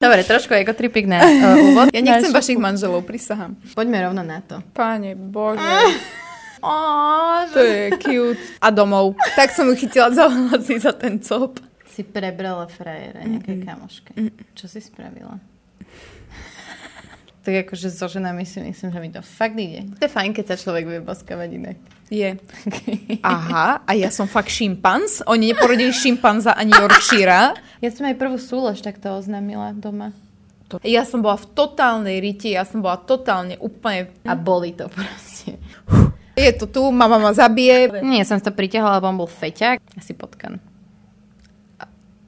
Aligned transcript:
Dobre, 0.00 0.24
trošku 0.24 0.56
ako 0.56 0.72
tripik 0.72 1.04
na 1.04 1.20
uh, 1.20 1.60
úvod. 1.68 1.92
Ja 1.92 2.00
nechcem 2.00 2.32
vašich 2.32 2.56
manželov, 2.56 3.04
prisahám. 3.04 3.60
Poďme 3.76 4.08
rovno 4.08 4.24
na 4.24 4.40
to. 4.40 4.64
Páne 4.72 5.12
Bože. 5.12 5.60
Oh, 6.64 7.44
To 7.52 7.60
je 7.60 7.92
cute. 8.00 8.40
A 8.64 8.72
domov. 8.72 9.12
Tak 9.36 9.52
som 9.52 9.68
ju 9.68 9.76
chytila 9.76 10.08
za 10.08 10.32
hlasy 10.32 10.80
za 10.80 10.96
ten 10.96 11.20
cop. 11.20 11.60
Si 11.84 12.00
prebrala 12.00 12.64
frajere 12.64 13.28
nejakej 13.28 13.60
kamoške. 13.60 14.12
Čo 14.56 14.72
si 14.72 14.80
spravila? 14.80 15.36
tak 17.40 17.68
akože 17.68 17.88
so 17.88 18.04
ženami 18.04 18.44
si 18.44 18.60
myslím, 18.60 18.92
že 18.92 19.00
mi 19.00 19.08
to 19.08 19.24
fakt 19.24 19.56
ide. 19.56 19.88
To 19.96 20.04
je 20.04 20.12
fajn, 20.12 20.36
keď 20.36 20.44
sa 20.52 20.56
človek 20.60 20.84
vie 20.84 21.00
boskavať 21.00 21.48
inak. 21.56 21.76
Je. 22.10 22.34
Aha, 23.22 23.86
a 23.86 23.90
ja 23.94 24.10
som 24.10 24.26
fakt 24.26 24.50
šimpanz? 24.50 25.22
Oni 25.30 25.54
neporodili 25.54 25.94
šimpanza 25.94 26.58
ani 26.58 26.74
Yorkshire. 26.74 27.54
Ja 27.80 27.88
som 27.88 28.04
aj 28.04 28.20
prvú 28.20 28.36
súlož 28.36 28.84
takto 28.84 29.08
oznámila 29.16 29.72
doma. 29.72 30.12
Ja 30.84 31.08
som 31.08 31.24
bola 31.24 31.40
v 31.40 31.48
totálnej 31.56 32.20
riti, 32.20 32.52
ja 32.52 32.68
som 32.68 32.84
bola 32.84 33.00
totálne 33.00 33.56
úplne... 33.56 34.12
A 34.28 34.36
boli 34.36 34.76
to 34.76 34.84
proste. 34.92 35.56
Je 36.36 36.52
to 36.60 36.68
tu, 36.68 36.84
mama 36.92 37.16
ma 37.16 37.32
zabije. 37.32 38.04
Nie, 38.04 38.28
som 38.28 38.36
to 38.36 38.52
pritiahla, 38.52 39.00
lebo 39.00 39.08
on 39.08 39.16
bol 39.16 39.32
feťák. 39.32 39.80
Asi 39.96 40.12
potkan. 40.12 40.60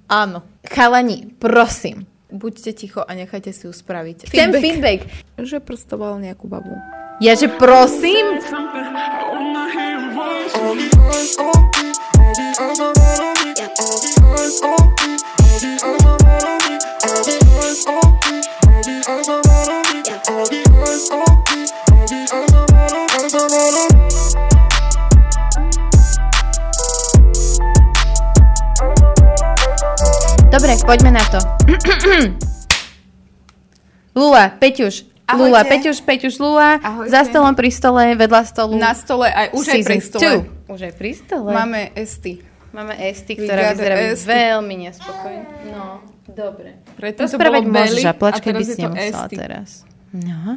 Áno. 0.08 0.40
Chalani, 0.64 1.36
prosím. 1.36 2.08
Buďte 2.32 2.72
ticho 2.72 3.04
a 3.04 3.12
nechajte 3.12 3.52
si 3.52 3.68
ju 3.68 3.72
spraviť. 3.76 4.32
Chcem 4.32 4.56
feedback. 4.56 5.04
Že 5.36 5.60
prostoval 5.60 6.16
nejakú 6.16 6.48
babu. 6.48 6.72
Ja, 7.20 7.36
že 7.36 7.52
prosím? 7.52 8.40
Dobre, 30.52 30.76
poďme 30.84 31.16
na 31.16 31.24
to. 31.32 31.40
Lula, 34.20 34.52
Peťuš. 34.60 35.08
Ahojte. 35.24 35.48
Lula, 35.48 35.60
Peťuš, 35.64 35.98
Peťuš, 36.04 36.34
Lula. 36.36 36.76
Ahojte. 36.76 37.08
Za 37.08 37.24
stolom, 37.24 37.56
pri 37.56 37.72
stole, 37.72 38.12
vedľa 38.20 38.42
stolu. 38.44 38.76
Na 38.76 38.92
stole, 38.92 39.32
aj 39.32 39.56
už 39.56 39.64
aj 39.64 39.80
pri 39.80 39.98
stole. 40.04 40.20
two. 40.20 40.36
Už 40.68 40.80
aj 40.84 40.92
pri 40.92 41.10
stole. 41.16 41.48
Máme 41.56 41.96
esty. 41.96 42.44
Máme 42.72 42.96
Esty, 43.00 43.36
ktorá 43.36 43.76
vyzerá 43.76 43.96
veľmi 44.16 44.88
nespokojná. 44.88 45.44
No, 45.72 46.00
dobre. 46.24 46.80
Predtým 46.96 47.28
to 47.28 47.36
bolo 47.36 47.60
môžeš, 47.68 48.04
a 48.08 48.12
plačkať 48.16 48.52
by 48.52 48.64
si 48.64 48.80
nemusela 48.80 49.24
Esty. 49.28 49.36
teraz. 49.36 49.68
No. 50.12 50.56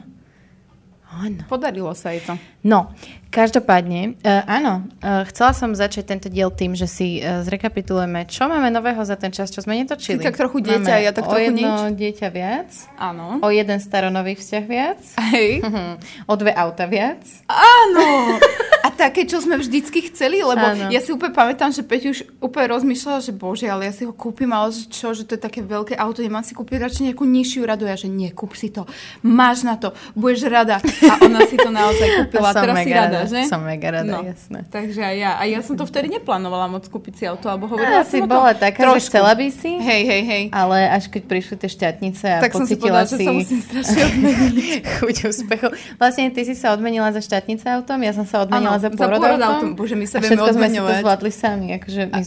Áno. 1.12 1.44
Podarilo 1.48 1.92
sa 1.92 2.16
jej 2.16 2.24
to. 2.24 2.36
No, 2.64 2.92
každopádne, 3.36 4.16
uh, 4.24 4.48
áno, 4.48 4.88
uh, 5.04 5.28
chcela 5.28 5.52
som 5.52 5.76
začať 5.76 6.08
tento 6.08 6.28
diel 6.32 6.48
tým, 6.56 6.72
že 6.72 6.88
si 6.88 7.20
uh, 7.20 7.44
zrekapitulujeme, 7.44 8.24
čo 8.32 8.48
máme 8.48 8.72
nového 8.72 9.04
za 9.04 9.20
ten 9.20 9.36
čas, 9.36 9.52
čo 9.52 9.60
sme 9.60 9.76
netočili. 9.76 10.24
Ty 10.24 10.32
tak 10.32 10.40
trochu 10.40 10.64
dieťa, 10.64 10.88
máme 10.88 11.04
ja 11.04 11.12
tak 11.12 11.28
o 11.28 11.36
trochu 11.36 11.52
jedno 11.52 11.92
nič. 11.92 12.00
dieťa 12.00 12.28
viac, 12.32 12.70
Áno. 12.96 13.44
o 13.44 13.48
jeden 13.52 13.80
staronový 13.84 14.40
vzťah 14.40 14.64
viac, 14.64 15.02
Hej. 15.36 15.68
o 16.32 16.34
dve 16.40 16.56
auta 16.56 16.88
viac. 16.88 17.20
Áno. 17.52 18.40
A 18.86 18.94
také, 18.94 19.26
čo 19.26 19.42
sme 19.42 19.58
vždycky 19.58 20.14
chceli, 20.14 20.46
lebo 20.46 20.62
Áno. 20.62 20.94
ja 20.94 21.02
si 21.02 21.10
úplne 21.10 21.34
pamätám, 21.36 21.74
že 21.74 21.82
Peť 21.82 22.04
už 22.06 22.18
úplne 22.40 22.72
rozmýšľala, 22.72 23.20
že 23.20 23.34
bože, 23.34 23.66
ale 23.66 23.90
ja 23.90 23.94
si 23.94 24.06
ho 24.06 24.14
kúpim, 24.14 24.48
ale 24.54 24.70
že 24.72 24.86
čo, 24.88 25.12
že 25.12 25.26
to 25.26 25.36
je 25.36 25.42
také 25.42 25.66
veľké 25.66 25.98
auto, 25.98 26.22
nemám 26.22 26.46
si 26.46 26.54
kúpiť 26.54 26.86
radšej 26.86 27.04
nejakú 27.12 27.26
nižšiu 27.26 27.62
radu. 27.66 27.90
Ja, 27.90 27.98
že 27.98 28.08
nie, 28.08 28.30
kúp 28.30 28.54
si 28.54 28.70
to, 28.70 28.86
máš 29.26 29.66
na 29.66 29.76
to, 29.76 29.92
budeš 30.14 30.48
rada. 30.48 30.78
A 30.86 31.14
ona 31.18 31.50
si 31.50 31.58
to 31.58 31.74
naozaj 31.74 32.30
kúpila, 32.30 32.54
teraz 32.62 32.78
mega 32.78 33.10
rada, 33.10 33.25
že? 33.30 33.42
som 33.50 33.62
mega 33.62 33.90
rada, 33.92 34.08
no. 34.08 34.22
jasné. 34.24 34.66
Takže 34.70 35.02
aj 35.02 35.16
ja. 35.18 35.32
A 35.38 35.44
ja 35.46 35.60
som 35.66 35.76
to 35.76 35.86
vtedy 35.86 36.08
neplánovala 36.10 36.70
moc 36.70 36.86
kúpiť 36.86 37.14
si 37.14 37.24
auto, 37.26 37.50
alebo 37.50 37.70
hovorila 37.70 38.02
Asi 38.06 38.22
som 38.22 38.30
tom. 38.30 38.38
bola 38.40 38.54
taká, 38.54 38.80
že 38.82 38.86
Trošku. 38.86 39.10
chcela 39.12 39.32
by 39.34 39.48
si, 39.52 39.72
Hej, 39.78 40.02
hej, 40.06 40.22
hej. 40.26 40.44
ale 40.54 40.78
až 40.90 41.10
keď 41.10 41.24
prišli 41.28 41.56
tie 41.62 41.70
šťatnice 41.70 42.26
a 42.26 42.40
Tak 42.42 42.54
som 42.54 42.66
si 42.66 42.78
pocitila 42.78 43.04
povedala, 43.04 43.42
že 43.42 43.84
sa 43.84 44.06
chuť 45.02 45.16
úspechu. 45.30 45.68
Vlastne 45.98 46.32
ty 46.32 46.42
si 46.46 46.54
sa 46.54 46.72
odmenila 46.72 47.10
za 47.12 47.22
štátnice 47.22 47.66
autom, 47.68 48.00
ja 48.02 48.14
som 48.14 48.26
sa 48.28 48.46
odmenila 48.46 48.78
Áno, 48.78 48.84
za 48.84 48.90
pôrod 48.94 49.22
autom. 49.22 49.74
Bože, 49.74 49.98
my 49.98 50.06
sa 50.06 50.22
vieme 50.22 50.38
všetko 50.38 50.52
sme 50.56 50.68
si 50.70 50.80
to 50.80 50.94
zvládli 51.02 51.32
sami. 51.34 51.68
Akože 51.76 52.02
my, 52.10 52.22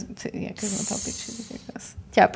aké 0.51 0.63
sme 0.65 0.81
to 0.83 0.93
opičili. 0.97 1.39
Ťap. 2.09 2.31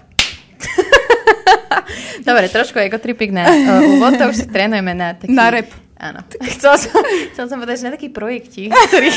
Dobre, 2.27 2.45
trošku 2.47 2.77
ako 2.79 2.97
tripik 3.01 3.35
na 3.35 3.43
uh, 3.45 3.93
úvod, 3.97 4.15
to 4.15 4.31
už 4.31 4.45
si 4.45 4.47
trénujeme 4.47 4.93
na 4.95 5.17
taký... 5.17 5.33
Na 5.33 5.51
rap. 5.51 5.82
Áno. 6.03 6.19
Chcela 6.51 6.75
som, 6.75 6.91
chcela 7.31 7.47
som 7.47 7.57
povedať, 7.57 7.75
že 7.79 7.85
na 7.87 7.93
taký 7.95 8.11
projekti, 8.11 8.67
ktorý 8.91 9.07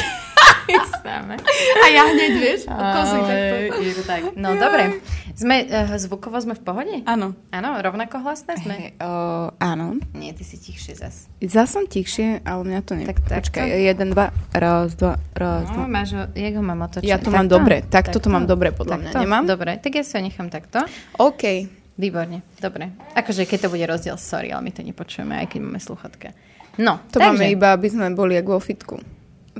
chystáme. 0.66 1.34
A 1.82 1.86
ja 1.91 2.06
hneď, 2.06 2.32
vieš, 2.36 2.60
kozy 2.66 3.19
takto. 3.19 3.54
Je 3.82 3.92
to 3.92 4.02
tak. 4.06 4.20
No 4.38 4.54
dobre. 4.54 5.02
Sme, 5.36 5.66
uh, 5.66 5.98
zvukovo 6.00 6.38
sme 6.38 6.56
v 6.56 6.62
pohode? 6.62 6.94
Áno. 7.04 7.36
Áno, 7.52 7.76
rovnako 7.76 8.24
hlasné 8.24 8.56
sme? 8.56 8.72
Hej, 8.72 8.91
o, 9.04 9.10
áno. 9.52 10.00
Nie, 10.16 10.32
ty 10.32 10.48
si 10.48 10.56
tichšie 10.56 10.97
zas. 10.97 11.28
Zas 11.44 11.76
som 11.76 11.84
tichšie, 11.84 12.41
ale 12.41 12.64
mňa 12.64 12.80
to 12.80 12.97
ne... 12.97 13.04
Tak 13.04 13.20
takto? 13.20 13.53
Počkaj, 13.53 13.66
jeden, 13.68 14.16
dva, 14.16 14.32
raz, 14.56 14.97
dva, 14.97 15.20
raz, 15.36 15.68
No, 15.68 15.84
dva. 15.84 15.92
máš 15.92 16.16
jak 16.32 16.54
ho 16.56 16.64
mám 16.64 16.88
otočiť? 16.88 17.04
Ja 17.04 17.20
to 17.20 17.28
mám 17.28 17.53
dobre. 17.53 17.84
Takto 17.84 18.16
to 18.16 18.32
mám 18.32 18.48
dobre, 18.48 18.72
podľa 18.72 18.97
mňa. 18.97 19.10
Takto? 19.12 19.24
Nemám? 19.28 19.44
Dobre, 19.44 19.76
tak 19.76 19.92
ja 19.92 20.03
si 20.06 20.16
ho 20.16 20.22
nechám 20.24 20.48
takto. 20.48 20.80
OK. 21.20 21.44
Výborne, 21.97 22.44
dobre. 22.56 22.92
Akože 23.12 23.44
keď 23.44 23.68
to 23.68 23.72
bude 23.72 23.84
rozdiel, 23.84 24.16
sorry, 24.16 24.53
ale 24.53 24.64
my 24.64 24.72
to 24.72 24.84
nepočujeme, 24.84 25.32
aj 25.36 25.48
keď 25.48 25.60
máme 25.64 25.80
sluchatka. 25.80 26.28
No, 26.76 27.00
To 27.12 27.19
takže, 27.19 27.28
máme 27.32 27.44
iba, 27.53 27.72
aby 27.72 27.88
sme 27.88 28.12
boli 28.12 28.37
jak 28.37 28.47
vo 28.47 28.60
fitku. 28.60 29.00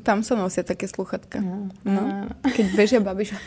Tam 0.05 0.21
sa 0.21 0.37
nosia 0.37 0.61
také 0.61 0.85
sluchatka. 0.85 1.41
No. 1.83 2.29
Keď 2.45 2.67
bežia 2.77 3.01
babiša. 3.01 3.41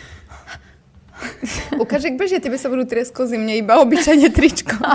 Ukáž, 1.78 2.10
ak 2.10 2.16
bežia, 2.18 2.42
tebe 2.42 2.58
sa 2.58 2.72
budú 2.72 2.88
triesť 2.90 3.12
kozy, 3.14 3.36
mne 3.38 3.60
iba 3.60 3.78
obyčajne 3.80 4.30
tričko. 4.34 4.78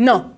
No, 0.00 0.32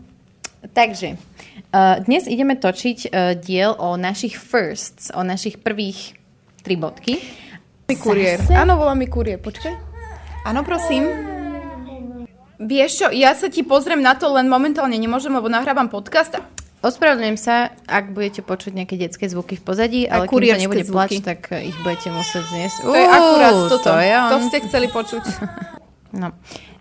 takže 0.75 1.15
uh, 1.15 2.03
dnes 2.03 2.27
ideme 2.27 2.59
točiť 2.59 2.99
uh, 3.07 3.39
diel 3.39 3.71
o 3.79 3.95
našich 3.95 4.35
firsts, 4.35 5.15
o 5.15 5.23
našich 5.23 5.63
prvých 5.63 6.19
tri 6.67 6.75
bodky. 6.75 7.23
Mi 7.87 7.95
kuriér. 7.95 8.43
Áno, 8.51 8.75
volá 8.75 8.99
mi 8.99 9.07
kuriér. 9.07 9.39
Počkaj. 9.39 9.75
Áno, 10.51 10.67
prosím. 10.67 11.34
Vieš 12.65 12.91
čo, 12.97 13.07
ja 13.13 13.37
sa 13.37 13.53
ti 13.53 13.61
pozriem 13.61 14.01
na 14.01 14.17
to, 14.17 14.33
len 14.33 14.49
momentálne 14.49 14.97
nemôžem, 14.97 15.29
lebo 15.29 15.53
nahrávam 15.53 15.93
podcast. 15.93 16.41
Ospravedlňujem 16.81 17.39
sa, 17.41 17.77
ak 17.85 18.13
budete 18.17 18.41
počuť 18.41 18.73
nejaké 18.73 18.97
detské 18.97 19.29
zvuky 19.29 19.61
v 19.61 19.63
pozadí, 19.65 20.01
ale 20.09 20.29
kým 20.29 20.41
to 20.41 20.65
nebude 20.69 20.85
plač, 20.89 21.17
zvuky. 21.17 21.25
tak 21.25 21.41
uh, 21.53 21.61
ich 21.61 21.77
budete 21.85 22.09
musieť 22.13 22.45
zniesť. 22.45 22.77
To 22.85 22.97
je 22.97 23.05
akurát 23.09 23.53
toto. 23.69 23.89
To, 23.89 23.97
je 24.01 24.13
to 24.17 24.37
ste 24.49 24.59
chceli 24.69 24.89
počuť. 24.89 25.25
No. 26.15 26.31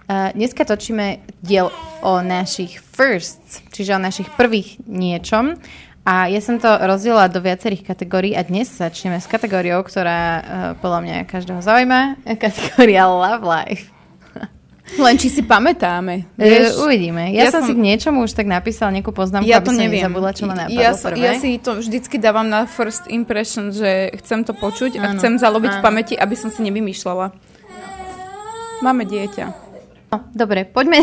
Uh, 0.06 0.30
dneska 0.38 0.62
točíme 0.62 1.26
diel 1.42 1.74
o 2.06 2.22
našich 2.22 2.78
firsts, 2.78 3.66
čiže 3.74 3.98
o 3.98 4.04
našich 4.04 4.30
prvých 4.38 4.78
niečom. 4.86 5.58
A 6.06 6.30
ja 6.30 6.38
som 6.38 6.62
to 6.62 6.70
rozdiela 6.70 7.34
do 7.34 7.42
viacerých 7.42 7.82
kategórií 7.82 8.38
a 8.38 8.46
dnes 8.46 8.70
začneme 8.70 9.18
s 9.18 9.26
kategóriou, 9.26 9.82
ktorá 9.82 10.20
uh, 10.22 10.44
podľa 10.78 11.00
mňa 11.02 11.16
každého 11.26 11.66
zaujíma. 11.66 12.22
Kategória 12.46 13.10
Love 13.10 13.42
Life. 13.42 13.93
Len 14.84 15.16
či 15.16 15.28
si 15.28 15.42
pamätáme. 15.42 16.28
Vieš, 16.36 16.76
uvidíme. 16.78 17.32
Ja, 17.32 17.48
ja 17.48 17.50
som, 17.50 17.64
som- 17.64 17.72
si 17.72 17.74
k 17.74 17.82
niečomu 17.82 18.22
už 18.22 18.32
tak 18.32 18.46
napísala 18.46 18.92
nejakú 18.92 19.10
poznámku, 19.10 19.48
Ja 19.48 19.58
aby 19.58 19.66
to 19.66 19.72
som 19.72 19.80
neviem. 19.80 20.04
nezabudla, 20.04 20.32
čo 20.32 20.44
ma 20.44 20.56
napadlo 20.58 20.76
ja, 20.76 20.92
prvé. 20.92 21.18
ja 21.18 21.32
si 21.36 21.56
to 21.58 21.72
vždycky 21.76 22.16
dávam 22.18 22.46
na 22.46 22.64
first 22.66 23.08
impression, 23.08 23.70
že 23.70 23.90
chcem 24.20 24.44
to 24.44 24.52
počuť 24.52 25.00
a 25.00 25.04
Áno, 25.06 25.18
chcem 25.18 25.36
zalobiť 25.36 25.72
v 25.72 25.80
áno. 25.80 25.86
pamäti, 25.86 26.14
aby 26.14 26.36
som 26.36 26.48
si 26.48 26.62
nevymýšľala. 26.62 27.32
Máme 28.80 29.04
dieťa. 29.04 29.46
No, 30.10 30.30
dobre, 30.30 30.62
poďme, 30.64 31.02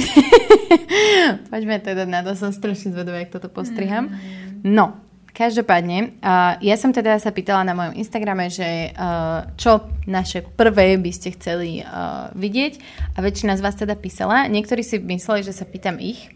poďme 1.51 1.77
teda 1.81 2.05
na 2.05 2.21
to, 2.21 2.37
som 2.37 2.53
strašne 2.53 2.93
zvedavá, 2.93 3.19
jak 3.19 3.33
toto 3.33 3.49
postriham. 3.49 4.13
No, 4.61 4.95
každopádne, 5.33 6.21
uh, 6.21 6.59
ja 6.61 6.77
som 6.77 6.91
teda 6.91 7.17
sa 7.19 7.31
pýtala 7.31 7.65
na 7.65 7.75
mojom 7.75 7.97
Instagrame, 7.97 8.51
že 8.51 8.93
uh, 8.93 9.49
čo 9.55 9.87
naše 10.05 10.43
prvé 10.43 10.99
by 10.99 11.11
ste 11.15 11.35
chceli 11.35 11.83
uh, 11.83 12.31
vidieť 12.35 12.73
a 13.15 13.19
väčšina 13.23 13.55
z 13.57 13.65
vás 13.65 13.77
teda 13.79 13.95
písala. 13.97 14.51
Niektorí 14.51 14.83
si 14.83 14.99
mysleli, 14.99 15.47
že 15.47 15.55
sa 15.55 15.65
pýtam 15.65 15.99
ich 16.03 16.31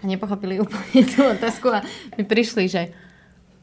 a 0.00 0.04
nepochopili 0.06 0.62
úplne 0.62 1.02
tú 1.08 1.26
otázku 1.26 1.72
a 1.74 1.82
mi 2.14 2.22
prišli, 2.22 2.64
že 2.70 2.82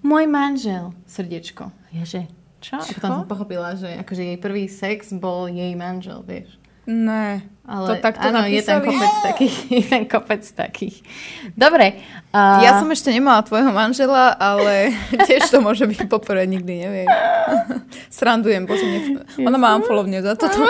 môj 0.04 0.28
manžel, 0.30 0.94
srdiečko. 1.10 1.72
Ja 1.96 2.04
že, 2.04 2.28
čo? 2.60 2.78
A 2.78 2.86
potom 2.86 3.10
som 3.24 3.30
pochopila, 3.30 3.74
že 3.78 3.90
akože 4.02 4.24
jej 4.36 4.40
prvý 4.42 4.68
sex 4.68 5.16
bol 5.16 5.48
jej 5.48 5.74
manžel, 5.74 6.22
vieš. 6.28 6.60
Ne, 6.86 7.42
Ale 7.66 7.88
to 7.90 7.94
takto 7.98 8.30
áno, 8.30 8.46
je 8.46 8.62
tam 8.62 8.86
kopec 8.86 9.14
takých. 9.26 9.56
Je 9.82 9.84
tam 9.90 10.04
kopec 10.06 10.46
takých. 10.46 11.02
Dobre. 11.58 11.98
Uh, 12.30 12.62
Ja 12.62 12.78
som 12.78 12.86
ešte 12.94 13.10
nemala 13.10 13.42
tvojho 13.42 13.74
manžela, 13.74 14.38
ale 14.38 14.94
tiež 15.28 15.50
to 15.50 15.66
môže 15.66 15.90
byť 15.90 16.06
poprvé, 16.06 16.46
nikdy 16.46 16.86
neviem. 16.86 17.10
Srandujem, 18.14 18.70
bože, 18.70 18.86
nech... 18.86 19.06
ona 19.42 19.58
má 19.58 19.74
amfolovne 19.74 20.22
za 20.22 20.38
toto. 20.38 20.62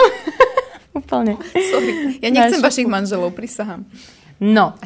Úplne. 0.96 1.36
Sorry. 1.52 2.24
Ja 2.24 2.32
nechcem 2.32 2.64
vašich 2.64 2.88
manželov, 2.88 3.36
prisahám. 3.36 3.84
No, 4.40 4.80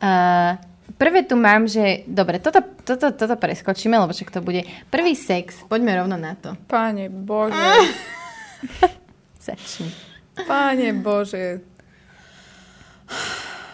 uh, 0.00 0.56
prvé 0.96 1.28
tu 1.28 1.36
mám, 1.36 1.68
že... 1.68 2.08
Dobre, 2.08 2.40
toto, 2.40 2.64
toto, 2.88 3.12
toto 3.12 3.36
preskočíme, 3.36 4.00
lebo 4.00 4.16
však 4.16 4.32
to 4.32 4.40
bude... 4.40 4.64
Prvý 4.88 5.12
sex, 5.12 5.60
poďme 5.68 6.00
rovno 6.00 6.16
na 6.16 6.32
to. 6.40 6.56
Páne 6.64 7.12
Bože. 7.12 7.84
Začni. 9.44 10.09
Páne 10.46 10.94
Bože. 10.96 11.60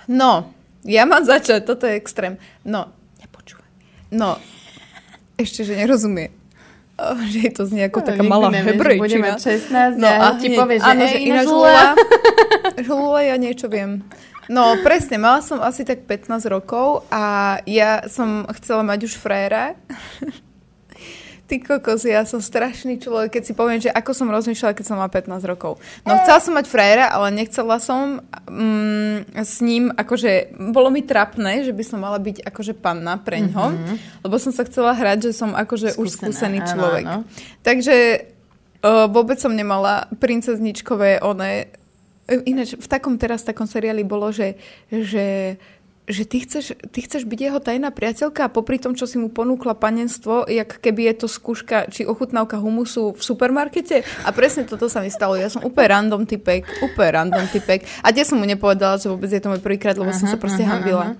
No, 0.06 0.54
ja 0.86 1.02
mám 1.02 1.26
začať, 1.26 1.66
toto 1.66 1.84
je 1.84 1.98
extrém. 1.98 2.38
No, 2.62 2.94
nepočúvaj. 3.18 3.68
No, 4.14 4.38
ešte, 5.36 5.66
že 5.66 5.74
nerozumie. 5.74 6.30
O, 6.96 7.12
že 7.28 7.50
je 7.50 7.52
to 7.52 7.68
znie 7.68 7.92
ako 7.92 8.00
taká 8.00 8.24
malá 8.24 8.48
hebrejčina. 8.48 9.04
Budeme 9.04 9.30
16 9.36 10.00
No 10.00 10.08
a 10.08 10.40
ti 10.40 10.56
povie, 10.56 10.80
že 10.80 10.88
áno, 10.88 11.04
že. 11.04 11.18
Lula, 11.44 11.84
že 12.72 12.88
Lula 12.88 13.20
ja 13.20 13.36
niečo 13.36 13.68
viem. 13.68 14.00
No 14.48 14.78
presne, 14.80 15.18
mala 15.18 15.42
som 15.42 15.58
asi 15.58 15.82
tak 15.82 16.06
15 16.06 16.46
rokov 16.48 17.04
a 17.10 17.58
ja 17.66 18.06
som 18.06 18.46
chcela 18.56 18.86
mať 18.86 19.10
už 19.10 19.18
fréra. 19.18 19.74
Ty 21.46 21.62
kokos, 21.62 22.02
ja 22.02 22.26
som 22.26 22.42
strašný 22.42 22.98
človek, 22.98 23.38
keď 23.38 23.42
si 23.46 23.54
poviem, 23.54 23.78
že 23.78 23.86
ako 23.86 24.10
som 24.10 24.26
rozmýšľala, 24.34 24.74
keď 24.74 24.86
som 24.90 24.98
mala 24.98 25.06
15 25.06 25.46
rokov. 25.46 25.78
No 26.02 26.18
chcela 26.26 26.42
som 26.42 26.58
mať 26.58 26.66
frajera, 26.66 27.06
ale 27.14 27.30
nechcela 27.30 27.78
som 27.78 28.18
mm, 28.50 29.30
s 29.38 29.62
ním, 29.62 29.94
akože 29.94 30.58
bolo 30.74 30.90
mi 30.90 31.06
trapné, 31.06 31.62
že 31.62 31.70
by 31.70 31.84
som 31.86 32.02
mala 32.02 32.18
byť 32.18 32.42
akože 32.50 32.74
panna 32.74 33.14
pre 33.22 33.46
ňo, 33.46 33.66
mm-hmm. 33.70 33.96
lebo 34.26 34.36
som 34.42 34.50
sa 34.50 34.66
chcela 34.66 34.90
hrať, 34.90 35.30
že 35.30 35.32
som 35.38 35.54
akože 35.54 35.94
už 35.94 36.18
Skúsená, 36.18 36.34
skúsený 36.34 36.58
áno, 36.58 36.68
človek. 36.74 37.04
áno. 37.06 37.20
Takže 37.62 37.96
uh, 38.82 39.06
vôbec 39.06 39.38
som 39.38 39.54
nemala 39.54 40.10
princezničkové 40.18 41.22
one. 41.22 41.70
E, 42.26 42.42
Ináč 42.42 42.74
v 42.74 42.90
takom 42.90 43.14
teraz 43.22 43.46
takom 43.46 43.70
seriáli 43.70 44.02
bolo, 44.02 44.34
že, 44.34 44.58
že, 44.90 45.54
že 46.06 46.22
ty, 46.22 46.38
chceš, 46.46 46.78
ty 46.94 47.02
chceš 47.02 47.26
byť 47.26 47.40
jeho 47.50 47.58
tajná 47.58 47.90
priateľka 47.90 48.46
a 48.46 48.52
popri 48.54 48.78
tom, 48.78 48.94
čo 48.94 49.10
si 49.10 49.18
mu 49.18 49.26
ponúkla 49.26 49.74
panenstvo, 49.74 50.46
jak 50.46 50.78
keby 50.78 51.10
je 51.12 51.26
to 51.26 51.28
skúška 51.28 51.90
či 51.90 52.06
ochutnávka 52.06 52.62
humusu 52.62 53.18
v 53.18 53.22
supermarkete. 53.22 54.06
A 54.22 54.30
presne 54.30 54.62
toto 54.62 54.86
sa 54.86 55.02
mi 55.02 55.10
stalo. 55.10 55.34
Ja 55.34 55.50
som 55.50 55.66
úplne 55.66 55.90
random 55.90 56.22
typek, 56.22 56.62
úplne 56.78 57.10
random 57.10 57.46
typek. 57.50 57.82
A 58.06 58.14
tie 58.14 58.22
som 58.22 58.38
mu 58.38 58.46
nepovedala, 58.46 59.02
že 59.02 59.10
vôbec 59.10 59.26
je 59.26 59.42
to 59.42 59.50
môj 59.50 59.58
prvýkrát, 59.58 59.98
lebo 59.98 60.14
som 60.14 60.30
Aha, 60.30 60.32
sa 60.34 60.38
proste 60.38 60.62
aha, 60.62 60.78
hambila. 60.78 61.18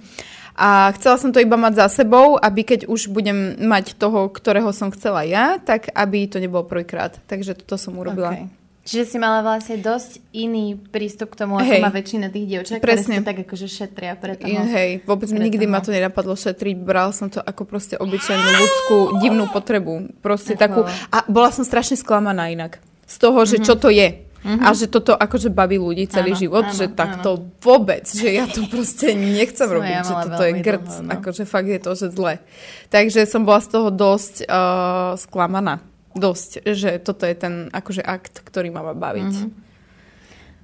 A 0.57 0.89
chcela 0.97 1.21
som 1.21 1.37
to 1.37 1.43
iba 1.43 1.61
mať 1.61 1.85
za 1.85 2.01
sebou, 2.01 2.41
aby 2.41 2.65
keď 2.65 2.89
už 2.89 3.13
budem 3.13 3.61
mať 3.61 3.93
toho, 4.01 4.33
ktorého 4.33 4.73
som 4.73 4.89
chcela 4.89 5.21
ja, 5.27 5.61
tak 5.61 5.93
aby 5.93 6.25
to 6.31 6.41
nebolo 6.41 6.65
prvýkrát. 6.65 7.13
Takže 7.29 7.61
toto 7.61 7.77
som 7.77 7.99
urobila. 8.01 8.33
Okay. 8.33 8.56
Čiže 8.87 9.05
si 9.05 9.17
mala 9.19 9.43
vlastne 9.43 9.83
dosť 9.83 10.23
iný 10.31 10.79
prístup 10.79 11.35
k 11.35 11.43
tomu, 11.43 11.59
ako 11.59 11.75
Hej. 11.75 11.83
má 11.83 11.91
väčšina 11.91 12.31
tých 12.31 12.47
dievčat, 12.47 12.79
ktoré 12.79 13.03
si 13.03 13.19
tak 13.19 13.43
akože 13.43 13.67
šetria 13.67 14.15
pre 14.15 14.39
toho. 14.39 14.63
Hej, 14.63 15.03
vôbec 15.03 15.27
mi 15.35 15.43
nikdy 15.43 15.67
ma 15.67 15.83
to 15.83 15.91
nenapadlo 15.91 16.39
šetriť, 16.39 16.77
bral 16.87 17.11
som 17.11 17.27
to 17.27 17.43
ako 17.43 17.67
proste 17.67 17.99
obyčajnú 17.99 18.47
ľudskú 18.47 18.97
divnú 19.19 19.51
potrebu. 19.51 20.23
Proste 20.23 20.55
Ako- 20.55 20.63
takú... 20.63 20.81
A 21.11 21.27
bola 21.27 21.51
som 21.51 21.67
strašne 21.67 21.99
sklamaná 21.99 22.47
inak. 22.47 22.79
Z 23.11 23.17
toho, 23.19 23.43
že 23.43 23.59
čo 23.59 23.75
to 23.75 23.91
je. 23.91 24.23
A 24.47 24.71
že 24.79 24.87
toto 24.87 25.11
akože 25.11 25.51
baví 25.51 25.75
ľudí 25.75 26.07
celý 26.07 26.31
Áno, 26.31 26.39
život, 26.39 26.65
áno, 26.71 26.79
že 26.79 26.87
takto 26.87 27.51
vôbec, 27.59 28.07
že 28.07 28.31
ja 28.31 28.47
to 28.47 28.63
proste 28.71 29.11
nechcem 29.19 29.67
robiť, 29.67 29.91
ja 29.91 30.07
že 30.07 30.15
toto 30.23 30.43
je 30.47 30.53
grc, 30.63 30.87
dlho, 30.87 31.03
no. 31.03 31.11
akože 31.19 31.43
fakt 31.43 31.67
je 31.67 31.81
to, 31.83 31.93
že 31.99 32.07
zle. 32.15 32.39
Takže 32.95 33.27
som 33.27 33.43
bola 33.43 33.59
z 33.59 33.69
toho 33.75 33.91
dosť 33.91 34.47
uh, 34.47 35.19
sklamaná. 35.19 35.83
Dosť, 36.17 36.65
že 36.73 36.97
toto 36.99 37.29
je 37.29 37.37
ten 37.37 37.55
akože 37.71 38.01
akt, 38.01 38.41
ktorý 38.41 38.73
ma 38.73 38.81
má 38.81 38.97
baviť. 38.97 39.53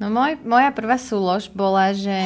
No 0.00 0.08
môj, 0.08 0.40
moja 0.42 0.72
prvá 0.72 0.96
súlož 0.96 1.52
bola, 1.52 1.92
že... 1.92 2.16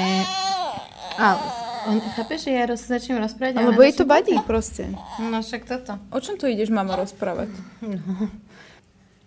Ale, 1.18 1.42
on, 1.90 1.98
chápeš, 2.14 2.48
že 2.48 2.50
ja 2.54 2.64
roz, 2.64 2.82
začnem 2.86 3.18
rozprávať? 3.20 3.58
Lebo 3.58 3.82
jej 3.82 3.94
to 3.94 4.06
vadí 4.08 4.38
proste. 4.46 4.88
No 5.20 5.42
však 5.42 5.66
toto. 5.66 5.98
O 6.14 6.18
čom 6.22 6.38
tu 6.38 6.46
ideš, 6.48 6.70
mama, 6.70 6.96
rozprávať? 6.96 7.50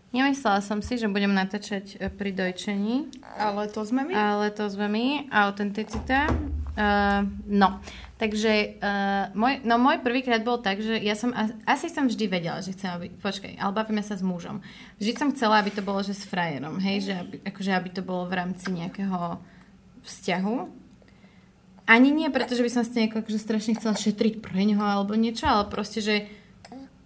Nemyslela 0.10 0.66
som 0.66 0.82
si, 0.82 0.98
že 0.98 1.06
budem 1.06 1.30
natáčať 1.30 2.02
e, 2.02 2.10
pri 2.10 2.34
dojčení, 2.34 3.14
Ale 3.38 3.70
to 3.70 3.86
sme 3.86 4.10
my. 4.10 4.14
ale 4.18 4.50
to 4.50 4.66
sme 4.66 4.90
my, 4.90 5.06
autenticita. 5.30 6.26
Uh, 6.80 7.28
no, 7.44 7.84
takže 8.16 8.80
uh, 8.80 9.36
môj, 9.36 9.60
no 9.68 9.76
môj 9.76 10.00
prvýkrát 10.00 10.40
bol 10.48 10.64
tak, 10.64 10.80
že 10.80 10.96
ja 10.96 11.12
som, 11.12 11.36
asi 11.68 11.92
som 11.92 12.08
vždy 12.08 12.26
vedela, 12.32 12.64
že 12.64 12.72
chcem, 12.72 12.88
aby, 12.88 13.12
počkaj, 13.20 13.60
ale 13.60 13.76
bavíme 13.76 14.00
sa 14.00 14.16
s 14.16 14.24
mužom. 14.24 14.64
Vždy 14.96 15.12
som 15.20 15.28
chcela, 15.36 15.60
aby 15.60 15.76
to 15.76 15.84
bolo, 15.84 16.00
že 16.00 16.16
s 16.16 16.24
frajerom, 16.24 16.80
hej, 16.80 17.12
že 17.12 17.14
aby, 17.20 17.36
akože 17.44 17.72
aby 17.76 17.90
to 17.92 18.00
bolo 18.00 18.32
v 18.32 18.38
rámci 18.40 18.72
nejakého 18.72 19.44
vzťahu. 20.08 20.56
Ani 21.90 22.10
nie, 22.16 22.32
pretože 22.32 22.64
by 22.64 22.72
som 22.72 22.88
si 22.88 22.96
nejako 22.96 23.28
akože 23.28 23.40
strašne 23.44 23.76
chcela 23.76 24.00
šetriť 24.00 24.40
pre 24.40 24.64
neho 24.64 24.80
alebo 24.80 25.20
niečo, 25.20 25.52
ale 25.52 25.68
proste, 25.68 26.00
že 26.00 26.32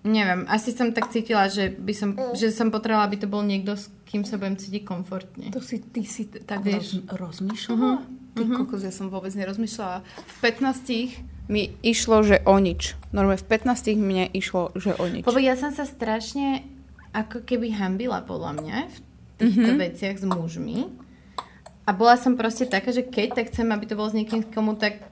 neviem, 0.03 0.43
asi 0.51 0.75
som 0.75 0.91
tak 0.91 1.09
cítila, 1.09 1.47
že 1.47 1.71
by 1.71 1.93
som, 1.95 2.09
že 2.35 2.51
som 2.51 2.67
potrebovala, 2.69 3.07
aby 3.07 3.17
to 3.23 3.27
bol 3.31 3.39
niekto, 3.39 3.79
s 3.79 3.87
kým 4.03 4.27
sa 4.27 4.35
budem 4.35 4.59
cítiť 4.59 4.83
komfortne. 4.83 5.49
To 5.55 5.63
si, 5.63 5.79
ty 5.79 6.03
si 6.03 6.27
tak 6.27 6.61
Vieš. 6.61 7.07
roz, 7.15 7.39
rozmýšľala? 7.39 8.03
Ty 8.33 8.43
kokos, 8.49 8.81
ja 8.83 8.91
som 8.91 9.07
vôbec 9.07 9.31
nerozmýšľala. 9.31 10.03
V 10.03 10.35
15 10.41 11.47
mi 11.47 11.75
išlo, 11.85 12.25
že 12.25 12.43
o 12.43 12.55
nič. 12.59 12.99
Normálne 13.15 13.39
v 13.39 13.47
15 13.47 13.93
mne 13.95 14.25
išlo, 14.35 14.75
že 14.75 14.95
o 14.99 15.05
nič. 15.07 15.23
Lebo 15.23 15.39
ja 15.39 15.55
som 15.55 15.71
sa 15.71 15.87
strašne 15.87 16.65
ako 17.13 17.45
keby 17.45 17.77
hambila 17.77 18.25
podľa 18.25 18.51
mňa 18.59 18.77
v 18.89 18.95
týchto 19.37 19.69
mm-hmm. 19.69 19.83
veciach 19.85 20.17
s 20.17 20.25
mužmi. 20.25 20.77
A 21.83 21.91
bola 21.91 22.15
som 22.15 22.39
proste 22.39 22.65
taká, 22.65 22.95
že 22.95 23.05
keď, 23.05 23.43
tak 23.43 23.45
chcem, 23.51 23.67
aby 23.69 23.85
to 23.85 23.99
bolo 23.99 24.07
s 24.07 24.17
niekým, 24.17 24.41
komu 24.49 24.79
tak 24.79 25.03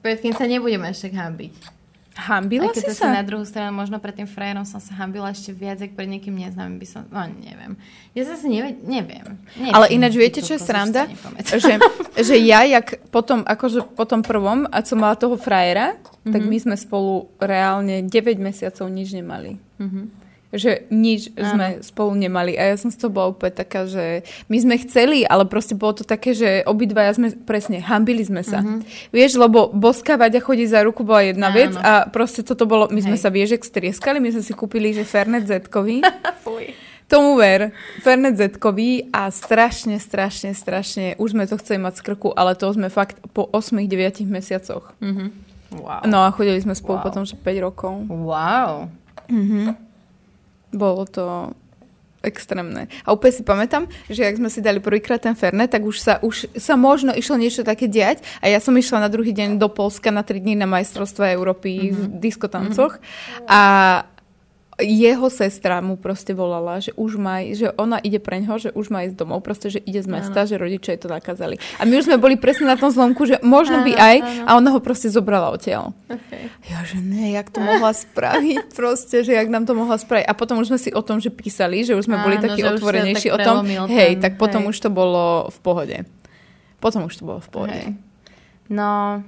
pred 0.00 0.16
kým 0.16 0.32
sa 0.32 0.48
nebudeme 0.48 0.88
až 0.88 1.10
tak 1.10 1.14
hambiť. 1.18 1.79
Hambila 2.20 2.68
Aj 2.68 2.76
keď 2.76 2.92
si 2.92 3.00
sa? 3.00 3.16
na 3.16 3.24
druhú 3.24 3.48
stranu, 3.48 3.72
možno 3.72 3.96
pred 3.96 4.12
tým 4.12 4.28
frajerom 4.28 4.68
som 4.68 4.76
sa 4.76 4.92
hambila 5.00 5.32
ešte 5.32 5.56
viac, 5.56 5.80
ako 5.80 5.96
pred 5.96 6.08
niekým 6.12 6.36
neznámym 6.36 6.76
by 6.76 6.86
som, 6.86 7.02
no 7.08 7.24
neviem. 7.24 7.80
Ja 8.12 8.28
zase 8.28 8.52
neviem, 8.52 8.76
neviem. 8.84 9.40
neviem. 9.56 9.72
Ale 9.72 9.88
ináč 9.88 10.20
viete, 10.20 10.44
čo 10.44 10.60
je 10.60 10.60
sranda? 10.60 11.08
že, 11.48 11.80
že 12.28 12.36
ja, 12.44 12.68
jak 12.68 13.00
potom, 13.08 13.40
akože 13.48 13.96
po 13.96 14.04
tom 14.04 14.20
prvom, 14.20 14.68
a 14.68 14.84
som 14.84 15.00
mala 15.00 15.16
toho 15.16 15.40
frajera, 15.40 15.96
mm-hmm. 15.96 16.32
tak 16.36 16.42
my 16.44 16.56
sme 16.60 16.76
spolu 16.76 17.32
reálne 17.40 18.04
9 18.04 18.12
mesiacov 18.36 18.86
nič 18.92 19.16
nemali. 19.16 19.56
Mm-hmm. 19.80 20.19
Že 20.50 20.90
nič 20.90 21.30
Áno. 21.38 21.46
sme 21.46 21.66
spolu 21.78 22.18
nemali. 22.18 22.58
A 22.58 22.74
ja 22.74 22.76
som 22.76 22.90
z 22.90 22.98
toho 22.98 23.14
bola 23.14 23.30
úplne 23.30 23.54
taká, 23.54 23.86
že 23.86 24.26
my 24.50 24.58
sme 24.58 24.74
chceli, 24.82 25.22
ale 25.22 25.46
proste 25.46 25.78
bolo 25.78 25.94
to 25.94 26.02
také, 26.02 26.34
že 26.34 26.66
obidvaja 26.66 27.14
sme, 27.14 27.30
presne, 27.46 27.78
hambili 27.78 28.26
sme 28.26 28.42
sa. 28.42 28.58
Mm-hmm. 28.58 29.14
Vieš, 29.14 29.38
lebo 29.38 29.70
boskávať 29.70 30.36
a 30.36 30.40
chodiť 30.42 30.68
za 30.74 30.80
ruku 30.82 31.06
bola 31.06 31.22
jedna 31.22 31.48
Áno. 31.50 31.56
vec 31.56 31.72
a 31.78 32.10
proste 32.10 32.42
toto 32.42 32.66
bolo, 32.66 32.90
my 32.90 32.98
sme 32.98 33.14
Hej. 33.14 33.22
sa 33.22 33.30
viežek 33.30 33.62
strieskali, 33.62 34.18
my 34.18 34.34
sme 34.34 34.42
si 34.42 34.50
kúpili, 34.50 34.90
že 34.90 35.06
Fernet 35.06 35.46
Zetkový. 35.46 36.02
Tomu 37.10 37.34
ver, 37.34 37.70
Fernet 38.02 38.38
Zetkový 38.38 39.10
a 39.10 39.30
strašne, 39.30 39.98
strašne, 39.98 40.54
strašne, 40.54 41.18
už 41.18 41.34
sme 41.34 41.46
to 41.46 41.58
chceli 41.58 41.82
mať 41.82 41.98
z 41.98 42.02
krku, 42.06 42.30
ale 42.34 42.54
to 42.54 42.70
sme 42.70 42.86
fakt 42.86 43.18
po 43.34 43.50
8-9 43.50 44.26
mesiacoch. 44.26 44.94
Wow. 45.70 46.02
No 46.06 46.22
a 46.22 46.30
chodili 46.30 46.58
sme 46.58 46.74
spolu 46.74 46.98
Wow. 46.98 47.06
potom, 47.06 47.22
že 47.22 47.34
5 47.34 47.66
rokov. 47.66 47.94
Wow. 48.06 48.90
Bolo 50.70 51.04
to 51.06 51.54
extrémne. 52.20 52.88
A 53.04 53.16
úplne 53.16 53.32
si 53.32 53.42
pamätám, 53.42 53.88
že 54.08 54.28
ak 54.28 54.36
sme 54.36 54.52
si 54.52 54.60
dali 54.60 54.76
prvýkrát 54.76 55.20
ten 55.20 55.32
Fernet, 55.32 55.72
tak 55.72 55.82
už 55.84 55.96
sa, 55.96 56.14
už 56.20 56.52
sa 56.52 56.76
možno 56.76 57.16
išlo 57.16 57.40
niečo 57.40 57.64
také 57.64 57.88
diať. 57.88 58.20
A 58.44 58.52
ja 58.52 58.60
som 58.60 58.76
išla 58.76 59.00
na 59.00 59.08
druhý 59.08 59.32
deň 59.32 59.56
do 59.56 59.72
Polska 59.72 60.12
na 60.12 60.20
3 60.20 60.36
dní 60.36 60.54
na 60.56 60.68
majstrovstva 60.68 61.32
Európy 61.32 61.96
v 61.96 62.00
diskotancoch. 62.20 63.00
A 63.48 63.60
jeho 64.82 65.28
sestra 65.30 65.78
mu 65.84 65.94
proste 65.94 66.34
volala, 66.34 66.80
že 66.82 66.90
už 66.96 67.20
má, 67.20 67.44
že 67.52 67.70
ona 67.78 68.00
ide 68.00 68.18
pre 68.18 68.40
ňoho, 68.42 68.56
že 68.58 68.70
už 68.74 68.90
má 68.90 69.06
ísť 69.06 69.16
domov, 69.16 69.44
proste, 69.44 69.70
že 69.70 69.80
ide 69.80 70.00
z 70.02 70.08
mesta, 70.08 70.48
že 70.48 70.58
rodičia 70.58 70.96
jej 70.96 71.02
to 71.04 71.12
nakázali. 71.12 71.60
A 71.78 71.86
my 71.86 72.00
už 72.00 72.10
sme 72.10 72.16
boli 72.18 72.34
presne 72.40 72.68
na 72.68 72.76
tom 72.80 72.90
zlomku, 72.90 73.28
že 73.28 73.38
možno 73.44 73.84
by 73.86 73.92
Áno, 73.94 74.02
aj, 74.02 74.16
áno. 74.20 74.44
a 74.46 74.50
ona 74.58 74.68
ho 74.74 74.80
proste 74.82 75.12
zobrala 75.12 75.52
odtiaľ. 75.54 75.94
Okay. 76.08 76.50
Ja, 76.66 76.82
že 76.82 76.98
ne, 76.98 77.36
jak 77.36 77.52
to 77.52 77.62
mohla 77.62 77.94
spraviť, 77.94 78.72
proste, 78.80 79.22
že 79.22 79.36
jak 79.36 79.48
nám 79.52 79.68
to 79.68 79.76
mohla 79.76 80.00
spraviť. 80.00 80.26
A 80.26 80.32
potom 80.34 80.58
už 80.58 80.74
sme 80.74 80.80
si 80.80 80.90
o 80.90 81.02
tom, 81.04 81.22
že 81.22 81.30
písali, 81.30 81.84
že 81.86 81.94
už 81.94 82.10
sme 82.10 82.18
boli 82.20 82.40
Áno, 82.40 82.50
takí 82.50 82.60
už 82.64 82.66
sa 82.66 82.72
otvorenejší 82.76 83.28
tak 83.30 83.36
o 83.36 83.38
tom. 83.40 83.56
Hej, 83.88 84.18
tak 84.18 84.40
potom 84.40 84.66
hej. 84.66 84.70
už 84.72 84.76
to 84.80 84.90
bolo 84.90 85.52
v 85.52 85.58
pohode. 85.60 85.96
Potom 86.80 87.06
už 87.06 87.14
to 87.20 87.22
bolo 87.28 87.40
v 87.44 87.50
pohode. 87.52 87.76
Hej. 87.76 87.92
No, 88.70 89.20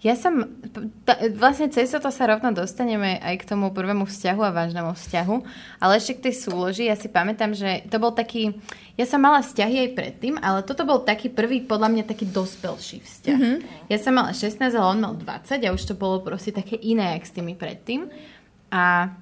ja 0.00 0.16
som, 0.16 0.48
t- 1.04 1.20
vlastne 1.36 1.68
cez 1.68 1.92
toto 1.92 2.08
sa 2.08 2.24
rovno 2.24 2.56
dostaneme 2.56 3.20
aj 3.20 3.44
k 3.44 3.48
tomu 3.52 3.68
prvému 3.68 4.08
vzťahu 4.08 4.40
a 4.40 4.56
vážnemu 4.56 4.96
vzťahu, 4.96 5.36
ale 5.76 5.92
ešte 6.00 6.16
k 6.16 6.24
tej 6.28 6.34
súloži, 6.40 6.88
ja 6.88 6.96
si 6.96 7.12
pamätám, 7.12 7.52
že 7.52 7.84
to 7.92 8.00
bol 8.00 8.16
taký, 8.16 8.56
ja 8.96 9.04
som 9.04 9.20
mala 9.20 9.44
vzťahy 9.44 9.76
aj 9.84 9.90
predtým, 9.92 10.34
ale 10.40 10.64
toto 10.64 10.88
bol 10.88 11.04
taký 11.04 11.28
prvý, 11.28 11.68
podľa 11.68 11.92
mňa 11.92 12.04
taký 12.08 12.24
dospelší 12.32 13.04
vzťah. 13.04 13.36
Mm-hmm. 13.36 13.56
Ja 13.92 13.98
som 14.00 14.16
mala 14.16 14.32
16, 14.32 14.72
ale 14.72 14.86
on 14.88 15.04
mal 15.04 15.14
20 15.20 15.68
a 15.68 15.74
už 15.76 15.82
to 15.84 15.92
bolo 15.92 16.24
proste 16.24 16.56
také 16.56 16.80
iné, 16.80 17.20
jak 17.20 17.28
s 17.28 17.36
tými 17.36 17.52
predtým. 17.52 18.08
A 18.72 19.12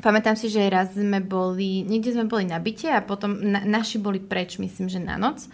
pamätám 0.00 0.40
si, 0.40 0.48
že 0.48 0.72
raz 0.72 0.96
sme 0.96 1.20
boli, 1.20 1.84
niekde 1.84 2.16
sme 2.16 2.24
boli 2.24 2.48
na 2.48 2.56
byte 2.56 2.88
a 2.88 3.04
potom 3.04 3.36
na, 3.44 3.60
naši 3.68 4.00
boli 4.00 4.24
preč, 4.24 4.56
myslím, 4.56 4.88
že 4.88 5.04
na 5.04 5.20
noc, 5.20 5.44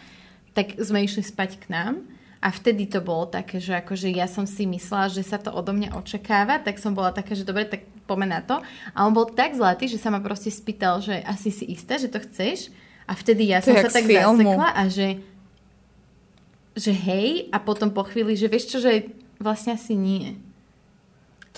tak 0.55 0.79
sme 0.79 1.03
išli 1.03 1.27
spať 1.27 1.59
k 1.59 1.75
nám 1.75 2.18
a 2.39 2.49
vtedy 2.55 2.87
to 2.87 3.03
bolo 3.03 3.27
také, 3.27 3.59
že 3.59 3.75
akože 3.83 4.15
ja 4.15 4.31
som 4.31 4.47
si 4.47 4.63
myslela, 4.63 5.11
že 5.11 5.27
sa 5.27 5.43
to 5.43 5.51
odo 5.51 5.75
mňa 5.75 5.99
očakáva, 5.99 6.63
tak 6.63 6.79
som 6.79 6.95
bola 6.95 7.11
taká, 7.11 7.35
že 7.35 7.43
dobre, 7.43 7.67
tak 7.67 7.83
poďme 8.07 8.31
na 8.31 8.41
to. 8.41 8.63
A 8.95 9.03
on 9.03 9.13
bol 9.13 9.27
tak 9.27 9.59
zlatý, 9.59 9.91
že 9.91 9.99
sa 9.99 10.15
ma 10.15 10.23
proste 10.23 10.49
spýtal, 10.55 11.03
že 11.03 11.19
asi 11.27 11.51
si 11.51 11.67
istá, 11.67 11.99
že 11.99 12.07
to 12.07 12.23
chceš. 12.23 12.71
A 13.11 13.19
vtedy 13.19 13.51
ja 13.51 13.59
To 13.59 13.75
som 13.75 13.83
sa 13.83 13.91
tak 13.91 14.07
filmu. 14.07 14.55
zasekla 14.55 14.69
a 14.71 14.83
že 14.87 15.09
že 16.79 16.95
hej 16.95 17.51
a 17.51 17.59
potom 17.59 17.91
po 17.91 18.07
chvíli, 18.07 18.39
že 18.39 18.47
vieš 18.47 18.71
čo, 18.71 18.79
že 18.79 19.11
vlastne 19.43 19.75
asi 19.75 19.99
nie. 19.99 20.39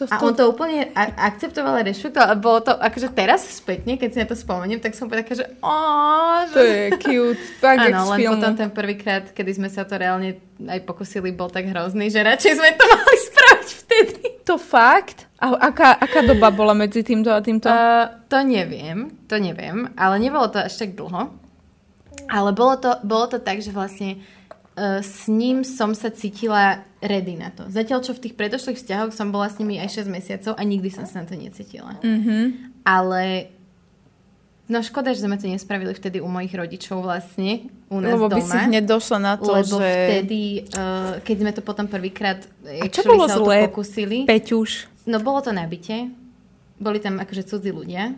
To, 0.00 0.08
A 0.08 0.16
on 0.24 0.32
to 0.32 0.48
úplne 0.48 0.88
akceptoval 0.96 1.76
a 1.76 1.84
rešpektoval. 1.84 2.32
A 2.32 2.36
bolo 2.40 2.64
to, 2.64 2.72
akože 2.72 3.12
teraz 3.12 3.44
spätne, 3.44 4.00
keď 4.00 4.08
si 4.08 4.18
na 4.24 4.24
to 4.24 4.32
spomeniem, 4.32 4.80
tak 4.80 4.96
som 4.96 5.12
povedala, 5.12 5.44
že 5.44 5.46
ó, 5.60 5.76
že... 6.48 6.56
to 6.56 6.60
je 6.64 6.84
cute. 7.04 7.42
Z 7.60 7.64
Áno, 7.68 8.08
len 8.16 8.18
filmu. 8.24 8.40
potom 8.40 8.56
ten 8.56 8.72
prvýkrát, 8.72 9.28
kedy 9.28 9.60
sme 9.60 9.68
sa 9.68 9.84
to 9.84 10.00
reálne 10.00 10.40
aj 10.56 10.80
pokusili, 10.88 11.36
bol 11.36 11.52
tak 11.52 11.68
hrozný, 11.68 12.08
že 12.08 12.24
radšej 12.24 12.52
sme 12.56 12.70
to 12.80 12.84
mali 12.96 13.16
spraviť 13.28 13.68
vtedy. 13.76 14.22
To 14.48 14.56
fakt? 14.56 15.28
A 15.36 15.68
aká, 15.68 15.92
aká 16.00 16.24
doba 16.24 16.48
bola 16.48 16.72
medzi 16.72 17.04
týmto 17.04 17.28
a 17.28 17.44
týmto? 17.44 17.68
Uh, 17.68 18.24
to 18.32 18.40
neviem, 18.40 19.12
to 19.28 19.36
neviem, 19.36 19.92
ale 20.00 20.16
nebolo 20.16 20.48
to 20.48 20.64
až 20.64 20.80
tak 20.80 20.96
dlho. 20.96 21.28
Ale 22.24 22.50
bolo 22.56 22.80
to, 22.80 22.96
bolo 23.04 23.28
to 23.28 23.36
tak, 23.36 23.60
že 23.60 23.68
vlastne 23.68 24.24
uh, 24.80 25.04
s 25.04 25.28
ním 25.28 25.60
som 25.60 25.92
sa 25.92 26.08
cítila 26.08 26.88
ready 27.00 27.34
na 27.34 27.48
to. 27.48 27.64
Zatiaľ, 27.66 28.04
čo 28.04 28.12
v 28.12 28.22
tých 28.22 28.34
predošlých 28.36 28.76
vzťahoch 28.76 29.12
som 29.12 29.32
bola 29.32 29.48
s 29.48 29.56
nimi 29.56 29.76
aj 29.76 30.04
6 30.04 30.08
mesiacov 30.08 30.52
a 30.54 30.62
nikdy 30.62 30.88
som 30.88 31.04
sa 31.04 31.24
na 31.24 31.26
to 31.26 31.34
necítila. 31.34 31.96
Mhm. 32.04 32.76
Ale 32.84 33.48
no 34.66 34.78
škoda, 34.80 35.10
že 35.10 35.24
sme 35.24 35.34
to 35.34 35.48
nespravili 35.48 35.90
vtedy 35.90 36.22
u 36.22 36.28
mojich 36.28 36.54
rodičov 36.54 37.02
vlastne, 37.02 37.66
u 37.90 37.98
nás 37.98 38.14
Lebo 38.14 38.30
doma. 38.30 38.38
by 38.38 38.42
si 38.46 38.56
hneď 38.70 38.84
došla 38.86 39.18
na 39.18 39.34
to, 39.34 39.50
lebo 39.50 39.76
že... 39.82 39.90
vtedy, 39.90 40.40
uh, 40.70 41.18
keď 41.26 41.36
sme 41.42 41.50
to 41.50 41.60
potom 41.60 41.90
prvýkrát 41.90 42.38
A 42.62 42.86
čo 42.86 43.02
bolo 43.02 43.26
sa 43.26 43.42
zlé? 43.42 43.66
pokusili, 43.66 44.30
Peťuš. 44.30 44.86
no 45.10 45.18
bolo 45.18 45.42
to 45.42 45.50
na 45.50 45.66
byte, 45.66 46.06
boli 46.78 47.02
tam 47.02 47.18
akože 47.18 47.50
cudzí 47.50 47.74
ľudia. 47.74 48.14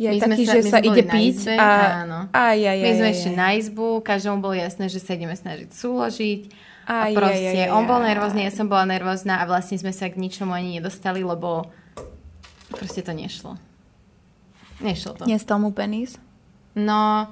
Je 0.00 0.08
My 0.08 0.18
taký, 0.18 0.42
sa- 0.48 0.54
že 0.56 0.60
sa 0.64 0.78
ide 0.80 1.04
piť 1.04 1.36
izbe, 1.44 1.54
a... 1.60 2.02
áno. 2.08 2.18
Aj, 2.32 2.56
aj, 2.56 2.64
aj, 2.64 2.80
My 2.80 2.90
sme 2.96 3.06
aj, 3.06 3.14
ešte 3.14 3.30
aj. 3.30 3.36
na 3.36 3.48
izbu, 3.54 3.86
každému 4.00 4.38
bolo 4.40 4.56
jasné, 4.56 4.88
že 4.88 4.98
sa 4.98 5.12
ideme 5.12 5.36
snažiť 5.36 5.68
súložiť. 5.68 6.40
A 6.84 7.10
proste, 7.10 7.38
aj, 7.38 7.54
aj, 7.54 7.62
aj, 7.62 7.70
on 7.70 7.84
bol 7.84 8.00
nervózny, 8.00 8.40
ja 8.40 8.50
som 8.50 8.66
bola 8.66 8.82
nervózna 8.84 9.34
a 9.36 9.44
vlastne 9.44 9.76
sme 9.76 9.90
sa 9.90 10.06
k 10.06 10.16
ničomu 10.16 10.50
ani 10.50 10.76
nedostali, 10.76 11.20
lebo 11.20 11.70
proste 12.68 13.00
to 13.00 13.12
nešlo. 13.12 13.54
Nešlo 14.78 15.14
to. 15.14 15.22
Nestal 15.24 15.58
mu 15.58 15.70
penis? 15.70 16.18
No, 16.72 17.28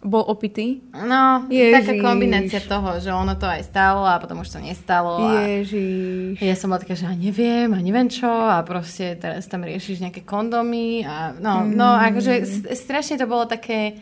Bol 0.00 0.20
opitý? 0.22 0.84
no, 0.94 1.48
Ježiš. 1.48 1.80
taká 1.80 1.94
kombinácia 1.98 2.60
toho, 2.60 2.96
že 2.98 3.08
ono 3.08 3.34
to 3.34 3.44
aj 3.44 3.64
stalo 3.64 4.04
a 4.04 4.16
potom 4.16 4.36
už 4.38 4.48
to 4.50 4.58
nestalo. 4.58 5.16
A 5.18 5.48
Ježiš. 5.50 6.36
ja 6.38 6.52
som 6.52 6.68
bola 6.68 6.78
taká, 6.78 6.92
že 6.92 7.04
a 7.04 7.14
neviem, 7.14 7.66
a 7.66 7.78
neviem 7.78 8.04
čo 8.06 8.28
a 8.28 8.60
proste 8.60 9.16
teraz 9.16 9.44
tam 9.44 9.60
riešiš 9.60 10.00
nejaké 10.00 10.20
kondomy 10.22 11.02
a 11.02 11.32
no, 11.34 11.64
no 11.64 11.88
Mm. 11.90 12.04
akože 12.06 12.32
s- 12.38 12.68
strašne 12.74 13.16
to 13.16 13.24
bolo 13.24 13.44
také, 13.44 13.96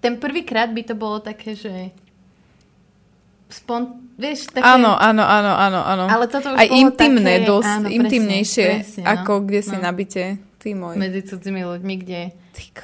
ten 0.00 0.16
prvýkrát 0.16 0.68
by 0.68 0.82
to 0.82 0.94
bolo 0.94 1.16
také, 1.18 1.52
že 1.52 1.92
spon, 3.52 3.82
vieš, 4.14 4.48
také... 4.48 4.64
Áno, 4.64 4.92
áno, 4.92 5.20
áno, 5.20 5.52
áno, 5.54 5.80
áno. 5.80 6.04
Ale 6.06 6.26
toto 6.26 6.50
už 6.50 6.56
Aj 6.56 6.68
intimné, 6.68 7.38
také- 7.38 7.46
dosť 7.46 7.68
áno, 7.70 7.84
presne, 7.84 7.96
intimnejšie, 7.98 8.66
presne, 8.66 9.02
no. 9.02 9.08
ako 9.10 9.32
kde 9.44 9.60
si 9.60 9.76
No. 9.76 9.82
nabite. 9.82 10.22
Ty 10.56 10.68
môj. 10.72 10.94
Medzi 10.94 11.20
cudzými 11.22 11.62
ľuďmi, 11.62 11.94
kde 11.98 12.20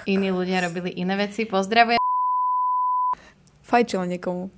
iní 0.04 0.28
ľudia 0.28 0.60
robili 0.60 0.90
iné 0.92 1.14
veci. 1.14 1.44
Pozdravujem. 1.44 1.96
Fajčila 3.62 4.04
niekomu. 4.04 4.48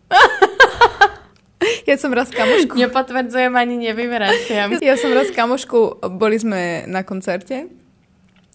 ja 1.84 1.96
som 1.96 2.08
raz 2.10 2.30
kamošku... 2.30 2.74
Nepotvrdzujem 2.74 3.52
ani 3.52 3.76
nevyvraciam. 3.82 4.78
Ja 4.78 4.94
som 4.94 5.10
raz 5.10 5.28
kamošku, 5.28 6.00
boli 6.12 6.36
sme 6.36 6.86
na 6.86 7.02
koncerte. 7.02 7.68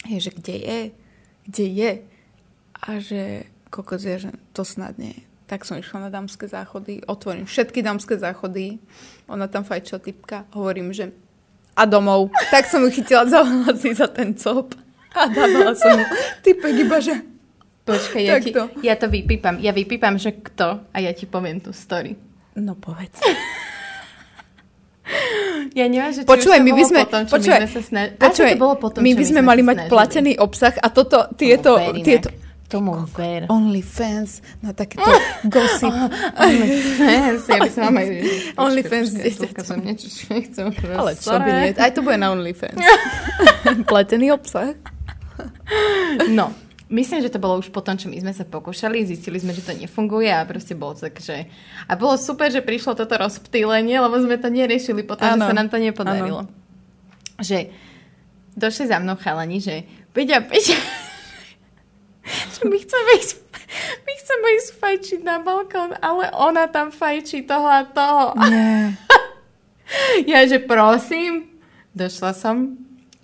Je, 0.03 0.17
že 0.17 0.31
kde 0.31 0.55
je? 0.55 0.79
Kde 1.45 1.65
je? 1.67 1.91
A 2.77 2.97
že 2.97 3.21
kokos 3.67 4.01
je, 4.01 4.17
že 4.19 4.31
to 4.49 4.61
snad 4.61 4.95
nie. 4.95 5.24
Tak 5.45 5.61
som 5.61 5.77
išla 5.77 6.07
na 6.07 6.09
dámske 6.09 6.49
záchody, 6.49 7.05
otvorím 7.05 7.45
všetky 7.45 7.85
dámske 7.85 8.17
záchody, 8.17 8.81
ona 9.29 9.45
tam 9.45 9.61
fajčila 9.61 10.01
typka, 10.01 10.49
hovorím, 10.57 10.89
že 10.89 11.13
a 11.75 11.83
domov. 11.85 12.31
Tak 12.49 12.71
som 12.71 12.81
ju 12.87 12.89
chytila 12.89 13.27
za 13.27 13.43
vlasy 13.43 13.93
za 13.93 14.07
ten 14.07 14.33
cop 14.33 14.73
a 15.11 15.27
dávala 15.27 15.75
som 15.75 15.91
mu 15.99 16.05
typek 16.41 16.75
iba, 16.81 16.97
že 17.03 17.19
Počkaj, 17.85 18.21
ja, 18.25 18.41
ti, 18.41 18.49
ja 18.81 18.97
to 18.97 19.05
vypípam. 19.05 19.61
Ja 19.61 19.69
vypípam, 19.69 20.17
že 20.17 20.33
kto 20.33 20.89
a 20.89 20.97
ja 20.97 21.13
ti 21.13 21.29
poviem 21.29 21.61
tú 21.61 21.69
story. 21.69 22.17
no 22.57 22.73
povedz. 22.73 23.21
Ja 25.77 25.85
neviem, 25.85 26.09
že 26.09 26.25
či 26.25 26.29
Počúvaj, 26.29 26.65
my 26.65 26.71
by 26.73 26.83
sme, 26.87 26.99
potom, 27.05 27.21
počúvaj, 27.29 27.59
my 27.61 27.67
sme 27.67 27.73
sa 27.77 27.81
snažili. 27.85 28.17
počúvaj, 28.17 28.53
to 28.55 28.63
bolo 28.63 28.75
potom, 28.81 28.99
my 29.05 29.11
by 29.13 29.25
sme 29.27 29.41
mali 29.45 29.61
mať 29.61 29.77
platený 29.85 30.33
obsah 30.41 30.73
a 30.81 30.87
toto, 30.89 31.29
tieto, 31.37 31.77
tieto. 32.01 32.33
Tomu 32.65 33.05
ver. 33.13 33.45
OnlyFans, 33.45 34.41
na 34.65 34.73
takéto 34.73 35.05
gossip. 35.53 35.93
OnlyFans, 36.33 37.45
ja 37.45 37.59
by 37.61 37.69
som 37.69 37.81
vám 37.89 37.97
aj... 38.01 38.07
OnlyFans 38.65 39.09
dieťaťa. 39.13 39.61
Som 39.61 39.85
niečo, 39.85 40.09
čo 40.09 40.33
nechcem. 40.33 40.73
Ale 40.73 41.13
čo 41.13 41.37
by 41.37 41.49
nie, 41.49 41.77
aj 41.77 41.91
to 41.93 42.01
bude 42.01 42.17
na 42.17 42.33
OnlyFans. 42.33 42.81
Platený 43.89 44.33
obsah. 44.33 44.73
No, 46.25 46.57
myslím, 46.89 47.21
že 47.21 47.29
to 47.29 47.37
bolo 47.37 47.61
už 47.61 47.69
potom, 47.69 48.01
čo 48.01 48.09
my 48.09 48.17
sme 48.17 48.33
sa 48.33 48.41
pokúšali, 48.49 49.05
zistili 49.05 49.37
sme, 49.37 49.53
že 49.53 49.61
to 49.61 49.77
nefunguje 49.77 50.33
a 50.33 50.41
proste 50.49 50.73
bolo 50.73 50.97
tak, 50.97 51.21
že... 51.21 51.45
A 51.85 51.93
bolo 51.93 52.17
super, 52.17 52.49
že 52.49 52.65
prišlo 52.65 52.97
toto 52.97 53.13
rozptýlenie, 53.13 54.01
lebo 54.01 54.17
sme 54.17 54.41
to 54.41 54.49
neriešili 54.49 55.05
potom, 55.05 55.37
Áno, 55.37 55.45
že 55.45 55.53
sa 55.53 55.53
nám 55.53 55.69
to 55.69 55.77
nepodarilo. 55.77 56.49
Že 57.37 57.69
došli 58.57 58.89
za 58.89 58.97
mnou 58.97 59.21
chalani, 59.21 59.61
že 59.61 59.85
Peťa, 60.15 60.47
Peťa, 60.47 60.77
my 62.63 62.77
chceme 62.77 63.11
ísť, 63.21 63.35
my 64.01 64.13
chceme 64.17 64.47
ísť 64.57 64.69
fajčiť 64.75 65.19
na 65.21 65.37
balkón, 65.39 65.93
ale 65.99 66.29
ona 66.33 66.65
tam 66.65 66.89
fajčí 66.89 67.45
toho 67.45 67.67
a 67.67 67.81
toho. 67.85 68.33
Nie. 68.49 68.93
Ja, 70.25 70.41
že 70.49 70.57
prosím, 70.57 71.61
došla 71.93 72.33
som 72.33 72.73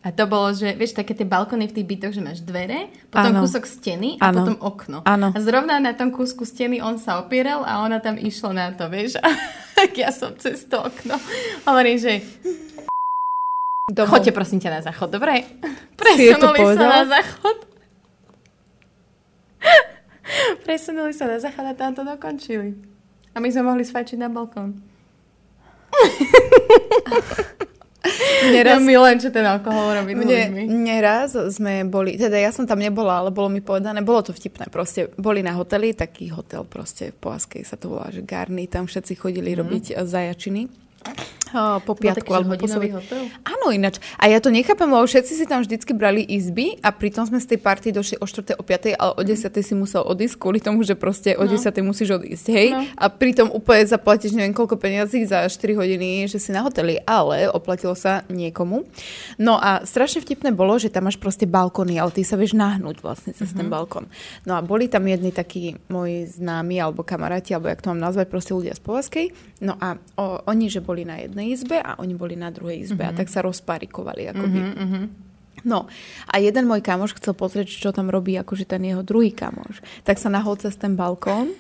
a 0.02 0.10
to 0.10 0.26
bolo, 0.26 0.50
že 0.54 0.78
vieš, 0.78 0.98
také 0.98 1.14
tie 1.14 1.26
balkóny 1.26 1.70
v 1.70 1.78
tých 1.78 1.90
bytoch, 1.90 2.14
že 2.14 2.22
máš 2.22 2.42
dvere, 2.42 2.90
potom 3.14 3.38
Áno. 3.38 3.42
kúsok 3.42 3.70
steny 3.70 4.18
a 4.18 4.30
Áno. 4.30 4.38
potom 4.42 4.56
okno. 4.62 4.98
Áno. 5.06 5.30
A 5.30 5.38
zrovna 5.42 5.78
na 5.78 5.94
tom 5.94 6.10
kúsku 6.10 6.42
steny 6.42 6.78
on 6.82 6.98
sa 6.98 7.18
opieral 7.18 7.62
a 7.62 7.82
ona 7.82 7.98
tam 7.98 8.14
išla 8.14 8.50
na 8.54 8.68
to, 8.74 8.90
vieš. 8.90 9.18
A 9.26 9.30
tak 9.74 9.98
ja 9.98 10.14
som 10.14 10.38
cez 10.38 10.70
to 10.70 10.78
okno. 10.78 11.18
Hovorím, 11.66 11.98
že 11.98 12.22
Domov. 13.90 14.14
choďte 14.14 14.38
prosím 14.38 14.62
ťa 14.62 14.78
na 14.78 14.82
záchod, 14.86 15.10
dobre? 15.10 15.42
Presunuli 15.98 16.62
sa 16.78 16.86
na 16.86 17.02
záchod. 17.10 17.71
Presunuli 20.66 21.14
sa 21.14 21.28
na 21.28 21.38
záchod 21.38 21.66
a 21.66 21.74
tam 21.74 21.96
to 21.96 22.04
dokončili. 22.06 22.76
A 23.32 23.40
my 23.40 23.48
sme 23.48 23.64
mohli 23.64 23.84
sfajčiť 23.88 24.18
na 24.20 24.28
balkón. 24.28 24.82
Neraz, 28.42 28.82
milujem, 28.82 29.22
čo 29.22 29.30
ten 29.30 29.46
alkohol 29.46 30.02
robí 30.02 30.18
mne, 30.18 30.50
ľuďmi. 30.50 30.64
neraz 30.66 31.38
sme 31.54 31.86
boli, 31.86 32.18
teda 32.18 32.34
ja 32.34 32.50
som 32.50 32.66
tam 32.66 32.82
nebola, 32.82 33.22
ale 33.22 33.30
bolo 33.30 33.54
mi 33.54 33.62
povedané, 33.62 34.02
bolo 34.02 34.26
to 34.26 34.34
vtipné, 34.34 34.74
proste 34.74 35.14
boli 35.22 35.46
na 35.46 35.54
hoteli, 35.54 35.94
taký 35.94 36.34
hotel 36.34 36.66
proste 36.66 37.14
v 37.14 37.18
Povaskej 37.22 37.62
sa 37.62 37.78
to 37.78 37.94
volá, 37.94 38.10
že 38.10 38.26
Garny, 38.26 38.66
tam 38.66 38.90
všetci 38.90 39.14
chodili 39.22 39.54
robiť 39.54 39.94
eh, 39.94 40.02
zajačiny. 40.02 40.62
Po 41.02 41.10
Mhm. 41.52 41.84
Bol 41.84 41.96
piatku 41.98 42.32
alebo 42.32 42.56
po 42.56 42.64
sobote. 42.66 42.96
hotel? 42.96 43.28
Áno, 43.44 43.68
ináč. 43.70 44.00
A 44.16 44.26
ja 44.26 44.40
to 44.40 44.48
nechápem, 44.48 44.88
lebo 44.88 45.04
všetci 45.04 45.34
si 45.34 45.44
tam 45.44 45.60
vždycky 45.60 45.92
brali 45.92 46.24
izby 46.24 46.80
a 46.80 46.90
pritom 46.90 47.28
sme 47.28 47.38
z 47.38 47.48
tej 47.50 47.60
party 47.60 47.92
došli 47.92 48.16
o 48.16 48.26
4. 48.26 48.56
o 48.56 48.64
5. 48.64 48.96
ale 48.96 49.12
o 49.12 49.22
10. 49.22 49.60
si 49.60 49.74
musel 49.74 50.00
odísť 50.02 50.40
kvôli 50.40 50.58
tomu, 50.58 50.80
že 50.80 50.96
proste 50.96 51.36
o 51.36 51.44
No. 51.44 51.52
10. 51.52 51.60
musíš 51.82 52.16
odísť, 52.16 52.46
hej? 52.48 52.68
No. 52.72 52.88
A 52.96 53.12
pritom 53.12 53.52
úplne 53.52 53.84
zaplatíš 53.84 54.32
neviem 54.32 54.56
koľko 54.56 54.80
peniazí 54.80 55.26
za 55.26 55.44
4 55.44 55.76
hodiny, 55.76 56.24
že 56.26 56.40
si 56.40 56.50
na 56.50 56.62
hoteli, 56.62 57.04
ale 57.04 57.52
oplatilo 57.52 57.92
sa 57.94 58.24
niekomu. 58.28 58.88
No 59.36 59.60
a 59.60 59.84
strašne 59.84 60.24
vtipné 60.24 60.52
bolo, 60.52 60.80
že 60.80 60.88
tam 60.88 61.04
máš 61.04 61.20
proste 61.20 61.44
balkóny, 61.44 62.00
ale 62.00 62.12
ty 62.12 62.24
sa 62.24 62.40
vieš 62.40 62.56
nahnúť 62.56 63.04
vlastne 63.04 63.34
cez 63.34 63.52
Mhm. 63.52 63.58
ten 63.58 63.68
balkón. 63.68 64.08
No 64.46 64.56
a 64.56 64.64
boli 64.64 64.88
tam 64.88 65.04
jedni 65.04 65.30
takí 65.30 65.76
moji 65.90 66.32
známi 66.32 66.80
alebo 66.80 67.04
kamaráti, 67.04 67.52
alebo 67.52 67.68
jak 67.68 67.82
to 67.82 67.92
mám 67.92 68.00
nazvať, 68.02 68.30
proste 68.30 68.54
ľudia 68.54 68.72
z 68.72 68.80
Povazkej. 68.80 69.26
No 69.60 69.76
a 69.76 70.00
o, 70.16 70.40
oni, 70.48 70.68
že 70.68 70.80
boli 70.80 70.91
na 71.02 71.16
jednej 71.18 71.50
izbe 71.50 71.76
a 71.76 71.96
oni 71.96 72.14
boli 72.14 72.36
na 72.36 72.48
druhej 72.48 72.84
izbe 72.84 73.02
Mhm. 73.02 73.10
a 73.10 73.16
tak 73.16 73.28
sa 73.28 73.40
rozparikovali 73.40 74.24
akoby. 74.28 74.60
No 75.64 75.86
a 76.26 76.36
jeden 76.38 76.66
môj 76.66 76.82
kamoš 76.82 77.16
chcel 77.16 77.32
pozrieť, 77.34 77.70
čo 77.70 77.90
tam 77.90 78.08
robí 78.08 78.34
akože 78.34 78.66
ten 78.66 78.82
jeho 78.82 79.02
druhý 79.02 79.30
kamoš. 79.30 79.80
Tak 80.02 80.16
sa 80.16 80.28
nahol 80.28 80.56
cez 80.56 80.74
ten 80.74 80.94
balkón 80.94 81.54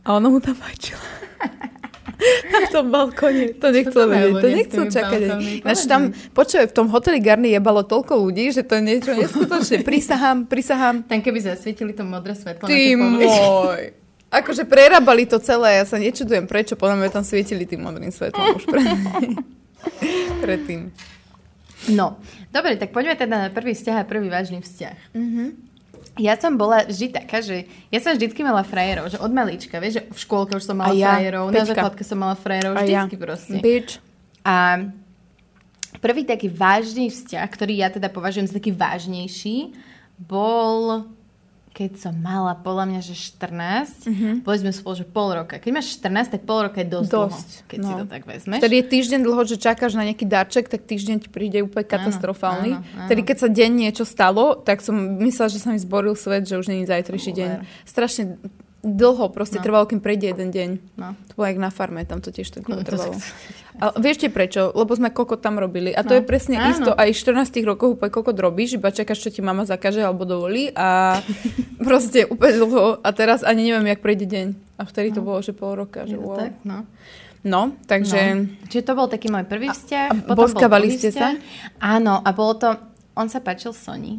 a 0.00 0.12
ona 0.12 0.26
mu 0.26 0.38
tam 0.38 0.54
fajčila. 0.54 1.04
A 2.18 2.66
v 2.66 2.74
tom 2.74 2.90
balkóne. 2.90 3.54
To 3.54 3.70
nechcel 3.70 4.04
vedieť. 4.04 4.34
To 4.36 4.48
nechcel 4.48 4.84
čakať. 4.88 5.20
Ináč 5.62 5.86
tam, 5.86 6.02
počuj, 6.34 6.66
v 6.66 6.74
tom 6.74 6.86
hoteli 6.88 7.22
Garni 7.22 7.54
jebalo 7.54 7.80
toľko 7.80 8.18
ľudí, 8.18 8.50
že 8.50 8.66
to 8.66 8.74
je 8.74 8.82
niečo 8.84 9.14
neskutočné. 9.22 9.86
Prisahám, 9.86 10.42
prisahám. 10.44 11.06
Tam 11.06 11.22
keby 11.22 11.38
zasvietili 11.38 11.94
to 11.94 12.02
modré 12.02 12.34
svetlo. 12.34 12.66
Ty 12.66 12.74
môj. 12.92 13.22
Akože 14.28 14.68
prerábali 14.68 15.24
to 15.24 15.40
celé, 15.40 15.80
ja 15.80 15.84
sa 15.88 15.96
nečudujem, 15.96 16.44
prečo 16.44 16.76
podľa 16.76 17.00
mňa 17.00 17.08
tam 17.16 17.24
svietili 17.24 17.64
tým 17.64 17.80
modrým 17.80 18.12
svetlom 18.12 18.60
už 18.60 18.64
pre... 18.68 18.82
predtým. 20.44 20.92
No, 21.88 22.20
dobre, 22.52 22.76
tak 22.76 22.92
poďme 22.92 23.16
teda 23.16 23.48
na 23.48 23.48
prvý 23.48 23.72
vzťah 23.72 23.96
a 24.02 24.04
prvý 24.04 24.28
vážny 24.28 24.60
vzťah. 24.60 25.16
Mm-hmm. 25.16 25.48
Ja 26.18 26.34
som 26.34 26.58
bola 26.58 26.82
vždy 26.82 27.14
taká, 27.14 27.38
že 27.40 27.70
ja 27.94 27.98
som 28.02 28.12
vždycky 28.12 28.42
mala 28.42 28.66
frajerov, 28.66 29.06
že 29.08 29.22
od 29.22 29.30
malička, 29.30 29.78
vieš, 29.78 30.02
že 30.02 30.04
v 30.10 30.18
škôlke 30.18 30.52
už 30.58 30.66
som 30.66 30.74
mala 30.74 30.92
ja, 30.92 31.14
frajerov, 31.14 31.48
pečka. 31.48 31.58
na 31.62 31.64
základke 31.70 32.02
som 32.02 32.18
mala 32.18 32.34
frajerov, 32.34 32.74
vždycky 32.74 33.16
ja. 33.16 33.22
proste. 33.22 33.56
Bitch. 33.62 34.02
A 34.42 34.82
prvý 36.02 36.26
taký 36.26 36.50
vážny 36.50 37.08
vzťah, 37.08 37.46
ktorý 37.46 37.80
ja 37.80 37.88
teda 37.88 38.10
považujem 38.10 38.50
za 38.50 38.58
taký 38.58 38.74
vážnejší, 38.74 39.72
bol 40.18 41.06
keď 41.78 41.94
som 41.94 42.14
mala, 42.18 42.58
podľa 42.58 42.90
mňa, 42.90 43.00
že 43.06 43.14
14, 43.14 44.10
mm-hmm. 44.10 44.34
sme 44.42 44.72
spolu, 44.74 44.98
že 44.98 45.06
pol 45.06 45.30
roka. 45.30 45.62
Keď 45.62 45.70
máš 45.70 45.94
14, 46.02 46.34
tak 46.34 46.42
pol 46.42 46.66
roka 46.66 46.82
je 46.82 46.90
dosť, 46.90 47.06
dosť 47.06 47.46
dlho, 47.54 47.68
keď 47.70 47.78
no. 47.78 47.86
si 47.86 47.92
to 47.94 48.06
tak 48.10 48.22
vezmeš. 48.26 48.60
Tedy 48.66 48.74
je 48.82 48.84
týždeň 48.90 49.20
dlho, 49.22 49.42
že 49.46 49.56
čakáš 49.62 49.94
na 49.94 50.02
nejaký 50.02 50.26
darček, 50.26 50.66
tak 50.66 50.82
týždeň 50.82 51.22
ti 51.22 51.28
príde 51.30 51.62
úplne 51.62 51.86
katastrofálny. 51.86 52.70
Áno, 52.74 52.82
áno, 52.82 52.98
áno. 52.98 53.08
Tedy 53.14 53.22
keď 53.22 53.36
sa 53.38 53.48
deň 53.54 53.70
niečo 53.70 54.02
stalo, 54.02 54.58
tak 54.58 54.82
som 54.82 54.98
myslela, 55.22 55.54
že 55.54 55.62
sa 55.62 55.70
mi 55.70 55.78
zboril 55.78 56.18
svet, 56.18 56.50
že 56.50 56.58
už 56.58 56.66
není 56.66 56.82
zajtrajší 56.82 57.30
deň. 57.30 57.50
Strašne 57.86 58.42
dlho 58.82 59.30
proste 59.34 59.58
no. 59.58 59.64
trvalo, 59.66 59.86
kým 59.86 59.98
prejde 59.98 60.34
jeden 60.34 60.50
deň. 60.50 60.70
No. 60.98 61.14
To 61.14 61.32
bolo 61.34 61.46
jak 61.50 61.58
na 61.58 61.70
farme, 61.70 62.02
tam 62.06 62.22
to 62.22 62.30
tiež 62.30 62.50
tak 62.50 62.66
no, 62.66 62.82
trvalo. 62.86 63.14
A 63.78 63.94
vieš 63.94 64.26
prečo? 64.28 64.74
Lebo 64.74 64.90
sme 64.98 65.14
kokot 65.14 65.38
tam 65.38 65.62
robili. 65.62 65.94
A 65.94 66.02
to 66.02 66.14
no. 66.14 66.18
je 66.18 66.22
presne 66.26 66.58
Áno. 66.58 66.74
isto. 66.74 66.90
Aj 66.90 67.06
14 67.06 67.54
rokov 67.62 67.94
úplne 67.94 68.10
kokot 68.10 68.34
robíš, 68.34 68.74
iba 68.74 68.90
čakáš, 68.90 69.22
čo 69.22 69.30
ti 69.30 69.40
mama 69.40 69.62
zakaže 69.62 70.02
alebo 70.02 70.26
dovolí 70.26 70.74
a 70.74 71.18
proste 71.88 72.26
úplne 72.26 72.58
dlho. 72.58 72.98
A 73.00 73.08
teraz 73.14 73.46
ani 73.46 73.70
neviem, 73.70 73.94
jak 73.94 74.02
prejde 74.02 74.26
deň. 74.26 74.46
A 74.78 74.82
vtedy 74.82 75.14
to 75.14 75.22
no. 75.22 75.30
bolo, 75.30 75.38
že 75.42 75.54
pol 75.54 75.78
roka. 75.78 76.06
Že 76.06 76.16
wow. 76.18 76.36
tak, 76.38 76.52
no. 76.66 76.86
No, 77.46 77.78
takže... 77.86 78.18
No. 78.34 78.66
Čiže 78.66 78.82
to 78.82 78.92
bol 78.98 79.06
taký 79.06 79.30
môj 79.30 79.46
prvý 79.46 79.70
vzťah. 79.70 80.10
A, 80.10 80.14
a 80.26 80.34
boskavali 80.34 80.90
ste 80.90 81.14
sa? 81.14 81.38
Áno, 81.78 82.18
a 82.18 82.30
bolo 82.34 82.58
to... 82.58 82.68
On 83.14 83.26
sa 83.30 83.38
páčil 83.38 83.70
Soni. 83.74 84.18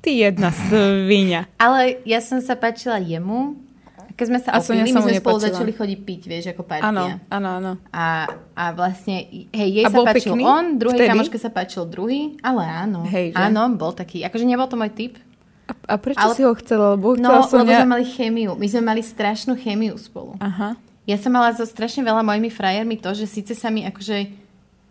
Ty 0.00 0.08
jedna 0.12 0.48
svinia. 0.68 1.48
Ale 1.60 2.00
ja 2.08 2.24
som 2.24 2.40
sa 2.40 2.56
páčila 2.56 3.00
jemu. 3.00 3.56
Keď 4.14 4.26
sme 4.30 4.38
sa 4.38 4.50
a 4.54 4.62
opili, 4.62 4.86
my 4.86 4.90
sme 4.94 5.18
spolu 5.18 5.38
začali 5.42 5.72
chodiť 5.74 5.98
piť, 6.06 6.20
vieš, 6.30 6.44
ako 6.54 6.62
partia. 6.62 6.86
Áno, 6.86 7.18
áno, 7.34 7.48
áno. 7.58 7.72
A, 7.90 8.30
a 8.54 8.64
vlastne, 8.70 9.26
hej, 9.50 9.68
jej 9.82 9.84
a 9.84 9.90
sa 9.90 10.06
páčil 10.06 10.38
pekný? 10.38 10.42
on, 10.46 10.64
druhej 10.78 11.10
kamoške 11.10 11.38
sa 11.42 11.50
páčil 11.50 11.82
druhý, 11.90 12.38
ale 12.38 12.62
áno. 12.62 13.02
Hej, 13.10 13.34
že? 13.34 13.42
Áno, 13.42 13.74
bol 13.74 13.90
taký, 13.90 14.22
akože 14.22 14.46
nebol 14.46 14.70
to 14.70 14.78
môj 14.78 14.94
typ. 14.94 15.18
A, 15.66 15.94
a 15.94 15.94
prečo 15.98 16.22
ale, 16.22 16.32
si 16.38 16.46
ho 16.46 16.54
chcela? 16.54 16.94
Lebo 16.94 17.18
no, 17.18 17.42
lebo 17.42 17.66
ja... 17.66 17.82
sme 17.82 17.90
mali 17.98 18.06
chémiu. 18.06 18.54
My 18.54 18.66
sme 18.70 18.82
mali 18.86 19.02
strašnú 19.02 19.58
chémiu 19.58 19.98
spolu. 19.98 20.38
Aha. 20.38 20.78
Ja 21.04 21.16
som 21.18 21.34
mala 21.34 21.50
so 21.52 21.66
strašne 21.66 22.06
veľa 22.06 22.22
mojimi 22.22 22.48
frajermi 22.54 22.96
to, 23.02 23.12
že 23.12 23.26
síce 23.26 23.52
sa 23.58 23.68
mi 23.68 23.82
akože 23.82 24.43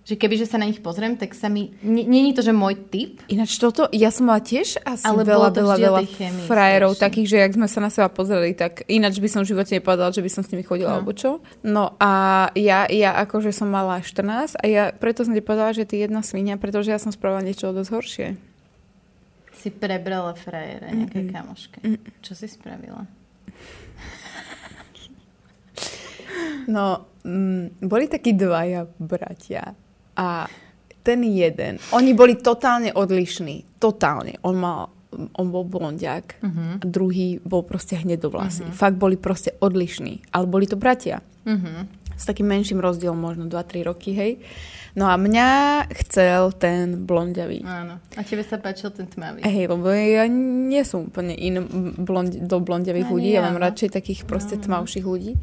že 0.03 0.19
kebyže 0.19 0.51
sa 0.51 0.60
na 0.60 0.67
nich 0.67 0.83
pozriem, 0.83 1.15
tak 1.15 1.31
sa 1.31 1.48
mi... 1.48 1.72
Není 1.79 2.36
to, 2.36 2.43
že 2.43 2.51
môj 2.51 2.75
typ. 2.91 3.24
Ináč 3.31 3.55
toto, 3.55 3.88
ja 3.95 4.12
som 4.12 4.27
mala 4.27 4.43
tiež 4.43 4.83
asi 4.83 5.07
ale 5.07 5.24
veľa, 5.24 5.55
veľa, 5.55 5.75
veľa 5.79 6.01
frajerov, 6.43 7.00
strašne. 7.00 7.03
takých, 7.07 7.27
že 7.31 7.38
jak 7.39 7.51
sme 7.55 7.67
sa 7.72 7.79
na 7.79 7.88
seba 7.88 8.12
pozreli, 8.12 8.51
tak 8.51 8.83
ináč 8.91 9.24
by 9.24 9.31
som 9.31 9.48
v 9.48 9.55
živote 9.55 9.72
nepovedala, 9.79 10.12
že 10.12 10.19
by 10.19 10.29
som 10.29 10.43
s 10.43 10.51
nimi 10.51 10.67
chodila, 10.67 10.91
no. 10.91 10.95
alebo 11.00 11.15
čo. 11.15 11.39
No 11.63 11.95
a 12.03 12.12
ja, 12.60 12.83
ja 12.91 13.15
akože 13.24 13.55
som 13.55 13.72
mala 13.72 14.03
14 14.03 14.60
a 14.60 14.63
ja 14.67 14.91
preto 14.91 15.24
som 15.24 15.31
ti 15.31 15.39
povedala, 15.39 15.72
že 15.72 15.88
ty 15.88 16.03
jedna 16.03 16.19
svinia, 16.19 16.60
pretože 16.60 16.91
ja 16.91 17.00
som 17.00 17.15
spravila 17.15 17.39
niečo 17.39 17.72
dosť 17.72 17.89
horšie. 17.95 18.27
Si 19.55 19.72
prebrala 19.72 20.36
frajera 20.36 20.91
nejakej 20.91 21.24
Mm-mm. 21.24 21.31
kamoške. 21.31 21.79
Mm-mm. 21.79 22.12
Čo 22.19 22.36
si 22.36 22.51
spravila? 22.51 23.07
No, 26.67 27.07
mm, 27.24 27.83
boli 27.83 28.12
takí 28.12 28.36
dvaja 28.36 28.88
bratia 29.00 29.75
a 30.15 30.48
ten 31.03 31.20
jeden, 31.27 31.80
oni 31.91 32.15
boli 32.15 32.39
totálne 32.39 32.95
odlišní. 32.95 33.80
Totálne. 33.80 34.39
On 34.41 34.56
mal 34.56 34.93
on 35.13 35.54
bol 35.54 35.62
blondiak 35.62 36.41
uh-huh. 36.41 36.82
a 36.82 36.86
druhý 36.86 37.38
bol 37.45 37.62
proste 37.62 38.02
hnedovlasý. 38.02 38.65
Uh-huh. 38.65 38.73
Fakt 38.73 38.97
boli 38.97 39.13
proste 39.13 39.54
odlišní. 39.62 40.34
Ale 40.34 40.49
boli 40.49 40.65
to 40.65 40.73
bratia. 40.73 41.21
Uh-huh. 41.45 41.86
S 42.13 42.26
takým 42.26 42.49
menším 42.49 42.82
rozdielom, 42.82 43.17
možno 43.17 43.45
2-3 43.49 43.89
roky, 43.89 44.13
hej. 44.13 44.32
No 44.93 45.10
a 45.10 45.17
mňa 45.17 45.49
chcel 46.06 46.54
ten 46.54 47.02
blondiavý. 47.10 47.65
Áno. 47.65 47.97
A 48.13 48.21
tebe 48.21 48.45
sa 48.45 48.62
páčil 48.62 48.93
ten 48.93 49.10
tmavý. 49.10 49.41
Hej, 49.41 49.65
lebo 49.65 49.89
ja 49.89 50.30
nie 50.30 50.86
som 50.86 51.10
úplne 51.10 51.34
in 51.34 51.65
blond, 51.97 52.30
do 52.30 52.62
blondiavých 52.62 53.10
ľudí. 53.10 53.34
Ja, 53.34 53.41
mám 53.41 53.58
radšej 53.58 53.89
takých 53.89 54.30
proste 54.30 54.62
no. 54.62 54.69
tmavších 54.69 55.02
ľudí. 55.02 55.34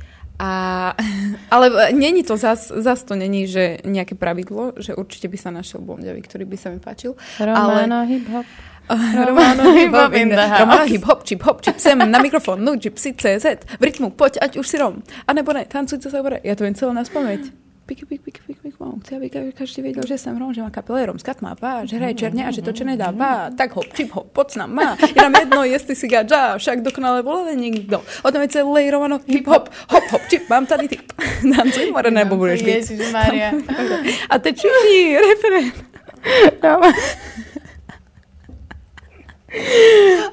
A, 0.41 0.97
ale 1.55 1.93
není 1.93 2.25
to 2.25 2.37
zas, 2.37 2.73
zas 2.73 3.05
to 3.05 3.13
není, 3.15 3.45
že 3.45 3.85
nejaké 3.85 4.17
pravidlo, 4.17 4.73
že 4.81 4.97
určite 4.97 5.29
by 5.29 5.37
sa 5.37 5.53
našiel 5.53 5.85
blondiavý, 5.85 6.25
ktorý 6.25 6.49
by 6.49 6.57
sa 6.57 6.73
mi 6.73 6.81
páčil. 6.81 7.13
Romano 7.37 8.01
ale... 8.01 8.09
hip-hop. 8.09 8.47
Romano 9.29 9.63
hip-hop 9.77 10.13
in 10.17 10.33
the 10.33 10.41
house. 10.41 10.65
Romano 10.65 10.85
hip-hop, 10.89 11.21
chip-hop, 11.29 11.61
chip 11.61 11.77
sem 11.77 12.01
na 12.01 12.19
mikrofón, 12.19 12.65
no, 12.65 12.81
chip 12.81 12.97
si 12.97 13.13
CZ, 13.13 13.69
v 13.79 13.83
rytmu, 13.85 14.17
poď, 14.17 14.41
ať 14.41 14.57
už 14.57 14.67
si 14.67 14.81
rom. 14.81 15.05
A 15.29 15.31
nebo 15.37 15.53
ne, 15.53 15.69
tancujte 15.69 16.09
sa 16.09 16.25
hore. 16.25 16.41
Ja 16.41 16.57
to 16.57 16.65
viem 16.65 16.75
celé 16.75 16.97
na 16.97 17.05
spameť 17.05 17.70
pik, 17.91 18.07
pik, 18.07 18.23
pik, 18.23 18.39
pik, 18.47 18.59
pik, 18.63 18.75
mám. 18.79 19.01
Chci, 19.03 19.17
aby 19.17 19.27
každý 19.51 19.83
vedel, 19.83 20.07
že 20.07 20.19
jsem 20.19 20.39
Rom, 20.39 20.55
že 20.55 20.63
má 20.63 20.71
kapele 20.71 21.07
Romskat 21.07 21.43
má 21.43 21.55
bá, 21.59 21.85
že 21.85 21.97
hraje 21.97 22.15
černě 22.15 22.47
a 22.47 22.51
že 22.51 22.63
to 22.63 22.71
nedá 22.85 23.13
bá, 23.13 23.51
tak 23.51 23.75
hop, 23.75 23.91
čip 23.95 24.15
hop, 24.15 24.31
poď 24.33 24.57
nám 24.57 24.75
má. 24.75 24.97
Je 25.03 25.23
nám 25.23 25.35
jedno, 25.35 25.65
jestli 25.65 25.95
si 25.97 26.09
gadža, 26.09 26.59
však 26.59 26.83
dokonale 26.83 27.23
volali 27.23 27.57
nikdo. 27.57 28.03
O 28.23 28.31
tom 28.31 28.43
je 28.43 28.49
celé 28.49 28.91
Romano, 28.91 29.19
hip 29.27 29.47
hop, 29.47 29.69
hop, 29.89 30.05
hop, 30.11 30.23
čip, 30.31 30.49
mám 30.49 30.67
tady 30.67 30.89
tip. 30.89 31.13
Tancuj, 31.57 31.91
more, 31.91 32.11
nebo 32.11 32.37
budeš 32.37 32.63
být. 32.63 33.13
Maria. 33.13 33.51
A 34.31 34.39
teď 34.39 34.57
všichni, 34.57 35.19
referent. 35.19 35.75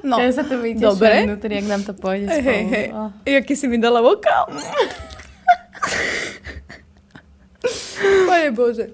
No, 0.05 0.21
ja 0.21 0.29
sa 0.29 0.45
tu 0.45 0.61
vyteším 0.61 0.93
Dobre. 0.93 1.25
vnútri, 1.25 1.57
jak 1.57 1.65
nám 1.65 1.81
to 1.81 1.97
pôjde 1.97 2.29
spolu. 2.29 2.45
Hej, 2.53 2.61
hej. 2.69 2.85
Oh. 2.93 3.09
Jaký 3.25 3.57
si 3.57 3.65
mi 3.65 3.81
dala 3.81 3.97
vokál. 4.05 4.45
Pane 8.29 8.49
Bože. 8.51 8.85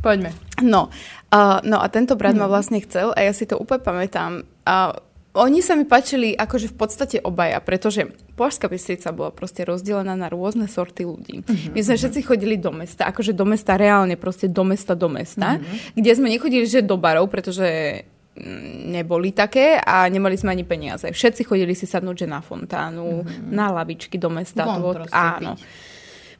Poďme. 0.00 0.32
No, 0.64 0.88
uh, 1.32 1.60
no 1.60 1.76
a 1.80 1.86
tento 1.92 2.16
brat 2.16 2.32
ma 2.32 2.48
vlastne 2.48 2.80
chcel 2.80 3.12
a 3.12 3.20
ja 3.20 3.32
si 3.36 3.44
to 3.44 3.60
úplne 3.60 3.84
pamätám. 3.84 4.48
A 4.64 4.96
oni 5.30 5.62
sa 5.62 5.78
mi 5.78 5.86
páčili 5.86 6.34
akože 6.34 6.74
v 6.74 6.76
podstate 6.76 7.16
obaja, 7.22 7.62
pretože 7.62 8.10
Považská 8.34 8.66
Bystrica 8.66 9.14
bola 9.14 9.30
proste 9.30 9.62
rozdelená 9.62 10.18
na 10.18 10.26
rôzne 10.26 10.66
sorty 10.66 11.06
ľudí. 11.06 11.46
Uh-huh, 11.46 11.70
My 11.70 11.80
sme 11.86 11.94
uh-huh. 11.94 12.02
všetci 12.02 12.20
chodili 12.26 12.58
do 12.58 12.74
mesta, 12.74 13.06
akože 13.06 13.30
do 13.30 13.46
mesta 13.46 13.78
reálne, 13.78 14.18
proste 14.18 14.50
do 14.50 14.66
mesta, 14.66 14.98
do 14.98 15.06
mesta, 15.06 15.60
uh-huh. 15.60 15.94
kde 15.94 16.10
sme 16.18 16.32
nechodili 16.34 16.66
že 16.66 16.82
do 16.82 16.98
barov, 16.98 17.30
pretože 17.30 18.02
mm, 18.34 18.90
neboli 18.90 19.30
také 19.30 19.78
a 19.78 20.02
nemali 20.10 20.34
sme 20.34 20.50
ani 20.50 20.66
peniaze. 20.66 21.06
Všetci 21.06 21.46
chodili 21.46 21.78
si 21.78 21.86
sadnúť 21.86 22.24
že 22.24 22.26
na 22.26 22.42
fontánu, 22.42 23.22
uh-huh. 23.22 23.54
na 23.54 23.70
lavičky 23.70 24.18
do 24.18 24.34
mesta. 24.34 24.66
Von 24.66 24.82
to, 24.82 25.06
áno. 25.14 25.54
Byť. 25.54 25.89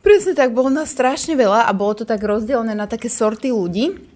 Presne 0.01 0.33
tak, 0.33 0.57
bolo 0.57 0.73
nás 0.73 0.89
strašne 0.89 1.37
veľa 1.37 1.69
a 1.69 1.73
bolo 1.77 1.93
to 1.93 2.05
tak 2.09 2.25
rozdelené 2.25 2.73
na 2.73 2.89
také 2.89 3.13
sorty 3.13 3.53
ľudí 3.53 4.10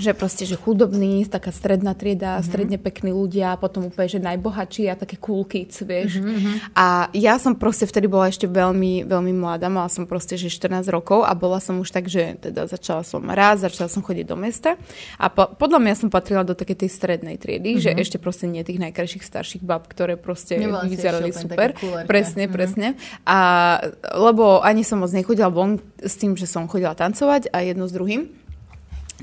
že 0.00 0.16
proste, 0.16 0.48
že 0.48 0.56
chudobní, 0.56 1.24
taká 1.28 1.52
stredná 1.52 1.92
trieda, 1.92 2.38
mm-hmm. 2.38 2.48
stredne 2.48 2.78
pekní 2.80 3.12
ľudia, 3.12 3.60
potom 3.60 3.92
úplne, 3.92 4.08
že 4.08 4.20
najbohatší 4.22 4.88
a 4.88 4.96
také 4.96 5.20
cool 5.20 5.44
kids, 5.44 5.84
vieš. 5.84 6.20
Mm-hmm. 6.20 6.76
A 6.76 7.12
ja 7.12 7.36
som 7.36 7.52
proste 7.52 7.84
vtedy 7.84 8.08
bola 8.08 8.32
ešte 8.32 8.48
veľmi, 8.48 9.04
veľmi 9.04 9.32
mladá, 9.36 9.68
mala 9.68 9.92
som 9.92 10.08
proste, 10.08 10.40
že 10.40 10.48
14 10.48 10.88
rokov 10.88 11.24
a 11.28 11.32
bola 11.36 11.60
som 11.60 11.76
už 11.80 11.92
tak, 11.92 12.08
že 12.08 12.40
teda 12.40 12.68
začala 12.68 13.04
som 13.04 13.20
raz, 13.28 13.60
začala 13.60 13.92
som 13.92 14.00
chodiť 14.00 14.26
do 14.28 14.36
mesta 14.36 14.80
a 15.20 15.26
po, 15.28 15.52
podľa 15.52 15.80
mňa 15.80 15.94
som 15.98 16.08
patrila 16.08 16.44
do 16.46 16.56
takej 16.56 16.86
tej 16.86 16.90
strednej 16.92 17.36
triedy, 17.36 17.76
mm-hmm. 17.76 17.84
že 17.84 17.90
ešte 17.92 18.16
proste 18.16 18.48
nie 18.48 18.64
tých 18.64 18.80
najkrajších 18.80 19.24
starších 19.24 19.62
bab, 19.62 19.84
ktoré 19.88 20.16
proste 20.16 20.56
Nebola 20.56 20.88
vyzerali 20.88 21.30
super. 21.32 21.76
Presne, 22.08 22.48
mm-hmm. 22.48 22.56
presne. 22.56 22.88
A 23.28 23.38
lebo 24.16 24.60
ani 24.64 24.82
som 24.82 25.00
moc 25.00 25.10
nechodila 25.12 25.52
von 25.52 25.78
s 26.00 26.14
tým, 26.18 26.34
že 26.34 26.48
som 26.48 26.66
chodila 26.66 26.96
tancovať 26.96 27.52
a 27.52 27.62
jedno 27.62 27.86
s 27.86 27.92
druhým. 27.94 28.41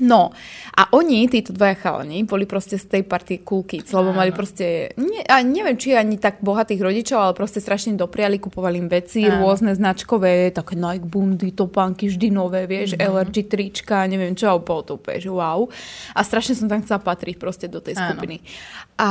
No 0.00 0.32
a 0.72 0.88
oni, 0.96 1.28
títo 1.28 1.52
dvaja 1.52 1.76
chalani, 1.76 2.24
boli 2.24 2.48
proste 2.48 2.80
z 2.80 2.88
tej 2.88 3.02
party 3.04 3.44
cool 3.44 3.68
kids, 3.68 3.92
lebo 3.92 4.16
mali 4.16 4.32
proste, 4.32 4.96
ne, 4.96 5.20
a 5.28 5.44
neviem, 5.44 5.76
či 5.76 5.92
ani 5.92 6.16
tak 6.16 6.40
bohatých 6.40 6.80
rodičov, 6.80 7.20
ale 7.20 7.32
proste 7.36 7.60
strašne 7.60 8.00
dopriali, 8.00 8.40
kupovali 8.40 8.80
im 8.80 8.88
veci, 8.88 9.28
Áno. 9.28 9.44
rôzne 9.44 9.76
značkové, 9.76 10.56
také 10.56 10.80
Nike 10.80 11.04
bundy, 11.04 11.52
topánky, 11.52 12.08
vždy 12.08 12.32
nové, 12.32 12.64
vieš, 12.64 12.96
mm-hmm. 12.96 13.12
LRG 13.12 13.36
trička, 13.52 14.08
neviem 14.08 14.32
čo, 14.32 14.48
a 14.48 14.56
bolo 14.56 14.82
to 14.82 14.92
úplne, 14.96 15.20
že 15.20 15.28
wow. 15.28 15.68
A 16.16 16.20
strašne 16.24 16.56
som 16.56 16.66
tam 16.70 16.80
chcela 16.80 17.04
patriť 17.04 17.36
proste 17.36 17.66
do 17.68 17.84
tej 17.84 18.00
skupiny. 18.00 18.40
Áno. 18.40 18.48
A 18.96 19.10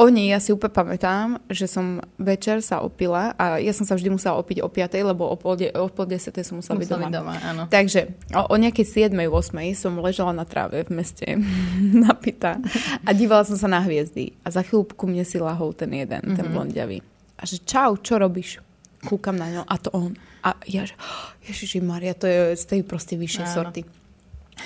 oni, 0.00 0.32
ja 0.32 0.40
si 0.40 0.48
úplne 0.56 0.72
pamätám, 0.72 1.44
že 1.52 1.68
som 1.68 2.00
večer 2.16 2.64
sa 2.64 2.80
opila 2.80 3.36
a 3.36 3.60
ja 3.60 3.76
som 3.76 3.84
sa 3.84 3.92
vždy 4.00 4.16
musela 4.16 4.40
opiť 4.40 4.64
o 4.64 4.68
5, 4.72 4.96
lebo 4.96 5.28
o 5.28 5.36
pol, 5.36 5.60
de, 5.60 5.68
o 5.76 5.92
pol 5.92 6.08
10 6.08 6.32
som 6.40 6.56
musela 6.56 6.80
byť 6.80 6.88
doma. 6.88 7.12
doma 7.12 7.36
áno. 7.44 7.62
Takže 7.68 8.16
o, 8.32 8.48
o 8.48 8.54
nejakej 8.56 9.12
7 9.12 9.12
8 9.12 9.76
som 9.76 9.92
ležala 10.00 10.32
na 10.32 10.48
tráve 10.48 10.80
v 10.88 10.90
meste 10.96 11.28
napitá 12.08 12.56
a 13.04 13.12
dívala 13.12 13.44
som 13.44 13.60
sa 13.60 13.68
na 13.68 13.84
hviezdy 13.84 14.32
a 14.40 14.48
za 14.48 14.64
chvíľu 14.64 14.88
ku 14.96 15.04
mne 15.04 15.20
si 15.28 15.36
lahol 15.36 15.76
ten 15.76 15.92
jeden, 15.92 16.24
mm-hmm. 16.24 16.36
ten 16.40 16.46
Mhm. 16.48 16.54
blondiavý. 16.56 16.98
A 17.36 17.44
že 17.44 17.60
čau, 17.64 17.96
čo 18.00 18.16
robíš? 18.16 18.60
Kúkam 19.04 19.36
na 19.36 19.48
ňo 19.48 19.62
a 19.64 19.74
to 19.80 19.88
on. 19.96 20.12
A 20.44 20.56
ja 20.68 20.84
že, 20.84 20.96
oh, 20.96 21.32
Ježiši 21.44 21.80
Maria, 21.80 22.16
to 22.16 22.24
je 22.28 22.56
z 22.56 22.64
tej 22.64 22.80
proste 22.84 23.16
vyššej 23.16 23.46
Áno. 23.48 23.54
sorty. 23.56 23.80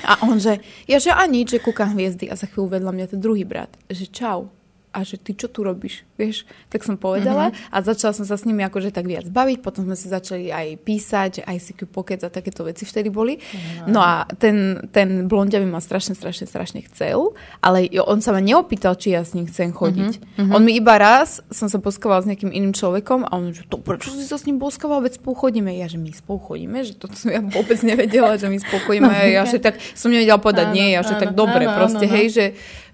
A 0.02 0.26
on 0.26 0.42
že, 0.42 0.58
ja 0.90 0.98
že 0.98 1.14
a 1.14 1.22
nič, 1.30 1.54
že 1.54 1.62
kúkam 1.62 1.94
hviezdy 1.94 2.26
a 2.26 2.34
za 2.34 2.50
chvíľu 2.50 2.78
vedľa 2.78 2.90
mňa 2.90 3.06
ten 3.14 3.20
druhý 3.22 3.46
brat, 3.46 3.70
že 3.86 4.10
čau. 4.10 4.50
A 4.94 5.02
že 5.02 5.18
ty 5.18 5.34
čo 5.34 5.50
tu 5.50 5.66
robíš, 5.66 6.06
vieš? 6.20 6.44
Tak 6.68 6.84
som 6.84 7.00
povedala 7.00 7.50
a 7.72 7.76
začala 7.80 8.12
som 8.12 8.28
sa 8.28 8.36
s 8.36 8.44
nimi 8.44 8.60
akože 8.62 8.92
tak 8.92 9.08
viac 9.08 9.26
baviť, 9.32 9.64
potom 9.64 9.88
sme 9.88 9.96
si 9.96 10.12
začali 10.12 10.52
aj 10.52 10.66
písať, 10.84 11.30
že 11.40 11.42
ICQ 11.42 11.80
Pocket 11.88 12.20
a 12.22 12.28
takéto 12.28 12.62
veci 12.68 12.84
vtedy 12.84 13.08
boli. 13.08 13.40
No 13.88 14.04
a 14.04 14.28
ten, 14.36 14.86
ten 14.92 15.24
blondiavý 15.26 15.64
ma 15.64 15.80
strašne, 15.80 16.12
strašne, 16.12 16.44
strašne 16.44 16.84
chcel, 16.92 17.32
ale 17.64 17.88
on 18.04 18.20
sa 18.20 18.36
ma 18.36 18.44
neopýtal, 18.44 18.98
či 19.00 19.16
ja 19.16 19.24
s 19.24 19.32
ním 19.32 19.48
chcem 19.48 19.72
chodiť. 19.72 20.42
On 20.52 20.60
mi 20.60 20.76
iba 20.76 21.00
raz, 21.00 21.40
som 21.48 21.72
sa 21.72 21.80
boskovala 21.80 22.22
s 22.22 22.28
nejakým 22.28 22.52
iným 22.52 22.76
človekom 22.76 23.24
a 23.24 23.32
on 23.34 23.54
že 23.54 23.62
to 23.70 23.78
prečo 23.78 24.10
si 24.10 24.26
sa 24.26 24.34
s 24.34 24.50
ním 24.50 24.58
boskoval, 24.58 25.04
veď 25.04 25.22
spolu 25.22 25.48
chodíme. 25.48 25.70
Ja, 25.70 25.86
že 25.86 26.00
my 26.00 26.10
spolu 26.10 26.42
chodíme, 26.42 26.82
že 26.82 26.98
to 26.98 27.06
som 27.14 27.30
ja 27.30 27.38
vôbec 27.38 27.78
nevedela, 27.86 28.34
že 28.34 28.50
my 28.50 28.58
spolu 28.58 28.80
chodíme. 28.90 29.06
A 29.06 29.30
ja, 29.30 29.42
že 29.46 29.62
tak 29.62 29.78
som 29.94 30.10
nevedela 30.10 30.42
povedať 30.42 30.66
Áno, 30.70 30.76
nie, 30.76 30.88
ja, 30.94 31.00
že 31.06 31.14
áno, 31.14 31.22
tak 31.22 31.30
dobre, 31.38 31.64
áno, 31.68 31.76
proste, 31.78 32.04
áno, 32.06 32.14
hej, 32.18 32.26
že, 32.32 32.46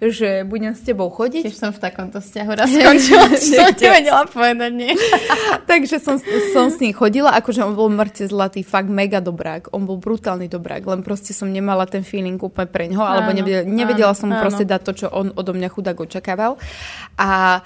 že 0.04 0.28
budem 0.44 0.72
s 0.76 0.82
tebou 0.84 1.08
chodiť. 1.08 1.48
Tiež 1.48 1.56
som 1.56 1.72
v 1.72 1.80
takomto 1.80 2.18
vzťahu 2.20 2.50
raz 2.52 2.68
skončila, 2.76 3.09
že 3.34 3.56
som 3.58 3.74
nevedela 3.74 4.24
povedať 4.30 4.72
nie. 4.72 4.92
Takže 5.70 5.98
som, 5.98 6.16
som 6.54 6.70
s 6.70 6.78
ním 6.78 6.94
chodila, 6.94 7.34
akože 7.36 7.60
on 7.66 7.74
bol 7.74 7.90
mŕte 7.90 8.26
zlatý, 8.30 8.62
fakt 8.62 8.88
mega 8.88 9.18
dobrák. 9.18 9.74
On 9.74 9.84
bol 9.84 9.98
brutálny 9.98 10.46
dobrák, 10.46 10.86
len 10.86 11.00
proste 11.02 11.34
som 11.34 11.50
nemala 11.50 11.84
ten 11.84 12.06
feeling 12.06 12.38
úplne 12.38 12.70
pre 12.70 12.86
ňoho, 12.88 13.04
alebo 13.04 13.30
nevedela, 13.34 13.66
nevedela 13.66 14.12
áno, 14.14 14.20
som 14.20 14.26
mu 14.30 14.36
proste 14.38 14.64
dať 14.64 14.80
to, 14.86 14.92
čo 15.04 15.06
on 15.10 15.34
odo 15.34 15.52
mňa 15.52 15.68
chudák 15.68 15.98
očakával. 15.98 16.56
A 17.18 17.60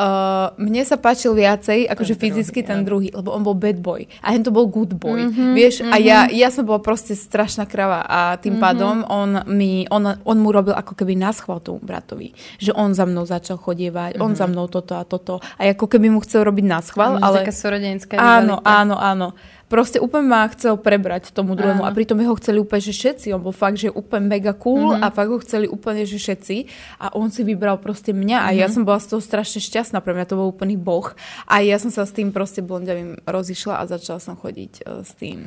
Uh, 0.00 0.56
mne 0.56 0.80
sa 0.88 0.96
páčil 0.96 1.36
viacej, 1.36 1.84
akože 1.84 2.16
Ten 2.16 2.22
fyzicky 2.24 2.64
druhý, 2.64 2.70
ten 2.72 2.80
druhý, 2.88 3.08
lebo 3.12 3.36
on 3.36 3.44
bol 3.44 3.52
bad 3.52 3.84
boy. 3.84 4.08
A 4.24 4.32
hen 4.32 4.40
to 4.40 4.48
bol 4.48 4.64
good 4.64 4.96
boy. 4.96 5.28
Mm-hmm, 5.28 5.52
vieš, 5.52 5.84
mm-hmm. 5.84 5.92
a 5.92 5.96
ja, 6.00 6.18
ja 6.32 6.48
som 6.48 6.64
bola 6.64 6.80
proste 6.80 7.12
strašná 7.12 7.68
krava 7.68 8.00
a 8.08 8.40
tým 8.40 8.56
mm-hmm. 8.56 8.64
pádom 8.64 9.04
on, 9.04 9.44
mi, 9.52 9.84
on, 9.92 10.16
on 10.24 10.36
mu 10.40 10.48
robil 10.56 10.72
ako 10.72 10.96
keby 10.96 11.20
naschval 11.20 11.60
tomu 11.60 11.84
bratovi. 11.84 12.32
Že 12.56 12.80
on 12.80 12.96
za 12.96 13.04
mnou 13.04 13.28
začal 13.28 13.60
chodievať, 13.60 14.16
mm-hmm. 14.16 14.24
on 14.24 14.32
za 14.32 14.48
mnou 14.48 14.72
toto 14.72 14.96
a 14.96 15.04
toto. 15.04 15.44
A 15.60 15.68
ako 15.68 15.84
keby 15.84 16.08
mu 16.08 16.24
chcel 16.24 16.48
robiť 16.48 16.64
naschval, 16.64 17.20
Ale... 17.20 17.44
ale... 17.44 17.44
Taká 17.44 17.52
súrodenská 17.52 18.16
Áno, 18.16 18.56
áno, 18.64 18.96
áno. 18.96 19.36
Proste 19.70 20.02
úplne 20.02 20.26
ma 20.26 20.42
chcel 20.50 20.74
prebrať 20.74 21.30
tomu 21.30 21.54
druhému 21.54 21.80
Áno. 21.80 21.86
a 21.86 21.94
pritom 21.94 22.18
jeho 22.18 22.34
chceli 22.34 22.58
úplne, 22.58 22.82
že 22.82 22.90
všetci. 22.90 23.30
On 23.30 23.38
bol 23.38 23.54
fakt, 23.54 23.78
že 23.78 23.86
úplne 23.88 24.26
mega 24.26 24.50
cool 24.50 24.98
Mhm. 24.98 25.00
a 25.00 25.06
fakt 25.08 25.30
ho 25.30 25.38
chceli 25.38 25.70
úplne, 25.70 26.02
že 26.02 26.18
všetci. 26.18 26.56
A 26.98 27.14
on 27.14 27.30
si 27.30 27.40
vybral 27.40 27.78
proste 27.78 28.10
mňa 28.10 28.38
a 28.42 28.48
Mhm. 28.50 28.56
ja 28.58 28.66
som 28.66 28.82
bola 28.82 28.98
z 28.98 29.14
toho 29.14 29.22
strašne 29.22 29.62
šťastná. 29.62 30.02
Pre 30.02 30.10
mňa 30.10 30.26
to 30.26 30.34
bol 30.34 30.50
úplný 30.50 30.74
boh. 30.74 31.14
A 31.46 31.62
ja 31.62 31.78
som 31.78 31.88
sa 31.88 32.02
s 32.02 32.10
tým 32.10 32.34
proste 32.34 32.60
blondiavým 32.60 33.22
rozišla 33.22 33.78
a 33.78 33.86
začala 33.86 34.18
som 34.18 34.34
chodiť 34.34 34.82
eh, 34.82 35.06
s 35.06 35.14
tým 35.14 35.46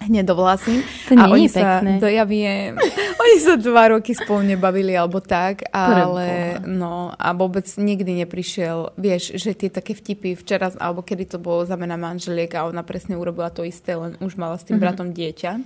hnedovlasým. 0.00 0.80
To 1.08 1.12
a 1.14 1.28
nie 1.28 1.32
oni 1.32 1.46
je 1.46 1.54
pekné. 1.54 1.92
Sa, 1.96 2.00
to 2.00 2.08
ja 2.08 2.24
viem. 2.24 2.72
Oni 3.22 3.36
sa 3.36 3.60
dva 3.60 3.92
roky 3.92 4.16
spolu 4.16 4.48
nebavili 4.48 4.96
alebo 4.96 5.20
tak, 5.20 5.68
ale 5.70 6.56
Preboha. 6.56 6.72
no 6.72 7.12
a 7.12 7.28
vôbec 7.36 7.68
nikdy 7.76 8.24
neprišiel, 8.24 8.96
vieš, 8.96 9.36
že 9.36 9.52
tie 9.52 9.68
také 9.68 9.92
vtipy 9.92 10.32
včera, 10.32 10.72
alebo 10.80 11.04
kedy 11.04 11.36
to 11.36 11.38
bolo 11.38 11.68
za 11.68 11.76
mena 11.76 12.00
manželiek 12.00 12.48
a 12.56 12.64
ona 12.64 12.80
presne 12.80 13.20
urobila 13.20 13.52
to 13.52 13.60
isté, 13.60 13.92
len 13.92 14.16
už 14.24 14.40
mala 14.40 14.56
s 14.56 14.64
tým 14.64 14.80
bratom 14.80 15.12
dieťa. 15.12 15.60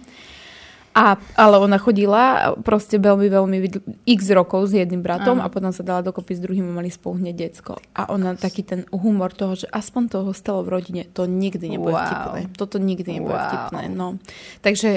A, 0.94 1.18
ale 1.34 1.58
ona 1.58 1.74
chodila 1.74 2.54
proste 2.62 3.02
veľmi, 3.02 3.26
veľmi 3.26 3.58
x 4.06 4.30
rokov 4.30 4.70
s 4.70 4.78
jedným 4.78 5.02
bratom 5.02 5.42
a 5.42 5.50
potom 5.50 5.74
sa 5.74 5.82
dala 5.82 6.06
dokopy 6.06 6.38
s 6.38 6.40
druhým 6.40 6.70
a 6.70 6.78
mali 6.78 6.86
spolu 6.86 7.18
hneď 7.18 7.50
decko. 7.50 7.82
A 7.98 8.14
ona 8.14 8.38
taký 8.38 8.62
ten 8.62 8.86
humor 8.94 9.34
toho, 9.34 9.58
že 9.58 9.66
aspoň 9.74 10.02
toho 10.06 10.30
stalo 10.30 10.62
v 10.62 10.78
rodine, 10.78 11.02
to 11.10 11.26
nikdy 11.26 11.66
nebude 11.66 11.98
Wow. 11.98 12.06
vtipné. 12.06 12.40
Toto 12.54 12.78
nikdy 12.78 13.10
nebude 13.18 13.34
Wow. 13.34 13.46
vtipné. 13.50 13.82
No. 13.90 14.22
Takže 14.62 14.90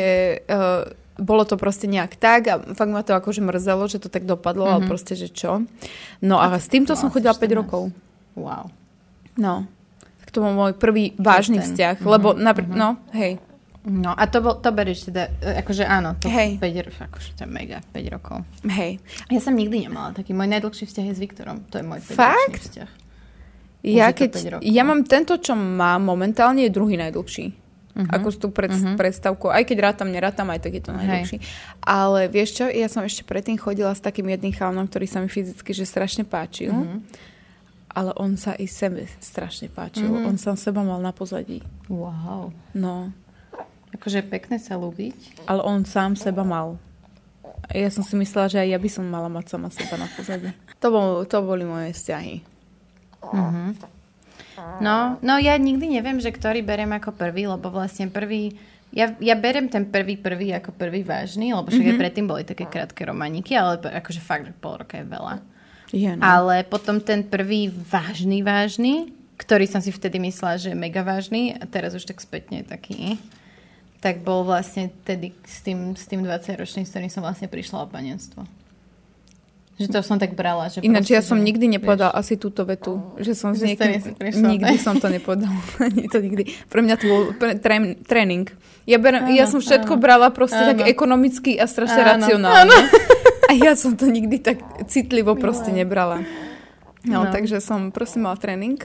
uh, 0.45 0.85
bolo 1.17 1.49
to 1.49 1.57
proste 1.57 1.89
nejak 1.89 2.13
tak 2.13 2.41
a 2.45 2.61
fakt 2.77 2.93
ma 2.93 3.01
to 3.01 3.17
akože 3.17 3.41
mrzelo, 3.41 3.89
že 3.89 3.97
to 3.97 4.09
tak 4.13 4.29
dopadlo, 4.29 4.69
mm-hmm. 4.69 4.85
ale 4.85 4.89
proste, 4.89 5.17
že 5.17 5.33
čo. 5.33 5.65
No 6.21 6.37
a 6.37 6.53
s 6.61 6.69
týmto 6.69 6.93
som 6.93 7.09
chodila 7.09 7.33
si 7.33 7.41
14. 7.41 7.57
5 7.57 7.59
rokov. 7.65 7.83
Wow. 8.37 8.69
No. 9.33 9.65
Tak 10.21 10.29
to 10.29 10.45
bol 10.45 10.53
môj 10.53 10.77
prvý 10.77 11.17
vážny 11.17 11.57
ten. 11.57 11.65
vzťah, 11.65 12.05
lebo 12.05 12.37
napr- 12.37 12.69
no, 12.69 13.01
hej. 13.17 13.41
No 13.87 14.11
a 14.11 14.27
to, 14.27 14.43
bol, 14.43 14.59
to 14.59 14.67
berieš 14.75 15.07
teda, 15.07 15.31
e, 15.39 15.63
akože 15.63 15.87
áno, 15.87 16.19
to 16.19 16.27
Hej. 16.27 16.59
5, 16.59 16.83
ro- 16.83 17.03
akože 17.07 17.29
to 17.39 17.41
je 17.47 17.49
mega, 17.49 17.79
5 17.95 18.03
rokov. 18.11 18.43
Hej. 18.67 18.99
Ja 19.31 19.39
som 19.39 19.55
nikdy 19.55 19.87
nemala 19.87 20.11
taký, 20.11 20.35
môj 20.35 20.51
najdlhší 20.51 20.91
vzťah 20.91 21.05
je 21.07 21.13
s 21.15 21.21
Viktorom, 21.23 21.63
to 21.71 21.79
je 21.79 21.85
môj 21.87 22.03
5 22.03 22.19
Fakt? 22.19 22.67
vzťah. 22.67 22.91
Ja, 23.87 24.11
keď, 24.11 24.29
5 24.35 24.53
rokov. 24.59 24.63
ja 24.67 24.83
mám 24.83 25.07
tento, 25.07 25.39
čo 25.39 25.55
mám 25.55 26.03
momentálne, 26.03 26.67
je 26.67 26.71
druhý 26.75 26.99
najdlhší. 26.99 27.67
Uh-huh. 27.97 28.13
Ako 28.13 28.27
s 28.29 28.37
tú 28.37 28.53
pred, 28.53 28.69
uh-huh. 28.69 28.93
predstavkou. 28.93 29.49
Aj 29.49 29.65
keď 29.65 29.89
rátam, 29.89 30.13
nerátam, 30.13 30.45
aj 30.53 30.61
tak 30.61 30.77
je 30.77 30.83
to 30.85 30.93
najdlhší. 30.93 31.41
Ale 31.81 32.29
vieš 32.29 32.61
čo, 32.61 32.69
ja 32.69 32.85
som 32.85 33.01
ešte 33.01 33.25
predtým 33.25 33.57
chodila 33.57 33.89
s 33.89 34.03
takým 34.03 34.29
jedným 34.29 34.53
chalanom, 34.53 34.85
ktorý 34.85 35.09
sa 35.09 35.17
mi 35.17 35.31
fyzicky 35.31 35.73
že 35.73 35.81
strašne 35.89 36.21
páčil. 36.21 36.69
Uh-huh. 36.69 37.01
Ale 37.89 38.13
on 38.21 38.37
sa 38.37 38.53
i 38.53 38.69
sebe 38.69 39.09
strašne 39.17 39.73
páčil. 39.73 40.05
Uh-huh. 40.05 40.29
On 40.29 40.37
sám 40.37 40.61
seba 40.61 40.85
mal 40.85 41.01
na 41.01 41.09
pozadí. 41.09 41.65
Wow. 41.89 42.53
No. 42.77 43.09
Akože 43.95 44.25
pekné 44.25 44.59
sa 44.59 44.75
ľúbiť. 44.75 45.47
Ale 45.47 45.63
on 45.63 45.87
sám 45.87 46.19
seba 46.19 46.43
mal. 46.43 46.75
Ja 47.71 47.91
som 47.91 48.03
si 48.03 48.15
myslela, 48.15 48.47
že 48.51 48.59
aj 48.63 48.69
ja 48.75 48.79
by 48.79 48.89
som 48.91 49.05
mala 49.07 49.27
mať 49.27 49.55
sama 49.55 49.67
seba 49.71 49.95
na 49.99 50.07
pozadí. 50.11 50.51
To, 50.79 50.87
bol, 50.93 51.09
to 51.25 51.37
boli 51.41 51.65
moje 51.65 51.95
vzťahy. 51.97 52.45
No, 54.81 55.17
no 55.21 55.33
ja 55.41 55.57
nikdy 55.57 55.89
neviem, 55.89 56.21
že 56.21 56.33
ktorý 56.33 56.61
berem 56.61 56.89
ako 56.93 57.13
prvý, 57.13 57.49
lebo 57.49 57.69
vlastne 57.73 58.09
prvý, 58.09 58.57
ja, 58.93 59.13
ja 59.19 59.35
berem 59.37 59.69
ten 59.69 59.89
prvý 59.89 60.17
prvý 60.17 60.53
ako 60.53 60.73
prvý 60.73 61.01
vážny, 61.01 61.53
lebo 61.53 61.69
však 61.69 61.81
mm-hmm. 61.81 61.97
aj 61.97 62.01
predtým 62.01 62.27
boli 62.29 62.43
také 62.45 62.65
krátke 62.69 63.01
romaniky, 63.05 63.57
ale 63.57 63.81
akože 63.81 64.21
fakt, 64.21 64.49
že 64.49 64.53
pol 64.53 64.81
roka 64.81 64.97
je 64.97 65.05
veľa. 65.05 65.35
Je, 65.93 66.11
no. 66.13 66.21
Ale 66.21 66.67
potom 66.67 66.99
ten 66.99 67.23
prvý 67.23 67.71
vážny 67.71 68.43
vážny, 68.43 69.13
ktorý 69.37 69.69
som 69.69 69.79
si 69.79 69.93
vtedy 69.93 70.17
myslela, 70.19 70.57
že 70.57 70.73
je 70.73 70.77
mega 70.77 71.05
vážny, 71.05 71.53
a 71.53 71.63
teraz 71.69 71.93
už 71.93 72.09
tak 72.09 72.17
spätne 72.21 72.61
je 72.61 72.65
taký, 72.67 73.21
tak 74.07 74.23
bol 74.23 74.47
vlastne 74.47 74.87
tedy 75.03 75.35
s 75.43 75.59
tým, 75.59 75.91
s 75.93 76.07
tým 76.07 76.23
20-ročným, 76.23 76.87
s 76.87 76.89
ktorým 76.89 77.11
som 77.11 77.19
vlastne 77.19 77.51
prišla 77.51 77.83
o 77.83 77.87
panenstvo. 77.87 78.47
Že 79.77 79.93
to 79.93 79.99
som 80.01 80.17
tak 80.17 80.33
brala. 80.33 80.71
Že 80.71 80.81
Ináč 80.81 81.11
ja 81.11 81.19
proste, 81.19 81.29
som 81.29 81.37
že, 81.37 81.43
nikdy 81.45 81.65
nepovedala 81.69 82.09
vieš, 82.09 82.21
asi 82.23 82.33
túto 82.33 82.65
vetu, 82.65 82.97
že 83.19 83.37
som 83.37 83.53
s 83.53 83.61
niekým... 83.61 84.01
Nikdy 84.47 84.73
tak? 84.73 84.81
som 84.81 84.95
to 84.97 85.05
nepovedala. 85.05 85.53
To 86.13 86.17
nikdy. 86.17 86.49
Pre 86.65 86.81
mňa 86.81 86.95
to 86.97 87.05
bol 87.05 87.21
trén, 87.61 87.93
tréning. 88.01 88.49
Ja, 88.89 88.97
ja 88.97 89.45
Áno, 89.45 89.45
som 89.45 89.59
všetko 89.61 89.93
áno. 89.93 90.01
brala 90.01 90.33
proste 90.33 90.57
Áno. 90.57 90.71
tak 90.73 90.87
ekonomicky 90.87 91.59
a 91.59 91.67
strašne 91.67 91.99
Áno, 91.99 92.09
racionálne. 92.17 92.73
A 93.47 93.55
ja 93.55 93.77
som 93.77 93.93
to 93.93 94.09
nikdy 94.09 94.41
tak 94.41 94.59
citlivo 94.89 95.37
proste 95.37 95.69
nebrala. 95.69 96.23
No, 97.05 97.23
No. 97.23 97.31
takže 97.31 97.61
som 97.61 97.93
proste 97.93 98.17
mala 98.17 98.35
tréning, 98.35 98.81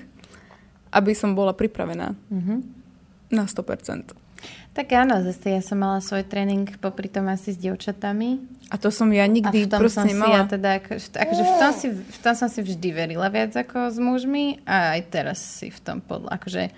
aby 0.93 1.17
som 1.17 1.33
bola 1.33 1.51
pripravená 1.51 2.13
Mhm. 2.29 2.55
na 3.33 3.49
100%. 3.49 4.13
Tak 4.73 4.89
áno, 4.97 5.21
zase 5.21 5.53
ja 5.53 5.61
som 5.61 5.85
mala 5.85 6.01
svoj 6.01 6.25
tréning 6.25 6.65
popri 6.81 7.05
tom 7.05 7.29
asi 7.29 7.53
s 7.53 7.61
dievčatami. 7.61 8.41
A 8.73 8.81
to 8.81 8.89
som 8.89 9.13
ja 9.13 9.29
A 9.29 9.29
nikdy 9.29 9.69
v 9.69 9.71
tom 9.71 9.85
proste 9.85 10.01
som 10.01 10.09
si 10.09 10.17
nemala. 10.17 10.33
ja 10.33 10.43
teda, 10.49 10.81
ako, 10.81 10.93
akože 10.97 11.43
v 11.45 11.55
tom, 11.61 11.73
si, 11.77 11.87
v 11.93 12.19
tom 12.25 12.35
som 12.35 12.49
si 12.49 12.61
vždy 12.65 12.89
verila 12.97 13.29
viac 13.29 13.53
ako 13.53 13.93
s 13.93 14.01
mužmi 14.01 14.65
a 14.65 14.97
aj 14.97 15.01
teraz 15.13 15.39
si 15.61 15.69
v 15.69 15.77
tom 15.85 16.01
podľa, 16.01 16.41
akože 16.41 16.73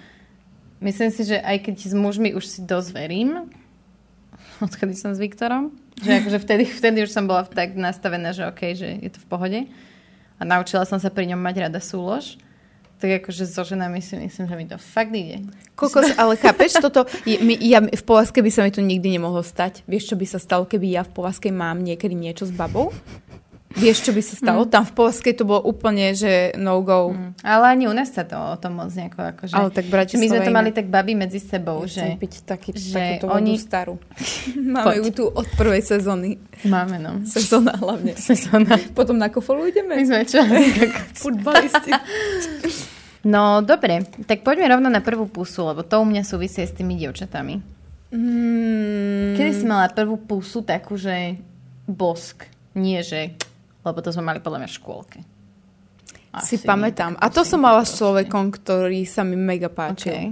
myslím 0.83 1.11
si, 1.15 1.23
že 1.23 1.39
aj 1.39 1.71
keď 1.71 1.77
s 1.87 1.95
mužmi 1.95 2.35
už 2.35 2.45
si 2.51 2.61
dosť 2.67 2.91
verím, 2.91 3.47
odkedy 4.67 4.99
som 4.99 5.15
s 5.15 5.23
Viktorom, 5.23 5.71
že 6.03 6.19
akože 6.19 6.43
vtedy, 6.43 6.67
vtedy 6.67 7.07
už 7.07 7.15
som 7.15 7.31
bola 7.31 7.47
tak 7.47 7.79
nastavená, 7.79 8.35
že 8.35 8.43
OK, 8.51 8.75
že 8.75 8.99
je 8.99 9.11
to 9.15 9.23
v 9.23 9.31
pohode 9.31 9.61
a 10.35 10.43
naučila 10.43 10.83
som 10.83 10.99
sa 10.99 11.15
pri 11.15 11.31
ňom 11.31 11.39
mať 11.39 11.71
rada 11.71 11.79
súlož, 11.79 12.43
tak 12.99 13.25
akože 13.25 13.45
so 13.45 13.63
ženami 13.67 14.01
si 14.01 14.17
myslím, 14.17 14.47
že 14.49 14.57
mi 14.57 14.67
to 14.67 14.79
fakt 14.79 15.13
ide. 15.15 15.43
Kokos, 15.75 16.15
ale 16.21 16.39
chápeš, 16.39 16.79
toto, 16.79 17.05
je, 17.27 17.39
my, 17.43 17.59
ja, 17.61 17.83
v 17.83 18.05
Povazke 18.07 18.41
by 18.41 18.51
sa 18.51 18.63
mi 18.63 18.71
to 18.71 18.81
nikdy 18.81 19.19
nemohlo 19.19 19.43
stať. 19.43 19.83
Vieš, 19.91 20.15
čo 20.15 20.17
by 20.17 20.27
sa 20.29 20.39
stalo, 20.39 20.65
keby 20.65 20.95
ja 20.95 21.03
v 21.03 21.13
Povazke 21.13 21.51
mám 21.51 21.83
niekedy 21.83 22.15
niečo 22.15 22.47
s 22.47 22.53
babou? 22.55 22.95
Vieš, 23.75 24.07
čo 24.07 24.11
by 24.15 24.23
sa 24.23 24.35
stalo? 24.39 24.63
Mm. 24.63 24.71
Tam 24.71 24.85
v 24.87 24.93
Polske 24.95 25.35
to 25.35 25.43
bolo 25.43 25.67
úplne, 25.67 26.15
že 26.15 26.55
no 26.55 26.79
go. 26.87 27.11
Mm. 27.11 27.35
Ale 27.43 27.65
ani 27.75 27.85
u 27.91 27.95
nás 27.95 28.15
sa 28.15 28.23
to 28.23 28.39
o 28.39 28.55
tom 28.55 28.79
moc 28.79 28.95
nejako 28.95 29.35
akože... 29.35 29.55
Ale 29.55 29.69
tak 29.75 29.85
My 29.91 30.27
sme 30.31 30.47
to 30.47 30.55
mali 30.55 30.71
tak 30.71 30.87
babi 30.87 31.19
medzi 31.19 31.43
sebou, 31.43 31.83
ja 31.91 31.91
že... 31.91 32.05
piť 32.15 32.47
taký, 32.47 32.71
že 32.79 33.19
oni... 33.27 33.59
starú. 33.59 33.99
Máme 34.75 35.03
ju 35.03 35.11
tu 35.11 35.25
od 35.27 35.47
prvej 35.59 35.83
sezóny. 35.83 36.39
Máme, 36.63 37.03
no. 37.03 37.27
Sezóna 37.27 37.75
hlavne. 37.75 38.15
Sezóna. 38.31 38.79
Potom 38.95 39.19
na 39.19 39.27
kofolu 39.27 39.67
ideme. 39.67 39.99
My 39.99 40.07
sme 40.07 40.23
čo? 40.23 40.39
Futbalisti. 41.27 41.91
no, 43.27 43.59
dobre. 43.67 44.07
Tak 44.23 44.47
poďme 44.47 44.71
rovno 44.71 44.87
na 44.87 45.03
prvú 45.03 45.27
pusu, 45.27 45.67
lebo 45.67 45.83
to 45.83 45.99
u 45.99 46.07
mňa 46.07 46.23
súvisí 46.23 46.63
s 46.63 46.71
tými 46.71 46.95
dievčatami. 46.95 47.59
Mm. 48.15 49.35
Kedy 49.35 49.51
si 49.51 49.65
mala 49.67 49.91
prvú 49.91 50.15
pusu 50.15 50.63
takú, 50.63 50.95
že 50.95 51.43
bosk? 51.91 52.47
Nie, 52.79 53.03
že 53.03 53.35
lebo 53.85 53.99
to 54.01 54.11
sme 54.11 54.25
mali 54.25 54.41
podľa 54.41 54.65
mňa 54.65 54.71
v 54.73 54.77
škôlke. 54.81 55.19
Asi 56.35 56.59
si 56.59 56.67
pamätám. 56.67 57.15
A 57.23 57.31
to 57.31 57.47
som 57.47 57.63
mala 57.63 57.87
s 57.87 57.95
človekom, 57.95 58.51
ktorý 58.51 59.07
sa 59.07 59.23
mi 59.23 59.39
mega 59.39 59.71
páčil. 59.71 60.11
Okay. 60.11 60.27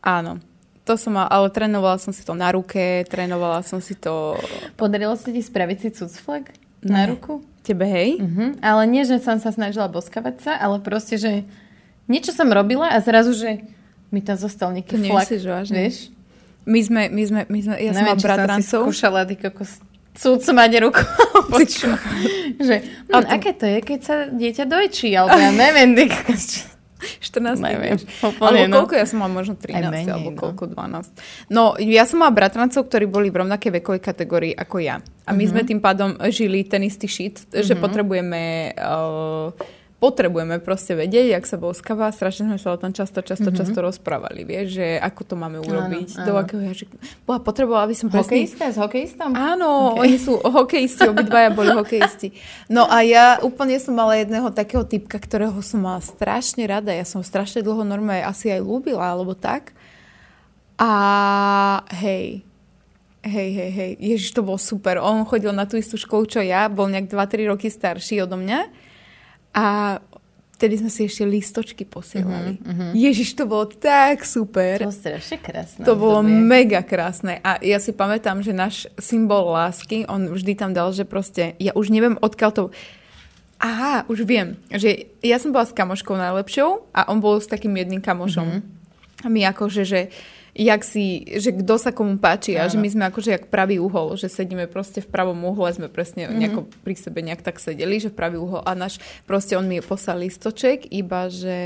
Áno. 0.00 0.40
To 0.88 0.96
som 0.98 1.14
mala, 1.14 1.28
ale 1.30 1.52
trénovala 1.52 2.00
som 2.00 2.10
si 2.10 2.24
to 2.24 2.32
na 2.34 2.50
ruke, 2.50 3.04
trénovala 3.06 3.62
som 3.62 3.78
si 3.78 3.94
to... 3.94 4.34
Podarilo 4.74 5.14
sa 5.14 5.30
ti 5.30 5.38
spraviť 5.38 5.78
si 5.78 5.88
cucflek 5.94 6.56
na 6.82 7.06
ruku? 7.06 7.44
Tebe, 7.62 7.86
hej? 7.86 8.18
Uh-huh. 8.18 8.58
Ale 8.58 8.90
nie, 8.90 9.06
že 9.06 9.22
som 9.22 9.38
sa 9.38 9.54
snažila 9.54 9.86
boskavať 9.86 10.42
sa, 10.42 10.52
ale 10.58 10.82
proste, 10.82 11.14
že 11.14 11.46
niečo 12.10 12.34
som 12.34 12.50
robila 12.50 12.90
a 12.90 12.98
zrazu, 12.98 13.30
že 13.36 13.62
mi 14.10 14.18
tam 14.18 14.34
zostal 14.34 14.74
nejaký 14.74 14.98
to 14.98 15.06
flak. 15.06 15.28
Vieš? 15.70 16.10
My 16.66 16.80
sme, 16.82 17.02
my 17.14 17.22
sme, 17.30 17.40
my 17.46 17.60
sme, 17.62 17.74
ja 17.78 17.90
Neviem, 17.94 17.94
som 17.94 18.02
mala 18.02 18.18
bratrancov. 18.18 18.82
Neviem, 18.82 18.90
skúšala, 18.90 19.20
ty 19.30 19.34
kokos 19.38 19.72
Cúcu 20.12 20.50
mať 20.52 20.72
ruku. 20.84 21.02
že, 22.60 22.76
hm, 23.08 23.24
aké 23.32 23.50
to 23.56 23.64
je, 23.64 23.78
keď 23.80 24.00
sa 24.04 24.16
dieťa 24.28 24.64
dojčí, 24.68 25.08
alebo 25.16 25.40
ja 25.40 25.50
neviem, 25.50 25.96
14. 27.20 27.58
Neviem, 27.58 27.98
úplne, 28.22 28.46
alebo 28.46 28.64
no. 28.70 28.74
koľko, 28.82 28.94
ja 28.94 29.06
som 29.10 29.18
mala 29.22 29.32
možno 29.34 29.58
13, 29.58 29.90
menej, 29.90 30.04
alebo 30.06 30.30
no. 30.30 30.38
koľko, 30.38 30.64
12. 30.70 31.50
No, 31.50 31.74
ja 31.82 32.06
som 32.06 32.22
mala 32.22 32.30
bratrancov, 32.30 32.86
ktorí 32.86 33.10
boli 33.10 33.28
v 33.28 33.42
rovnakej 33.42 33.82
vekovej 33.82 34.02
kategórii 34.02 34.54
ako 34.54 34.78
ja. 34.78 35.02
A 35.26 35.30
my 35.34 35.42
uh-huh. 35.42 35.50
sme 35.50 35.62
tým 35.66 35.80
pádom 35.82 36.14
žili 36.30 36.62
ten 36.62 36.86
istý 36.86 37.10
shit, 37.10 37.42
uh-huh. 37.42 37.62
že 37.62 37.74
mhm. 37.74 37.80
potrebujeme 37.82 38.42
uh, 38.78 39.50
potrebujeme 40.02 40.58
proste 40.58 40.98
vedieť, 40.98 41.38
jak 41.38 41.44
sa 41.46 41.54
boskáva. 41.62 42.10
Strašne 42.10 42.50
sme 42.50 42.58
sa 42.58 42.74
o 42.74 42.78
tom 42.80 42.90
často, 42.90 43.22
často, 43.22 43.54
mm-hmm. 43.54 43.60
často 43.62 43.78
rozprávali, 43.78 44.42
vieš, 44.42 44.82
že 44.82 44.98
ako 44.98 45.20
to 45.22 45.34
máme 45.38 45.62
urobiť. 45.62 46.18
Áno, 46.18 46.26
do 46.26 46.32
áno. 46.34 46.42
akého 46.42 46.62
jazyka. 46.66 46.98
Boha, 47.22 47.38
potrebovala 47.38 47.86
by 47.86 47.94
som 47.94 48.10
presne... 48.10 48.34
Hokejista 48.34 48.74
s 48.74 48.76
hokejistom? 48.82 49.30
Áno, 49.38 49.94
okay. 49.94 50.02
oni 50.02 50.16
sú 50.18 50.42
hokejisti, 50.58 51.06
obidvaja 51.06 51.54
boli 51.54 51.70
hokejisti. 51.70 52.34
No 52.66 52.90
a 52.90 53.06
ja 53.06 53.38
úplne 53.46 53.78
som 53.78 53.94
mala 53.94 54.18
jedného 54.18 54.50
takého 54.50 54.82
typka, 54.82 55.22
ktorého 55.22 55.54
som 55.62 55.86
mala 55.86 56.02
strašne 56.02 56.66
rada. 56.66 56.90
Ja 56.90 57.06
som 57.06 57.22
strašne 57.22 57.62
dlho 57.62 57.86
normálne 57.86 58.26
asi 58.26 58.50
aj 58.50 58.58
ľúbila, 58.58 59.06
alebo 59.06 59.38
tak. 59.38 59.70
A 60.82 60.90
hej, 62.02 62.42
Hej, 63.22 63.54
hej, 63.54 63.70
hej. 63.70 63.92
Ježiš, 64.02 64.34
to 64.34 64.42
bol 64.42 64.58
super. 64.58 64.98
On 64.98 65.22
chodil 65.22 65.54
na 65.54 65.62
tú 65.62 65.78
istú 65.78 65.94
školu, 65.94 66.26
čo 66.26 66.42
ja. 66.42 66.66
Bol 66.66 66.90
nejak 66.90 67.06
2-3 67.06 67.54
roky 67.54 67.70
starší 67.70 68.26
odo 68.26 68.34
mňa. 68.34 68.66
A 69.52 69.98
vtedy 70.62 70.78
sme 70.78 70.94
si 70.94 71.10
ešte 71.10 71.26
listočky 71.26 71.82
posielali. 71.82 72.62
Uh-huh, 72.62 72.70
uh-huh. 72.70 72.90
Ježiš, 72.94 73.34
to 73.34 73.50
bolo 73.50 73.66
tak 73.66 74.22
super. 74.22 74.78
To 74.78 74.86
bolo 74.86 74.94
strašne 74.94 75.36
krásne. 75.42 75.82
To 75.82 75.98
bolo 75.98 76.22
dobie. 76.22 76.38
mega 76.38 76.86
krásne. 76.86 77.42
A 77.42 77.58
ja 77.58 77.82
si 77.82 77.90
pamätám, 77.90 78.46
že 78.46 78.54
náš 78.54 78.86
symbol 78.94 79.50
lásky, 79.50 80.06
on 80.06 80.30
vždy 80.30 80.54
tam 80.54 80.70
dal, 80.70 80.94
že 80.94 81.02
proste, 81.02 81.58
ja 81.58 81.74
už 81.74 81.90
neviem, 81.90 82.14
odkiaľ 82.14 82.50
to... 82.54 82.62
Aha, 83.58 84.06
už 84.06 84.22
viem, 84.22 84.58
že 84.70 85.10
ja 85.22 85.38
som 85.38 85.50
bola 85.50 85.66
s 85.66 85.74
kamoškou 85.74 86.14
najlepšou 86.14 86.90
a 86.94 87.10
on 87.10 87.18
bol 87.18 87.42
s 87.42 87.50
takým 87.50 87.74
jedným 87.74 88.02
kamošom. 88.02 88.46
Uh-huh. 88.46 89.26
A 89.26 89.26
my 89.30 89.46
akože, 89.50 89.82
že 89.82 90.00
jak 90.52 90.84
si, 90.84 91.24
že 91.40 91.56
kto 91.56 91.80
sa 91.80 91.96
komu 91.96 92.20
páči 92.20 92.60
a 92.60 92.68
že 92.68 92.76
my 92.76 92.84
sme 92.84 93.04
akože 93.08 93.30
jak 93.32 93.44
pravý 93.48 93.80
uhol, 93.80 94.20
že 94.20 94.28
sedíme 94.28 94.68
proste 94.68 95.00
v 95.00 95.08
pravom 95.08 95.40
uhle, 95.48 95.72
sme 95.72 95.88
presne 95.88 96.28
mm-hmm. 96.28 96.38
nejako 96.38 96.60
pri 96.84 96.94
sebe 96.96 97.24
nejak 97.24 97.40
tak 97.40 97.56
sedeli, 97.56 97.96
že 97.96 98.12
v 98.12 98.16
pravý 98.20 98.36
uhol 98.36 98.60
a 98.60 98.76
náš, 98.76 99.00
proste 99.24 99.56
on 99.56 99.64
mi 99.64 99.80
poslal 99.80 100.20
listoček, 100.20 100.92
iba 100.92 101.32
že, 101.32 101.60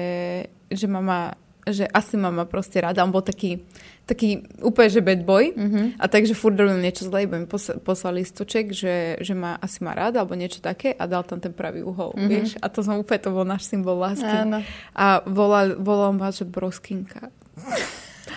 že 0.70 0.87
mama, 0.87 1.35
že 1.66 1.90
asi 1.90 2.14
mama 2.14 2.46
proste 2.46 2.79
rada, 2.79 3.03
on 3.03 3.11
bol 3.11 3.27
taký, 3.27 3.66
taký 4.07 4.46
úplne, 4.62 4.87
že 4.87 5.03
bad 5.03 5.27
boy 5.27 5.51
mm-hmm. 5.51 5.99
a 5.99 6.07
takže 6.07 6.38
furt 6.38 6.55
robil 6.55 6.79
niečo 6.79 7.11
zle, 7.11 7.27
iba 7.27 7.42
mi 7.42 7.51
poslal 7.83 8.22
listoček, 8.22 8.70
že, 8.70 9.18
že 9.18 9.35
ma 9.35 9.59
asi 9.59 9.83
má 9.83 9.99
rád 9.99 10.22
alebo 10.22 10.38
niečo 10.38 10.62
také 10.62 10.94
a 10.94 11.11
dal 11.11 11.27
tam 11.27 11.42
ten 11.42 11.51
pravý 11.51 11.83
uhol, 11.83 12.14
mm-hmm. 12.14 12.31
vieš? 12.31 12.55
A 12.62 12.70
to 12.70 12.87
som 12.87 13.03
úplne, 13.03 13.18
to 13.18 13.35
bol 13.35 13.42
náš 13.42 13.66
symbol 13.66 13.99
lásky. 13.99 14.46
Áno. 14.46 14.62
A 14.94 15.27
volal, 15.27 15.75
volal 15.75 16.14
ma, 16.14 16.31
že 16.31 16.46
broskinka. 16.46 17.35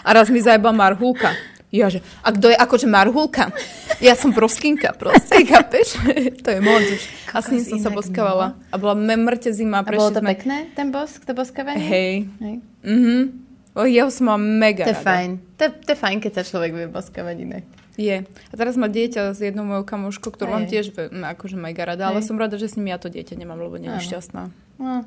A 0.03 0.09
raz 0.15 0.29
mi 0.29 0.39
zajebal 0.39 0.73
Marhulka. 0.73 1.35
Ja, 1.69 1.85
že, 1.85 2.01
a 2.25 2.33
kto 2.33 2.49
je 2.49 2.57
akože 2.57 2.89
Marhulka? 2.89 3.53
Ja 4.01 4.17
som 4.17 4.33
proskinka 4.33 4.89
proste, 4.97 5.43
chápeš? 5.49 6.01
to 6.41 6.49
je 6.49 6.59
moc 6.65 6.81
už. 6.81 7.01
A 7.29 7.45
s 7.45 7.53
ním 7.53 7.61
som 7.61 7.77
sa 7.77 7.93
boskávala. 7.93 8.57
No. 8.57 8.73
A 8.73 8.75
bola 8.81 8.97
mŕte 8.97 9.53
zima. 9.53 9.85
A 9.85 9.85
bolo 9.85 10.09
to 10.09 10.17
sme... 10.17 10.33
pekné, 10.33 10.73
ten 10.73 10.89
bosk, 10.89 11.21
to 11.29 11.37
boskávanie? 11.37 11.77
Hej. 11.77 12.13
Hej. 12.41 12.55
Mhm. 12.81 13.19
O, 13.77 13.85
jeho 13.85 14.09
som 14.09 14.33
mám 14.33 14.41
mega 14.41 14.81
To 14.89 14.97
je 14.97 14.97
fajn. 14.97 15.29
To, 15.61 15.63
to 15.69 15.89
je 15.93 15.99
fajn, 16.01 16.17
keď 16.25 16.41
sa 16.41 16.43
človek 16.43 16.73
vie 16.73 16.87
boskávať 16.89 17.37
inak. 17.37 17.63
Je. 17.99 18.25
A 18.25 18.53
teraz 18.57 18.73
má 18.79 18.89
dieťa 18.89 19.37
s 19.37 19.39
jednou 19.43 19.67
mojou 19.67 19.85
kamoškou, 19.85 20.33
ktorú 20.33 20.55
mám 20.55 20.65
tiež 20.65 20.95
akože 21.13 21.59
mega 21.59 21.83
rada, 21.85 22.09
ale 22.09 22.23
som 22.25 22.39
rada, 22.39 22.55
že 22.55 22.71
s 22.71 22.79
ním 22.79 22.95
ja 22.95 22.97
to 22.97 23.11
dieťa 23.11 23.35
nemám, 23.37 23.59
lebo 23.59 23.75
nie 23.75 23.91
je 23.99 24.09
šťastná. 24.09 24.49
No. 24.79 25.03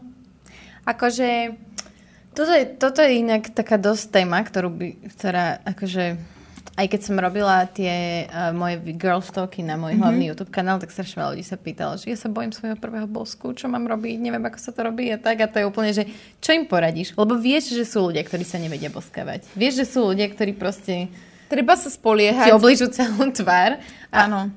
Akože 0.85 1.57
toto 2.33 2.53
je, 2.53 2.65
toto 2.77 2.99
je 3.05 3.21
inak 3.21 3.53
taká 3.53 3.77
dosť 3.77 4.21
téma, 4.21 4.41
ktorú 4.45 4.69
by, 4.73 4.89
ktorá 5.17 5.61
akože 5.65 6.33
aj 6.73 6.87
keď 6.89 7.01
som 7.05 7.21
robila 7.21 7.69
tie 7.69 8.25
uh, 8.25 8.49
moje 8.57 8.81
girl 8.97 9.21
talky 9.21 9.61
na 9.61 9.77
môj 9.77 9.93
mm-hmm. 9.93 10.01
hlavný 10.01 10.25
YouTube 10.33 10.49
kanál, 10.49 10.81
tak 10.81 10.89
strašne 10.89 11.21
veľa 11.21 11.33
ľudí 11.37 11.45
sa 11.45 11.61
pýtalo, 11.61 12.01
že 12.01 12.09
ja 12.09 12.17
sa 12.17 12.33
bojím 12.33 12.49
svojho 12.49 12.81
prvého 12.81 13.05
bosku, 13.05 13.53
čo 13.53 13.69
mám 13.69 13.85
robiť, 13.85 14.17
neviem, 14.17 14.41
ako 14.41 14.57
sa 14.57 14.73
to 14.73 14.81
robí 14.81 15.13
a 15.13 15.21
tak. 15.21 15.45
A 15.45 15.53
to 15.53 15.61
je 15.61 15.69
úplne, 15.69 15.93
že 15.93 16.09
čo 16.41 16.57
im 16.57 16.65
poradíš? 16.65 17.13
Lebo 17.13 17.37
vieš, 17.37 17.77
že 17.77 17.85
sú 17.85 18.09
ľudia, 18.09 18.25
ktorí 18.25 18.45
sa 18.49 18.57
nevedia 18.57 18.89
boskavať. 18.89 19.53
Vieš, 19.53 19.85
že 19.85 19.87
sú 19.89 20.01
ľudia, 20.09 20.33
ktorí 20.33 20.57
proste... 20.57 21.13
Treba 21.53 21.77
sa 21.77 21.93
spoliehať. 21.93 22.49
Ti 22.49 22.57
obližu 22.57 22.89
celú 22.89 23.29
tvár. 23.29 23.77
Áno. 24.09 24.49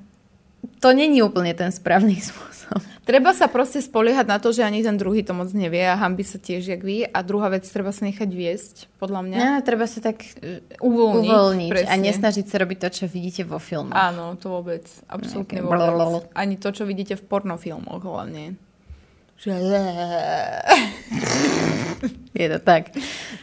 To 0.82 0.94
není 0.94 1.22
úplne 1.22 1.54
ten 1.54 1.72
správny 1.72 2.18
spôsob. 2.30 2.82
Treba 3.06 3.38
sa 3.38 3.46
proste 3.46 3.86
spoliehať 3.86 4.26
na 4.26 4.42
to, 4.42 4.50
že 4.50 4.66
ani 4.66 4.82
ten 4.82 4.98
druhý 4.98 5.22
to 5.22 5.38
moc 5.38 5.54
nevie 5.54 5.86
a 5.86 5.94
hambi 5.94 6.26
sa 6.26 6.42
tiež, 6.42 6.66
jak 6.66 6.82
vy. 6.82 7.06
A 7.06 7.22
druhá 7.22 7.54
vec, 7.54 7.62
treba 7.70 7.94
sa 7.94 8.10
nechať 8.10 8.26
viesť, 8.26 8.90
podľa 8.98 9.22
mňa. 9.22 9.38
Ja, 9.38 9.62
treba 9.62 9.86
sa 9.86 10.02
tak 10.02 10.26
uvoľniť, 10.82 11.30
uvoľniť 11.30 11.86
a 11.86 11.94
nesnažiť 12.02 12.50
sa 12.50 12.58
robiť 12.66 12.78
to, 12.82 12.90
čo 12.90 13.06
vidíte 13.06 13.46
vo 13.46 13.62
filmoch. 13.62 13.94
Áno, 13.94 14.34
to 14.42 14.50
vôbec. 14.50 14.90
Absolútne 15.06 15.62
okay. 15.62 15.70
vôbec. 15.70 16.34
Ani 16.34 16.58
to, 16.58 16.74
čo 16.74 16.90
vidíte 16.90 17.14
v 17.14 17.30
pornofilmoch 17.30 18.02
hlavne. 18.02 18.58
Že... 19.38 19.54
Je 22.42 22.48
to 22.50 22.60
tak. 22.60 22.90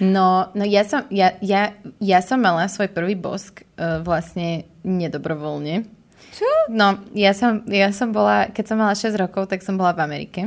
No, 0.02 0.50
no 0.58 0.66
ja, 0.66 0.82
som, 0.82 1.06
ja, 1.14 1.38
ja, 1.38 1.70
ja 2.02 2.18
som 2.18 2.42
mala 2.42 2.66
svoj 2.66 2.90
prvý 2.90 3.14
bosk 3.14 3.62
uh, 3.78 4.02
vlastne 4.02 4.66
nedobrovoľne 4.82 6.02
čo? 6.33 6.49
No, 6.73 6.99
ja 7.12 7.37
som, 7.37 7.62
ja 7.68 7.92
som 7.92 8.11
bola, 8.11 8.49
keď 8.49 8.64
som 8.73 8.77
mala 8.81 8.97
6 8.97 9.12
rokov, 9.21 9.53
tak 9.53 9.61
som 9.61 9.77
bola 9.77 9.92
v 9.92 10.01
Amerike. 10.03 10.40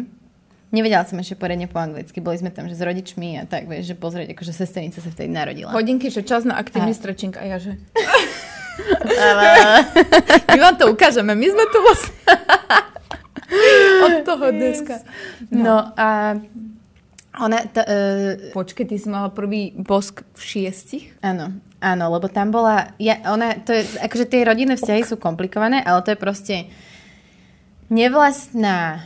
Nevedela 0.73 1.05
som 1.07 1.15
ešte 1.21 1.39
poriadne 1.39 1.69
po 1.71 1.79
anglicky. 1.79 2.19
Boli 2.19 2.41
sme 2.41 2.51
tam 2.51 2.67
že 2.67 2.75
s 2.75 2.83
rodičmi 2.83 3.39
a 3.39 3.43
tak, 3.47 3.69
vieš, 3.69 3.93
že 3.93 3.95
pozrieť, 3.95 4.35
akože 4.35 4.51
sesternica 4.51 4.99
sa 4.99 5.07
vtedy 5.07 5.31
narodila. 5.31 5.71
Hodinky, 5.71 6.11
že 6.11 6.25
čas 6.25 6.43
na 6.43 6.57
aktívny 6.57 6.91
a... 6.91 6.97
stretching 6.97 7.37
a 7.37 7.43
ja 7.45 7.57
že... 7.61 7.77
my 10.51 10.57
vám 10.59 10.75
to 10.75 10.91
ukážeme, 10.91 11.31
my 11.31 11.47
sme 11.47 11.63
tu 11.71 11.77
vlastne... 11.79 12.11
Od 14.03 14.13
toho 14.25 14.45
dneska. 14.51 14.99
No, 15.53 15.63
no 15.63 15.75
a 15.95 16.35
ona... 17.39 17.57
T- 17.71 17.87
uh... 17.87 18.51
Počkej, 18.51 18.85
ty 18.89 18.95
si 18.99 19.07
mala 19.07 19.31
prvý 19.31 19.71
bosk 19.79 20.27
v 20.35 20.41
šiestich? 20.41 21.13
Áno. 21.23 21.55
Áno, 21.85 22.09
lebo 22.09 22.25
tam 22.25 22.49
bola... 22.49 22.97
Ja, 22.97 23.21
ona, 23.29 23.61
to 23.61 23.69
je, 23.69 23.85
akože 24.01 24.25
tie 24.25 24.41
rodinné 24.41 24.73
vzťahy 24.73 25.05
sú 25.05 25.21
komplikované, 25.21 25.85
ale 25.85 26.01
to 26.01 26.09
je 26.09 26.17
proste 26.17 26.55
nevlastná... 27.93 29.05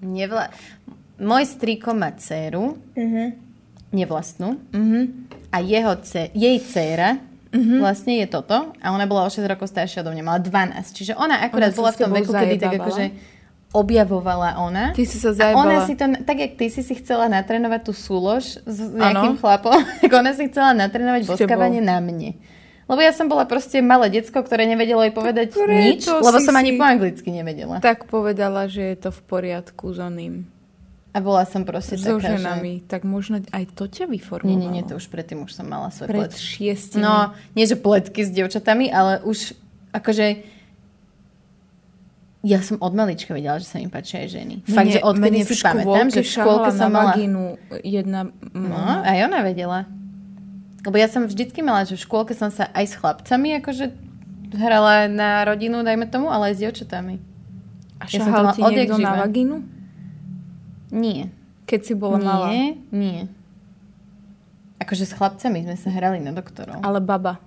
Nevla... 0.00 0.48
Môj 1.20 1.44
strýko 1.44 1.92
má 1.92 2.12
dceru, 2.16 2.76
uh-huh. 2.76 3.28
nevlastnú, 3.92 4.60
uh-huh. 4.60 5.04
a 5.48 5.56
jeho 5.64 5.96
ce- 6.04 6.28
jej 6.36 6.60
dcera 6.60 7.16
uh-huh. 7.16 7.80
vlastne 7.80 8.20
je 8.20 8.26
toto, 8.28 8.76
a 8.80 8.86
ona 8.92 9.08
bola 9.08 9.24
o 9.24 9.32
6 9.32 9.40
rokov 9.48 9.72
staršia 9.72 10.04
od 10.04 10.12
mňa, 10.12 10.24
mala 10.24 10.40
12. 10.44 10.92
Čiže 10.92 11.12
ona 11.16 11.40
akurát 11.40 11.72
ona 11.72 11.80
bola 11.80 11.90
v 11.92 12.00
tom 12.00 12.12
veku, 12.12 12.32
kedy 12.36 12.56
tak 12.60 12.76
akože 12.76 13.04
objavovala 13.76 14.56
ona. 14.56 14.96
Ty 14.96 15.04
si 15.04 15.20
sa 15.20 15.36
zajebala. 15.36 15.60
A 15.60 15.66
ona 15.68 15.78
si 15.84 15.92
to, 15.92 16.08
tak 16.24 16.36
jak 16.40 16.52
ty 16.56 16.66
si 16.72 16.80
si 16.80 16.94
chcela 16.96 17.28
natrénovať 17.28 17.80
tú 17.84 17.92
súlož 17.92 18.56
s 18.64 18.78
nejakým 18.80 19.36
ano. 19.36 19.40
chlapom, 19.40 19.76
tak 20.02 20.10
ona 20.10 20.32
si 20.32 20.48
chcela 20.48 20.72
natrénovať 20.72 21.28
boskávanie 21.28 21.84
na 21.84 22.00
mne. 22.00 22.40
Lebo 22.86 23.02
ja 23.02 23.10
som 23.10 23.26
bola 23.26 23.44
proste 23.50 23.82
malé 23.82 24.08
decko, 24.14 24.46
ktoré 24.46 24.62
nevedelo 24.62 25.02
jej 25.02 25.10
povedať 25.10 25.50
Preto 25.50 25.66
nič, 25.66 26.06
lebo 26.06 26.38
som 26.38 26.54
ani 26.54 26.78
po 26.78 26.86
anglicky 26.86 27.34
nevedela. 27.34 27.82
Tak 27.82 28.06
povedala, 28.06 28.70
že 28.70 28.94
je 28.94 28.96
to 28.96 29.10
v 29.10 29.20
poriadku 29.26 29.90
s 29.90 29.98
oným. 29.98 30.46
A 31.10 31.18
bola 31.18 31.48
som 31.48 31.64
proste 31.64 31.96
So 31.96 32.20
taká, 32.20 32.36
ženami. 32.36 32.84
Tak 32.84 33.02
možno 33.02 33.40
aj 33.40 33.72
to 33.72 33.88
ťa 33.88 34.04
že... 34.04 34.12
vyformovalo. 34.12 34.52
Nie, 34.52 34.68
nie, 34.68 34.70
nie, 34.70 34.84
to 34.84 35.00
už 35.00 35.08
predtým 35.08 35.48
už 35.48 35.50
som 35.56 35.66
mala 35.66 35.88
svoje 35.88 36.12
Pred 36.12 36.30
pletky. 36.30 36.44
šiestimi. 36.44 37.02
No, 37.02 37.32
nie 37.56 37.64
že 37.64 37.74
pletky 37.74 38.20
s 38.22 38.30
dievčatami, 38.30 38.92
ale 38.92 39.24
už 39.24 39.56
akože 39.96 40.55
ja 42.46 42.62
som 42.62 42.78
od 42.78 42.94
malička 42.94 43.34
vedela, 43.34 43.58
že 43.58 43.66
sa 43.66 43.82
mi 43.82 43.90
páčia 43.90 44.22
aj 44.22 44.28
ženy. 44.30 44.54
Fakt, 44.70 44.94
že 44.94 45.02
odkedy 45.02 45.42
si 45.42 45.58
pamätám, 45.58 46.14
že 46.14 46.22
v 46.22 46.30
škôlke 46.30 46.70
som 46.70 46.94
na 46.94 46.94
mala... 46.94 47.10
vagínu 47.18 47.42
jedna... 47.82 48.20
No, 48.54 48.78
aj 49.02 49.18
ona 49.26 49.42
vedela. 49.42 49.78
Lebo 50.86 50.94
ja 50.94 51.10
som 51.10 51.26
vždycky 51.26 51.66
mala, 51.66 51.82
že 51.82 51.98
v 51.98 52.06
škôlke 52.06 52.38
som 52.38 52.54
sa 52.54 52.70
aj 52.70 52.84
s 52.86 52.94
chlapcami 52.94 53.58
akože 53.58 53.90
hrala 54.54 55.10
na 55.10 55.42
rodinu, 55.42 55.82
dajme 55.82 56.06
tomu, 56.06 56.30
ale 56.30 56.54
aj 56.54 56.54
s 56.54 56.60
dievčatami. 56.62 57.18
A 57.98 58.06
Ja 58.06 58.22
šahal 58.22 58.54
ti 58.54 58.62
niekto 58.62 58.94
na 59.02 59.18
živa. 59.18 59.22
vagínu? 59.26 59.56
Nie. 60.94 61.34
Keď 61.66 61.80
si 61.82 61.92
bola 61.98 62.22
nie, 62.22 62.30
malá. 62.30 62.48
nie. 62.94 63.20
Akože 64.78 65.02
s 65.02 65.12
chlapcami 65.18 65.66
sme 65.66 65.74
sa 65.74 65.90
hrali 65.90 66.22
na 66.22 66.30
doktorov. 66.30 66.78
Ale 66.86 67.02
baba. 67.02 67.42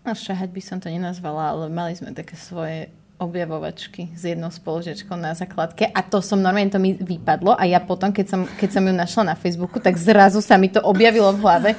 No 0.00 0.12
šahať 0.12 0.48
by 0.48 0.60
som 0.60 0.76
to 0.76 0.88
nenazvala, 0.88 1.50
ale 1.50 1.68
mali 1.68 1.92
sme 1.92 2.10
také 2.10 2.32
svoje 2.34 2.88
objavovačky 3.20 4.08
s 4.10 4.24
jednou 4.24 4.48
spolužiačkou 4.48 5.12
na 5.12 5.32
základke 5.32 5.84
a 5.84 6.00
to 6.00 6.18
som 6.18 6.38
normálne, 6.38 6.68
to 6.68 6.76
mi 6.76 6.94
vypadlo 6.94 7.52
a 7.52 7.64
ja 7.64 7.76
potom, 7.78 8.08
keď 8.08 8.26
som, 8.26 8.40
keď 8.48 8.68
som 8.70 8.82
ju 8.82 8.92
našla 8.92 9.22
na 9.26 9.36
Facebooku, 9.36 9.76
tak 9.76 9.92
zrazu 9.94 10.40
sa 10.40 10.56
mi 10.56 10.66
to 10.66 10.80
objavilo 10.80 11.28
v 11.30 11.38
hlave, 11.38 11.70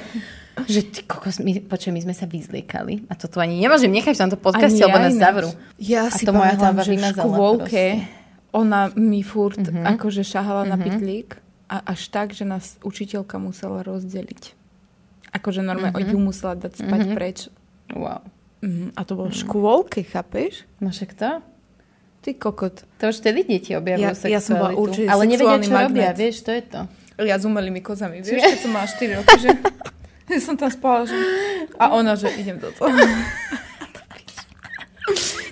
že 0.64 0.80
ty 0.84 1.02
kokos, 1.02 1.42
my, 1.42 1.58
počuj, 1.60 1.90
my 1.90 1.98
sme 2.00 2.14
sa 2.14 2.24
vyzliekali 2.24 3.10
a 3.10 3.18
to 3.18 3.26
tu 3.26 3.36
ani 3.36 3.58
nemôžem 3.58 3.90
nechať 3.90 4.14
v 4.14 4.22
tomto 4.22 4.38
podcaste, 4.38 4.78
Ani 4.78 4.86
lebo 4.86 4.94
ja 4.94 5.02
nás 5.02 5.12
ináč. 5.12 5.24
zavrú. 5.24 5.48
Ja 5.76 6.02
A 6.04 6.14
si 6.14 6.22
to 6.22 6.30
moja 6.30 6.54
pamätám, 6.54 6.62
hlava 6.70 6.80
že 6.80 6.92
v 6.92 7.02
škôlke 7.10 7.84
ona 8.52 8.80
mi 8.94 9.20
furt 9.20 9.58
Mhm. 9.58 9.82
akože 9.90 10.22
šahala 10.22 10.62
na 10.64 10.78
pitlík 10.78 11.42
a 11.66 11.82
až 11.82 12.06
tak, 12.06 12.30
že 12.30 12.44
nás 12.44 12.78
učiteľka 12.80 13.34
musela 13.36 13.82
rozdeliť. 13.82 14.54
Akože 15.32 15.58
normálne 15.60 15.98
Mhm. 15.98 16.12
ju 16.12 16.18
musela 16.20 16.54
dať 16.54 16.78
spať 16.78 17.00
preč. 17.10 17.38
Wow. 17.92 18.20
Mhm. 18.60 18.94
A 18.94 19.00
to 19.02 19.12
bolo 19.14 19.28
v 19.28 19.38
škôlke, 19.38 20.00
chápeš? 20.02 20.64
No 20.78 20.88
však 20.88 21.12
to? 21.12 21.30
Ty 22.20 22.30
kokot. 22.32 22.86
To 22.96 23.04
už 23.04 23.18
vtedy 23.18 23.42
deti 23.42 23.72
objavujú 23.72 24.06
Ja- 24.06 24.14
ja 24.28 24.38
som 24.38 24.54
bola 24.54 24.70
sexualitu. 24.70 24.80
určite 24.80 25.08
Ale 25.08 25.22
nevedia, 25.24 25.58
čo 25.58 25.66
robia, 25.66 25.78
magnet. 25.80 26.14
vieš, 26.14 26.36
to 26.40 26.50
je 26.50 26.62
to. 26.64 26.80
Ja 27.20 27.34
s 27.34 27.44
umelými 27.44 27.80
kozami, 27.80 28.20
vieš, 28.20 28.38
keď 28.40 28.58
som 28.58 28.70
mala 28.70 28.86
4 28.86 29.16
roky, 29.16 29.36
že... 29.38 29.48
Ja 30.24 30.38
som 30.38 30.54
tam 30.54 30.70
spala, 30.70 31.04
že... 31.04 31.18
A 31.76 31.92
ona, 31.92 32.14
že 32.14 32.30
idem 32.32 32.56
do 32.56 32.70
toho. 32.70 32.88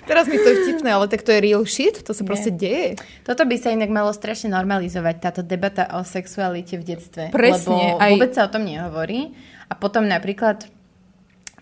Teraz 0.01 0.25
mi 0.25 0.35
to 0.35 0.43
je 0.45 0.57
vtipné, 0.65 0.89
ale 0.89 1.05
tak 1.05 1.21
to 1.21 1.29
je 1.29 1.39
real 1.41 1.63
shit, 1.63 2.01
to 2.01 2.11
sa 2.11 2.23
proste 2.23 2.49
deje. 2.51 2.95
Toto 3.21 3.43
by 3.43 3.55
sa 3.55 3.69
inak 3.69 3.87
malo 3.87 4.09
strašne 4.09 4.49
normalizovať, 4.49 5.15
táto 5.21 5.41
debata 5.41 5.87
o 5.93 6.01
sexualite 6.01 6.75
v 6.75 6.83
detstve. 6.85 7.23
Presne, 7.29 7.69
Lebo 7.93 8.01
aj- 8.01 8.11
vôbec 8.11 8.31
sa 8.31 8.43
o 8.43 8.49
tom 8.49 8.63
nehovorí. 8.63 9.31
A 9.67 9.73
potom 9.73 10.03
napríklad, 10.03 10.65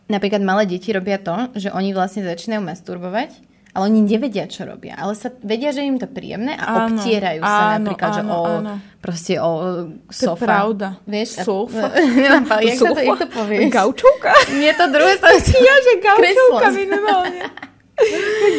napríklad 0.10 0.41
malé 0.41 0.65
deti 0.67 0.89
robia 0.89 1.15
to, 1.15 1.34
že 1.54 1.69
oni 1.69 1.89
vlastne 1.91 2.22
začínajú 2.22 2.60
masturbovať, 2.60 3.30
ale 3.69 3.84
oni 3.86 4.02
nevedia, 4.02 4.43
čo 4.43 4.65
robia. 4.65 4.98
Ale 4.98 5.13
sa 5.13 5.30
vedia, 5.39 5.69
že 5.69 5.82
im 5.82 5.95
to 5.95 6.06
príjemné 6.06 6.54
a 6.54 6.84
Áno, 6.84 6.98
obtierajú 6.98 7.39
sa 7.39 7.62
áno, 7.72 7.86
napríklad, 7.86 8.10
že 8.12 8.22
áno, 8.22 8.34
o, 8.34 8.41
áno. 8.58 8.74
proste 8.98 9.34
o 9.38 9.50
To 9.54 9.62
je 10.10 10.26
sofa. 10.26 10.41
pravda. 10.43 10.88
Vieš? 11.06 11.30
a- 11.32 11.45
Sofa? 11.45 11.86
Nemám 12.17 12.43
pa- 12.43 12.60
jak 12.60 12.76
sa 12.76 12.82
to, 12.82 12.88
Sofa? 12.91 13.02
jak 13.06 13.19
to 13.19 13.28
povieš? 13.30 13.62
Gaučovka? 13.69 14.32
Nie, 14.52 14.72
to 14.74 14.86
druhé 14.89 15.13
sa... 15.15 15.30
Ja, 15.62 15.76
že 15.80 15.91
gaučovka 16.04 16.67
minimálne. 16.72 17.41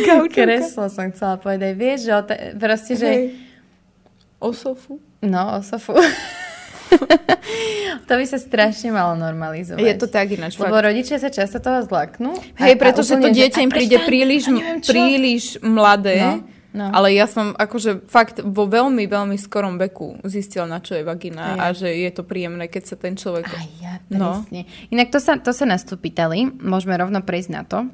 Gaučovka. 0.00 0.46
Kreslo 0.46 0.86
som 0.86 1.10
chcela 1.10 1.34
povedať. 1.36 1.72
Vieš, 1.74 1.98
že 2.00 2.12
o 2.12 2.22
te, 2.22 2.34
proste, 2.54 2.92
že... 2.94 3.08
Hej. 3.08 3.24
O 4.38 4.54
sofu? 4.54 5.02
No, 5.20 5.58
o 5.58 5.60
sofu. 5.60 5.98
to 8.08 8.12
by 8.18 8.24
sa 8.26 8.38
strašne 8.38 8.90
malo 8.90 9.14
normalizovať. 9.16 9.80
Je 9.80 9.94
to 9.96 10.06
tak 10.10 10.34
ináč. 10.34 10.58
Lebo 10.58 10.76
fakt. 10.76 10.86
rodičia 10.90 11.16
sa 11.18 11.30
často 11.30 11.62
toho 11.62 11.82
zlaknú. 11.86 12.34
Hej, 12.58 12.74
pretože 12.76 13.16
to 13.16 13.28
dieťa 13.30 13.60
im 13.64 13.72
príde 13.72 13.98
príliš, 14.02 14.50
neviem 14.50 14.80
príliš 14.82 15.44
mladé. 15.62 16.20
No, 16.20 16.32
no. 16.74 16.86
Ale 16.94 17.14
ja 17.14 17.26
som 17.26 17.54
akože 17.54 18.06
fakt 18.06 18.42
vo 18.42 18.66
veľmi, 18.66 19.06
veľmi 19.06 19.36
skorom 19.38 19.78
veku 19.78 20.22
zistila, 20.26 20.66
na 20.66 20.78
čo 20.78 20.98
je 20.98 21.02
vagina 21.02 21.42
A 21.42 21.50
ja. 21.50 21.54
a 21.58 21.66
že 21.74 21.88
je 21.90 22.10
to 22.14 22.22
príjemné, 22.22 22.70
keď 22.70 22.82
sa 22.94 22.96
ten 22.98 23.14
človek... 23.18 23.46
A 23.46 23.62
ja, 23.82 23.94
No. 24.10 24.42
presne. 24.42 24.66
Inak 24.90 25.14
to 25.14 25.22
sa, 25.22 25.38
to 25.38 25.54
sa 25.54 25.62
nás 25.70 25.86
tu 25.86 25.94
pýtali, 25.94 26.50
môžeme 26.58 26.98
rovno 26.98 27.22
prejsť 27.22 27.50
na 27.54 27.62
to, 27.62 27.86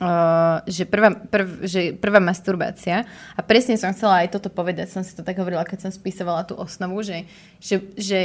uh, 0.00 0.64
že, 0.66 0.84
prvá, 0.88 1.14
prv, 1.14 1.66
že 1.66 1.80
prvá 1.94 2.18
masturbácia, 2.18 3.06
a 3.34 3.40
presne 3.44 3.78
som 3.78 3.92
chcela 3.94 4.24
aj 4.24 4.34
toto 4.34 4.50
povedať, 4.50 4.90
som 4.90 5.02
si 5.06 5.14
to 5.14 5.22
tak 5.22 5.38
hovorila, 5.38 5.66
keď 5.66 5.88
som 5.88 5.92
spisovala 5.92 6.46
tú 6.46 6.58
osnovu, 6.58 7.04
že, 7.04 7.28
že, 7.60 7.92
že 7.94 8.20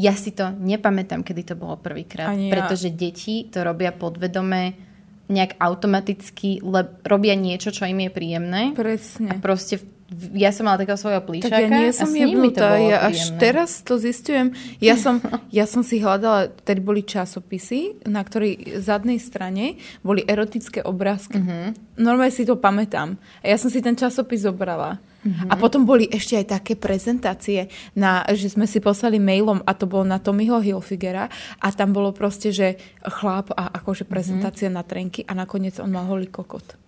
ja 0.00 0.16
si 0.16 0.32
to 0.32 0.48
nepamätám, 0.56 1.20
kedy 1.20 1.52
to 1.52 1.54
bolo 1.54 1.76
prvýkrát, 1.76 2.32
ja. 2.32 2.48
pretože 2.48 2.88
deti 2.92 3.48
to 3.52 3.60
robia 3.60 3.92
podvedome 3.92 4.92
nejak 5.32 5.56
automaticky, 5.56 6.60
lebo 6.60 7.00
robia 7.06 7.32
niečo, 7.32 7.72
čo 7.72 7.88
im 7.88 8.04
je 8.04 8.10
príjemné. 8.12 8.62
A 8.72 8.76
Presne. 8.76 9.40
proste 9.40 9.80
v- 9.80 9.91
ja 10.32 10.52
som 10.52 10.64
mala 10.64 10.76
takého 10.76 10.96
svojho 10.96 11.20
plíšaka 11.20 11.50
Tak 11.50 11.62
ja 11.62 11.68
nie 11.68 11.90
som 11.90 12.08
a 12.08 12.12
s 12.12 12.14
to 12.52 12.62
bolo 12.62 12.86
ja 12.86 12.98
až 13.00 13.16
príjemné. 13.18 13.40
teraz 13.40 13.70
to 13.80 13.94
zistujem. 13.96 14.46
Ja 14.78 14.94
som, 14.94 15.14
ja 15.58 15.64
som 15.64 15.80
si 15.80 15.98
hľadala, 15.98 16.52
tady 16.52 16.80
boli 16.80 17.02
časopisy, 17.02 18.04
na 18.06 18.20
ktorej 18.20 18.78
zadnej 18.78 19.16
strane 19.16 19.76
boli 20.00 20.22
erotické 20.22 20.80
obrázky. 20.80 21.38
Mhm. 21.38 21.44
Mm-hmm. 21.44 21.68
Normálne 21.98 22.32
si 22.32 22.44
to 22.44 22.56
pamätám. 22.56 23.20
A 23.40 23.46
ja 23.46 23.56
som 23.56 23.68
si 23.68 23.80
ten 23.80 23.92
časopis 23.92 24.42
zobrala. 24.42 24.96
Mhm. 24.96 25.10
Mm-hmm. 25.22 25.48
A 25.48 25.54
potom 25.54 25.86
boli 25.86 26.10
ešte 26.10 26.34
aj 26.34 26.46
také 26.50 26.74
prezentácie, 26.74 27.70
na, 27.94 28.26
že 28.28 28.50
sme 28.50 28.66
si 28.66 28.82
poslali 28.82 29.22
mailom 29.22 29.62
a 29.62 29.70
to 29.72 29.86
bolo 29.86 30.02
na 30.02 30.18
Tommyho 30.18 30.58
Hilfigera 30.58 31.30
a 31.56 31.68
tam 31.70 31.94
bolo 31.94 32.10
proste, 32.10 32.50
že 32.50 32.74
chlap 33.06 33.54
a 33.54 33.70
akože 33.72 34.02
prezentácia 34.04 34.66
Mhm. 34.66 34.74
mm-hmm. 34.74 34.82
na 34.82 34.82
trenky 34.82 35.20
a 35.22 35.32
nakoniec 35.32 35.78
on 35.78 35.94
mal 35.94 36.04
holý 36.04 36.26
kokot. 36.26 36.81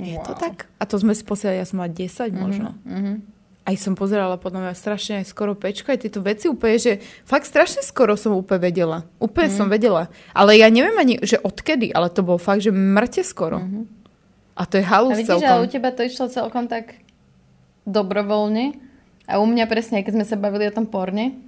Je 0.00 0.16
to 0.24 0.32
Wow. 0.32 0.40
tak? 0.40 0.66
A 0.80 0.88
to 0.88 0.96
sme 0.96 1.12
si 1.12 1.20
posielali, 1.20 1.60
ja 1.60 1.68
som 1.68 1.84
mala 1.84 1.92
10 1.92 2.32
možno. 2.32 2.74
Mhm. 2.88 3.40
Aj 3.60 3.76
som 3.76 3.92
pozerala 3.92 4.40
podľa 4.40 4.66
mňa 4.66 4.74
strašne 4.74 5.20
aj 5.20 5.30
skoro 5.30 5.52
pečko, 5.52 5.92
aj 5.92 6.08
tieto 6.08 6.24
veci 6.24 6.48
úplne, 6.48 6.80
že 6.80 6.98
fakt 7.28 7.44
strašne 7.44 7.84
skoro 7.84 8.16
som 8.16 8.32
úplne 8.32 8.66
vedela. 8.66 9.04
Úplne 9.20 9.52
mm. 9.52 9.54
som 9.54 9.68
vedela. 9.68 10.08
Ale 10.32 10.56
ja 10.56 10.72
neviem 10.72 10.96
ani, 10.96 11.14
že 11.20 11.38
odkedy, 11.38 11.92
ale 11.92 12.08
to 12.08 12.24
bolo 12.24 12.40
fakt, 12.40 12.64
že 12.64 12.72
mŕte 12.72 13.20
skoro. 13.20 13.60
Mm-hmm. 13.60 13.84
A 14.56 14.62
to 14.64 14.80
je 14.80 14.84
A 14.84 14.90
halus 14.90 15.22
vidíš, 15.22 15.38
ale 15.38 15.44
celkom. 15.44 15.62
u 15.62 15.66
teba 15.70 15.90
to 15.92 16.02
išlo 16.02 16.26
celkom 16.32 16.64
tak 16.66 16.98
dobrovoľne. 17.84 18.80
A 19.28 19.38
u 19.38 19.46
mňa 19.46 19.68
presne, 19.70 20.02
keď 20.02 20.18
sme 20.18 20.26
sa 20.26 20.40
bavili 20.40 20.66
o 20.66 20.74
tom 20.74 20.88
porne, 20.88 21.38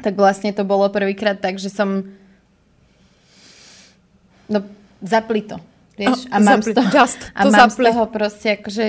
tak 0.00 0.16
vlastne 0.16 0.50
to 0.50 0.64
bolo 0.64 0.88
prvýkrát 0.88 1.38
tak, 1.38 1.60
že 1.60 1.68
som 1.68 2.10
no 4.50 4.58
zapli 5.04 5.46
to. 5.46 5.60
Vieš? 6.00 6.18
A, 6.26 6.36
mám 6.40 6.58
zapli- 6.58 6.72
z 6.72 6.76
toho, 6.76 6.88
just 6.90 7.20
a 7.30 7.40
to 7.44 7.50
mám 7.52 7.68
z 7.68 7.76
zapli. 7.76 7.86
toho 7.92 8.02
proste 8.08 8.48
akože 8.56 8.84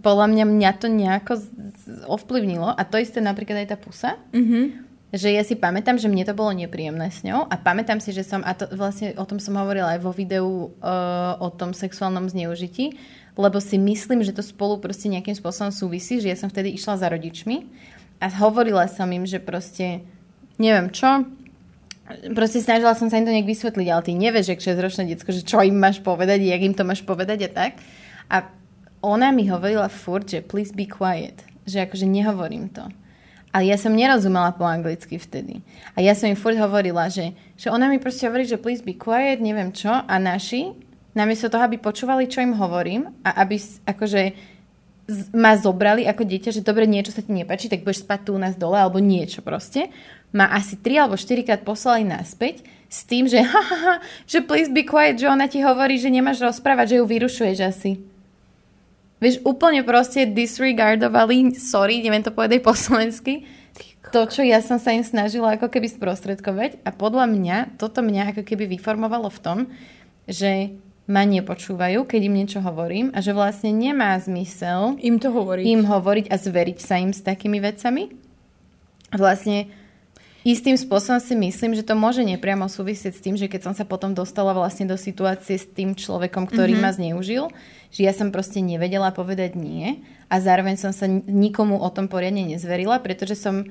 podľa 0.00 0.26
mňa 0.28 0.44
mňa 0.46 0.70
to 0.74 0.86
nejako 0.86 1.32
z- 1.36 1.48
z- 1.84 2.04
ovplyvnilo. 2.06 2.72
A 2.72 2.82
to 2.82 2.96
isté 2.96 3.20
napríklad 3.20 3.62
aj 3.62 3.68
tá 3.68 3.76
pusa. 3.76 4.10
Mhm. 4.32 4.88
Že 5.12 5.28
ja 5.28 5.44
si 5.44 5.52
pamätám, 5.52 6.00
že 6.00 6.08
mne 6.08 6.24
to 6.24 6.32
bolo 6.32 6.56
nepríjemné 6.56 7.12
s 7.12 7.20
ňou 7.20 7.44
a 7.44 7.54
pamätám 7.60 8.00
si, 8.00 8.16
že 8.16 8.24
som, 8.24 8.40
a 8.40 8.56
to 8.56 8.64
vlastne 8.72 9.12
o 9.20 9.24
tom 9.28 9.36
som 9.36 9.52
hovorila 9.60 9.92
aj 9.92 10.00
vo 10.00 10.08
videu 10.08 10.48
uh, 10.72 11.36
o 11.36 11.52
tom 11.52 11.76
sexuálnom 11.76 12.32
zneužití, 12.32 12.96
lebo 13.36 13.60
si 13.60 13.76
myslím, 13.76 14.24
že 14.24 14.32
to 14.32 14.40
spolu 14.40 14.80
proste 14.80 15.12
nejakým 15.12 15.36
spôsobom 15.36 15.68
súvisí, 15.68 16.16
že 16.16 16.32
ja 16.32 16.36
som 16.40 16.48
vtedy 16.48 16.72
išla 16.72 16.96
za 16.96 17.12
rodičmi 17.12 17.68
a 18.24 18.32
hovorila 18.40 18.88
som 18.88 19.04
im, 19.12 19.28
že 19.28 19.36
proste 19.36 20.00
neviem 20.56 20.88
čo, 20.88 21.28
proste 22.32 22.62
snažila 22.62 22.94
som 22.94 23.08
sa 23.08 23.18
im 23.18 23.26
to 23.26 23.34
nejak 23.34 23.48
vysvetliť, 23.48 23.88
ale 23.90 24.02
ty 24.06 24.12
nevieš, 24.16 24.54
jak 24.54 24.60
6-ročné 24.62 25.08
decko, 25.12 25.30
že 25.32 25.42
čo 25.42 25.60
im 25.62 25.76
máš 25.76 26.00
povedať, 26.00 26.42
jak 26.44 26.62
im 26.62 26.74
to 26.76 26.84
máš 26.84 27.02
povedať 27.02 27.46
a 27.46 27.50
tak. 27.50 27.72
A 28.32 28.48
ona 29.02 29.34
mi 29.34 29.50
hovorila 29.50 29.90
furt, 29.90 30.30
že 30.30 30.40
please 30.40 30.70
be 30.70 30.86
quiet, 30.86 31.42
že 31.66 31.82
akože 31.82 32.06
nehovorím 32.06 32.70
to. 32.70 32.86
Ale 33.52 33.68
ja 33.68 33.76
som 33.76 33.92
nerozumela 33.92 34.56
po 34.56 34.64
anglicky 34.64 35.20
vtedy. 35.20 35.60
A 35.92 36.00
ja 36.00 36.16
som 36.16 36.32
im 36.32 36.38
furt 36.38 36.56
hovorila, 36.56 37.12
že, 37.12 37.36
že 37.60 37.68
ona 37.68 37.84
mi 37.92 38.00
proste 38.00 38.24
hovorí, 38.24 38.48
že 38.48 38.56
please 38.56 38.80
be 38.80 38.96
quiet, 38.96 39.44
neviem 39.44 39.68
čo. 39.76 39.92
A 39.92 40.14
naši, 40.16 40.72
namiesto 41.12 41.52
toho, 41.52 41.68
aby 41.68 41.76
počúvali, 41.76 42.32
čo 42.32 42.40
im 42.40 42.56
hovorím 42.56 43.12
a 43.20 43.44
aby 43.44 43.60
akože 43.84 44.52
ma 45.36 45.52
zobrali 45.58 46.08
ako 46.08 46.24
dieťa, 46.24 46.50
že 46.54 46.64
dobre, 46.64 46.88
niečo 46.88 47.12
sa 47.12 47.20
ti 47.20 47.34
nepáči, 47.34 47.68
tak 47.68 47.84
budeš 47.84 48.06
spať 48.06 48.20
tu 48.24 48.30
u 48.32 48.40
nás 48.40 48.56
dole, 48.56 48.80
alebo 48.80 49.02
niečo 49.02 49.44
proste. 49.44 49.92
Ma 50.32 50.48
asi 50.48 50.80
3 50.80 51.04
alebo 51.06 51.16
4 51.20 51.44
krát 51.44 51.60
poslali 51.60 52.08
naspäť 52.08 52.64
s 52.88 53.04
tým, 53.04 53.28
že 53.28 53.40
ha, 53.52 53.62
ha, 53.62 53.78
ha, 53.78 53.94
že 54.24 54.40
please 54.44 54.72
be 54.72 54.84
quiet, 54.84 55.20
že 55.20 55.28
ona 55.28 55.48
ti 55.48 55.60
hovorí, 55.60 56.00
že 56.00 56.12
nemáš 56.12 56.40
rozprávať, 56.40 56.96
že 56.96 56.98
ju 57.00 57.04
vyrušuješ 57.04 57.58
asi. 57.64 57.92
Vieš, 59.22 59.46
úplne 59.46 59.86
proste 59.86 60.26
disregardovali, 60.26 61.54
sorry, 61.54 62.02
neviem 62.02 62.26
to 62.26 62.34
povedať 62.34 62.58
po 62.58 62.74
slovensky, 62.74 63.46
to, 64.10 64.26
čo 64.26 64.42
ja 64.42 64.58
som 64.60 64.82
sa 64.82 64.92
im 64.92 65.06
snažila 65.06 65.54
ako 65.54 65.70
keby 65.70 65.88
sprostredkovať 65.88 66.82
a 66.82 66.90
podľa 66.90 67.30
mňa, 67.30 67.56
toto 67.78 68.02
mňa 68.02 68.34
ako 68.34 68.42
keby 68.44 68.66
vyformovalo 68.66 69.30
v 69.30 69.40
tom, 69.40 69.58
že 70.26 70.74
ma 71.06 71.22
nepočúvajú, 71.22 72.02
keď 72.06 72.20
im 72.26 72.34
niečo 72.34 72.60
hovorím 72.62 73.14
a 73.14 73.22
že 73.22 73.34
vlastne 73.34 73.70
nemá 73.74 74.14
zmysel 74.18 74.98
im 75.02 75.16
to 75.22 75.30
hovoriť. 75.30 75.64
Im 75.64 75.86
hovoriť 75.86 76.26
a 76.30 76.36
zveriť 76.38 76.78
sa 76.78 76.98
im 76.98 77.10
s 77.10 77.22
takými 77.22 77.58
vecami. 77.58 78.10
Vlastne 79.14 79.70
istým 80.42 80.74
spôsobom 80.74 81.22
si 81.22 81.38
myslím, 81.38 81.78
že 81.78 81.86
to 81.86 81.94
môže 81.94 82.22
nepriamo 82.26 82.66
súvisieť 82.66 83.12
s 83.14 83.22
tým, 83.22 83.34
že 83.38 83.46
keď 83.46 83.70
som 83.70 83.74
sa 83.74 83.86
potom 83.86 84.14
dostala 84.14 84.50
vlastne 84.54 84.90
do 84.90 84.98
situácie 84.98 85.58
s 85.58 85.66
tým 85.66 85.94
človekom, 85.94 86.50
ktorý 86.50 86.78
mm-hmm. 86.78 86.86
ma 86.86 86.96
zneužil, 86.96 87.44
že 87.94 88.00
ja 88.06 88.12
som 88.14 88.34
proste 88.34 88.58
nevedela 88.58 89.14
povedať 89.14 89.54
nie 89.54 90.02
a 90.26 90.42
zároveň 90.42 90.76
som 90.80 90.90
sa 90.90 91.06
nikomu 91.10 91.78
o 91.78 91.88
tom 91.94 92.10
poriadne 92.10 92.42
nezverila, 92.42 92.98
pretože 92.98 93.38
som 93.38 93.68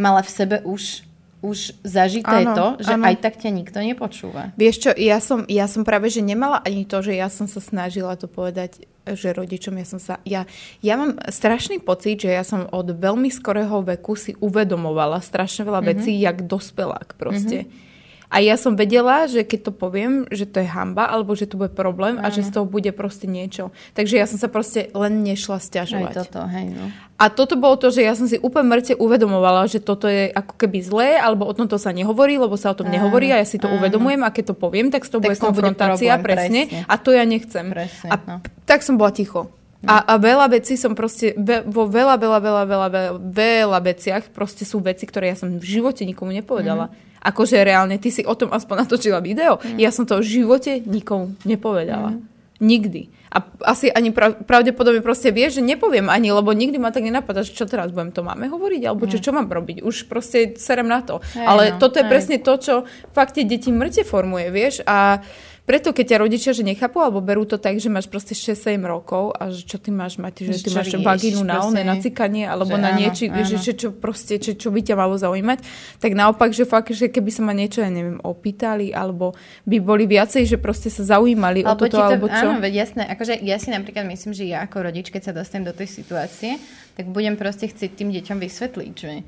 mala 0.00 0.24
v 0.24 0.30
sebe 0.32 0.56
už 0.64 1.04
už 1.42 1.82
zažité 1.82 2.46
ano, 2.46 2.54
to, 2.54 2.66
že 2.86 2.94
ano. 2.94 3.10
aj 3.10 3.16
tak 3.18 3.34
ťa 3.42 3.50
nikto 3.50 3.82
nepočúva. 3.82 4.54
Vieš 4.54 4.76
čo, 4.78 4.90
ja 4.94 5.18
som, 5.18 5.42
ja 5.50 5.66
som 5.66 5.82
práve, 5.82 6.06
že 6.06 6.22
nemala 6.22 6.62
ani 6.62 6.86
to, 6.86 7.02
že 7.02 7.18
ja 7.18 7.26
som 7.26 7.50
sa 7.50 7.58
snažila 7.58 8.14
to 8.14 8.30
povedať, 8.30 8.86
že 9.02 9.34
rodičom, 9.34 9.74
ja 9.74 9.86
som 9.86 9.98
sa, 9.98 10.22
ja, 10.22 10.46
ja 10.78 10.94
mám 10.94 11.18
strašný 11.26 11.82
pocit, 11.82 12.22
že 12.22 12.30
ja 12.30 12.46
som 12.46 12.70
od 12.70 12.94
veľmi 12.94 13.26
skorého 13.34 13.82
veku 13.82 14.14
si 14.14 14.38
uvedomovala 14.38 15.18
strašne 15.18 15.66
veľa 15.66 15.82
mm-hmm. 15.82 15.98
vecí, 15.98 16.12
jak 16.22 16.46
dospelák 16.46 17.18
proste. 17.18 17.66
Mm-hmm 17.66 17.90
a 18.32 18.40
ja 18.40 18.56
som 18.56 18.72
vedela, 18.72 19.28
že 19.28 19.44
keď 19.44 19.68
to 19.68 19.72
poviem, 19.76 20.24
že 20.32 20.48
to 20.48 20.64
je 20.64 20.68
hamba, 20.72 21.04
alebo 21.04 21.36
že 21.36 21.44
to 21.44 21.60
bude 21.60 21.76
problém 21.76 22.16
Áno. 22.16 22.24
a 22.24 22.32
že 22.32 22.40
z 22.40 22.56
toho 22.56 22.64
bude 22.64 22.88
proste 22.96 23.28
niečo. 23.28 23.68
Takže 23.92 24.16
ja 24.16 24.24
som 24.24 24.40
sa 24.40 24.48
proste 24.48 24.88
len 24.96 25.20
nešla 25.20 25.60
stiažovať. 25.60 26.12
Aj 26.16 26.18
toto, 26.24 26.40
hej, 26.48 26.72
no. 26.72 26.88
A 27.20 27.28
toto 27.28 27.60
bolo 27.60 27.76
to, 27.76 27.92
že 27.92 28.00
ja 28.00 28.16
som 28.16 28.24
si 28.24 28.40
úplne 28.40 28.72
mŕte 28.72 28.96
uvedomovala, 28.96 29.68
že 29.68 29.84
toto 29.84 30.08
je 30.08 30.32
ako 30.32 30.56
keby 30.56 30.80
zlé, 30.80 31.20
alebo 31.20 31.44
o 31.44 31.52
tomto 31.52 31.76
sa 31.76 31.92
nehovorí, 31.92 32.40
lebo 32.40 32.56
sa 32.56 32.72
o 32.72 32.78
tom 32.80 32.88
nehovorí 32.88 33.28
a 33.36 33.44
ja 33.44 33.46
si 33.46 33.60
to 33.60 33.68
áno. 33.68 33.76
uvedomujem 33.76 34.24
a 34.24 34.32
keď 34.32 34.44
to 34.50 34.54
poviem, 34.56 34.88
tak 34.88 35.04
z 35.04 35.12
toho 35.12 35.20
tak 35.20 35.28
bude 35.28 35.36
konfrontácia, 35.36 36.16
problém, 36.16 36.24
presne, 36.24 36.60
presne. 36.72 36.88
A 36.88 36.94
to 36.96 37.12
ja 37.12 37.28
nechcem. 37.28 37.68
Presne, 37.68 38.08
a 38.08 38.16
no. 38.16 38.36
tak 38.64 38.80
som 38.80 38.96
bola 38.96 39.12
ticho. 39.12 39.52
A, 39.84 40.14
a 40.14 40.14
veľa 40.16 40.46
vecí 40.56 40.80
som 40.80 40.96
proste, 40.96 41.36
ve, 41.36 41.60
vo 41.68 41.84
veľa, 41.84 42.16
veľa, 42.16 42.38
veľa, 42.38 42.62
veľa, 42.64 42.88
veľa, 42.88 43.12
veľa 43.18 43.78
veciach 43.82 44.24
proste 44.32 44.62
sú 44.62 44.78
veci, 44.80 45.04
ktoré 45.04 45.34
ja 45.34 45.36
som 45.36 45.58
v 45.58 45.66
živote 45.66 46.06
nikomu 46.06 46.32
nepovedala. 46.32 46.88
Mm. 46.88 47.11
Akože 47.22 47.62
reálne, 47.62 48.02
ty 48.02 48.10
si 48.10 48.26
o 48.26 48.34
tom 48.34 48.50
aspoň 48.50 48.86
natočila 48.86 49.22
video. 49.22 49.62
Mm. 49.62 49.78
Ja 49.78 49.94
som 49.94 50.02
to 50.04 50.18
v 50.18 50.26
živote 50.26 50.82
nikomu 50.82 51.38
nepovedala. 51.46 52.18
Mm. 52.18 52.22
Nikdy. 52.62 53.02
A 53.32 53.42
asi 53.74 53.88
ani 53.88 54.12
pravdepodobne 54.44 55.00
proste 55.00 55.32
vieš, 55.32 55.58
že 55.58 55.62
nepoviem 55.64 56.12
ani, 56.12 56.30
lebo 56.30 56.52
nikdy 56.52 56.76
ma 56.76 56.92
tak 56.92 57.08
nenapadá, 57.08 57.40
že 57.42 57.56
čo 57.56 57.64
teraz 57.64 57.88
budem, 57.88 58.12
to 58.12 58.20
máme 58.20 58.46
hovoriť, 58.46 58.82
alebo 58.84 59.08
čo, 59.08 59.18
čo 59.18 59.32
mám 59.32 59.48
robiť. 59.48 59.80
Už 59.80 60.04
proste 60.06 60.54
serem 60.60 60.86
na 60.86 61.00
to. 61.00 61.24
Hej, 61.32 61.46
Ale 61.48 61.62
no, 61.74 61.80
toto 61.80 61.96
je 61.98 62.06
hej. 62.06 62.12
presne 62.12 62.36
to, 62.38 62.54
čo 62.60 62.74
fakt 63.16 63.40
tie 63.40 63.48
deti 63.48 63.72
mŕte 63.72 64.04
formuje, 64.04 64.52
vieš. 64.52 64.84
A 64.84 65.24
preto 65.72 65.96
keď 65.96 66.04
ťa 66.04 66.18
rodičia 66.20 66.52
že 66.52 66.60
nechápu, 66.60 67.00
alebo 67.00 67.24
berú 67.24 67.48
to 67.48 67.56
tak, 67.56 67.80
že 67.80 67.88
máš 67.88 68.04
proste 68.04 68.36
6-7 68.36 68.76
rokov 68.84 69.32
a 69.32 69.48
že 69.48 69.64
čo 69.64 69.80
ty 69.80 69.88
máš 69.88 70.20
mať, 70.20 70.52
že 70.52 70.68
ty 70.68 70.68
máš 70.68 70.92
vagínu 71.00 71.40
na 71.48 71.64
one, 71.64 71.80
na 71.80 71.96
cikanie, 71.96 72.44
alebo 72.44 72.76
na 72.76 72.92
niečo, 72.92 73.32
že, 73.32 73.56
že, 73.56 73.72
čo 73.72 73.88
proste, 73.88 74.36
čo, 74.36 74.52
čo 74.52 74.68
by 74.68 74.84
ťa 74.84 75.00
malo 75.00 75.16
zaujímať, 75.16 75.64
tak 75.96 76.12
naopak, 76.12 76.52
že 76.52 76.68
fakt, 76.68 76.92
že 76.92 77.08
keby 77.08 77.32
sa 77.32 77.40
ma 77.40 77.56
niečo, 77.56 77.80
ja 77.80 77.88
neviem, 77.88 78.20
opýtali, 78.20 78.92
alebo 78.92 79.32
by 79.64 79.80
boli 79.80 80.04
viacej, 80.04 80.44
že 80.44 80.60
proste 80.60 80.92
sa 80.92 81.16
zaujímali 81.16 81.64
alebo 81.64 81.72
o 81.72 81.88
toto, 81.88 81.96
to, 81.96 82.04
alebo 82.04 82.28
čo. 82.28 82.52
Áno, 82.52 82.60
veď 82.60 82.72
jasné, 82.84 83.08
akože 83.08 83.40
ja 83.40 83.56
si 83.56 83.72
napríklad 83.72 84.04
myslím, 84.12 84.36
že 84.36 84.44
ja 84.44 84.68
ako 84.68 84.92
rodič, 84.92 85.08
keď 85.08 85.22
sa 85.24 85.32
dostanem 85.32 85.72
do 85.72 85.72
tej 85.72 85.88
situácie, 85.88 86.60
tak 87.00 87.08
budem 87.08 87.40
proste 87.40 87.72
chcieť 87.72 87.96
tým 87.96 88.12
deťom 88.12 88.36
vysvetliť, 88.36 88.92
že 88.92 89.24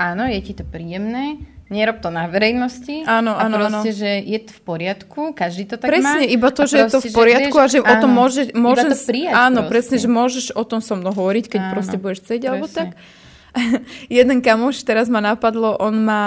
áno, 0.00 0.24
je 0.24 0.40
ti 0.40 0.56
to 0.56 0.64
príjemné, 0.64 1.36
Nerob 1.72 2.04
to 2.04 2.12
na 2.12 2.28
verejnosti. 2.28 3.08
Áno, 3.08 3.32
áno, 3.32 3.56
a 3.56 3.72
proste, 3.72 3.90
áno. 3.96 4.00
že 4.04 4.10
je 4.20 4.38
to 4.44 4.50
v 4.52 4.60
poriadku, 4.60 5.20
každý 5.32 5.64
to 5.64 5.80
tak 5.80 5.88
presne, 5.88 6.04
má. 6.04 6.12
Presne, 6.20 6.36
iba 6.36 6.48
to, 6.52 6.62
že 6.68 6.76
proste, 6.76 6.84
je 6.84 6.92
to 6.92 6.98
v 7.00 7.08
poriadku 7.16 7.56
že 7.56 7.62
a 7.64 7.66
že 7.66 7.78
áno, 7.80 7.88
o 7.88 7.94
tom 7.96 8.10
môže, 8.12 8.42
môže 8.52 8.84
to 8.84 8.96
prijať 9.08 9.32
Áno, 9.32 9.60
proste. 9.64 9.72
presne, 9.72 9.96
že 9.96 10.08
môžeš 10.12 10.44
o 10.52 10.64
tom 10.68 10.84
so 10.84 10.94
mnou 11.00 11.16
hovoriť, 11.16 11.44
keď 11.48 11.60
áno, 11.64 11.72
proste 11.72 11.96
budeš 11.96 12.18
chcieť, 12.28 12.40
alebo 12.44 12.68
tak. 12.68 12.92
Jeden 14.12 14.38
kamoš 14.44 14.84
teraz 14.84 15.08
ma 15.08 15.24
napadlo, 15.24 15.80
on 15.80 15.96
má 16.04 16.24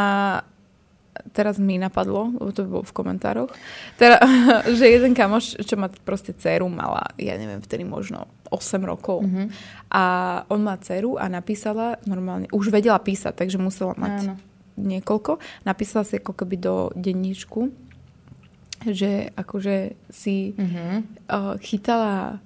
teraz 1.32 1.62
mi 1.62 1.80
napadlo, 1.80 2.32
lebo 2.36 2.52
to 2.52 2.62
bolo 2.68 2.84
v 2.84 2.96
komentároch, 2.96 3.52
teda, 3.96 4.20
že 4.78 4.86
jeden 4.88 5.16
kamoš, 5.16 5.60
čo 5.64 5.80
má 5.80 5.88
proste 6.04 6.36
dceru, 6.36 6.68
mala, 6.68 7.12
ja 7.16 7.40
neviem, 7.40 7.64
vtedy 7.64 7.88
možno 7.88 8.28
8 8.52 8.84
rokov. 8.84 9.24
Mm-hmm. 9.24 9.48
A 9.96 10.04
on 10.52 10.60
má 10.64 10.76
dceru 10.80 11.16
a 11.16 11.32
napísala 11.32 12.00
normálne, 12.04 12.52
už 12.52 12.68
vedela 12.68 13.00
písať, 13.00 13.32
takže 13.32 13.58
musela 13.60 13.96
mať 13.96 14.16
Áno 14.28 14.36
niekoľko. 14.78 15.40
Napísala 15.64 16.04
si 16.04 16.20
ako 16.20 16.34
keby 16.44 16.56
do 16.60 16.76
denníčku, 16.96 17.72
že 18.86 19.32
akože 19.34 19.96
si 20.12 20.54
mm-hmm. 20.54 20.96
uh, 21.32 21.56
chytala 21.64 22.44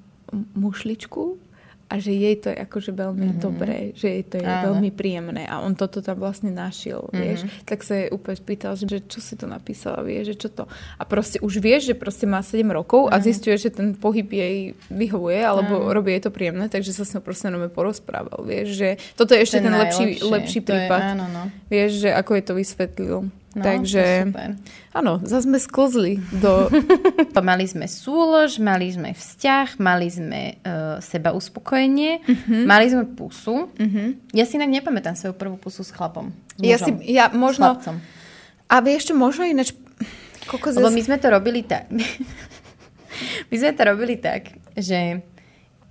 mušličku 0.54 1.49
a 1.90 1.98
že 1.98 2.14
jej 2.14 2.38
to 2.38 2.54
je 2.54 2.58
akože 2.62 2.94
veľmi 2.94 3.34
mm-hmm. 3.34 3.42
dobré, 3.42 3.98
že 3.98 4.08
jej 4.14 4.24
to 4.30 4.38
je 4.38 4.46
Áno. 4.46 4.72
veľmi 4.72 4.94
príjemné 4.94 5.50
a 5.50 5.58
on 5.66 5.74
toto 5.74 6.06
tam 6.06 6.22
vlastne 6.22 6.54
našiel, 6.54 7.10
mm-hmm. 7.10 7.18
vieš. 7.18 7.40
Tak 7.66 7.82
sa 7.82 8.06
jej 8.06 8.10
úplne 8.14 8.38
spýtal, 8.38 8.78
že 8.78 9.02
čo 9.10 9.18
si 9.18 9.34
to 9.34 9.50
napísala, 9.50 10.06
vieš, 10.06 10.38
že 10.38 10.46
čo 10.46 10.50
to. 10.54 10.64
A 10.70 11.04
proste 11.10 11.42
už 11.42 11.58
vieš, 11.58 11.90
že 11.90 11.96
proste 11.98 12.30
má 12.30 12.46
7 12.46 12.62
rokov 12.70 13.10
mm-hmm. 13.10 13.18
a 13.18 13.18
mhm. 13.18 13.26
zistuje, 13.26 13.56
že 13.58 13.70
ten 13.74 13.98
pohyb 13.98 14.30
jej 14.30 14.78
vyhovuje 14.94 15.42
alebo 15.42 15.82
mm-hmm. 15.82 15.96
robí 15.98 16.10
jej 16.14 16.22
to 16.22 16.32
príjemné, 16.32 16.70
takže 16.70 16.94
sa 16.94 17.02
s 17.02 17.18
ňou 17.18 17.26
proste 17.26 17.50
nome 17.50 17.74
porozprával, 17.74 18.46
vieš, 18.46 18.78
že 18.78 18.90
toto 19.18 19.34
je 19.34 19.42
ešte 19.42 19.58
ten, 19.58 19.74
ten 19.74 19.82
lepší, 19.82 20.06
lepší 20.22 20.60
prípad. 20.62 21.02
Je, 21.02 21.10
áno, 21.18 21.26
no. 21.34 21.44
Vieš, 21.74 22.06
že 22.06 22.10
ako 22.14 22.32
je 22.38 22.44
to 22.46 22.54
vysvetlil. 22.54 23.18
No, 23.58 23.66
Takže, 23.66 24.30
áno, 24.94 25.18
zase 25.26 25.50
sme 25.50 25.58
sklzli 25.58 26.22
do... 26.38 26.70
mali 27.50 27.66
sme 27.66 27.90
súlož, 27.90 28.62
mali 28.62 28.94
sme 28.94 29.18
vzťah, 29.18 29.82
mali 29.82 30.06
sme 30.06 30.62
uh, 30.62 31.02
seba 31.02 31.34
uspokojenie, 31.34 32.22
uh-huh. 32.22 32.70
mali 32.70 32.94
sme 32.94 33.10
pusu. 33.10 33.74
Uh-huh. 33.74 34.08
Ja 34.38 34.46
si 34.46 34.62
inak 34.62 34.70
nepamätám 34.70 35.18
svoju 35.18 35.34
prvú 35.34 35.58
pusu 35.58 35.82
s 35.82 35.90
chlapom. 35.90 36.30
S 36.30 36.62
ja 36.62 36.78
si, 36.78 36.94
ja 37.10 37.34
možno... 37.34 37.74
S 37.82 37.90
A 38.70 38.86
vieš 38.86 39.10
čo, 39.10 39.14
možno 39.18 39.42
ináč... 39.50 39.74
Koľko 40.46 40.78
Lebo 40.78 40.94
my 40.94 41.02
sme 41.02 41.18
to 41.18 41.34
robili 41.34 41.66
tak. 41.66 41.90
my 43.50 43.56
sme 43.58 43.72
to 43.74 43.82
robili 43.82 44.22
tak, 44.22 44.54
že 44.78 45.26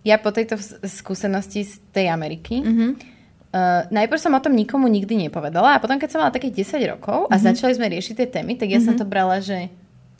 ja 0.07 0.17
po 0.23 0.31
tejto 0.31 0.55
skúsenosti 0.87 1.67
z 1.67 1.75
tej 1.91 2.07
Ameriky 2.07 2.63
uh-huh 2.63 3.18
Uh, 3.49 3.89
najprv 3.89 4.21
som 4.21 4.37
o 4.37 4.45
tom 4.45 4.53
nikomu 4.53 4.93
nikdy 4.93 5.17
nepovedala 5.17 5.77
a 5.77 5.81
potom, 5.81 5.97
keď 5.97 6.09
som 6.13 6.21
mala 6.21 6.37
takých 6.37 6.69
10 6.69 6.93
rokov 6.93 7.33
a 7.33 7.41
mm-hmm. 7.41 7.49
začali 7.49 7.73
sme 7.73 7.89
riešiť 7.89 8.15
tie 8.21 8.29
témy, 8.29 8.61
tak 8.61 8.69
ja 8.69 8.77
mm-hmm. 8.77 8.93
som 8.93 9.01
to 9.01 9.09
brala, 9.09 9.41
že, 9.41 9.73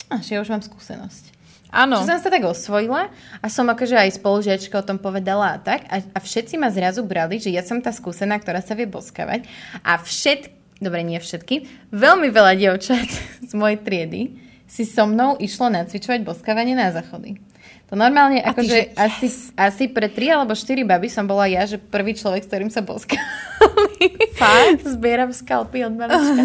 a, 0.09 0.17
že 0.17 0.33
ja 0.33 0.41
už 0.41 0.49
mám 0.49 0.65
skúsenosť. 0.65 1.37
Áno. 1.69 2.01
Že 2.01 2.09
som 2.09 2.19
sa 2.25 2.29
tak 2.33 2.41
osvojila 2.41 3.13
a 3.13 3.45
som 3.53 3.69
akože 3.69 3.93
aj 3.93 4.17
spolužiačka 4.17 4.81
o 4.81 4.85
tom 4.85 4.97
povedala 4.97 5.53
a 5.53 5.57
tak 5.61 5.85
a, 5.85 6.01
a 6.01 6.17
všetci 6.17 6.57
ma 6.57 6.73
zrazu 6.73 7.05
brali, 7.05 7.37
že 7.37 7.53
ja 7.53 7.61
som 7.61 7.77
tá 7.77 7.93
skúsená, 7.93 8.41
ktorá 8.41 8.65
sa 8.65 8.73
vie 8.73 8.89
boskavať 8.89 9.45
a 9.85 10.01
všetky, 10.01 10.81
dobre 10.81 11.05
nie 11.05 11.21
všetky, 11.21 11.69
veľmi 11.93 12.33
veľa 12.33 12.57
dievčat 12.57 13.09
z 13.49 13.53
mojej 13.53 13.77
triedy 13.85 14.21
si 14.65 14.85
so 14.85 15.05
mnou 15.05 15.37
išlo 15.37 15.69
nacvičovať 15.69 16.25
boskávanie 16.25 16.73
na 16.73 16.89
záchody. 16.89 17.37
To 17.89 17.97
normálne, 17.97 18.37
akože 18.45 18.93
yes. 18.93 18.97
asi, 19.01 19.27
asi 19.57 19.83
pre 19.89 20.13
tri 20.13 20.29
alebo 20.29 20.53
štyri 20.53 20.85
baby 20.85 21.09
som 21.09 21.25
bola 21.25 21.49
ja, 21.49 21.65
že 21.65 21.81
prvý 21.81 22.13
človek, 22.13 22.45
s 22.45 22.49
ktorým 22.49 22.69
sa 22.69 22.85
boskali. 22.85 23.17
Fakt? 24.37 24.85
Zbieram 24.85 25.33
skalpy 25.33 25.81
od 25.89 25.97
malička. 25.97 26.41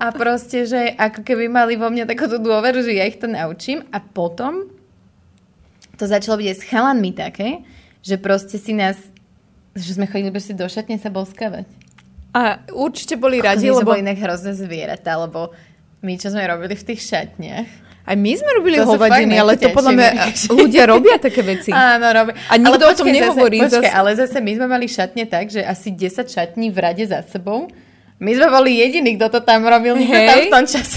A 0.00 0.08
proste, 0.16 0.64
že 0.64 0.96
ako 0.96 1.20
keby 1.20 1.52
mali 1.52 1.76
vo 1.76 1.92
mne 1.92 2.08
takúto 2.08 2.40
dôveru, 2.40 2.80
že 2.80 2.96
ja 2.96 3.04
ich 3.04 3.20
to 3.20 3.28
naučím. 3.28 3.84
A 3.92 4.00
potom 4.00 4.72
to 6.00 6.08
začalo 6.08 6.40
byť 6.40 6.48
aj 6.48 6.56
s 6.56 6.64
chalanmi 6.64 7.12
také, 7.12 7.60
že 8.00 8.16
proste 8.16 8.56
si 8.56 8.72
nás, 8.72 8.96
že 9.76 10.00
sme 10.00 10.08
chodili 10.08 10.32
proste 10.32 10.56
do 10.56 10.64
šatne 10.64 10.96
sa 10.96 11.12
boskavať. 11.12 11.68
A 12.32 12.64
určite 12.72 13.20
boli 13.20 13.44
radi, 13.44 13.68
lebo... 13.68 13.92
boli 13.92 14.00
inak 14.00 14.16
hrozné 14.16 14.56
zvieratá, 14.56 15.20
lebo 15.20 15.52
my, 16.00 16.16
čo 16.16 16.32
sme 16.32 16.48
robili 16.48 16.72
v 16.72 16.86
tých 16.88 17.04
šatniach, 17.04 17.68
aj 18.04 18.16
my 18.20 18.32
sme 18.36 18.50
robili 18.60 18.76
to 18.76 18.84
hovadiny, 18.84 19.32
ale 19.40 19.56
to 19.56 19.72
podľa 19.72 19.92
mňa 19.96 20.08
ľudia 20.52 20.84
robia 20.84 21.16
také 21.16 21.40
veci. 21.40 21.72
Áno, 21.96 22.04
robia. 22.12 22.36
A 22.52 22.60
nikto 22.60 22.84
ale 22.84 22.92
o 22.92 22.98
tom 23.00 23.08
nehovorí. 23.08 23.58
Zase, 23.64 23.80
počkej, 23.80 23.92
ale 23.96 24.10
zase 24.12 24.38
my 24.44 24.52
sme 24.60 24.66
mali 24.68 24.86
šatne 24.92 25.24
tak, 25.24 25.48
že 25.48 25.64
asi 25.64 25.88
10 25.88 26.28
šatní 26.28 26.68
v 26.68 26.78
rade 26.84 27.04
za 27.08 27.24
sebou 27.24 27.72
My 28.24 28.32
sme 28.32 28.48
boli 28.48 28.80
jediní, 28.80 29.14
kto 29.14 29.28
to 29.28 29.40
tam 29.40 29.62
robil, 29.62 29.92
nikto 29.94 30.16
tam 30.16 30.38
v 30.40 30.48
tom 30.50 30.64
čase 30.64 30.96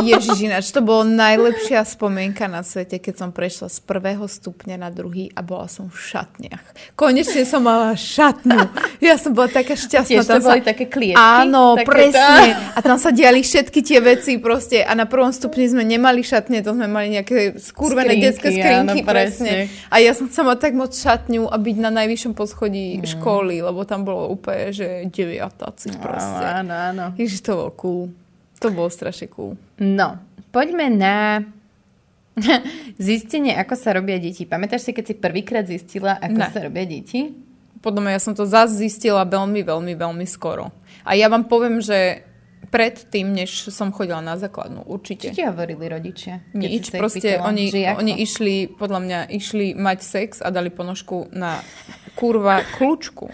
Ježiš, 0.00 0.38
ináč 0.40 0.70
to 0.70 0.80
bolo 0.80 1.02
najlepšia 1.04 1.82
spomienka 1.82 2.46
na 2.46 2.60
svete, 2.60 2.98
keď 2.98 3.14
som 3.16 3.30
prešla 3.30 3.66
z 3.68 3.78
prvého 3.80 4.26
stupňa 4.26 4.74
na 4.76 4.90
druhý 4.90 5.30
a 5.32 5.40
bola 5.40 5.66
som 5.66 5.86
v 5.86 5.94
šatniach. 5.96 6.62
Konečne 6.94 7.42
som 7.42 7.62
mala 7.62 7.94
šatňu. 7.94 8.58
Ja 8.98 9.14
som 9.14 9.30
bola 9.30 9.46
taká 9.46 9.74
šťastná. 9.74 10.10
Tiež 10.10 10.26
to 10.26 10.34
Tam 10.34 10.42
boli 10.44 10.60
také 10.60 10.84
klietky? 10.84 11.14
Áno, 11.14 11.78
Také 11.78 11.86
presne. 11.86 12.46
A 12.74 12.78
tam 12.80 12.98
sa 12.98 13.10
diali 13.10 13.40
všetky 13.40 13.78
tie 13.78 13.98
veci 13.98 14.38
proste. 14.38 14.82
A 14.82 14.92
na 14.92 15.06
prvom 15.06 15.30
stupni 15.30 15.64
sme 15.64 15.82
nemali 15.82 16.20
šatne, 16.20 16.58
to 16.58 16.74
sme 16.74 16.86
mali 16.86 17.14
nejaké 17.14 17.54
skúrvené 17.54 18.18
Skrinky, 18.18 18.26
detské 18.26 18.48
skrinky. 18.50 18.74
áno, 18.74 18.92
presne. 19.06 19.52
presne. 19.70 19.86
A 19.86 19.96
ja 19.98 20.12
som 20.12 20.26
chcela 20.26 20.54
tak 20.54 20.74
moc 20.74 20.90
šatňu 20.90 21.46
a 21.46 21.54
byť 21.54 21.76
na 21.78 21.90
najvyššom 21.94 22.32
poschodí 22.34 22.90
Mm. 22.98 23.04
školy, 23.06 23.60
lebo 23.60 23.84
tam 23.84 24.02
bolo 24.02 24.26
úplne, 24.28 24.72
že 24.72 24.86
deviatáci 25.06 25.92
proste. 25.94 26.47
Áno, 26.48 26.72
áno. 26.72 27.04
Ježiš, 27.14 27.44
to 27.44 27.52
bolo 27.54 27.72
cool. 27.76 28.02
To 28.58 28.68
bolo 28.72 28.88
strašne 28.88 29.28
cool. 29.30 29.54
No, 29.76 30.18
poďme 30.50 30.88
na 30.88 31.44
zistenie, 32.98 33.54
ako 33.54 33.74
sa 33.74 33.94
robia 33.94 34.18
deti. 34.18 34.46
Pamätáš 34.46 34.88
si, 34.88 34.90
keď 34.94 35.04
si 35.04 35.14
prvýkrát 35.14 35.66
zistila, 35.66 36.16
ako 36.18 36.38
Ne. 36.38 36.50
sa 36.50 36.60
robia 36.62 36.86
deti? 36.86 37.34
Podľa 37.78 38.00
mňa 38.02 38.12
ja 38.14 38.20
som 38.22 38.34
to 38.34 38.42
zase 38.42 38.74
zistila 38.74 39.22
veľmi, 39.22 39.62
veľmi, 39.62 39.94
veľmi 39.94 40.26
skoro. 40.26 40.74
A 41.06 41.14
ja 41.14 41.30
vám 41.30 41.46
poviem, 41.46 41.78
že 41.78 42.26
pred 42.68 43.00
tým, 43.08 43.32
než 43.32 43.70
som 43.70 43.94
chodila 43.94 44.20
na 44.20 44.36
základnú, 44.36 44.84
určite. 44.84 45.30
Čo 45.30 45.38
ti 45.40 45.46
hovorili 45.46 45.88
rodičia? 45.88 46.42
Nič, 46.52 46.92
proste 46.92 47.38
pýtala? 47.38 47.48
oni, 47.48 47.64
oni 47.72 48.12
išli, 48.20 48.68
podľa 48.76 49.00
mňa, 49.00 49.18
išli 49.32 49.72
mať 49.72 49.98
sex 50.04 50.30
a 50.44 50.50
dali 50.52 50.68
ponožku 50.68 51.30
na 51.32 51.62
kurva 52.18 52.66
kľúčku. 52.74 53.30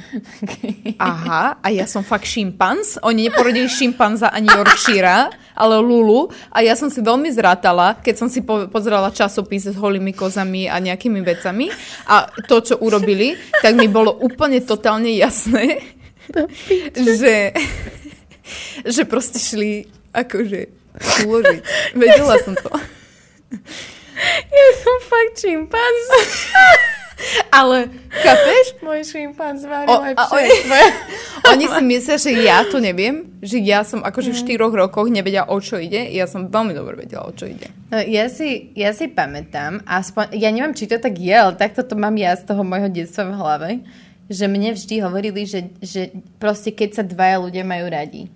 Aha, 1.00 1.56
a 1.64 1.66
ja 1.72 1.88
som 1.88 2.04
fakt 2.04 2.28
šimpanz. 2.28 3.00
Oni 3.00 3.32
neporodili 3.32 3.64
šimpanza 3.64 4.28
ani 4.28 4.52
Yorkshira, 4.52 5.32
ale 5.56 5.80
Lulu. 5.80 6.28
A 6.52 6.60
ja 6.60 6.76
som 6.76 6.92
si 6.92 7.00
veľmi 7.00 7.32
zrátala, 7.32 7.96
keď 8.04 8.14
som 8.20 8.28
si 8.28 8.44
po- 8.44 8.68
pozerala 8.68 9.08
časopis 9.08 9.72
s 9.72 9.76
holými 9.80 10.12
kozami 10.12 10.68
a 10.68 10.76
nejakými 10.76 11.24
vecami. 11.24 11.72
A 12.12 12.28
to, 12.44 12.60
čo 12.60 12.76
urobili, 12.84 13.32
tak 13.64 13.72
mi 13.72 13.88
bolo 13.88 14.12
úplne 14.20 14.60
totálne 14.60 15.08
jasné, 15.16 15.80
že, 16.92 17.56
že 18.84 19.02
proste 19.08 19.40
šli 19.40 19.88
akože 20.12 20.60
uložiť. 21.24 21.62
Vedela 21.96 22.36
som 22.44 22.52
to. 22.52 22.68
Ja 24.52 24.66
som 24.84 24.96
fakt 25.08 25.40
čimpanz. 25.40 26.04
Ale, 27.50 27.88
chápeš? 28.10 28.64
Môj 28.82 29.00
šimpanz 29.06 29.62
varil 29.64 29.94
aj 29.94 30.14
oni, 30.34 30.50
oni 31.54 31.64
si 31.70 31.82
myslia, 31.86 32.16
že 32.18 32.30
ja 32.34 32.58
to 32.66 32.82
neviem, 32.82 33.30
že 33.40 33.62
ja 33.62 33.86
som 33.86 34.02
akože 34.02 34.34
v 34.34 34.40
štyroch 34.42 34.74
rokoch 34.74 35.06
nevedela, 35.08 35.46
o 35.46 35.58
čo 35.62 35.78
ide. 35.78 36.10
Ja 36.10 36.26
som 36.26 36.50
veľmi 36.50 36.74
dobre 36.74 37.06
vedela, 37.06 37.28
o 37.28 37.32
čo 37.32 37.46
ide. 37.46 37.70
No, 37.88 38.02
ja, 38.02 38.26
si, 38.26 38.74
ja 38.74 38.90
si 38.90 39.06
pamätám, 39.06 39.84
aspoň, 39.86 40.34
ja 40.34 40.50
neviem, 40.50 40.74
či 40.74 40.90
to 40.90 40.98
tak 40.98 41.14
je, 41.14 41.34
ale 41.34 41.54
takto 41.54 41.86
to 41.86 41.94
mám 41.94 42.14
ja 42.18 42.34
z 42.34 42.48
toho 42.48 42.62
môjho 42.66 42.90
detstva 42.90 43.28
v 43.30 43.38
hlave, 43.38 43.70
že 44.26 44.48
mne 44.48 44.72
vždy 44.72 44.94
hovorili, 45.04 45.44
že, 45.44 45.68
že 45.84 46.10
proste 46.40 46.72
keď 46.72 46.90
sa 46.96 47.02
dvaja 47.04 47.36
ľudia 47.44 47.60
majú 47.60 47.86
radi, 47.92 48.32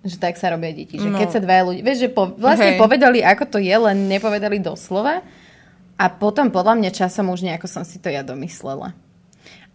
že 0.00 0.16
tak 0.16 0.40
sa 0.40 0.48
robia 0.48 0.72
deti. 0.72 0.96
Že 0.96 1.12
No. 1.12 1.20
keď 1.20 1.28
sa 1.28 1.40
dvaja 1.44 1.62
ľudia... 1.68 1.82
Vieš, 1.84 1.98
že 2.00 2.08
po, 2.08 2.32
vlastne 2.32 2.72
Hej. 2.74 2.80
povedali, 2.80 3.20
ako 3.20 3.44
to 3.52 3.58
je, 3.60 3.74
len 3.76 4.08
nepovedali 4.08 4.56
doslova. 4.56 5.20
A 6.00 6.08
potom 6.08 6.48
podľa 6.48 6.80
mňa 6.80 6.90
časom 6.96 7.28
už 7.28 7.44
nejako 7.44 7.68
som 7.68 7.84
si 7.84 8.00
to 8.00 8.08
ja 8.08 8.24
domyslela. 8.24 8.96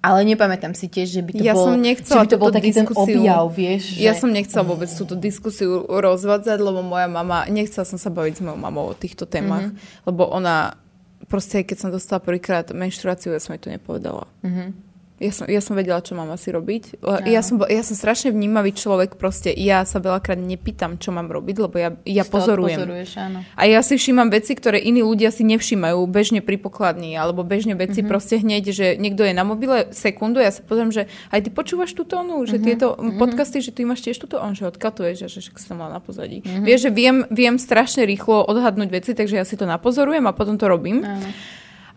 Ale 0.02 0.22
nepamätám 0.26 0.78
si 0.78 0.86
tiež, 0.86 1.18
že 1.18 1.22
by 1.26 1.32
to 1.34 1.42
Ja 1.42 1.58
bol, 1.58 1.66
som 1.70 1.82
nechcela 1.82 2.26
že 2.26 2.26
by 2.26 2.30
to 2.30 2.42
bol 2.42 2.54
taký 2.54 2.74
ten 2.74 2.86
diskusiu. 2.86 3.22
objav, 3.22 3.46
vieš. 3.50 3.84
Že... 3.98 4.02
Ja 4.06 4.14
som 4.14 4.30
nechcela 4.30 4.62
vôbec 4.62 4.90
túto 4.90 5.18
diskusiu 5.18 5.82
rozvádzať, 5.86 6.62
lebo 6.62 6.86
moja 6.86 7.10
mama, 7.10 7.50
nechcela 7.50 7.90
som 7.90 7.98
sa 7.98 8.14
baviť 8.14 8.38
s 8.38 8.42
mojou 8.46 8.58
mamou 8.58 8.86
o 8.90 8.98
týchto 8.98 9.26
témach, 9.26 9.74
mm-hmm. 9.74 10.06
lebo 10.06 10.30
ona, 10.30 10.78
proste 11.26 11.66
keď 11.66 11.78
som 11.78 11.90
dostala 11.90 12.22
prvýkrát 12.22 12.70
menštruáciu, 12.70 13.34
ja 13.34 13.42
som 13.42 13.58
jej 13.58 13.62
to 13.66 13.74
nepovedala. 13.74 14.30
Mhm. 14.46 14.85
Ja 15.16 15.32
som, 15.32 15.48
ja 15.48 15.64
som 15.64 15.80
vedela, 15.80 16.04
čo 16.04 16.12
mám 16.12 16.28
asi 16.36 16.52
robiť. 16.52 17.00
Ja 17.24 17.40
som, 17.40 17.56
ja 17.64 17.84
som 17.88 17.96
strašne 17.96 18.36
vnímavý 18.36 18.76
človek, 18.76 19.16
proste 19.16 19.48
ja 19.56 19.88
sa 19.88 20.04
veľakrát 20.04 20.36
nepýtam, 20.36 21.00
čo 21.00 21.16
mám 21.16 21.32
robiť, 21.32 21.56
lebo 21.56 21.76
ja, 21.80 21.96
ja 22.04 22.28
pozorujem. 22.28 22.84
Pozoruješ, 22.84 23.12
áno. 23.24 23.40
A 23.56 23.64
ja 23.64 23.80
si 23.80 23.96
všímam 23.96 24.28
veci, 24.28 24.52
ktoré 24.60 24.76
iní 24.76 25.08
ľudia 25.08 25.32
si 25.32 25.48
nevšímajú 25.48 26.04
bežne 26.12 26.44
pri 26.44 26.60
pokladni, 26.60 27.16
alebo 27.16 27.48
bežne 27.48 27.80
veci 27.80 28.04
mm-hmm. 28.04 28.12
proste 28.12 28.44
hneď, 28.44 28.64
že 28.76 28.88
niekto 29.00 29.24
je 29.24 29.32
na 29.32 29.48
mobile 29.48 29.88
sekundu, 29.96 30.44
ja 30.44 30.52
sa 30.52 30.60
pozriem, 30.68 30.92
že 30.92 31.08
aj 31.32 31.48
ty 31.48 31.50
počúvaš 31.50 31.96
túto 31.96 32.20
onu, 32.20 32.44
že 32.44 32.60
mm-hmm. 32.60 32.68
tieto 32.68 33.00
podcasty, 33.16 33.64
že 33.64 33.72
ty 33.72 33.88
máš 33.88 34.04
tiež 34.04 34.20
túto 34.20 34.36
on, 34.44 34.52
že 34.52 34.68
odkatuješ, 34.68 35.32
že 35.32 35.40
však 35.48 35.56
si 35.64 35.66
to 35.72 35.80
mal 35.80 35.88
na 35.96 36.04
pozadí. 36.04 36.44
Mm-hmm. 36.44 36.68
Vieš, 36.68 36.80
že 36.84 36.92
viem, 36.92 37.24
viem 37.32 37.56
strašne 37.56 38.04
rýchlo 38.04 38.44
odhadnúť 38.52 38.92
veci, 38.92 39.16
takže 39.16 39.40
ja 39.40 39.48
si 39.48 39.56
to 39.56 39.64
napozorujem 39.64 40.28
a 40.28 40.36
potom 40.36 40.60
to 40.60 40.68
robím. 40.68 41.08
áno. 41.08 41.32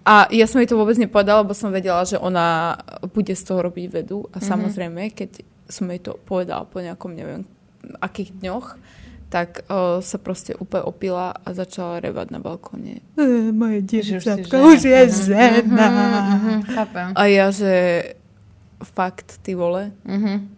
A 0.09 0.24
ja 0.32 0.48
som 0.48 0.64
jej 0.64 0.68
to 0.72 0.80
vôbec 0.80 0.96
nepovedala, 0.96 1.44
lebo 1.44 1.52
som 1.52 1.68
vedela, 1.68 2.00
že 2.09 2.16
ona 2.16 2.80
bude 3.12 3.36
z 3.36 3.44
toho 3.44 3.61
robiť 3.61 3.86
vedu. 3.92 4.24
A 4.32 4.40
mm-hmm. 4.40 4.48
samozrejme, 4.48 5.02
keď 5.12 5.44
som 5.68 5.84
jej 5.92 6.00
to 6.00 6.16
povedala 6.24 6.64
po 6.64 6.80
nejakom, 6.80 7.12
neviem, 7.12 7.44
akých 8.00 8.32
dňoch, 8.40 8.80
tak 9.28 9.68
uh, 9.68 10.00
sa 10.00 10.16
proste 10.16 10.56
úplne 10.56 10.88
opila 10.88 11.36
a 11.36 11.48
začala 11.52 12.00
revať 12.00 12.32
na 12.32 12.40
balkóne. 12.40 13.04
E, 13.20 13.52
moje 13.52 13.84
už 13.84 13.88
dievčatko 13.92 14.56
žena. 14.56 14.68
už 14.72 14.80
je 14.80 15.02
žena. 15.28 15.88
Mhm, 15.92 16.52
chápem. 16.72 17.09
A 17.12 17.22
ja, 17.28 17.52
že 17.52 17.72
fakt, 18.80 19.44
ty 19.44 19.52
vole. 19.52 19.92
Mhm. 20.09 20.57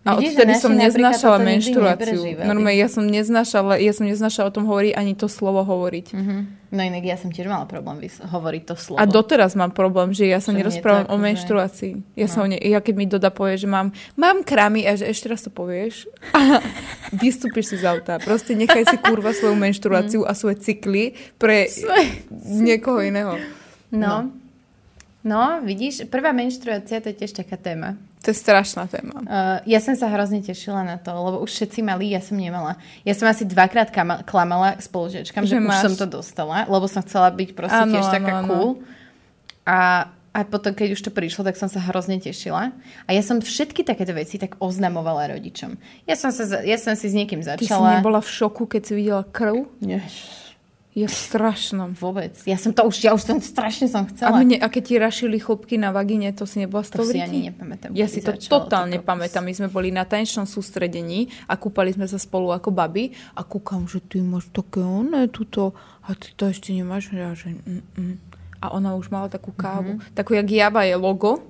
A 0.00 0.16
odtedy 0.16 0.56
som 0.56 0.72
nikdy 0.72 0.96
menštruáciu. 0.96 2.24
Normálne, 2.40 2.72
ja 2.72 2.88
som 2.88 3.04
neznášala, 3.04 3.76
ja 3.76 3.92
som 3.92 4.08
neznášala 4.08 4.48
o 4.48 4.54
tom 4.54 4.64
hovoriť, 4.64 4.96
ani 4.96 5.12
to 5.12 5.28
slovo 5.28 5.60
hovoriť. 5.60 6.06
Mhm. 6.16 6.36
No 6.70 6.80
inak 6.80 7.02
ja 7.02 7.18
som 7.18 7.28
tiež 7.28 7.50
mala 7.50 7.66
problém 7.66 7.98
vys- 7.98 8.22
hovoriť 8.22 8.62
to 8.62 8.74
slovo. 8.78 8.96
A 8.96 9.04
doteraz 9.04 9.58
mám 9.58 9.74
problém, 9.74 10.14
že 10.14 10.24
ja 10.24 10.38
sa 10.38 10.54
nerozprávam 10.54 11.10
o 11.10 11.18
menštruácii. 11.18 12.14
Ja, 12.14 12.30
No. 12.30 12.32
sa 12.32 12.38
o 12.40 12.48
ne, 12.48 12.56
ja 12.56 12.78
keď 12.78 12.94
mi 12.94 13.06
Doda 13.10 13.28
povie, 13.28 13.58
že 13.58 13.66
mám, 13.66 13.90
mám 14.14 14.40
kramy 14.40 14.86
a 14.86 14.94
že 14.94 15.10
ešte 15.10 15.26
raz 15.28 15.42
to 15.42 15.50
povieš 15.50 16.06
a 16.32 16.62
vystúpiš 17.20 17.74
si 17.74 17.76
z 17.76 17.84
auta. 17.84 18.22
Proste 18.22 18.54
nechaj 18.54 18.86
si 18.86 18.96
kurva 18.96 19.34
svoju 19.34 19.58
menštruáciu 19.58 20.22
a 20.22 20.32
svoje 20.32 20.62
cykly 20.62 21.12
pre 21.36 21.66
niekoho 22.46 23.02
iného. 23.02 23.34
No. 23.90 24.30
No, 24.30 24.39
vidíš, 25.60 26.08
prvá 26.08 26.32
menštruácia 26.32 27.00
to 27.00 27.12
je 27.12 27.16
tiež 27.20 27.32
taká 27.36 27.60
téma. 27.60 28.00
To 28.20 28.32
je 28.32 28.36
strašná 28.36 28.84
téma. 28.84 29.16
Uh, 29.20 29.60
ja 29.64 29.80
som 29.80 29.96
sa 29.96 30.08
hrozne 30.08 30.44
tešila 30.44 30.84
na 30.84 30.96
to, 31.00 31.08
lebo 31.08 31.40
už 31.40 31.48
všetci 31.48 31.80
mali, 31.80 32.12
ja 32.12 32.20
som 32.20 32.36
nemala. 32.36 32.76
Ja 33.00 33.16
som 33.16 33.24
asi 33.24 33.48
dvakrát 33.48 33.88
kama- 33.88 34.20
klamala 34.24 34.76
spolužiačkam, 34.76 35.48
že, 35.48 35.56
Že 35.56 35.64
už 35.64 35.68
máš. 35.68 35.84
som 35.88 35.94
to 35.96 36.06
dostala, 36.20 36.68
lebo 36.68 36.84
som 36.84 37.00
chcela 37.00 37.32
byť 37.32 37.48
proste 37.56 37.80
Áno, 37.80 37.96
tiež 37.96 38.06
taká 38.12 38.32
áno. 38.40 38.48
cool. 38.48 38.70
A, 39.64 40.08
a 40.32 40.38
potom, 40.44 40.76
keď 40.76 40.96
už 40.96 41.00
to 41.00 41.10
prišlo, 41.10 41.48
tak 41.48 41.56
som 41.56 41.68
sa 41.68 41.80
hrozne 41.80 42.20
tešila. 42.20 42.76
A 43.04 43.10
ja 43.10 43.24
som 43.24 43.40
všetky 43.40 43.84
takéto 43.84 44.12
veci 44.12 44.36
tak 44.36 44.60
oznamovala 44.60 45.32
rodičom. 45.32 45.80
Ja 46.04 46.12
som, 46.12 46.28
sa, 46.28 46.44
ja 46.60 46.76
som 46.76 46.92
si 46.92 47.08
s 47.08 47.14
niekým 47.16 47.40
Ty 47.40 47.56
si 47.56 47.68
začala. 47.68 48.00
nebola 48.00 48.20
v 48.20 48.28
šoku, 48.28 48.68
keď 48.68 48.82
si 48.84 48.92
videla 48.94 49.24
krv? 49.24 49.64
Nie, 49.80 50.04
Je 50.04 50.49
v 51.06 51.14
strašnom. 51.14 51.94
vôbec. 51.94 52.34
Ja 52.44 52.58
som 52.58 52.74
to 52.74 52.84
už, 52.84 53.00
ja 53.04 53.14
už 53.14 53.22
som 53.22 53.38
strašne 53.38 53.86
som 53.86 54.04
A, 54.04 54.10
chcela. 54.10 54.42
mne, 54.42 54.58
a 54.58 54.66
keď 54.66 54.82
ti 54.82 54.94
rašili 54.98 55.36
chlopky 55.38 55.78
na 55.78 55.94
vagíne, 55.94 56.32
to 56.34 56.44
si 56.44 56.60
nebola 56.60 56.82
z 56.82 56.96
to 56.96 57.04
si 57.06 57.20
ani 57.20 57.52
nepamätám. 57.52 57.94
Ja 57.94 58.10
si 58.10 58.20
to 58.20 58.34
totálne 58.36 58.98
kokos. 59.00 59.08
pamätám. 59.08 59.42
My 59.46 59.54
sme 59.54 59.68
boli 59.70 59.94
na 59.94 60.04
tanečnom 60.04 60.44
sústredení 60.44 61.30
a 61.46 61.56
kúpali 61.56 61.94
sme 61.94 62.10
sa 62.10 62.18
spolu 62.18 62.50
ako 62.50 62.74
baby 62.74 63.14
a 63.38 63.46
kúkam, 63.46 63.86
že 63.86 64.02
ty 64.04 64.20
máš 64.20 64.50
také 64.50 64.82
oné 64.82 65.30
tuto 65.30 65.72
a 66.04 66.16
ty 66.16 66.34
to 66.34 66.50
ešte 66.50 66.74
nemáš. 66.74 67.12
Ja, 67.14 67.32
že 67.36 67.54
mm, 67.54 67.82
mm. 67.96 68.14
A 68.60 68.76
ona 68.76 68.92
už 68.92 69.08
mala 69.08 69.32
takú 69.32 69.56
kávu. 69.56 69.96
Mhm. 69.96 70.12
Takú, 70.12 70.36
jak 70.36 70.48
Java 70.52 70.84
je 70.84 70.92
logo, 70.92 71.40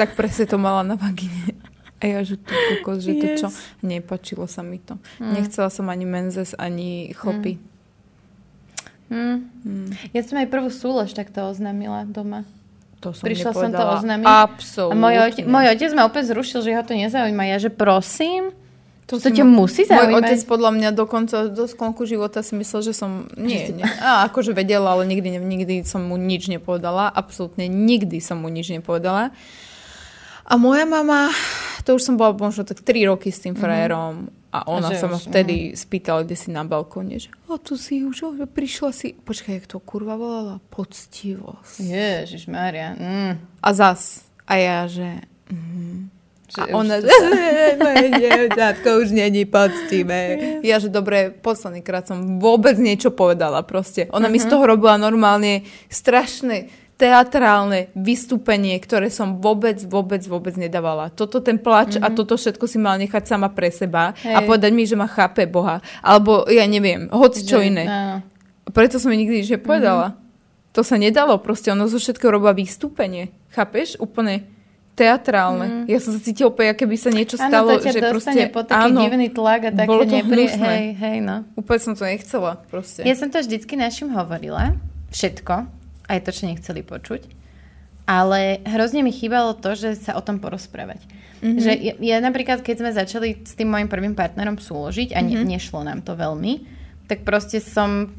tak 0.00 0.16
presne 0.16 0.48
to 0.48 0.56
mala 0.56 0.80
na 0.80 0.96
vagíne. 0.96 1.52
A 2.00 2.08
ja, 2.08 2.24
že 2.24 2.40
tu 2.40 2.48
kokos, 2.48 3.04
že 3.04 3.12
to 3.20 3.26
čo? 3.36 3.48
Nepačilo 3.84 4.48
sa 4.48 4.64
mi 4.64 4.80
to. 4.80 4.96
Mm. 5.20 5.36
Nechcela 5.36 5.68
som 5.68 5.84
ani 5.92 6.08
menzes, 6.08 6.56
ani 6.56 7.12
chlopy. 7.12 7.60
Hm. 7.60 7.69
Mm. 9.10 9.90
Ja 10.14 10.22
som 10.22 10.38
aj 10.38 10.46
prvú 10.46 10.70
súlož 10.70 11.10
takto 11.12 11.50
oznámila 11.50 12.06
doma. 12.06 12.46
To 13.02 13.10
som 13.10 13.26
Prišla 13.26 13.50
som 13.50 13.70
to 13.72 13.84
oznámiť. 13.98 14.26
Absolútne. 14.28 14.94
A 14.94 15.00
môj, 15.00 15.14
ote- 15.18 15.46
môj 15.48 15.66
otec 15.72 15.90
ma 15.96 16.06
úplne 16.06 16.26
zrušil, 16.30 16.60
že 16.62 16.76
ho 16.76 16.82
to 16.86 16.94
nezaujíma. 16.94 17.42
Ja, 17.48 17.56
že 17.58 17.72
prosím, 17.72 18.52
to, 19.10 19.18
to 19.18 19.34
ťa 19.34 19.42
musí 19.42 19.82
Môj 19.82 19.90
zaujímať. 19.90 20.22
otec 20.22 20.40
podľa 20.46 20.70
mňa 20.70 20.88
dokonca 20.94 21.36
do 21.50 21.64
sklonku 21.66 22.06
života 22.06 22.46
si 22.46 22.54
myslel, 22.54 22.80
že 22.86 22.94
som... 22.94 23.26
Nie, 23.34 23.74
nie. 23.74 23.82
A 23.98 24.30
akože 24.30 24.54
vedela, 24.54 24.94
ale 24.94 25.08
nikdy, 25.10 25.42
nikdy 25.42 25.74
som 25.82 26.06
mu 26.06 26.14
nič 26.14 26.46
nepovedala. 26.46 27.10
Absolútne 27.10 27.66
nikdy 27.66 28.22
som 28.22 28.38
mu 28.38 28.46
nič 28.46 28.70
nepovedala. 28.70 29.34
A 30.46 30.54
moja 30.54 30.86
mama, 30.86 31.32
to 31.82 31.98
už 31.98 32.06
som 32.06 32.14
bola 32.14 32.36
možno 32.36 32.62
tak 32.62 32.84
3 32.84 33.10
roky 33.10 33.34
s 33.34 33.42
tým 33.42 33.58
frajerom 33.58 34.30
a 34.50 34.66
ona 34.66 34.90
že 34.90 34.98
sa 34.98 35.06
ma 35.06 35.14
už, 35.14 35.30
vtedy 35.30 35.78
spýtala, 35.78 36.26
kde 36.26 36.34
si 36.34 36.50
na 36.50 36.66
balkóne, 36.66 37.22
že 37.22 37.30
a 37.46 37.54
tu 37.58 37.78
si 37.78 38.02
už, 38.02 38.16
o, 38.26 38.30
prišla 38.46 38.90
si... 38.90 39.14
Počkaj, 39.14 39.62
jak 39.62 39.66
to 39.70 39.78
kurva 39.78 40.18
volala? 40.18 40.58
Poctivosť. 40.74 41.78
Ježiš 41.78 42.50
Maria. 42.50 42.98
Mm. 42.98 43.32
A 43.62 43.68
zas. 43.70 44.26
A 44.50 44.58
ja, 44.58 44.78
že... 44.90 45.22
Mm, 45.50 46.10
A 46.58 46.74
ona, 46.74 46.98
že 46.98 47.14
dievčatko 48.18 49.06
už 49.06 49.14
není 49.14 49.46
poctivé. 49.46 50.58
Ja, 50.66 50.82
že 50.82 50.90
dobre, 50.90 51.30
posledný 51.30 51.78
krát 51.78 52.10
som 52.10 52.42
vôbec 52.42 52.74
niečo 52.74 53.14
povedala 53.14 53.62
proste. 53.62 54.10
Ona 54.10 54.26
uh-huh. 54.26 54.34
mi 54.34 54.42
z 54.42 54.50
mhm. 54.50 54.52
toho 54.58 54.64
robila 54.66 54.98
normálne 54.98 55.62
strašné 55.86 56.89
teatrálne 57.00 57.88
vystúpenie, 57.96 58.76
ktoré 58.76 59.08
som 59.08 59.40
vôbec, 59.40 59.80
vôbec, 59.88 60.20
vôbec 60.28 60.52
nedávala. 60.60 61.08
Toto 61.08 61.40
ten 61.40 61.56
plač 61.56 61.96
mm-hmm. 61.96 62.04
a 62.04 62.12
mhm. 62.12 62.16
toto 62.20 62.36
všetko 62.36 62.64
si 62.68 62.76
mal 62.76 63.00
nechať 63.00 63.24
sama 63.24 63.48
pre 63.48 63.72
seba 63.72 64.12
Hej. 64.20 64.36
a 64.36 64.38
povedať 64.44 64.70
mi, 64.76 64.84
že 64.84 65.00
ma 65.00 65.08
chápe 65.08 65.48
Boha. 65.48 65.80
Alebo 66.04 66.44
ja 66.52 66.68
neviem, 66.68 67.08
hoď 67.08 67.32
čo 67.40 67.64
iné. 67.64 67.88
No. 67.88 68.20
Preto 68.76 69.00
som 69.00 69.08
mi 69.08 69.16
nikdy 69.16 69.40
nič 69.40 69.48
nepovedala. 69.56 70.12
Mm-hmm. 70.12 70.28
To 70.76 70.80
sa 70.86 71.00
nedalo, 71.00 71.40
proste 71.40 71.72
ono 71.72 71.88
zo 71.88 71.98
všetkého 71.98 72.36
robila 72.36 72.54
vystúpenie. 72.54 73.34
Chápeš? 73.50 73.98
Úplne 73.98 74.46
teatrálne. 74.94 75.66
Mm. 75.66 75.84
Ja 75.90 75.98
som 75.98 76.12
sa 76.14 76.20
cítila 76.20 76.52
úplne, 76.52 76.76
keby 76.76 76.94
sa 76.94 77.10
niečo 77.10 77.40
stalo. 77.40 77.74
Áno, 77.74 77.80
to 77.80 77.88
ťa 77.88 77.92
že 77.96 78.00
proste, 78.04 78.40
po 78.52 78.62
taký 78.62 78.92
áno, 78.92 79.00
divný 79.02 79.32
tlak 79.32 79.60
a 79.66 79.70
také 79.72 79.88
bolo 79.88 80.04
to 80.04 80.12
nepri... 80.12 80.44
Hej, 80.46 80.84
hej, 81.00 81.16
no. 81.24 81.48
Úplne 81.56 81.80
som 81.80 81.92
to 81.96 82.04
nechcela. 82.04 82.60
Proste. 82.68 83.02
Ja 83.02 83.16
som 83.16 83.32
to 83.32 83.40
vždycky 83.40 83.74
našim 83.74 84.12
hovorila. 84.12 84.76
Všetko 85.10 85.79
aj 86.10 86.26
to, 86.26 86.30
čo 86.34 86.50
nechceli 86.50 86.82
počuť. 86.82 87.22
Ale 88.10 88.58
hrozne 88.66 89.06
mi 89.06 89.14
chýbalo 89.14 89.54
to, 89.54 89.78
že 89.78 89.94
sa 89.94 90.18
o 90.18 90.22
tom 90.24 90.42
porozprávať. 90.42 90.98
Mm-hmm. 91.40 91.62
Že 91.62 91.72
ja, 91.78 91.94
ja 91.96 92.16
napríklad, 92.18 92.60
keď 92.60 92.76
sme 92.82 92.90
začali 92.90 93.28
s 93.46 93.54
tým 93.54 93.70
môjim 93.70 93.86
prvým 93.86 94.18
partnerom 94.18 94.58
súložiť 94.58 95.14
a 95.14 95.22
ne, 95.22 95.38
mm-hmm. 95.38 95.50
nešlo 95.54 95.80
nám 95.86 96.02
to 96.02 96.18
veľmi, 96.18 96.66
tak 97.06 97.22
proste 97.22 97.62
som, 97.62 98.10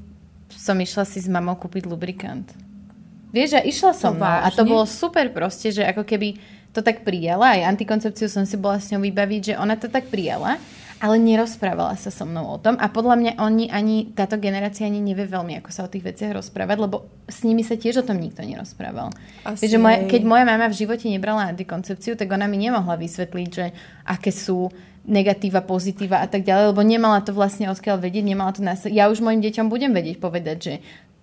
som 0.48 0.80
išla 0.80 1.04
si 1.04 1.20
s 1.20 1.28
mamou 1.28 1.60
kúpiť 1.60 1.84
lubrikant. 1.86 2.48
Vieš, 3.36 3.60
a 3.60 3.62
išla 3.64 3.92
som 3.96 4.16
no, 4.16 4.28
a 4.28 4.48
to 4.52 4.68
bolo 4.68 4.84
super 4.84 5.28
proste, 5.32 5.72
že 5.72 5.88
ako 5.88 6.04
keby 6.04 6.36
to 6.72 6.84
tak 6.84 7.04
prijala, 7.04 7.56
aj 7.60 7.76
antikoncepciu 7.76 8.28
som 8.32 8.44
si 8.48 8.56
bola 8.60 8.80
s 8.80 8.92
ňou 8.92 9.04
vybaviť, 9.04 9.42
že 9.52 9.60
ona 9.60 9.76
to 9.76 9.92
tak 9.92 10.08
prijala 10.08 10.60
ale 11.02 11.18
nerozprávala 11.18 11.97
sa 11.97 12.14
so 12.14 12.30
mnou 12.30 12.45
o 12.45 12.62
tom 12.62 12.78
a 12.78 12.86
podľa 12.86 13.18
mňa 13.18 13.32
oni 13.41 13.74
ani, 13.74 14.14
táto 14.14 14.38
generácia 14.38 14.86
ani 14.86 15.02
nevie 15.02 15.26
veľmi, 15.26 15.58
ako 15.58 15.74
sa 15.74 15.89
o 15.89 15.89
tých 15.89 16.06
veciach 16.06 16.38
rozprávať, 16.38 16.78
lebo 16.78 17.10
s 17.26 17.41
nimi 17.41 17.66
sa 17.66 17.74
tiež 17.74 18.06
o 18.06 18.08
tom 18.08 18.22
nikto 18.22 18.45
nerozprával. 18.45 19.10
Že 19.58 19.82
moja, 19.82 20.06
keď 20.06 20.22
moja 20.22 20.45
mama 20.45 20.70
v 20.70 20.78
živote 20.78 21.10
nebrala 21.10 21.49
antikoncepciu, 21.49 22.14
tak 22.14 22.30
ona 22.30 22.45
mi 22.45 22.62
nemohla 22.62 23.02
vysvetliť, 23.02 23.49
že 23.49 23.74
aké 24.06 24.30
sú 24.30 24.70
negatíva, 25.02 25.66
pozitíva 25.66 26.22
a 26.22 26.30
tak 26.30 26.45
ďalej, 26.45 26.78
lebo 26.78 26.86
nemala 26.86 27.26
to 27.26 27.34
vlastne 27.34 27.66
odkiaľ 27.74 27.97
vedieť, 27.97 28.22
nemala 28.22 28.54
to 28.54 28.62
nás... 28.62 28.86
Ja 28.86 29.10
už 29.10 29.26
mojim 29.26 29.41
deťom 29.41 29.74
budem 29.74 29.97
vedieť 29.97 30.22
povedať, 30.22 30.58
že 30.62 30.74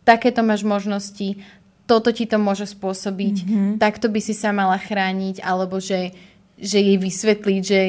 takéto 0.03 0.43
máš 0.43 0.67
možnosti, 0.67 1.39
toto 1.87 2.11
ti 2.11 2.27
to 2.27 2.43
môže 2.43 2.67
spôsobiť, 2.75 3.37
mm-hmm. 3.47 3.71
takto 3.79 4.11
by 4.11 4.19
si 4.19 4.35
sa 4.35 4.51
mala 4.51 4.75
chrániť, 4.75 5.39
alebo 5.47 5.79
že, 5.79 6.11
že 6.59 6.83
jej 6.83 6.99
vysvetliť, 6.99 7.63
že 7.63 7.81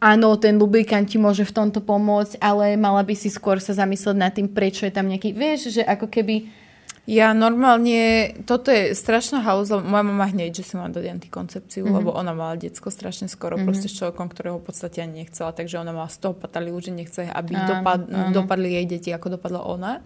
áno, 0.00 0.34
ten 0.38 0.58
lubrikant 0.58 1.06
ti 1.06 1.18
môže 1.18 1.46
v 1.46 1.54
tomto 1.54 1.82
pomôcť, 1.82 2.38
ale 2.42 2.78
mala 2.78 3.02
by 3.02 3.14
si 3.14 3.30
skôr 3.30 3.58
sa 3.58 3.74
zamyslieť 3.74 4.16
nad 4.16 4.32
tým, 4.34 4.50
prečo 4.50 4.86
je 4.86 4.92
tam 4.94 5.06
nejaký, 5.10 5.34
vieš, 5.34 5.80
že 5.80 5.82
ako 5.84 6.08
keby... 6.10 6.64
Ja 7.04 7.36
normálne, 7.36 8.32
toto 8.48 8.72
je 8.72 8.96
strašná 8.96 9.44
halúza, 9.44 9.76
moja 9.76 10.00
mama 10.00 10.24
hneď, 10.24 10.56
že 10.56 10.72
si 10.72 10.74
mám 10.80 10.88
dať 10.88 11.04
antikoncepciu, 11.04 11.84
mm-hmm. 11.84 11.96
lebo 12.00 12.16
ona 12.16 12.32
mala 12.32 12.56
detsko 12.56 12.88
strašne 12.88 13.28
skoro, 13.28 13.60
mm-hmm. 13.60 13.68
proste 13.68 13.92
s 13.92 14.00
človekom, 14.00 14.32
ktorého 14.32 14.56
v 14.56 14.72
podstate 14.72 15.04
ani 15.04 15.20
nechcela, 15.20 15.52
takže 15.52 15.84
ona 15.84 15.92
mala 15.92 16.08
z 16.08 16.24
toho 16.24 16.32
pataliu, 16.32 16.72
že 16.80 16.96
nechce, 16.96 17.28
aby 17.28 17.60
áno, 17.60 17.68
dopad, 17.68 18.08
áno. 18.08 18.32
dopadli 18.32 18.80
jej 18.80 18.86
deti, 18.88 19.12
ako 19.12 19.36
dopadla 19.36 19.68
ona. 19.68 20.00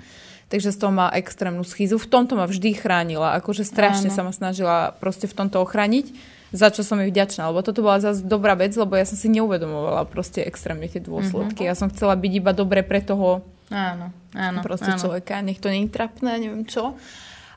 Takže 0.51 0.75
z 0.75 0.79
toho 0.83 0.91
má 0.91 1.07
extrémnu 1.15 1.63
schýzu. 1.63 2.03
V 2.03 2.11
tomto 2.11 2.35
ma 2.35 2.51
vždy 2.51 2.75
chránila, 2.75 3.39
akože 3.39 3.63
strašne 3.63 4.11
áno. 4.11 4.17
sa 4.19 4.23
ma 4.27 4.33
snažila 4.35 4.91
proste 4.99 5.31
v 5.31 5.39
tomto 5.39 5.63
ochrániť 5.63 6.38
za 6.49 6.73
čo 6.73 6.81
som 6.81 6.97
jej 6.97 7.13
vďačná, 7.13 7.53
lebo 7.53 7.61
toto 7.61 7.85
bola 7.85 8.01
zase 8.01 8.25
dobrá 8.25 8.57
vec, 8.57 8.73
lebo 8.73 8.97
ja 8.97 9.05
som 9.05 9.21
si 9.21 9.29
neuvedomovala 9.29 10.09
proste 10.09 10.41
extrémne 10.41 10.89
tie 10.89 11.01
dôsledky. 11.01 11.69
Mm-hmm. 11.69 11.73
Ja 11.73 11.77
som 11.77 11.93
chcela 11.93 12.17
byť 12.17 12.33
iba 12.33 12.57
dobre 12.57 12.81
pre 12.81 13.05
toho 13.05 13.45
áno, 13.69 14.17
áno, 14.33 14.59
proste 14.65 14.97
áno. 14.97 15.01
človeka, 15.01 15.45
nech 15.45 15.61
to 15.61 15.69
nie 15.69 15.85
je 15.85 15.93
trapné, 15.93 16.41
neviem 16.41 16.65
čo. 16.65 16.97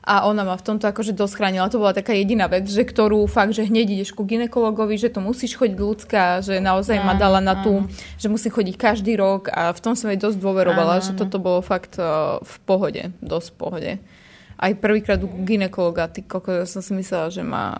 A 0.02 0.26
ona 0.26 0.42
ma 0.42 0.58
v 0.58 0.66
tomto 0.66 0.90
akože 0.90 1.14
dosť 1.14 1.38
chránila. 1.38 1.70
To 1.70 1.78
bola 1.78 1.94
taká 1.94 2.10
jediná 2.10 2.50
vec, 2.50 2.66
že 2.66 2.82
ktorú 2.82 3.22
fakt, 3.30 3.54
že 3.54 3.70
hneď 3.70 3.86
ideš 3.86 4.10
ku 4.10 4.26
ginekologovi, 4.26 4.98
že 4.98 5.14
to 5.14 5.22
musíš 5.22 5.54
chodiť 5.54 5.78
ľudská, 5.78 6.42
že 6.42 6.58
naozaj 6.58 6.98
áno, 6.98 7.06
ma 7.06 7.14
dala 7.14 7.38
na 7.38 7.62
tú, 7.62 7.86
áno. 7.86 8.18
že 8.18 8.26
musí 8.26 8.50
chodiť 8.50 8.74
každý 8.74 9.14
rok 9.14 9.46
a 9.54 9.70
v 9.70 9.78
tom 9.78 9.94
som 9.94 10.10
jej 10.10 10.18
dosť 10.18 10.42
dôverovala, 10.42 10.98
áno, 10.98 11.06
že 11.06 11.14
toto 11.14 11.38
bolo 11.38 11.62
fakt 11.62 12.02
uh, 12.02 12.42
v 12.42 12.54
pohode, 12.66 13.02
dosť 13.22 13.46
v 13.46 13.56
pohode. 13.56 13.92
Aj 14.58 14.72
prvýkrát 14.74 15.22
u 15.22 15.30
ginekologa, 15.46 16.10
ty 16.10 16.26
koko, 16.26 16.66
som 16.66 16.82
si 16.82 16.98
myslela, 16.98 17.30
že 17.30 17.46
má 17.46 17.78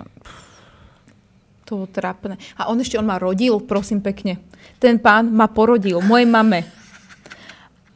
to 1.72 1.88
trápne. 1.88 2.36
A 2.60 2.68
on 2.68 2.76
ešte, 2.76 3.00
on 3.00 3.08
ma 3.08 3.16
rodil, 3.16 3.56
prosím 3.64 4.04
pekne. 4.04 4.44
Ten 4.76 5.00
pán 5.00 5.32
ma 5.32 5.48
porodil, 5.48 6.04
mojej 6.04 6.28
mame. 6.28 6.68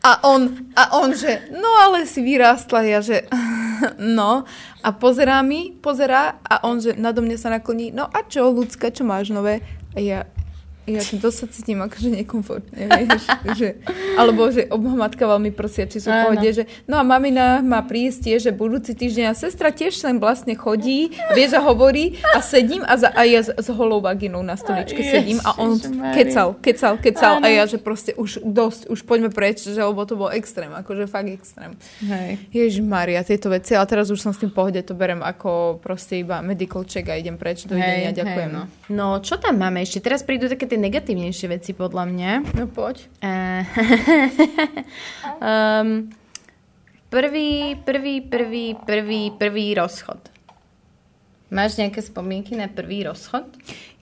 A 0.07 0.23
on, 0.23 0.71
a 0.79 1.03
on, 1.03 1.11
že 1.13 1.51
no 1.51 1.67
ale 1.83 2.07
si 2.07 2.23
vyrástla, 2.23 2.81
ja, 2.87 3.03
že 3.03 3.27
no. 4.19 4.47
A 4.81 4.89
pozerá 4.95 5.43
mi, 5.43 5.75
pozerá 5.75 6.39
a 6.47 6.63
on, 6.63 6.79
že 6.79 6.95
nado 6.95 7.21
mňa 7.21 7.37
sa 7.37 7.51
nakloní, 7.51 7.91
no 7.91 8.07
a 8.07 8.23
čo, 8.23 8.55
ľudská, 8.55 8.95
čo 8.95 9.03
máš 9.03 9.35
nové? 9.35 9.67
A 9.93 9.99
ja, 9.99 10.21
ja 10.87 11.03
to 11.03 11.31
sa 11.35 11.51
cítim 11.51 11.83
akože 11.83 12.15
nekomfortne, 12.23 12.87
vieš, 12.87 13.27
že, 13.59 13.69
alebo 14.15 14.47
že 14.55 14.71
matka 14.71 15.27
veľmi 15.27 15.51
prosia, 15.51 15.91
či 15.91 15.99
sú 15.99 16.15
v 16.15 16.19
pohode, 16.31 16.49
že 16.55 16.65
no 16.87 17.03
a 17.03 17.03
mamina 17.03 17.59
má 17.59 17.83
prísť 17.83 18.31
tiež, 18.31 18.41
že 18.47 18.53
budúci 18.55 18.95
týždeň 18.95 19.27
a 19.31 19.35
sestra 19.35 19.75
tiež 19.75 19.99
sem 19.99 20.23
vlastne 20.23 20.55
chodí, 20.55 21.11
vieš 21.35 21.59
a 21.59 21.61
hovorí 21.67 22.23
a 22.31 22.39
sedím 22.39 22.87
a, 22.87 22.95
za, 22.95 23.11
a 23.11 23.27
ja 23.27 23.43
s, 23.43 23.51
s 23.51 23.69
holou 23.75 23.99
vaginou 23.99 24.47
na 24.47 24.55
stoličke 24.55 25.03
Ježiš, 25.03 25.11
sedím 25.11 25.39
a 25.43 25.59
on 25.59 25.75
kecal, 26.15 26.55
kecal, 26.63 26.95
kecal 27.03 27.43
Áno. 27.43 27.45
a 27.45 27.49
ja, 27.51 27.67
že 27.67 27.83
proste 27.83 28.15
už 28.15 28.47
dosť, 28.47 28.87
už 28.87 29.03
poďme 29.03 29.35
preč, 29.35 29.67
že 29.67 29.83
lebo 29.83 30.07
to 30.07 30.15
bol 30.15 30.31
extrém, 30.31 30.71
akože 30.71 31.11
fakt 31.11 31.35
extrém. 31.35 31.75
Hej. 32.07 32.39
Ježiš 32.55 32.83
Maria, 32.87 33.27
tieto 33.27 33.51
veci, 33.51 33.75
ale 33.75 33.91
teraz 33.91 34.07
už 34.07 34.23
som 34.23 34.31
s 34.31 34.39
tým 34.39 34.55
pohode, 34.55 34.79
to 34.87 34.95
berem 34.95 35.19
ako 35.19 35.83
proste 35.83 36.23
iba 36.23 36.39
medical 36.47 36.87
check 36.87 37.11
a 37.11 37.19
idem 37.19 37.35
preč, 37.35 37.67
dovidenia, 37.67 38.15
ďakujem. 38.15 38.51
Hej, 38.55 38.57
no. 38.57 38.63
no, 38.95 39.07
čo 39.19 39.35
tam 39.43 39.59
máme 39.59 39.83
ešte? 39.83 39.99
Teraz 39.99 40.23
prídu 40.23 40.47
také 40.47 40.71
tie 40.71 40.76
negatívnejšie 40.77 41.47
veci 41.51 41.73
podľa 41.73 42.05
mňa. 42.09 42.31
No 42.57 42.65
poď. 42.71 43.09
Uh, 43.21 43.63
um, 45.43 45.89
prvý, 47.15 47.77
prvý, 47.81 48.15
prvý, 48.23 48.67
prvý, 48.77 49.23
prvý 49.35 49.67
rozchod. 49.75 50.21
Máš 51.47 51.79
nejaké 51.79 52.03
spomienky 52.03 52.59
na 52.59 52.67
prvý 52.67 53.07
rozchod? 53.07 53.47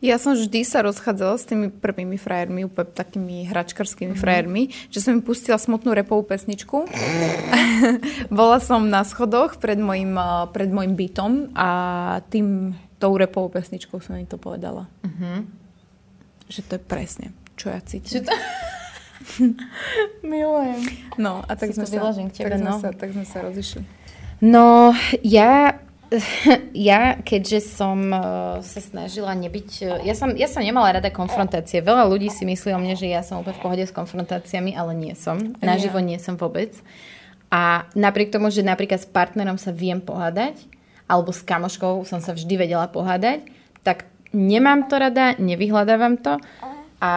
Ja 0.01 0.17
som 0.17 0.33
vždy 0.33 0.65
sa 0.65 0.81
rozchádzala 0.81 1.37
s 1.37 1.45
tými 1.45 1.69
prvými 1.69 2.17
frajermi, 2.17 2.65
úplne 2.65 2.89
takými 2.89 3.45
hračkarskými 3.53 4.17
mm. 4.17 4.21
frajermi, 4.21 4.63
že 4.89 5.05
som 5.05 5.17
im 5.17 5.25
pustila 5.25 5.61
smutnú 5.61 5.93
repovú 5.93 6.25
pesničku. 6.25 6.89
Bola 8.33 8.65
som 8.65 8.89
na 8.89 9.05
schodoch 9.05 9.61
pred 9.61 9.77
mojim, 9.77 10.17
pred 10.57 10.73
mojim 10.73 10.97
bytom 10.97 11.53
a 11.53 11.69
tým 12.33 12.73
tou 12.97 13.13
repovou 13.21 13.53
pesničkou 13.53 14.01
som 14.01 14.17
im 14.17 14.25
to 14.25 14.41
povedala. 14.41 14.89
Mm-hmm 15.05 15.64
že 16.49 16.61
to 16.65 16.77
je 16.77 16.83
presne, 16.83 17.27
čo 17.55 17.73
ja 17.73 17.81
cítim. 17.81 18.21
Čo 18.21 18.29
to... 18.29 18.35
Milujem. 20.29 20.81
No, 21.17 21.41
a 21.47 21.53
tak, 21.57 21.73
sme 21.73 21.89
sa, 21.89 22.13
k 22.13 22.33
tebe, 22.33 22.55
tak, 22.55 22.61
no. 22.61 22.77
sme 22.77 22.83
sa, 22.83 22.89
tak 22.93 23.09
sme 23.17 23.25
sa 23.25 23.39
rozišli. 23.41 23.83
No, 24.45 24.93
ja 25.25 25.81
ja, 26.91 27.19
keďže 27.21 27.65
som 27.65 28.13
uh, 28.13 28.61
sa 28.61 28.81
snažila 28.81 29.33
nebyť... 29.35 29.71
Uh, 29.83 30.01
ja, 30.05 30.15
som, 30.15 30.35
ja 30.35 30.47
som 30.47 30.63
nemala 30.63 31.01
rada 31.01 31.11
konfrontácie. 31.11 31.83
Veľa 31.83 32.07
ľudí 32.07 32.31
si 32.31 32.47
myslí 32.47 32.71
o 32.75 32.81
mne, 32.81 32.95
že 32.95 33.11
ja 33.11 33.25
som 33.25 33.41
úplne 33.41 33.57
v 33.57 33.63
pohode 33.63 33.85
s 33.85 33.95
konfrontáciami, 33.95 34.77
ale 34.77 34.93
nie 34.95 35.15
som. 35.17 35.57
Naživo 35.59 35.99
nie 35.99 36.21
som 36.21 36.39
vôbec. 36.39 36.77
A 37.51 37.87
napriek 37.95 38.35
tomu, 38.35 38.51
že 38.51 38.67
napríklad 38.67 39.01
s 39.03 39.09
partnerom 39.09 39.59
sa 39.59 39.71
viem 39.71 40.03
pohádať, 40.03 40.59
alebo 41.07 41.31
s 41.31 41.45
kamoškou 41.45 42.03
som 42.09 42.19
sa 42.19 42.35
vždy 42.35 42.67
vedela 42.67 42.89
pohádať, 42.91 43.47
tak 43.85 44.09
nemám 44.35 44.91
to 44.91 44.99
rada, 44.99 45.39
nevyhľadávam 45.39 46.19
to 46.19 46.37
a, 47.05 47.15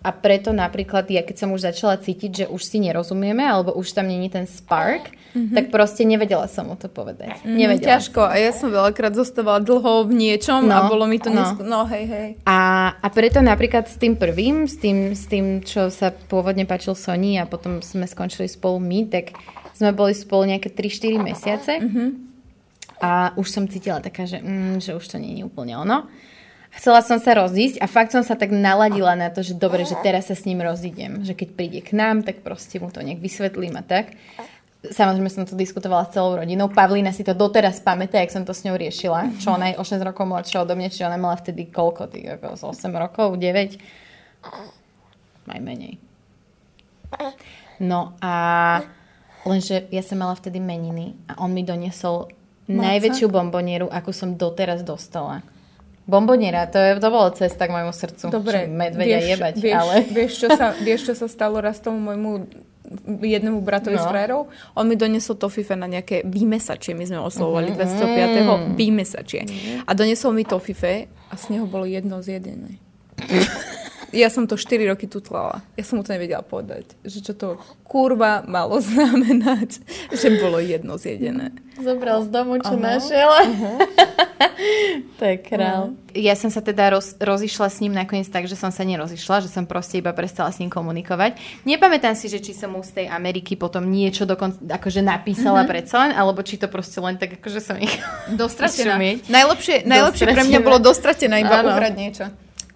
a 0.00 0.10
preto 0.14 0.56
napríklad 0.56 1.04
ja 1.12 1.20
keď 1.20 1.36
som 1.36 1.52
už 1.52 1.68
začala 1.68 2.00
cítiť, 2.00 2.30
že 2.32 2.44
už 2.48 2.64
si 2.64 2.80
nerozumieme 2.80 3.44
alebo 3.44 3.76
už 3.76 3.92
tam 3.92 4.08
není 4.08 4.32
ten 4.32 4.48
spark, 4.48 5.12
mm-hmm. 5.36 5.52
tak 5.52 5.64
proste 5.68 6.08
nevedela 6.08 6.48
som 6.48 6.72
mu 6.72 6.80
to 6.80 6.88
povedať. 6.88 7.44
Mm, 7.44 7.56
nevedela 7.60 8.00
ťažko 8.00 8.24
som. 8.24 8.32
a 8.32 8.34
ja 8.40 8.52
som 8.56 8.72
veľakrát 8.72 9.12
zostávala 9.12 9.60
dlho 9.60 10.08
v 10.08 10.12
niečom 10.16 10.64
no, 10.64 10.72
a 10.72 10.88
bolo 10.88 11.04
mi 11.04 11.20
to 11.20 11.28
no. 11.28 11.44
Nesk- 11.44 11.60
no 11.60 11.84
hej, 11.92 12.04
hej. 12.08 12.28
A, 12.48 12.94
a 12.96 13.06
preto 13.12 13.44
napríklad 13.44 13.84
s 13.84 14.00
tým 14.00 14.16
prvým, 14.16 14.64
s 14.64 14.80
tým, 14.80 15.12
s 15.12 15.28
tým, 15.28 15.60
čo 15.60 15.92
sa 15.92 16.08
pôvodne 16.08 16.64
páčil 16.64 16.96
Sony 16.96 17.36
a 17.36 17.44
potom 17.44 17.84
sme 17.84 18.08
skončili 18.08 18.48
spolu 18.48 18.80
my, 18.80 19.12
tak 19.12 19.36
sme 19.76 19.92
boli 19.92 20.16
spolu 20.16 20.56
nejaké 20.56 20.72
3-4 20.72 21.20
mesiace 21.20 21.72
mm-hmm. 21.84 22.08
a 23.04 23.36
už 23.36 23.44
som 23.44 23.68
cítila 23.68 24.00
taká, 24.00 24.24
že, 24.24 24.40
mm, 24.40 24.80
že 24.80 24.96
už 24.96 25.04
to 25.04 25.20
nie 25.20 25.36
je 25.36 25.44
úplne 25.44 25.76
ono 25.76 26.08
chcela 26.74 27.00
som 27.00 27.16
sa 27.16 27.32
rozísť 27.36 27.80
a 27.80 27.86
fakt 27.88 28.12
som 28.12 28.20
sa 28.20 28.36
tak 28.36 28.52
naladila 28.52 29.16
na 29.16 29.32
to, 29.32 29.40
že 29.40 29.56
dobre, 29.56 29.84
že 29.88 29.96
teraz 30.04 30.28
sa 30.28 30.36
s 30.36 30.44
ním 30.44 30.60
rozídem. 30.60 31.24
Že 31.24 31.34
keď 31.34 31.48
príde 31.54 31.80
k 31.80 31.96
nám, 31.96 32.26
tak 32.26 32.44
proste 32.44 32.82
mu 32.82 32.92
to 32.92 33.00
nejak 33.00 33.22
vysvetlím 33.22 33.76
a 33.78 33.84
tak. 33.84 34.16
Samozrejme 34.78 35.26
som 35.26 35.42
to 35.42 35.58
diskutovala 35.58 36.06
s 36.06 36.14
celou 36.14 36.38
rodinou. 36.38 36.70
Pavlína 36.70 37.10
si 37.10 37.26
to 37.26 37.34
doteraz 37.34 37.82
pamätá, 37.82 38.22
jak 38.22 38.30
som 38.30 38.46
to 38.46 38.54
s 38.54 38.62
ňou 38.62 38.78
riešila. 38.78 39.34
Čo 39.42 39.58
ona 39.58 39.74
je 39.74 39.80
o 39.80 39.82
6 39.82 39.98
rokov 40.06 40.22
mladšia 40.22 40.62
odo 40.62 40.78
mňa, 40.78 40.88
čiže 40.94 41.08
ona 41.10 41.18
mala 41.18 41.34
vtedy 41.34 41.66
koľko? 41.66 42.06
Tých, 42.06 42.38
ako 42.38 42.54
8 42.70 42.94
rokov? 42.94 43.42
9? 43.42 43.74
Aj 45.50 45.58
menej. 45.58 45.98
No 47.82 48.14
a 48.22 48.34
lenže 49.42 49.90
ja 49.90 50.02
som 50.06 50.22
mala 50.22 50.38
vtedy 50.38 50.62
meniny 50.62 51.18
a 51.26 51.42
on 51.42 51.50
mi 51.50 51.66
doniesol 51.66 52.30
Malca? 52.70 52.70
najväčšiu 52.70 53.26
bombonieru, 53.30 53.90
akú 53.90 54.14
som 54.14 54.38
doteraz 54.38 54.86
dostala. 54.86 55.42
Bomboniera, 56.08 56.64
to, 56.64 56.78
je, 56.78 56.96
to 56.96 57.08
bolo 57.08 57.28
cesta 57.30 57.62
k 57.62 57.70
môjmu 57.70 57.92
srdcu. 57.92 58.32
Dobre, 58.32 58.64
Čo 58.64 58.72
medvedia 58.72 59.18
vieš, 59.18 59.28
jebať, 59.30 59.54
vieš, 59.58 59.76
ale... 59.76 59.94
vieš, 60.08 60.32
čo 60.34 60.48
sa, 60.50 60.66
vieš, 60.74 61.00
čo 61.02 61.14
sa 61.14 61.26
stalo 61.26 61.60
raz 61.60 61.76
tomu 61.78 62.00
môjmu 62.02 62.48
jednému 63.20 63.60
bratovi 63.60 63.94
No. 63.94 64.00
s 64.00 64.08
frérov. 64.08 64.40
On 64.72 64.82
mi 64.82 64.94
doniesol 64.94 65.36
tofife 65.36 65.72
na 65.72 65.84
nejaké 65.84 66.24
výmesačie, 66.24 66.90
my 66.90 67.04
sme 67.04 67.20
oslovovali 67.20 67.68
Mhm. 67.68 67.76
25. 67.76 68.74
výmesačie. 68.74 69.40
A 69.84 69.92
doniesol 69.92 70.32
mi 70.32 70.42
tofife 70.42 71.04
a 71.28 71.34
z 71.34 71.44
neho 71.50 71.64
bolo 71.64 71.84
jedno 71.84 72.18
zjedené. 72.18 72.80
Ja 74.08 74.32
som 74.32 74.48
to 74.48 74.56
4 74.56 74.88
roky 74.88 75.04
tutlala. 75.04 75.60
Ja 75.76 75.84
som 75.84 76.00
mu 76.00 76.02
to 76.04 76.16
nevedela 76.16 76.40
povedať. 76.40 76.96
Že 77.04 77.18
čo 77.20 77.32
to 77.36 77.48
kurva 77.84 78.40
malo 78.48 78.80
znamenať, 78.84 79.84
že 80.12 80.28
bolo 80.40 80.60
jedno 80.60 80.96
zjedené. 80.96 81.52
Zobral 81.78 82.24
z 82.26 82.28
domu, 82.32 82.58
čo 82.58 82.74
Aha. 82.74 82.98
našiel. 82.98 83.30
to 85.18 85.22
je 85.22 85.36
král. 85.38 85.94
Ja 86.10 86.34
som 86.34 86.50
sa 86.50 86.58
teda 86.58 86.98
roz, 86.98 87.14
rozišla 87.20 87.68
s 87.70 87.78
ním 87.78 87.94
nakoniec 87.94 88.26
tak, 88.26 88.50
že 88.50 88.58
som 88.58 88.74
sa 88.74 88.82
nerozišla, 88.82 89.46
že 89.46 89.52
som 89.52 89.62
proste 89.68 90.02
iba 90.02 90.10
prestala 90.10 90.50
s 90.50 90.58
ním 90.58 90.72
komunikovať. 90.72 91.38
Nepamätám 91.68 92.18
si, 92.18 92.26
že 92.26 92.42
či 92.42 92.56
som 92.56 92.74
mu 92.74 92.82
z 92.82 93.04
tej 93.04 93.06
Ameriky 93.12 93.54
potom 93.54 93.86
niečo 93.86 94.26
dokonca 94.26 94.58
akože 94.58 95.04
napísala 95.04 95.62
mm-hmm. 95.62 95.70
predsa 95.70 95.96
len, 96.02 96.12
alebo 96.16 96.42
či 96.42 96.58
to 96.58 96.66
proste 96.66 96.98
len 96.98 97.14
tak 97.14 97.38
akože 97.38 97.60
som 97.62 97.76
ich... 97.78 97.92
Dostratená. 98.32 98.98
Najlepšie, 99.30 99.86
najlepšie 99.86 100.24
pre 100.26 100.42
mňa 100.48 100.58
Dostratená. 100.58 100.66
bolo 100.66 100.78
dostratená, 100.82 101.34
iba 101.38 101.62
uhrať 101.62 101.94
niečo. 101.94 102.24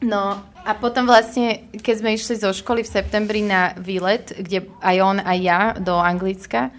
No 0.02 0.51
a 0.62 0.72
potom 0.78 1.10
vlastne, 1.10 1.66
keď 1.74 1.94
sme 1.98 2.10
išli 2.14 2.34
zo 2.38 2.54
školy 2.54 2.86
v 2.86 2.92
septembri 2.92 3.42
na 3.42 3.74
výlet, 3.74 4.30
kde 4.30 4.70
aj 4.78 4.96
on, 5.02 5.18
aj 5.18 5.38
ja 5.42 5.60
do 5.74 5.98
Anglicka, 5.98 6.70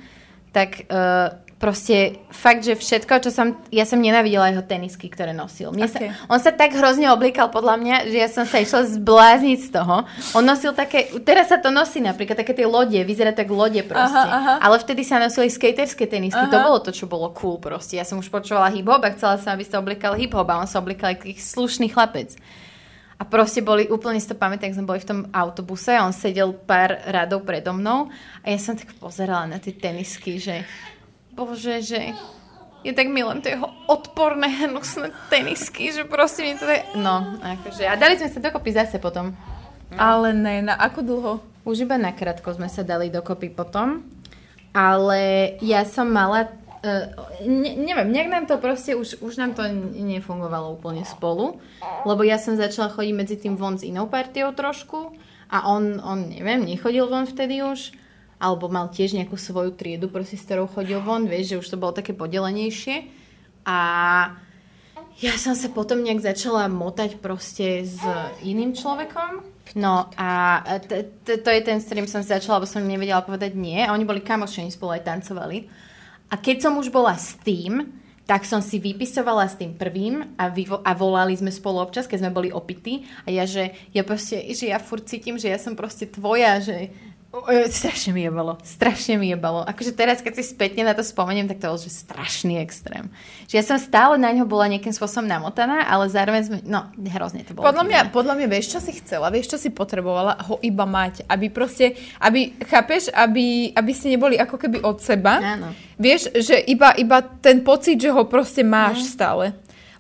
tak 0.56 0.88
uh, 0.88 1.44
proste 1.64 2.20
fakt, 2.28 2.68
že 2.68 2.76
všetko, 2.76 3.24
čo 3.24 3.32
som... 3.32 3.56
Ja 3.72 3.88
som 3.88 4.04
nenavidela 4.04 4.52
jeho 4.52 4.68
tenisky, 4.68 5.08
ktoré 5.08 5.32
nosil. 5.32 5.72
Mne 5.72 5.88
Aké? 5.88 6.12
sa, 6.12 6.28
on 6.28 6.40
sa 6.44 6.52
tak 6.52 6.76
hrozne 6.76 7.08
oblíkal 7.08 7.48
podľa 7.48 7.80
mňa, 7.80 7.96
že 8.12 8.18
ja 8.20 8.28
som 8.28 8.44
sa 8.44 8.60
išla 8.60 9.00
zblázniť 9.00 9.60
z 9.64 9.70
toho. 9.72 10.04
On 10.36 10.44
nosil 10.44 10.76
také... 10.76 11.08
Teraz 11.24 11.56
sa 11.56 11.64
to 11.64 11.72
nosí 11.72 12.04
napríklad, 12.04 12.36
také 12.36 12.52
tie 12.52 12.68
lode, 12.68 13.00
vyzerá 13.08 13.32
tak 13.32 13.48
lode 13.48 13.80
proste. 13.88 14.12
Aha, 14.12 14.24
aha. 14.28 14.54
Ale 14.60 14.76
vtedy 14.76 15.08
sa 15.08 15.24
nosili 15.24 15.48
skaterské 15.48 16.04
tenisky, 16.04 16.52
to 16.52 16.60
Aha. 16.60 16.68
bolo 16.68 16.84
to, 16.84 16.92
čo 16.92 17.08
bolo 17.08 17.32
cool 17.32 17.64
proste. 17.64 17.96
Ja 17.96 18.04
som 18.04 18.20
už 18.20 18.28
počúvala 18.28 18.68
hip-hop 18.68 19.00
a 19.00 19.16
chcela 19.16 19.40
som, 19.40 19.56
aby 19.56 19.64
sa 19.64 19.80
obliekal 19.80 20.20
hip-hop 20.20 20.52
a 20.52 20.60
on 20.60 20.68
sa 20.68 20.84
obliekal 20.84 21.16
ako 21.16 21.32
slušný 21.32 21.96
chlapec. 21.96 22.36
A 23.24 23.28
proste 23.32 23.64
boli, 23.64 23.88
úplne 23.88 24.20
si 24.20 24.28
to 24.28 24.36
pamätám, 24.36 24.76
sme 24.76 24.84
boli 24.84 25.00
v 25.00 25.08
tom 25.08 25.20
autobuse 25.32 25.96
a 25.96 26.04
on 26.04 26.12
sedel 26.12 26.52
pár 26.52 27.00
radov 27.08 27.48
predo 27.48 27.72
mnou 27.72 28.12
a 28.44 28.46
ja 28.52 28.60
som 28.60 28.76
tak 28.76 28.92
pozerala 29.00 29.48
na 29.48 29.64
tie 29.64 29.72
tenisky, 29.72 30.44
že 30.44 30.68
bože, 31.32 31.80
že 31.80 32.12
je 32.84 32.92
tak 32.92 33.08
milujem 33.08 33.40
tie 33.40 33.56
jeho 33.56 33.72
odporné, 33.88 34.52
hnusné 34.52 35.16
tenisky, 35.32 35.96
že 35.96 36.04
proste 36.04 36.44
mi 36.44 36.60
to 36.60 36.68
je... 36.68 36.84
No, 37.00 37.40
akože. 37.40 37.88
A 37.88 37.96
dali 37.96 38.20
sme 38.20 38.28
sa 38.28 38.44
dokopy 38.44 38.76
zase 38.76 39.00
potom. 39.00 39.32
Ale 39.96 40.36
ne, 40.36 40.68
na 40.68 40.76
ako 40.76 41.00
dlho? 41.00 41.34
Už 41.64 41.88
iba 41.88 41.96
nakrátko 41.96 42.52
sme 42.52 42.68
sa 42.68 42.84
dali 42.84 43.08
dokopy 43.08 43.56
potom. 43.56 44.04
Ale 44.76 45.56
ja 45.64 45.88
som 45.88 46.12
mala... 46.12 46.52
Uh, 46.84 47.08
ne, 47.48 47.80
neviem, 47.80 48.12
nejak 48.12 48.28
nám 48.28 48.44
to 48.44 48.60
proste, 48.60 48.92
už, 48.92 49.24
už 49.24 49.40
nám 49.40 49.56
to 49.56 49.64
nefungovalo 49.96 50.76
úplne 50.76 51.08
spolu, 51.08 51.64
lebo 52.04 52.28
ja 52.28 52.36
som 52.36 52.60
začala 52.60 52.92
chodiť 52.92 53.14
medzi 53.16 53.36
tým 53.40 53.56
von 53.56 53.80
s 53.80 53.88
inou 53.88 54.12
partiou 54.12 54.52
trošku 54.52 55.16
a 55.48 55.72
on, 55.72 56.04
on 56.04 56.28
neviem, 56.28 56.60
nechodil 56.68 57.08
von 57.08 57.24
vtedy 57.24 57.64
už, 57.64 57.96
alebo 58.36 58.68
mal 58.68 58.92
tiež 58.92 59.16
nejakú 59.16 59.40
svoju 59.40 59.80
triedu, 59.80 60.12
proste 60.12 60.36
s 60.36 60.44
ktorou 60.44 60.68
chodil 60.68 61.00
von, 61.00 61.24
vieš, 61.24 61.56
že 61.56 61.60
už 61.64 61.68
to 61.72 61.80
bolo 61.80 61.96
také 61.96 62.12
podelenejšie. 62.12 63.08
A 63.64 63.78
ja 65.24 65.34
som 65.40 65.56
sa 65.56 65.72
potom 65.72 66.04
nejak 66.04 66.20
začala 66.20 66.68
motať 66.68 67.24
proste 67.24 67.88
s 67.88 68.04
iným 68.44 68.76
človekom. 68.76 69.40
No 69.80 70.12
a 70.20 70.60
t- 70.84 71.08
t- 71.24 71.40
to 71.40 71.48
je 71.48 71.62
ten, 71.64 71.80
s 71.80 71.88
ktorým 71.88 72.12
som 72.12 72.20
začala, 72.20 72.60
lebo 72.60 72.68
som 72.68 72.84
nevedela 72.84 73.24
povedať 73.24 73.56
nie. 73.56 73.80
A 73.80 73.96
oni 73.96 74.04
boli 74.04 74.20
kamoši, 74.20 74.68
oni 74.68 74.76
spolu 74.76 75.00
aj 75.00 75.08
tancovali. 75.08 75.72
A 76.34 76.42
keď 76.42 76.66
som 76.66 76.82
už 76.82 76.90
bola 76.90 77.14
s 77.14 77.38
tým, 77.46 77.94
tak 78.26 78.42
som 78.50 78.58
si 78.58 78.82
vypisovala 78.82 79.46
s 79.46 79.54
tým 79.54 79.78
prvým 79.78 80.34
a, 80.34 80.50
vyvo- 80.50 80.82
a 80.82 80.98
volali 80.98 81.38
sme 81.38 81.54
spolu 81.54 81.78
občas, 81.78 82.10
keď 82.10 82.26
sme 82.26 82.32
boli 82.34 82.50
opití. 82.50 83.06
A 83.28 83.30
ja, 83.30 83.46
že 83.46 83.78
ja 83.94 84.02
proste, 84.02 84.42
že 84.58 84.74
ja 84.74 84.82
furt 84.82 85.06
cítim, 85.06 85.38
že 85.38 85.54
ja 85.54 85.62
som 85.62 85.78
proste 85.78 86.10
tvoja, 86.10 86.58
že 86.58 86.90
e, 87.50 87.66
strašne 87.68 88.14
mi 88.14 88.22
jebalo, 88.22 88.62
strašne 88.62 89.18
mi 89.18 89.34
jebalo. 89.34 89.66
Akože 89.66 89.92
teraz, 89.92 90.22
keď 90.22 90.38
si 90.38 90.44
spätne 90.46 90.86
na 90.86 90.94
to 90.94 91.02
spomeniem, 91.02 91.50
tak 91.50 91.58
to 91.58 91.66
bol 91.66 91.82
že 91.82 91.90
strašný 91.90 92.62
extrém. 92.62 93.10
Že 93.50 93.56
ja 93.58 93.64
som 93.66 93.78
stále 93.82 94.22
na 94.22 94.30
ňo 94.30 94.46
bola 94.46 94.70
nejakým 94.70 94.94
spôsobom 94.94 95.26
namotaná, 95.26 95.90
ale 95.90 96.06
zároveň 96.14 96.42
sme, 96.46 96.58
no 96.62 96.86
hrozne 97.10 97.42
to 97.42 97.58
bolo. 97.58 97.66
Podľa 97.66 97.84
mňa, 97.90 98.00
podľa 98.14 98.34
mňa, 98.38 98.48
vieš, 98.48 98.78
čo 98.78 98.80
si 98.80 98.94
chcela, 99.02 99.34
vieš, 99.34 99.50
čo 99.50 99.58
si 99.58 99.74
potrebovala 99.74 100.38
ho 100.46 100.62
iba 100.62 100.86
mať, 100.86 101.26
aby 101.26 101.50
proste, 101.50 101.98
aby, 102.22 102.54
chápeš, 102.70 103.10
aby, 103.10 103.74
aby 103.74 103.92
ste 103.98 104.14
neboli 104.14 104.38
ako 104.38 104.56
keby 104.62 104.86
od 104.86 105.02
seba. 105.02 105.42
Áno. 105.42 105.74
Vieš, 105.98 106.38
že 106.42 106.58
iba, 106.70 106.94
iba 106.98 107.22
ten 107.22 107.62
pocit, 107.62 107.98
že 107.98 108.10
ho 108.10 108.26
proste 108.26 108.62
máš 108.62 109.02
Mhm. 109.02 109.10
stále. 109.10 109.46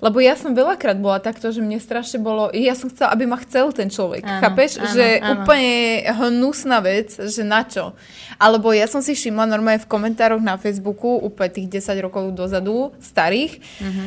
Lebo 0.04 0.20
ja 0.20 0.36
som 0.36 0.51
veľakrát 0.51 0.99
bola 0.99 1.18
takto, 1.18 1.47
že 1.47 1.58
mne 1.58 1.80
strašne 1.80 2.20
bolo, 2.20 2.51
ja 2.51 2.76
som 2.76 2.91
chcela, 2.91 3.10
aby 3.10 3.24
ma 3.24 3.39
chcel 3.39 3.72
ten 3.72 3.88
človek, 3.88 4.20
Áno, 4.22 4.41
chápeš? 4.43 4.76
áno, 4.76 4.91
že 4.91 5.06
áno. 5.18 5.32
úplne 5.39 5.72
hnusná 6.04 6.78
vec, 6.78 7.16
že 7.16 7.39
na 7.41 7.64
čo? 7.64 7.95
Alebo 8.36 8.70
ja 8.70 8.84
som 8.84 8.99
si 8.99 9.14
všimla 9.14 9.47
normálne 9.47 9.80
v 9.80 9.88
komentároch 9.88 10.43
na 10.43 10.60
Facebooku, 10.60 11.08
úplne 11.18 11.56
tých 11.56 11.80
10 11.80 12.04
rokov 12.04 12.30
dozadu, 12.32 12.91
starých, 12.99 13.64
Mhm. 13.80 14.06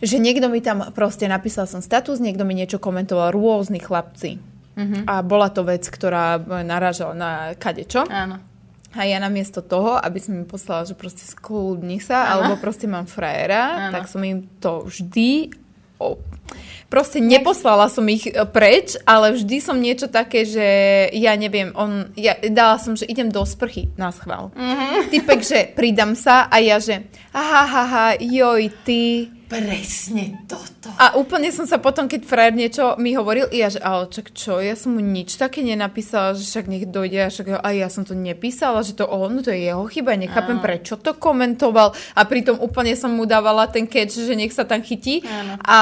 že 0.00 0.16
niekto 0.16 0.46
mi 0.46 0.58
tam 0.58 0.90
proste 0.90 1.24
napísal 1.24 1.64
som 1.64 1.78
status, 1.78 2.18
niekto 2.18 2.42
mi 2.42 2.52
niečo 2.52 2.76
komentoval, 2.76 3.30
rôzni 3.30 3.78
chlapci. 3.78 4.42
Mhm. 4.74 5.06
A 5.06 5.22
bola 5.22 5.50
to 5.50 5.62
vec, 5.62 5.82
ktorá 5.84 6.34
narážala 6.62 7.14
na 7.14 7.30
kadečo. 7.54 8.06
Áno. 8.06 8.42
A 8.96 9.04
ja 9.04 9.20
namiesto 9.20 9.60
toho, 9.60 10.00
aby 10.00 10.16
som 10.16 10.32
im 10.32 10.48
poslala, 10.48 10.88
že 10.88 10.96
proste 10.96 11.20
skľudni 11.20 12.00
sa, 12.00 12.24
Áno. 12.24 12.48
alebo 12.48 12.52
proste 12.56 12.88
mám 12.88 13.04
frajera, 13.04 13.88
Áno. 13.88 13.92
tak 13.92 14.08
som 14.08 14.24
im 14.24 14.48
to 14.62 14.88
vždy... 14.88 15.52
O, 15.98 16.14
proste 16.86 17.18
neposlala 17.18 17.90
som 17.90 18.06
ich 18.06 18.30
e, 18.30 18.32
preč, 18.46 18.94
ale 19.02 19.34
vždy 19.34 19.56
som 19.58 19.76
niečo 19.76 20.06
také, 20.06 20.46
že 20.46 20.66
ja 21.10 21.34
neviem, 21.34 21.74
on, 21.74 22.14
ja 22.14 22.38
dala 22.48 22.78
som, 22.78 22.94
že 22.94 23.02
idem 23.10 23.28
do 23.28 23.42
sprchy 23.42 23.90
na 23.98 24.14
schvál. 24.14 24.54
Mhm. 24.54 24.62
Mm-hmm. 24.62 25.00
Typek, 25.10 25.40
že 25.42 25.58
pridám 25.74 26.14
sa 26.16 26.46
a 26.48 26.56
ja, 26.62 26.78
že 26.80 27.04
aha, 27.34 27.62
ha, 27.66 27.84
ha, 27.84 28.06
joj, 28.16 28.72
ty... 28.86 29.34
Presne 29.48 30.44
toto. 30.44 30.92
A 31.00 31.16
úplne 31.16 31.48
som 31.48 31.64
sa 31.64 31.80
potom, 31.80 32.04
keď 32.04 32.20
frajer 32.28 32.52
niečo 32.52 33.00
mi 33.00 33.16
hovoril, 33.16 33.48
ja, 33.48 33.72
že 33.72 33.80
ale 33.80 34.12
čak 34.12 34.36
čo, 34.36 34.60
ja 34.60 34.76
som 34.76 34.92
mu 34.92 35.00
nič 35.00 35.40
také 35.40 35.64
nenapísala, 35.64 36.36
že 36.36 36.44
však 36.44 36.68
nech 36.68 36.84
dojde, 36.84 37.18
a 37.24 37.32
však 37.32 37.64
a 37.64 37.68
ja 37.72 37.88
som 37.88 38.04
to 38.04 38.12
nepísala, 38.12 38.84
že 38.84 38.92
to 38.92 39.08
on, 39.08 39.40
to 39.40 39.48
je 39.48 39.72
jeho 39.72 39.88
chyba, 39.88 40.20
nechápem, 40.20 40.60
Áno. 40.60 40.64
prečo 40.68 41.00
to 41.00 41.16
komentoval 41.16 41.96
a 42.12 42.20
pritom 42.28 42.60
úplne 42.60 42.92
som 42.92 43.08
mu 43.08 43.24
dávala 43.24 43.72
ten 43.72 43.88
catch, 43.88 44.20
že 44.20 44.36
nech 44.36 44.52
sa 44.52 44.68
tam 44.68 44.84
chytí 44.84 45.24
Áno. 45.24 45.56
a 45.64 45.80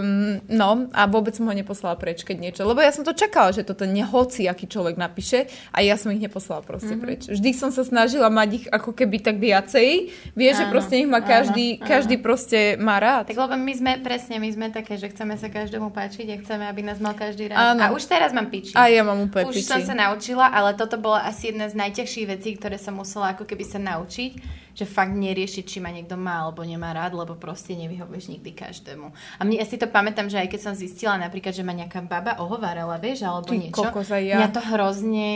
um, 0.00 0.40
no, 0.48 0.88
a 0.96 1.04
vôbec 1.04 1.36
som 1.36 1.44
ho 1.44 1.52
neposlala 1.52 2.00
preč, 2.00 2.24
keď 2.24 2.36
niečo, 2.40 2.62
lebo 2.64 2.80
ja 2.80 2.96
som 2.96 3.04
to 3.04 3.12
čakala, 3.12 3.52
že 3.52 3.60
toto 3.60 3.84
nehoci, 3.84 4.48
aký 4.48 4.64
človek 4.64 4.96
napíše 4.96 5.52
a 5.68 5.84
ja 5.84 6.00
som 6.00 6.08
ich 6.16 6.24
neposlala 6.24 6.64
proste 6.64 6.96
Mhm. 6.96 7.00
preč. 7.04 7.20
Vždy 7.28 7.50
som 7.52 7.68
sa 7.68 7.84
snažila 7.84 8.32
mať 8.32 8.48
ich 8.56 8.66
ako 8.72 8.96
keby 8.96 9.20
tak 9.20 9.36
viacej, 9.36 10.08
vieš, 10.32 10.64
že 10.64 10.66
proste 10.72 10.96
ma 11.04 11.20
áno, 11.20 11.28
každý, 11.28 11.76
áno. 11.76 11.84
každý 11.84 12.16
proste 12.16 12.36
má 12.78 12.96
rád. 13.02 13.30
Tak 13.30 13.36
lebo 13.36 13.54
my 13.58 13.72
sme, 13.74 13.92
presne, 13.98 14.38
my 14.38 14.50
sme 14.52 14.66
také, 14.70 14.94
že 14.94 15.10
chceme 15.10 15.34
sa 15.34 15.48
každému 15.50 15.90
páčiť 15.90 16.26
a 16.30 16.36
chceme, 16.38 16.64
aby 16.68 16.80
nás 16.86 16.98
mal 17.02 17.16
každý 17.16 17.50
rád. 17.50 17.74
Áno. 17.74 17.80
A 17.80 17.86
už 17.94 18.04
teraz 18.06 18.30
mám 18.30 18.52
piči. 18.52 18.76
A 18.78 18.86
ja 18.86 19.02
mám 19.02 19.18
úplne 19.26 19.48
Už 19.48 19.62
piči. 19.62 19.70
som 19.70 19.80
sa 19.82 19.94
naučila, 19.96 20.50
ale 20.52 20.78
toto 20.78 21.00
bola 21.00 21.26
asi 21.26 21.50
jedna 21.50 21.66
z 21.66 21.74
najťažších 21.74 22.26
vecí, 22.28 22.54
ktoré 22.54 22.76
som 22.76 22.94
musela 22.98 23.34
ako 23.34 23.48
keby 23.48 23.64
sa 23.64 23.80
naučiť, 23.82 24.32
že 24.78 24.84
fakt 24.86 25.10
neriešiť, 25.10 25.64
či 25.66 25.78
ma 25.82 25.90
niekto 25.90 26.14
má 26.14 26.46
alebo 26.46 26.62
nemá 26.62 26.94
rád, 26.94 27.18
lebo 27.18 27.34
proste 27.34 27.74
nevyhovieš 27.74 28.30
nikdy 28.30 28.54
každému. 28.54 29.10
A 29.38 29.40
mne, 29.42 29.58
ja 29.58 29.66
si 29.66 29.74
to 29.74 29.90
pamätám, 29.90 30.30
že 30.30 30.38
aj 30.38 30.54
keď 30.54 30.60
som 30.70 30.74
zistila 30.78 31.18
napríklad, 31.18 31.50
že 31.50 31.66
ma 31.66 31.74
nejaká 31.74 31.98
baba 32.06 32.38
ohovárala, 32.38 33.02
vieš, 33.02 33.26
alebo 33.26 33.50
Ty 33.50 33.58
niečo, 33.58 33.74
kokos, 33.74 34.14
aj 34.14 34.22
ja. 34.22 34.36
mňa 34.38 34.48
to 34.54 34.62
hrozne, 34.70 35.30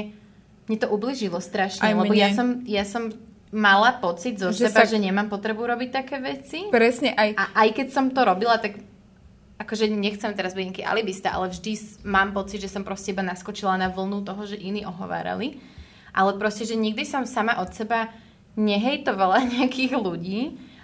mne 0.70 0.76
to 0.78 0.86
ubližilo 0.86 1.42
strašne, 1.42 1.82
Aj 1.82 1.90
lebo 1.90 2.14
mne. 2.14 2.22
ja 2.22 2.28
som, 2.30 2.48
ja 2.62 2.84
som 2.86 3.10
mala 3.52 4.00
pocit 4.00 4.40
zo 4.40 4.48
Že 4.48 4.72
seba, 4.72 4.82
sa- 4.82 4.88
že 4.88 4.96
nemám 4.96 5.28
potrebu 5.28 5.60
robiť 5.68 5.90
také 5.92 6.16
veci. 6.18 6.72
Presne 6.72 7.12
aj... 7.12 7.28
A 7.36 7.44
aj 7.64 7.68
keď 7.76 7.86
som 7.92 8.08
to 8.08 8.24
robila, 8.24 8.56
tak 8.56 8.80
akože 9.60 9.86
nechcem 9.86 10.32
teraz 10.34 10.56
byť 10.56 10.64
nejaký 10.66 10.82
alibista, 10.82 11.30
ale 11.30 11.52
vždy 11.52 12.02
mám 12.02 12.32
pocit, 12.32 12.58
že 12.58 12.72
som 12.72 12.82
proste 12.82 13.12
iba 13.12 13.22
naskočila 13.22 13.78
na 13.78 13.92
vlnu 13.92 14.24
toho, 14.24 14.42
že 14.42 14.56
iní 14.58 14.82
ohovárali. 14.82 15.60
ale 16.12 16.36
proste, 16.36 16.68
že 16.68 16.76
nikdy 16.76 17.08
som 17.08 17.24
sama 17.24 17.56
od 17.60 17.72
seba 17.72 18.12
nehejtovala 18.52 19.44
nejakých 19.56 19.92
ľudí, 19.96 20.40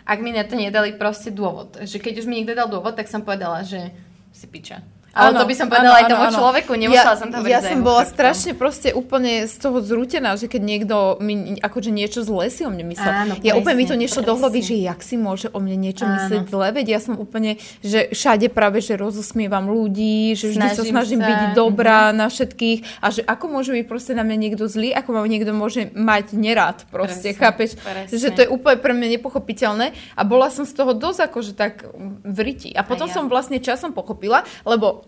ak 0.09 0.19
mi 0.25 0.33
na 0.33 0.41
to 0.45 0.57
nedali 0.57 0.97
proste 0.97 1.29
dôvod. 1.29 1.77
Že 1.85 2.01
keď 2.01 2.15
už 2.21 2.27
mi 2.29 2.41
niekto 2.41 2.57
dal 2.57 2.69
dôvod, 2.69 2.97
tak 2.97 3.13
som 3.13 3.21
povedala, 3.21 3.61
že 3.61 3.93
si 4.33 4.49
piča. 4.49 4.81
Ale 5.19 5.35
ano, 5.35 5.41
to 5.43 5.47
by 5.51 5.55
som 5.59 5.67
povedala 5.67 5.99
ano, 5.99 5.99
aj 5.99 6.05
tomu 6.07 6.23
ano, 6.23 6.37
človeku, 6.39 6.71
nemusela 6.79 7.15
ja, 7.15 7.19
som 7.19 7.29
to 7.35 7.37
Ja 7.51 7.61
som 7.61 7.79
bola 7.83 8.03
chrbtom. 8.07 8.15
strašne 8.15 8.53
proste 8.55 8.89
úplne 8.95 9.51
z 9.51 9.55
toho 9.59 9.83
zrútená, 9.83 10.39
že 10.39 10.47
keď 10.47 10.63
niekto 10.63 10.97
mi 11.19 11.59
akože 11.59 11.91
niečo 11.91 12.23
zlé 12.23 12.55
si 12.55 12.63
o 12.63 12.71
mne 12.71 12.87
myslel. 12.95 13.11
Áno, 13.11 13.35
ja 13.43 13.59
presne, 13.59 13.59
úplne 13.59 13.77
mi 13.83 13.87
to 13.91 13.97
nešlo 13.99 14.23
do 14.23 14.35
hlavy, 14.39 14.61
že 14.63 14.75
jak 14.79 15.01
si 15.03 15.19
môže 15.19 15.51
o 15.51 15.59
mne 15.59 15.75
niečo 15.75 16.07
áno. 16.07 16.15
myslieť 16.23 16.43
zle, 16.47 16.67
veď 16.71 16.87
ja 16.87 17.01
som 17.03 17.19
úplne, 17.19 17.59
že 17.83 18.15
všade 18.15 18.47
práve, 18.55 18.79
že 18.79 18.95
rozosmievam 18.95 19.67
ľudí, 19.67 20.39
že 20.39 20.55
vždy 20.55 20.79
snažím 20.79 20.95
sa 20.95 21.09
snažím 21.09 21.21
sa. 21.25 21.27
byť 21.27 21.41
dobrá 21.59 22.01
mm-hmm. 22.09 22.21
na 22.21 22.27
všetkých 22.31 22.79
a 23.03 23.07
že 23.11 23.23
ako 23.25 23.45
môže 23.51 23.71
byť 23.75 23.87
proste 23.89 24.13
na 24.15 24.23
mňa 24.23 24.37
niekto 24.37 24.65
zlý, 24.69 24.93
ako 24.95 25.09
ma 25.17 25.21
niekto 25.25 25.51
môže 25.57 25.91
mať 25.97 26.37
nerad 26.37 26.79
proste, 26.93 27.33
presne, 27.35 27.41
chápeš? 27.41 27.71
Presne. 27.81 28.15
Že 28.15 28.29
to 28.37 28.41
je 28.45 28.49
úplne 28.53 28.79
pre 28.79 28.93
mňa 28.95 29.09
nepochopiteľné 29.19 29.87
a 30.15 30.23
bola 30.23 30.53
som 30.53 30.69
z 30.69 30.73
toho 30.77 30.93
dosť 30.93 31.33
akože 31.33 31.53
tak 31.57 31.89
v 32.23 32.39
riti. 32.45 32.71
A 32.77 32.85
potom 32.85 33.09
a 33.09 33.11
ja. 33.11 33.15
som 33.17 33.27
vlastne 33.27 33.59
časom 33.59 33.97
pochopila, 33.97 34.45
lebo 34.63 35.08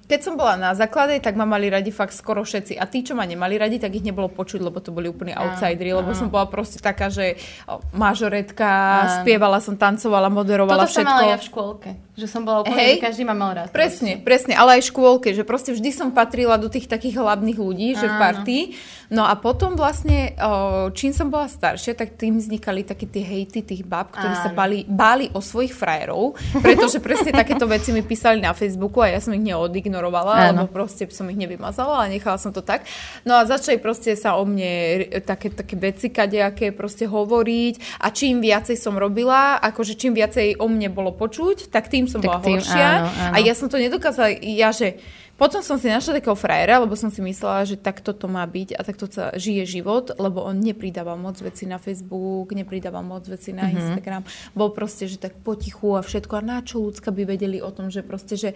keď 0.11 0.27
som 0.27 0.35
bola 0.35 0.59
na 0.59 0.75
základe, 0.75 1.23
tak 1.23 1.39
ma 1.39 1.47
mali 1.47 1.71
radi 1.71 1.87
fakt 1.87 2.11
skoro 2.11 2.43
všetci. 2.43 2.75
A 2.75 2.83
tí, 2.83 2.99
čo 2.99 3.15
ma 3.15 3.23
nemali 3.23 3.55
radi, 3.55 3.79
tak 3.79 3.95
ich 3.95 4.03
nebolo 4.03 4.27
počuť, 4.27 4.59
lebo 4.59 4.83
to 4.83 4.91
boli 4.91 5.07
úplní 5.07 5.31
outsideri, 5.31 5.95
lebo 5.95 6.11
som 6.11 6.27
bola 6.27 6.51
proste 6.51 6.83
taká, 6.83 7.07
že 7.07 7.39
mažoretka, 7.95 8.67
spievala 9.23 9.63
som, 9.63 9.79
tancovala, 9.79 10.27
moderovala 10.27 10.83
Toto 10.83 10.91
všetko. 10.91 11.07
Toto 11.07 11.15
som 11.15 11.23
mala 11.23 11.31
ja 11.31 11.37
v 11.39 11.45
škôlke. 11.47 11.89
Že 12.11 12.27
som 12.27 12.41
bola 12.43 12.67
úplne, 12.67 12.75
hey, 12.75 12.99
že 12.99 13.07
každý 13.07 13.23
ma 13.23 13.31
mal 13.31 13.55
rád. 13.55 13.71
Presne, 13.71 14.19
proste. 14.19 14.27
presne, 14.27 14.53
ale 14.59 14.83
aj 14.83 14.91
škôlke, 14.91 15.31
že 15.31 15.47
proste 15.47 15.71
vždy 15.71 15.89
som 15.95 16.11
patrila 16.11 16.59
do 16.59 16.67
tých 16.67 16.91
takých 16.91 17.23
hlavných 17.23 17.55
ľudí, 17.55 17.95
že 17.95 18.11
v 18.11 18.15
partii. 18.19 18.63
No 19.11 19.27
a 19.27 19.35
potom 19.39 19.79
vlastne, 19.79 20.35
čím 20.91 21.15
som 21.15 21.31
bola 21.31 21.47
staršia, 21.47 21.95
tak 21.95 22.19
tým 22.19 22.39
vznikali 22.39 22.83
také 22.83 23.07
tie 23.07 23.23
hejty 23.23 23.63
tých 23.63 23.83
bab, 23.87 24.11
ktorí 24.11 24.35
Áno. 24.39 24.43
sa 24.43 24.51
báli, 24.51 24.87
báli 24.87 25.27
o 25.35 25.43
svojich 25.43 25.75
frajerov, 25.75 26.35
pretože 26.63 26.99
presne 27.03 27.35
takéto 27.35 27.67
veci 27.67 27.91
mi 27.91 28.03
písali 28.03 28.39
na 28.39 28.55
Facebooku 28.55 29.03
a 29.03 29.11
ja 29.11 29.19
som 29.19 29.35
ich 29.35 29.43
neodignorovala, 30.01 30.33
Áno. 30.33 30.65
lebo 30.65 30.73
proste 30.73 31.05
som 31.13 31.29
ich 31.29 31.37
nevymazala 31.37 32.05
a 32.05 32.09
nechala 32.09 32.41
som 32.41 32.49
to 32.49 32.65
tak. 32.65 32.89
No 33.23 33.37
a 33.37 33.45
začali 33.45 33.77
proste 33.77 34.17
sa 34.17 34.35
o 34.35 34.43
mne 34.43 35.05
také, 35.21 35.53
také 35.53 35.77
veci 35.77 36.09
kadejaké 36.09 36.73
proste 36.73 37.05
hovoriť 37.05 38.01
a 38.01 38.09
čím 38.09 38.41
viacej 38.41 38.75
som 38.75 38.97
robila, 38.97 39.61
akože 39.61 39.93
čím 39.95 40.17
viacej 40.17 40.57
o 40.57 40.65
mne 40.65 40.89
bolo 40.89 41.13
počuť, 41.13 41.69
tak 41.69 41.87
tým 41.87 42.01
tým 42.01 42.09
som 42.09 42.17
tak 42.17 42.33
bola 42.33 42.39
tým, 42.41 42.57
horšia. 42.57 42.89
Áno, 42.97 43.09
áno. 43.13 43.33
A 43.35 43.37
ja 43.45 43.53
som 43.53 43.69
to 43.69 43.77
nedokázala, 43.77 44.33
ja 44.41 44.73
že 44.73 44.97
potom 45.41 45.65
som 45.65 45.81
si 45.81 45.89
našla 45.89 46.21
takého 46.21 46.37
frajera, 46.37 46.77
lebo 46.77 46.93
som 46.93 47.09
si 47.09 47.17
myslela, 47.17 47.65
že 47.65 47.73
takto 47.73 48.13
to 48.13 48.29
má 48.29 48.45
byť 48.45 48.77
a 48.77 48.85
takto 48.85 49.09
sa 49.09 49.33
žije 49.33 49.81
život, 49.81 50.13
lebo 50.21 50.45
on 50.45 50.61
nepridáva 50.61 51.17
moc 51.17 51.41
veci 51.41 51.65
na 51.65 51.81
Facebook, 51.81 52.53
nepridáva 52.53 53.01
moc 53.01 53.25
veci 53.25 53.49
na 53.49 53.65
mm-hmm. 53.65 53.81
Instagram. 53.81 54.21
Bol 54.53 54.69
proste, 54.69 55.09
že 55.09 55.17
tak 55.17 55.33
potichu 55.41 55.97
a 55.97 56.05
všetko. 56.05 56.37
A 56.37 56.45
na 56.45 56.61
čo 56.61 56.85
ľudská 56.85 57.09
by 57.09 57.25
vedeli 57.25 57.57
o 57.57 57.73
tom, 57.73 57.89
že 57.89 58.05
proste, 58.05 58.37
že 58.37 58.53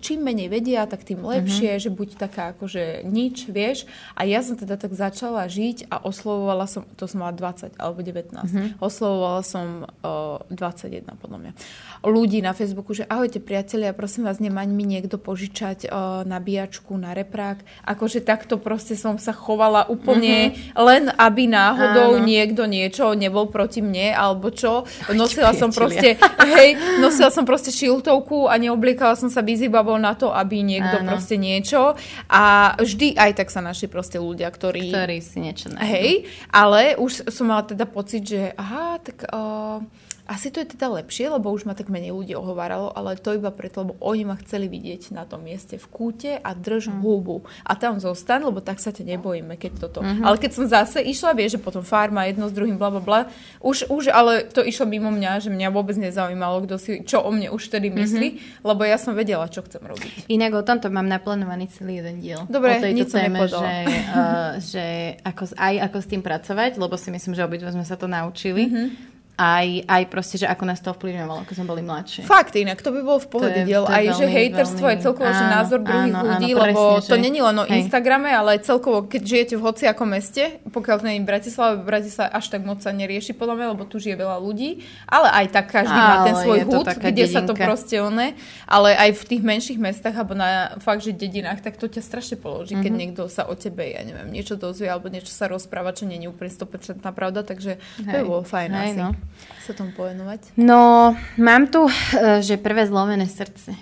čím 0.00 0.24
menej 0.24 0.48
vedia, 0.48 0.88
tak 0.88 1.04
tým 1.04 1.20
lepšie, 1.20 1.76
mm-hmm. 1.76 1.84
že 1.84 1.90
buď 1.92 2.08
taká 2.16 2.56
akože 2.56 3.04
nič, 3.04 3.52
vieš. 3.52 3.84
A 4.16 4.24
ja 4.24 4.40
som 4.40 4.56
teda 4.56 4.80
tak 4.80 4.96
začala 4.96 5.44
žiť 5.44 5.92
a 5.92 6.00
oslovovala 6.08 6.64
som, 6.64 6.88
to 6.96 7.04
som 7.04 7.20
mala 7.20 7.36
20 7.36 7.76
alebo 7.76 8.00
19, 8.00 8.32
mm-hmm. 8.32 8.66
oslovovala 8.80 9.44
som 9.44 9.84
uh, 10.00 10.40
21 10.48 11.04
podľa 11.20 11.38
mňa. 11.44 11.52
Ľudí 12.00 12.40
na 12.40 12.56
Facebooku, 12.56 12.96
že 12.96 13.04
ahojte 13.04 13.44
priatelia, 13.44 13.92
prosím 13.92 14.24
vás, 14.24 14.40
nemaň 14.40 14.72
mi 14.72 14.88
niekto 14.88 15.20
požičať 15.20 15.92
uh, 15.92 16.13
nabíjačku 16.22 16.94
na 16.94 17.10
reprák. 17.10 17.66
Akože 17.82 18.22
takto 18.22 18.62
proste 18.62 18.94
som 18.94 19.18
sa 19.18 19.34
chovala 19.34 19.90
úplne 19.90 20.54
mm-hmm. 20.54 20.78
len, 20.78 21.02
aby 21.18 21.50
náhodou 21.50 22.20
Áno. 22.20 22.22
niekto 22.22 22.70
niečo 22.70 23.10
nebol 23.18 23.50
proti 23.50 23.82
mne, 23.82 24.14
alebo 24.14 24.54
čo. 24.54 24.86
Nosila 25.10 25.50
som 25.56 25.74
proste, 25.74 26.14
hej, 26.54 26.78
nosila 27.02 27.34
som 27.34 27.42
proste 27.42 27.74
šiltovku 27.74 28.46
a 28.46 28.54
neobliekala 28.60 29.18
som 29.18 29.26
sa 29.26 29.42
bizibabou 29.42 29.98
na 29.98 30.14
to, 30.14 30.30
aby 30.30 30.62
niekto 30.62 31.02
Áno. 31.02 31.10
proste 31.10 31.34
niečo. 31.34 31.98
A 32.30 32.76
vždy 32.78 33.18
aj 33.18 33.42
tak 33.42 33.48
sa 33.50 33.58
našli 33.64 33.90
proste 33.90 34.22
ľudia, 34.22 34.46
ktorí... 34.52 34.94
Ktorí 34.94 35.18
si 35.24 35.42
niečo 35.42 35.72
nájdu. 35.72 35.88
Hej, 35.88 36.10
ale 36.52 36.94
už 37.00 37.26
som 37.32 37.50
mala 37.50 37.66
teda 37.66 37.88
pocit, 37.88 38.22
že 38.22 38.54
aha, 38.54 39.00
tak... 39.02 39.26
Uh, 39.32 39.82
asi 40.24 40.48
to 40.48 40.64
je 40.64 40.72
teda 40.72 40.88
lepšie, 40.88 41.28
lebo 41.28 41.52
už 41.52 41.68
ma 41.68 41.76
tak 41.76 41.92
menej 41.92 42.16
ľudí 42.16 42.32
ohováralo, 42.32 42.88
ale 42.96 43.20
to 43.20 43.36
iba 43.36 43.52
preto, 43.52 43.84
lebo 43.84 43.94
oni 44.00 44.24
ma 44.24 44.40
chceli 44.40 44.72
vidieť 44.72 45.12
na 45.12 45.28
tom 45.28 45.44
mieste 45.44 45.76
v 45.76 45.86
kúte 45.92 46.32
a 46.40 46.50
drž 46.56 46.88
mm. 46.88 47.04
hubu. 47.04 47.44
A 47.60 47.76
tam 47.76 48.00
zostan, 48.00 48.40
lebo 48.40 48.64
tak 48.64 48.80
sa 48.80 48.88
ťa 48.88 49.04
nebojíme, 49.16 49.60
keď 49.60 49.84
toto. 49.84 50.00
Mm-hmm. 50.00 50.24
Ale 50.24 50.36
keď 50.40 50.50
som 50.56 50.64
zase 50.64 51.04
išla, 51.04 51.36
vieš, 51.36 51.60
že 51.60 51.60
potom 51.60 51.84
farma 51.84 52.24
jedno 52.24 52.48
s 52.48 52.56
druhým, 52.56 52.80
bla, 52.80 52.88
bla, 52.88 53.02
bla, 53.04 53.20
už, 53.60 53.92
už, 53.92 54.08
ale 54.08 54.48
to 54.48 54.64
išlo 54.64 54.88
mimo 54.88 55.12
mňa, 55.12 55.44
že 55.44 55.52
mňa 55.52 55.68
vôbec 55.68 56.00
nezaujímalo, 56.00 56.64
kto 56.64 56.76
si, 56.80 56.90
čo 57.04 57.20
o 57.20 57.28
mne 57.28 57.52
už 57.52 57.68
vtedy 57.68 57.92
mhm. 57.92 57.96
myslí, 58.00 58.28
mm-hmm. 58.32 58.64
lebo 58.64 58.80
ja 58.88 58.96
som 58.96 59.12
vedela, 59.12 59.44
čo 59.52 59.60
chcem 59.60 59.84
robiť. 59.84 60.32
Inak 60.32 60.56
o 60.56 60.62
tomto 60.64 60.88
mám 60.88 61.04
naplánovaný 61.04 61.68
celý 61.68 62.00
jeden 62.00 62.24
diel. 62.24 62.48
Dobre, 62.48 62.80
o 62.80 62.84
tejto 62.84 63.12
téme, 63.12 63.44
že, 63.44 63.76
uh, 64.08 64.56
že 64.72 64.86
ako, 65.20 65.52
aj 65.52 65.74
ako 65.92 65.98
s 66.00 66.06
tým 66.08 66.22
pracovať, 66.24 66.80
lebo 66.80 66.96
si 66.96 67.12
myslím, 67.12 67.36
že 67.36 67.44
obidva 67.44 67.76
sme 67.76 67.84
sa 67.84 68.00
to 68.00 68.08
naučili. 68.08 68.64
Mm-hmm 68.72 69.13
aj, 69.34 69.90
aj 69.90 70.02
proste, 70.14 70.38
že 70.38 70.46
ako 70.46 70.62
nás 70.62 70.78
to 70.78 70.94
ovplyvňovalo, 70.94 71.42
ako 71.42 71.52
sme 71.58 71.66
boli 71.66 71.82
mladší. 71.82 72.22
Fakt, 72.22 72.54
inak 72.54 72.78
to 72.78 72.94
by 72.94 73.02
bol 73.02 73.18
v 73.18 73.26
pohode 73.26 73.60
diel. 73.66 73.82
Aj, 73.82 74.06
že 74.14 74.30
hejterstvo 74.30 74.86
veľmi... 74.86 74.94
je 74.94 74.98
celkovo, 75.02 75.26
áno, 75.26 75.38
že 75.42 75.44
názor 75.50 75.78
druhých 75.82 76.14
áno, 76.14 76.22
ľudí, 76.22 76.50
áno, 76.54 76.62
lebo 76.62 76.80
presne, 76.94 77.10
to 77.10 77.16
že... 77.18 77.22
není 77.22 77.40
len 77.42 77.56
o 77.58 77.64
Hej. 77.66 77.74
Instagrame, 77.82 78.30
ale 78.30 78.62
celkovo, 78.62 79.10
keď 79.10 79.22
žijete 79.26 79.54
v 79.58 79.62
hociakom 79.66 80.06
meste, 80.06 80.62
pokiaľ 80.70 80.96
to 81.02 81.04
nie 81.10 81.18
je 81.18 81.22
v 81.26 81.26
Bratislave 81.26 82.30
až 82.30 82.44
tak 82.46 82.62
moc 82.62 82.78
sa 82.78 82.94
nerieši 82.94 83.34
podľa 83.34 83.54
mňa, 83.58 83.66
lebo 83.74 83.82
tu 83.90 83.98
žije 83.98 84.14
veľa 84.14 84.38
ľudí, 84.38 84.86
ale 85.10 85.28
aj 85.34 85.46
tak 85.50 85.66
každý 85.82 85.98
ale 85.98 86.06
má 86.06 86.16
ten 86.22 86.36
svoj 86.38 86.58
hud, 86.70 86.86
kde 86.94 87.10
dedinka. 87.10 87.34
sa 87.34 87.40
to 87.42 87.54
proste 87.58 87.96
one, 87.98 88.38
ale 88.70 88.88
aj 88.94 89.10
v 89.18 89.22
tých 89.34 89.42
menších 89.42 89.78
mestách, 89.82 90.14
alebo 90.14 90.38
na 90.38 90.78
fakt, 90.78 91.02
že 91.02 91.10
dedinách, 91.10 91.58
tak 91.58 91.74
to 91.74 91.90
ťa 91.90 92.06
strašne 92.06 92.38
položí, 92.38 92.78
mm-hmm. 92.78 92.86
keď 92.86 92.92
mhm. 92.94 93.00
niekto 93.02 93.22
sa 93.26 93.50
o 93.50 93.54
tebe, 93.58 93.82
ja 93.82 94.06
neviem, 94.06 94.30
niečo 94.30 94.54
dozvie, 94.54 94.86
alebo 94.86 95.10
niečo 95.10 95.34
sa 95.34 95.50
rozpráva, 95.50 95.90
čo 95.90 96.06
nie 96.06 96.22
je 96.22 96.30
úplne 96.30 96.54
100% 96.54 97.02
pravda, 97.02 97.42
takže 97.42 97.82
Hej. 97.82 98.06
to 98.06 98.14
je 98.14 98.24
bolo 98.24 98.46
fajn 98.46 98.70
Hej, 98.70 98.78
asi. 98.94 99.00
No. 99.02 99.23
Sa 99.64 99.72
tomu 99.72 99.96
povenovať? 99.96 100.56
No, 100.60 101.14
mám 101.40 101.72
tu, 101.72 101.88
eh, 101.88 102.44
že 102.44 102.60
prvé 102.60 102.84
zlomené 102.84 103.24
srdce. 103.24 103.74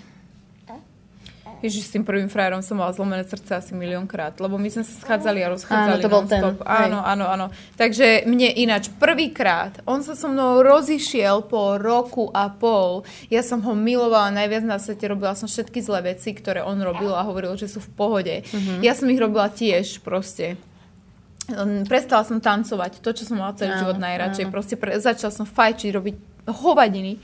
Ježiš, 1.62 1.86
s 1.86 1.94
tým 1.94 2.02
prvým 2.02 2.26
frajerom 2.26 2.58
som 2.58 2.74
mala 2.74 2.90
zlomené 2.90 3.22
srdce 3.22 3.54
asi 3.54 3.70
miliónkrát, 3.78 4.34
lebo 4.42 4.58
my 4.58 4.66
sme 4.66 4.82
sa 4.82 4.98
schádzali 4.98 5.46
a 5.46 5.54
rozchádzali 5.54 6.02
áno, 6.02 6.04
to 6.04 6.10
bol 6.10 6.22
ten. 6.26 6.42
Áno, 6.66 6.98
áno, 7.06 7.24
áno. 7.30 7.46
Takže 7.78 8.26
mne 8.26 8.50
ináč 8.50 8.90
prvýkrát, 8.98 9.78
on 9.86 10.02
sa 10.02 10.18
so 10.18 10.26
mnou 10.26 10.58
rozišiel 10.66 11.46
po 11.46 11.78
roku 11.78 12.34
a 12.34 12.50
pol. 12.50 13.06
Ja 13.30 13.46
som 13.46 13.62
ho 13.62 13.78
milovala 13.78 14.34
najviac 14.34 14.66
na 14.66 14.82
svete, 14.82 15.06
robila 15.06 15.38
som 15.38 15.46
všetky 15.46 15.78
zlé 15.78 16.18
veci, 16.18 16.34
ktoré 16.34 16.66
on 16.66 16.82
robil 16.82 17.14
a 17.14 17.22
hovoril, 17.22 17.54
že 17.54 17.70
sú 17.70 17.78
v 17.78 17.94
pohode. 17.94 18.34
Uh-huh. 18.42 18.82
Ja 18.82 18.98
som 18.98 19.06
ich 19.06 19.22
robila 19.22 19.46
tiež 19.46 20.02
proste 20.02 20.58
prestala 21.90 22.22
som 22.22 22.38
tancovať, 22.38 23.02
to, 23.02 23.10
čo 23.12 23.26
som 23.26 23.42
mala 23.42 23.56
celý 23.58 23.74
áno, 23.74 23.80
život 23.82 23.98
najradšej. 23.98 24.44
Áno. 24.46 24.52
Proste 24.54 24.74
pre, 24.78 24.96
začala 24.98 25.32
som 25.34 25.46
fajčiť, 25.46 25.90
robiť 25.90 26.16
hovadiny. 26.50 27.18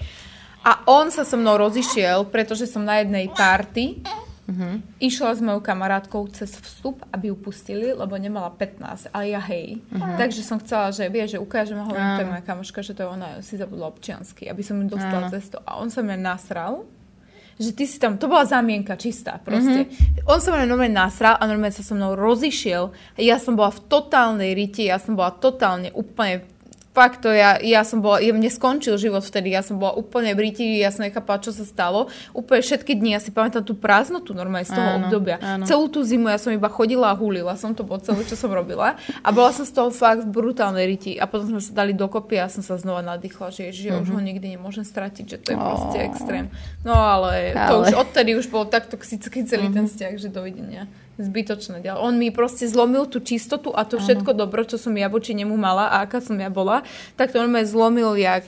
A 0.66 0.84
on 0.90 1.08
sa 1.14 1.22
so 1.22 1.38
mnou 1.38 1.54
rozišiel, 1.54 2.26
pretože 2.28 2.66
som 2.66 2.82
na 2.82 3.00
jednej 3.00 3.30
party 3.30 4.02
uh-huh. 4.02 4.82
išla 4.98 5.38
s 5.38 5.40
mojou 5.40 5.62
kamarátkou 5.62 6.26
cez 6.34 6.50
vstup, 6.50 7.06
aby 7.14 7.30
ju 7.30 7.36
pustili, 7.38 7.94
lebo 7.94 8.18
nemala 8.18 8.50
15, 8.50 9.14
ale 9.14 9.24
ja 9.32 9.40
hej. 9.54 9.78
Uh-huh. 9.88 10.18
Takže 10.18 10.42
som 10.42 10.58
chcela, 10.58 10.90
že 10.90 11.06
vie, 11.06 11.24
že 11.30 11.38
ukážem, 11.38 11.78
hovorím, 11.78 12.18
to 12.18 12.22
je 12.26 12.32
moja 12.34 12.44
kamoška, 12.44 12.82
že 12.82 12.92
to 12.98 13.06
je 13.06 13.08
ona, 13.08 13.28
si 13.40 13.54
zabudla 13.54 13.86
občiansky, 13.86 14.50
aby 14.50 14.62
som 14.66 14.82
ju 14.82 14.90
dostala 14.90 15.30
cez 15.30 15.46
to. 15.46 15.62
A 15.62 15.78
on 15.78 15.88
sa 15.88 16.02
mňa 16.02 16.18
nasral 16.18 16.82
že 17.58 17.74
ty 17.74 17.84
si 17.90 17.98
tam, 17.98 18.16
to 18.16 18.30
bola 18.30 18.46
zamienka 18.46 18.94
čistá 18.94 19.42
proste. 19.42 19.90
Mm-hmm. 19.90 20.30
On 20.30 20.38
sa 20.38 20.54
mňa 20.54 20.70
normálne 20.70 20.94
nasral 20.94 21.34
a 21.34 21.44
normálne 21.44 21.74
sa 21.74 21.82
so 21.82 21.98
mnou 21.98 22.14
rozišiel. 22.14 22.94
Ja 23.18 23.42
som 23.42 23.58
bola 23.58 23.74
v 23.74 23.82
totálnej 23.90 24.54
riti, 24.54 24.86
ja 24.86 25.02
som 25.02 25.18
bola 25.18 25.34
totálne 25.34 25.90
úplne 25.90 26.46
fakt 26.98 27.22
to 27.22 27.30
ja, 27.30 27.62
ja 27.62 27.86
som 27.86 28.02
bola, 28.02 28.18
ja, 28.18 28.34
mne 28.34 28.50
skončil 28.50 28.98
život 28.98 29.22
vtedy, 29.22 29.54
ja 29.54 29.62
som 29.62 29.78
bola 29.78 29.94
úplne 29.94 30.34
v 30.34 30.50
ríti, 30.50 30.82
ja 30.82 30.90
som 30.90 31.06
nechápala, 31.06 31.38
čo 31.38 31.54
sa 31.54 31.62
stalo. 31.62 32.10
Úplne 32.34 32.58
všetky 32.58 32.98
dni, 32.98 33.14
ja 33.14 33.20
si 33.22 33.30
pamätám 33.30 33.62
tú 33.62 33.78
prázdnotu 33.78 34.34
normálne 34.34 34.66
z 34.66 34.74
toho 34.74 34.98
áno, 34.98 35.06
obdobia. 35.06 35.38
Áno. 35.38 35.62
Celú 35.62 35.86
tú 35.86 36.02
zimu 36.02 36.26
ja 36.26 36.42
som 36.42 36.50
iba 36.50 36.66
chodila 36.66 37.14
a 37.14 37.14
hulila 37.14 37.54
som 37.54 37.70
to 37.70 37.86
po 37.86 38.02
celé, 38.02 38.26
čo 38.26 38.34
som 38.34 38.50
robila. 38.50 38.98
A 39.22 39.30
bola 39.30 39.54
som 39.54 39.62
z 39.62 39.70
toho 39.70 39.94
fakt 39.94 40.26
v 40.26 40.30
brutálnej 40.34 40.90
riti. 40.90 41.14
A 41.14 41.30
potom 41.30 41.54
sme 41.54 41.62
sa 41.62 41.70
dali 41.70 41.94
dokopy 41.94 42.42
a 42.42 42.50
som 42.50 42.66
sa 42.66 42.74
znova 42.74 43.06
nadýchla, 43.06 43.54
že, 43.54 43.70
že 43.70 43.94
uh-huh. 43.94 44.02
už 44.02 44.08
ho 44.10 44.18
mhm. 44.18 44.26
nikdy 44.34 44.46
nemôžem 44.58 44.82
stratiť, 44.82 45.24
že 45.30 45.38
to 45.38 45.48
je 45.54 45.56
oh. 45.56 45.62
proste 45.62 45.98
extrém. 46.02 46.50
No 46.82 46.98
ale, 46.98 47.54
ale, 47.54 47.70
to 47.70 47.74
už 47.86 47.94
odtedy 47.94 48.34
už 48.34 48.50
bol 48.50 48.66
tak 48.66 48.90
toxický 48.90 49.46
celý 49.46 49.70
uh-huh. 49.70 49.76
ten 49.78 49.86
vzťah, 49.86 50.12
že 50.18 50.28
dovidenia 50.34 50.90
zbytočné. 51.18 51.82
On 51.98 52.14
mi 52.14 52.30
proste 52.30 52.70
zlomil 52.70 53.10
tú 53.10 53.18
čistotu 53.18 53.74
a 53.74 53.82
to 53.82 53.98
všetko 53.98 54.32
dobro, 54.38 54.62
čo 54.62 54.78
som 54.78 54.94
ja 54.94 55.10
voči 55.10 55.34
nemu 55.34 55.58
mala 55.58 55.90
a 55.90 56.06
aká 56.06 56.22
som 56.22 56.38
ja 56.38 56.48
bola, 56.48 56.86
tak 57.18 57.34
to 57.34 57.42
on 57.42 57.50
ma 57.50 57.66
zlomil 57.66 58.14
jak 58.14 58.46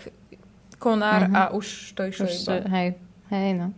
konár 0.80 1.28
uh-huh. 1.28 1.36
a 1.36 1.42
už 1.52 1.92
to 1.92 2.08
išlo 2.08 2.30
už, 2.30 2.34
iba. 2.40 2.54
Hej, 2.72 2.88
hej, 3.34 3.50
no. 3.58 3.68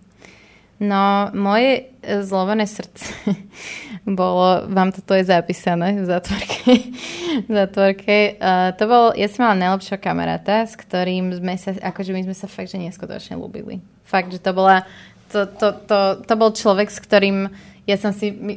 No, 0.83 1.31
moje 1.31 1.95
e, 2.03 2.23
zlovené 2.27 2.67
srdce 2.67 3.15
bolo, 4.19 4.67
vám 4.67 4.91
toto 4.91 5.15
je 5.15 5.25
zapísané 5.31 5.95
v 5.95 6.07
zatvorke. 6.11 6.59
v 7.49 7.51
zatvorke. 7.51 8.17
Uh, 8.43 8.75
to 8.75 8.91
bol, 8.91 9.05
ja 9.15 9.31
som 9.31 9.47
mala 9.47 9.63
najlepšieho 9.63 10.03
kamaráta, 10.03 10.67
s 10.67 10.75
ktorým 10.75 11.39
sme 11.39 11.55
sa, 11.55 11.71
akože 11.79 12.11
my 12.11 12.27
sme 12.27 12.35
sa 12.35 12.51
fakt, 12.51 12.75
že 12.75 12.83
neskutočne 12.83 13.39
ľúbili. 13.39 13.79
Fakt, 14.03 14.35
že 14.35 14.43
to 14.43 14.51
bola, 14.51 14.83
to, 15.31 15.47
to, 15.47 15.71
to, 15.87 15.99
to 16.27 16.35
bol 16.35 16.51
človek, 16.51 16.91
s 16.91 16.99
ktorým 16.99 17.47
ja 17.87 17.97
som 17.99 18.15
si, 18.15 18.31
my, 18.31 18.55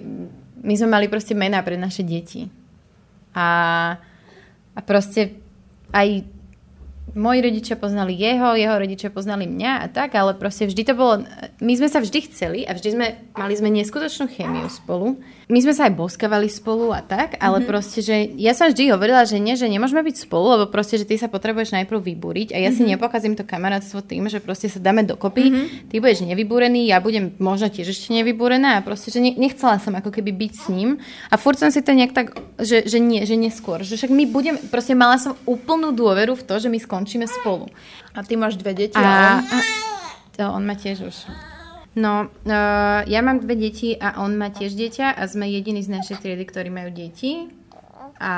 my 0.62 0.74
sme 0.78 0.90
mali 0.90 1.06
proste 1.10 1.34
mená 1.34 1.62
pre 1.66 1.78
naše 1.78 2.06
deti. 2.06 2.50
A, 3.36 3.48
a 4.76 4.80
proste 4.86 5.38
aj 5.92 6.24
moji 7.16 7.40
rodičia 7.42 7.76
poznali 7.80 8.18
jeho, 8.18 8.60
jeho 8.60 8.76
rodičia 8.76 9.10
poznali 9.14 9.48
mňa 9.48 9.72
a 9.82 9.86
tak, 9.88 10.18
ale 10.20 10.36
proste 10.36 10.68
vždy 10.68 10.82
to 10.84 10.94
bolo, 10.98 11.24
my 11.64 11.74
sme 11.78 11.88
sa 11.88 12.04
vždy 12.04 12.20
chceli 12.28 12.60
a 12.68 12.76
vždy 12.76 12.90
sme, 12.92 13.08
mali 13.38 13.54
sme 13.56 13.70
neskutočnú 13.72 14.28
chémiu 14.28 14.68
spolu. 14.68 15.16
My 15.46 15.62
sme 15.62 15.78
sa 15.78 15.86
aj 15.86 15.94
boskavali 15.94 16.50
spolu 16.50 16.90
a 16.90 17.06
tak, 17.06 17.38
ale 17.38 17.62
mm-hmm. 17.62 17.70
proste, 17.70 18.02
že 18.02 18.34
ja 18.34 18.58
som 18.58 18.66
vždy 18.66 18.90
hovorila, 18.90 19.30
že 19.30 19.38
nie, 19.38 19.54
že 19.54 19.70
nemôžeme 19.70 20.02
byť 20.02 20.26
spolu, 20.26 20.58
lebo 20.58 20.66
proste, 20.74 20.98
že 20.98 21.06
ty 21.06 21.22
sa 21.22 21.30
potrebuješ 21.30 21.78
najprv 21.78 22.02
vybúriť 22.02 22.50
a 22.50 22.58
ja 22.58 22.74
mm-hmm. 22.74 22.78
si 22.78 22.82
mhm. 22.82 22.90
nepokazím 22.98 23.34
to 23.38 23.46
kamarátstvo 23.46 24.02
tým, 24.02 24.26
že 24.26 24.42
proste 24.42 24.74
sa 24.74 24.82
dáme 24.82 25.06
dokopy, 25.06 25.44
mm-hmm. 25.46 25.66
ty 25.94 26.02
budeš 26.02 26.26
nevybúrený, 26.26 26.90
ja 26.90 26.98
budem 26.98 27.38
možno 27.38 27.70
tiež 27.70 27.94
ešte 27.94 28.10
nevybúrená 28.18 28.82
a 28.82 28.86
proste, 28.86 29.14
že 29.14 29.22
nechcela 29.22 29.78
som 29.78 29.94
ako 29.94 30.10
keby 30.10 30.34
byť 30.34 30.52
s 30.58 30.66
ním 30.74 30.98
a 31.30 31.36
furt 31.38 31.62
som 31.62 31.70
si 31.70 31.86
to 31.86 31.94
nejak 31.94 32.18
tak, 32.18 32.34
že, 32.58 32.90
že 32.90 32.98
nie, 32.98 33.22
že 33.30 33.38
neskôr, 33.38 33.86
že 33.86 34.02
však 34.02 34.10
my 34.10 34.26
budeme, 34.26 34.58
proste 34.74 34.98
mala 34.98 35.22
som 35.22 35.38
úplnú 35.46 35.94
dôveru 35.94 36.34
v 36.34 36.42
to, 36.42 36.58
že 36.58 36.74
my 36.74 36.82
skončíme 36.82 37.30
spolu. 37.30 37.70
A 38.18 38.26
ty 38.26 38.34
máš 38.34 38.58
dve 38.58 38.74
deti, 38.74 38.98
a, 38.98 39.46
a, 39.46 39.58
to 40.34 40.42
on 40.50 40.66
má 40.66 40.74
tiež 40.74 41.06
už. 41.06 41.18
No, 41.96 42.28
uh, 42.28 43.02
ja 43.08 43.24
mám 43.24 43.40
dve 43.40 43.56
deti 43.56 43.96
a 43.96 44.20
on 44.20 44.36
má 44.36 44.52
tiež 44.52 44.76
dieťa 44.76 45.16
a 45.16 45.22
sme 45.32 45.48
jediní 45.48 45.80
z 45.80 45.96
našej 45.96 46.20
triedy, 46.20 46.44
ktorí 46.44 46.68
majú 46.68 46.92
deti. 46.92 47.48
A 48.20 48.36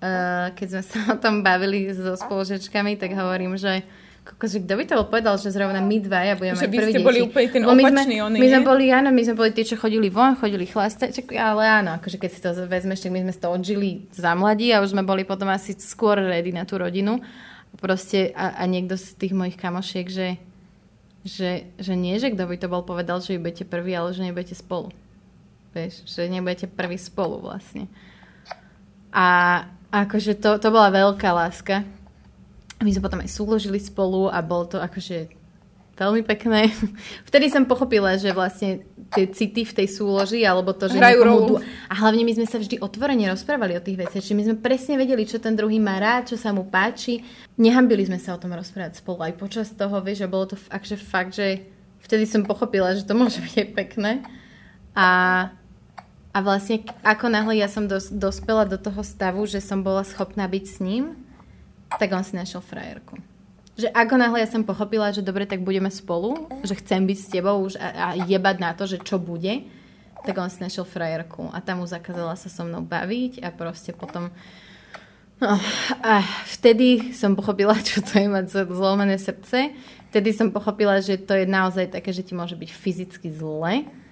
uh, 0.00 0.46
keď 0.56 0.66
sme 0.72 0.82
sa 0.82 0.98
o 1.14 1.16
tom 1.20 1.44
bavili 1.44 1.92
so 1.92 2.16
spoločečkami, 2.16 2.96
tak 2.96 3.12
hovorím, 3.12 3.60
že 3.60 3.84
že 4.24 4.64
kto 4.64 4.74
by 4.80 4.84
to 4.88 4.94
bol 4.96 5.08
povedal, 5.12 5.36
že 5.36 5.52
zrovna 5.52 5.84
my 5.84 6.00
dva 6.00 6.24
ja 6.24 6.32
budeme 6.32 6.56
mať 6.56 6.72
prvý 6.72 6.92
ste 6.96 7.04
boli 7.04 7.20
úplne 7.20 7.48
ten 7.52 7.60
opačný, 7.60 7.84
my 7.84 7.92
sme, 7.92 8.16
oni, 8.24 8.38
my 8.40 8.46
sme 8.48 8.60
boli, 8.64 8.84
áno, 8.88 9.08
my 9.12 9.20
sme 9.20 9.36
boli 9.36 9.50
tí, 9.52 9.62
čo 9.68 9.76
chodili 9.76 10.08
von, 10.08 10.32
chodili 10.40 10.64
chlastať, 10.64 11.28
ale 11.36 11.62
áno, 11.68 12.00
akože 12.00 12.16
keď 12.16 12.30
si 12.32 12.40
to 12.40 12.50
vezmeš, 12.64 13.04
tak 13.04 13.12
my 13.12 13.20
sme 13.20 13.32
to 13.36 13.48
odžili 13.52 14.08
za 14.16 14.32
mladí 14.32 14.72
a 14.72 14.80
už 14.80 14.96
sme 14.96 15.04
boli 15.04 15.28
potom 15.28 15.52
asi 15.52 15.76
skôr 15.76 16.16
ready 16.16 16.56
na 16.56 16.64
tú 16.64 16.80
rodinu. 16.80 17.20
Proste 17.76 18.32
a, 18.32 18.56
a 18.56 18.62
niekto 18.64 18.96
z 18.96 19.12
tých 19.18 19.36
mojich 19.36 19.60
kamošiek, 19.60 20.08
že 20.08 20.40
že, 21.24 21.72
že 21.80 21.96
nie, 21.96 22.20
že 22.20 22.30
kto 22.36 22.44
by 22.44 22.56
to 22.60 22.68
bol 22.68 22.84
povedal, 22.84 23.18
že 23.18 23.40
budete 23.40 23.64
prvý, 23.64 23.96
ale 23.96 24.12
že 24.12 24.20
nebudete 24.20 24.52
spolu. 24.52 24.92
Vieš, 25.72 26.04
že 26.04 26.28
nebudete 26.28 26.68
prvý 26.68 27.00
spolu 27.00 27.40
vlastne. 27.40 27.88
A 29.08 29.26
akože 29.88 30.36
to, 30.36 30.60
to 30.60 30.68
bola 30.68 30.92
veľká 30.92 31.32
láska. 31.32 31.82
My 32.84 32.92
sme 32.92 33.06
potom 33.08 33.24
aj 33.24 33.32
súložili 33.32 33.80
spolu 33.80 34.28
a 34.28 34.44
bol 34.44 34.68
to 34.68 34.76
akože 34.76 35.32
veľmi 35.94 36.22
pekné. 36.26 36.70
Vtedy 37.28 37.50
som 37.50 37.64
pochopila, 37.66 38.18
že 38.18 38.34
vlastne 38.34 38.82
tie 39.14 39.30
city 39.30 39.62
v 39.62 39.72
tej 39.72 39.88
súloži, 39.90 40.42
alebo 40.42 40.74
to, 40.74 40.90
že 40.90 40.98
Hrajú 40.98 41.20
rolu. 41.22 41.54
A 41.86 41.94
hlavne 41.94 42.26
my 42.26 42.34
sme 42.34 42.46
sa 42.50 42.58
vždy 42.58 42.82
otvorene 42.82 43.30
rozprávali 43.30 43.78
o 43.78 43.82
tých 43.82 43.98
veciach, 44.02 44.22
čiže 44.22 44.36
my 44.36 44.44
sme 44.50 44.56
presne 44.58 44.98
vedeli, 44.98 45.22
čo 45.22 45.38
ten 45.38 45.54
druhý 45.54 45.78
má 45.78 46.02
rád, 46.02 46.34
čo 46.34 46.36
sa 46.36 46.50
mu 46.50 46.66
páči. 46.66 47.22
Nehambili 47.54 48.06
sme 48.06 48.18
sa 48.18 48.34
o 48.34 48.40
tom 48.42 48.50
rozprávať 48.50 48.98
spolu 48.98 49.22
aj 49.22 49.34
počas 49.38 49.70
toho, 49.70 50.02
vieš, 50.02 50.26
že 50.26 50.28
bolo 50.30 50.44
to 50.50 50.56
akože 50.68 50.96
fakt, 50.98 51.38
že 51.38 51.62
vtedy 52.02 52.26
som 52.26 52.42
pochopila, 52.42 52.98
že 52.98 53.06
to 53.06 53.14
môže 53.14 53.38
byť 53.38 53.54
aj 53.54 53.68
pekné. 53.72 54.12
A, 54.98 55.08
a 56.34 56.38
vlastne 56.42 56.82
ako 57.06 57.30
náhle 57.30 57.58
ja 57.58 57.70
som 57.70 57.86
dos, 57.86 58.10
dospela 58.10 58.66
do 58.66 58.78
toho 58.78 59.02
stavu, 59.06 59.46
že 59.46 59.62
som 59.62 59.82
bola 59.86 60.02
schopná 60.02 60.50
byť 60.50 60.64
s 60.66 60.78
ním, 60.82 61.14
tak 61.94 62.10
on 62.10 62.26
si 62.26 62.34
našiel 62.34 62.58
frajerku 62.58 63.33
že 63.74 63.90
ako 63.90 64.14
náhle 64.14 64.38
ja 64.38 64.48
som 64.48 64.62
pochopila, 64.62 65.10
že 65.10 65.24
dobre, 65.24 65.50
tak 65.50 65.66
budeme 65.66 65.90
spolu, 65.90 66.46
že 66.62 66.78
chcem 66.78 67.02
byť 67.02 67.18
s 67.18 67.30
tebou 67.30 67.56
už 67.66 67.74
a, 67.76 67.88
a 67.90 68.06
jebať 68.22 68.56
na 68.62 68.70
to, 68.70 68.86
že 68.86 69.02
čo 69.02 69.18
bude, 69.18 69.66
tak 70.22 70.34
on 70.38 70.48
si 70.48 70.62
našiel 70.62 70.86
frajerku 70.86 71.50
a 71.50 71.58
tam 71.58 71.82
mu 71.82 71.86
zakázala 71.86 72.38
sa 72.38 72.46
so 72.46 72.62
mnou 72.62 72.86
baviť 72.86 73.42
a 73.42 73.50
proste 73.50 73.90
potom 73.90 74.30
no, 75.42 75.52
a 76.00 76.22
vtedy 76.46 77.12
som 77.12 77.34
pochopila, 77.34 77.74
čo 77.88 77.98
to 78.00 78.22
je 78.22 78.30
mať 78.30 78.70
zlomené 78.70 79.18
srdce. 79.18 79.74
Vtedy 80.14 80.30
som 80.30 80.54
pochopila, 80.54 81.02
že 81.02 81.18
to 81.18 81.34
je 81.34 81.42
naozaj 81.42 81.90
také, 81.90 82.14
že 82.14 82.22
ti 82.22 82.38
môže 82.38 82.54
byť 82.54 82.70
fyzicky 82.70 83.28
zle 83.34 84.03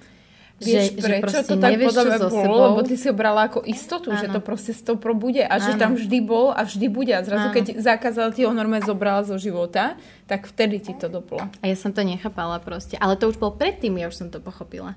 Vieš, 0.62 0.84
že, 0.94 1.14
prečo 1.18 1.42
že 1.42 1.48
to 1.50 1.54
tak 1.58 1.72
podľa 1.74 2.04
mňa 2.06 2.18
bolo? 2.22 2.42
Sebou. 2.46 2.62
Lebo 2.70 2.80
ty 2.86 2.94
si 2.94 3.06
ho 3.10 3.14
brala 3.14 3.50
ako 3.50 3.60
istotu, 3.66 4.08
ano. 4.14 4.20
že 4.22 4.26
to 4.30 4.40
proste 4.40 4.72
stopro 4.72 5.12
bude 5.12 5.42
a 5.42 5.58
ano. 5.58 5.64
že 5.66 5.72
tam 5.74 5.98
vždy 5.98 6.18
bol 6.22 6.54
a 6.54 6.62
vždy 6.62 6.86
bude. 6.86 7.12
A 7.12 7.20
zrazu, 7.26 7.50
ano. 7.50 7.54
keď 7.54 7.82
zakázal 7.82 8.30
ti 8.30 8.46
ho 8.46 8.52
normálne 8.54 8.86
zobrala 8.86 9.26
zo 9.26 9.34
života, 9.36 9.98
tak 10.30 10.46
vtedy 10.46 10.78
ti 10.78 10.94
to 10.94 11.10
doplo. 11.10 11.42
A 11.60 11.64
ja 11.66 11.76
som 11.76 11.90
to 11.90 12.06
nechápala 12.06 12.62
proste. 12.62 12.94
Ale 12.96 13.18
to 13.18 13.28
už 13.28 13.36
bol 13.36 13.52
predtým, 13.52 13.98
ja 13.98 14.06
už 14.06 14.16
som 14.16 14.28
to 14.30 14.38
pochopila. 14.38 14.94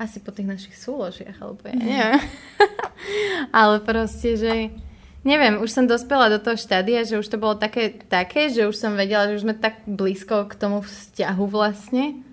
Asi 0.00 0.18
po 0.18 0.32
tých 0.32 0.48
našich 0.48 0.74
súložiach, 0.74 1.38
alebo 1.38 1.62
ja 1.68 1.76
mhm. 1.76 1.84
neviem. 1.84 2.20
ale 3.60 3.76
proste, 3.84 4.34
že... 4.40 4.52
Neviem, 5.22 5.62
už 5.62 5.70
som 5.70 5.86
dospela 5.86 6.26
do 6.26 6.42
toho 6.42 6.58
štádia, 6.58 7.06
že 7.06 7.14
už 7.14 7.30
to 7.30 7.38
bolo 7.38 7.54
také, 7.54 7.94
také, 7.94 8.50
že 8.50 8.66
už 8.66 8.74
som 8.74 8.98
vedela, 8.98 9.30
že 9.30 9.38
už 9.38 9.46
sme 9.46 9.54
tak 9.54 9.78
blízko 9.86 10.50
k 10.50 10.58
tomu 10.58 10.82
vzťahu 10.82 11.44
vlastne, 11.46 12.26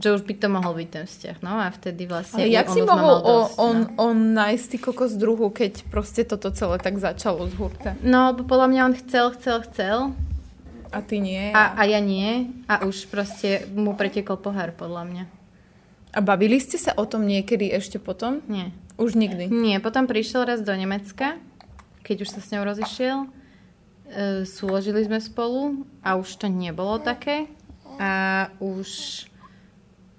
že 0.00 0.16
už 0.16 0.24
by 0.24 0.34
to 0.40 0.48
mohol 0.48 0.72
byť 0.72 0.88
ten 0.88 1.04
vzťah, 1.04 1.36
no 1.44 1.60
a 1.60 1.68
vtedy 1.68 2.08
vlastne... 2.08 2.48
Ale 2.48 2.56
jak 2.56 2.72
si 2.72 2.80
mohol 2.80 3.20
o, 3.20 3.24
dosť, 3.44 3.52
on, 3.60 3.76
no? 3.76 3.88
on 4.00 4.16
nájsť 4.32 4.64
ty 4.72 4.76
kokos 4.80 5.12
druhu, 5.20 5.52
keď 5.52 5.84
proste 5.92 6.24
toto 6.24 6.48
celé 6.56 6.80
tak 6.80 6.96
začalo 6.96 7.44
z 7.44 7.54
hurta? 7.60 7.92
No, 8.00 8.32
podľa 8.32 8.66
mňa 8.72 8.80
on 8.88 8.94
chcel, 8.96 9.36
chcel, 9.36 9.60
chcel. 9.68 9.98
A 10.90 10.98
ty 11.04 11.20
nie? 11.20 11.52
A, 11.52 11.76
a 11.76 11.82
ja 11.84 12.00
nie. 12.00 12.50
A 12.66 12.82
už 12.82 13.06
proste 13.12 13.68
mu 13.76 13.92
pretekol 13.94 14.40
pohár, 14.40 14.72
podľa 14.74 15.04
mňa. 15.06 15.24
A 16.10 16.18
bavili 16.18 16.58
ste 16.58 16.74
sa 16.80 16.96
o 16.98 17.06
tom 17.06 17.22
niekedy 17.22 17.70
ešte 17.70 18.02
potom? 18.02 18.42
Nie. 18.50 18.74
Už 18.98 19.14
nikdy? 19.14 19.46
Nie, 19.46 19.78
potom 19.78 20.10
prišiel 20.10 20.42
raz 20.42 20.58
do 20.64 20.74
Nemecka, 20.74 21.38
keď 22.02 22.26
už 22.26 22.28
sa 22.34 22.40
s 22.42 22.50
ňou 22.50 22.66
rozišiel. 22.66 23.18
E, 23.22 23.28
súložili 24.42 25.06
sme 25.06 25.22
spolu 25.22 25.86
a 26.02 26.18
už 26.18 26.42
to 26.42 26.50
nebolo 26.50 26.98
také. 26.98 27.46
A 28.02 28.48
už 28.58 29.29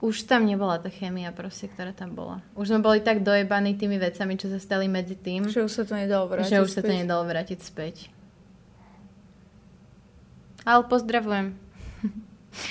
už 0.02 0.26
tam 0.26 0.50
nebola 0.50 0.82
tá 0.82 0.90
chémia 0.90 1.30
proste, 1.30 1.70
ktorá 1.70 1.94
tam 1.94 2.18
bola. 2.18 2.42
Už 2.58 2.74
sme 2.74 2.82
boli 2.82 3.06
tak 3.06 3.22
dojebaní 3.22 3.78
tými 3.78 4.02
vecami, 4.02 4.34
čo 4.34 4.50
sa 4.50 4.58
stali 4.58 4.90
medzi 4.90 5.14
tým. 5.14 5.46
Že 5.46 5.70
už 5.70 5.72
sa 5.72 5.84
to 5.86 5.94
nedalo 5.94 6.26
vrátiť 6.26 6.50
Že 6.50 6.58
už 6.66 6.70
späť. 6.74 6.76
sa 6.76 6.82
to 6.82 6.94
nedalo 6.98 7.24
vrátiť 7.30 7.60
späť. 7.62 7.96
Ale 10.66 10.82
pozdravujem. 10.90 11.54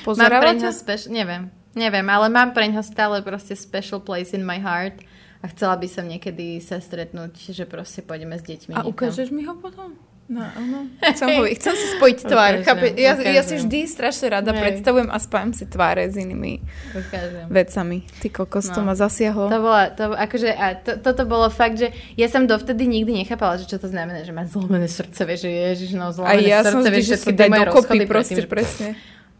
Pozeráva 0.05 0.53
speš- 0.75 1.09
neviem, 1.09 1.49
neviem, 1.73 2.05
ale 2.05 2.29
mám 2.29 2.53
pre 2.53 2.69
ňo 2.69 2.85
stále 2.85 3.25
proste 3.25 3.57
special 3.57 4.03
place 4.03 4.37
in 4.37 4.45
my 4.45 4.61
heart 4.61 5.01
a 5.41 5.49
chcela 5.49 5.79
by 5.81 5.89
som 5.89 6.05
niekedy 6.05 6.61
sa 6.61 6.83
stretnúť, 6.83 7.55
že 7.55 7.65
proste 7.65 8.05
pôjdeme 8.05 8.37
s 8.37 8.45
deťmi. 8.45 8.77
A 8.77 8.85
niekam. 8.85 8.93
ukážeš 8.93 9.33
mi 9.33 9.49
ho 9.49 9.57
potom? 9.57 9.97
No, 10.31 10.47
áno. 10.47 10.87
Chcem, 11.11 11.27
ho, 11.27 11.43
chcem 11.43 11.75
si 11.75 11.87
spojiť 11.99 12.19
tvár. 12.23 12.63
Ukážem, 12.63 12.95
ja, 13.03 13.19
ja 13.19 13.43
si 13.43 13.59
vždy 13.59 13.91
strašne 13.91 14.39
rada 14.39 14.55
Nej. 14.55 14.63
predstavujem 14.63 15.11
a 15.11 15.19
spájam 15.19 15.51
si 15.51 15.67
tváre 15.67 16.07
s 16.07 16.15
inými 16.15 16.63
ukážem. 16.95 17.51
vecami. 17.51 18.07
Ty 18.23 18.29
kokos, 18.31 18.71
no. 18.71 18.79
to 18.79 18.81
ma 18.87 18.95
zasiahlo. 18.95 19.51
To 19.51 19.59
bola, 19.59 19.91
to, 19.91 20.15
akože, 20.15 20.55
a 20.55 20.79
to, 20.79 21.03
toto 21.03 21.27
bolo 21.27 21.51
fakt, 21.51 21.83
že 21.83 21.91
ja 22.15 22.31
som 22.31 22.47
dovtedy 22.47 22.87
nikdy 22.87 23.27
nechápala, 23.27 23.59
že 23.59 23.67
čo 23.67 23.83
to 23.83 23.91
znamená, 23.91 24.23
že 24.23 24.31
má 24.31 24.47
zlomené 24.47 24.87
srdce, 24.87 25.19
vieš, 25.27 25.51
že 25.51 25.51
ježiš, 25.51 25.91
no 25.99 26.15
zlomené 26.15 26.47
a 26.47 26.47
ja 26.47 26.59
srdce, 26.63 26.89
vieš, 26.95 27.07
že 27.11 27.17
si 27.27 27.31
daj 27.35 27.51
dokopy 27.67 28.07
proste, 28.07 28.39
tým, 28.39 28.47
presne. 28.47 28.89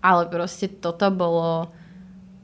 Ale 0.03 0.27
proste 0.27 0.67
toto 0.67 1.07
bolo, 1.15 1.71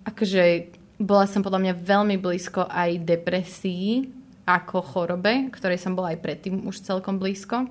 akože 0.07 0.70
bola 1.03 1.26
som 1.26 1.42
podľa 1.42 1.66
mňa 1.66 1.74
veľmi 1.82 2.14
blízko 2.22 2.70
aj 2.70 3.03
depresii 3.03 4.07
ako 4.47 4.86
chorobe, 4.86 5.51
ktorej 5.51 5.82
som 5.82 5.99
bola 5.99 6.14
aj 6.14 6.22
predtým 6.22 6.62
už 6.62 6.86
celkom 6.86 7.18
blízko 7.18 7.66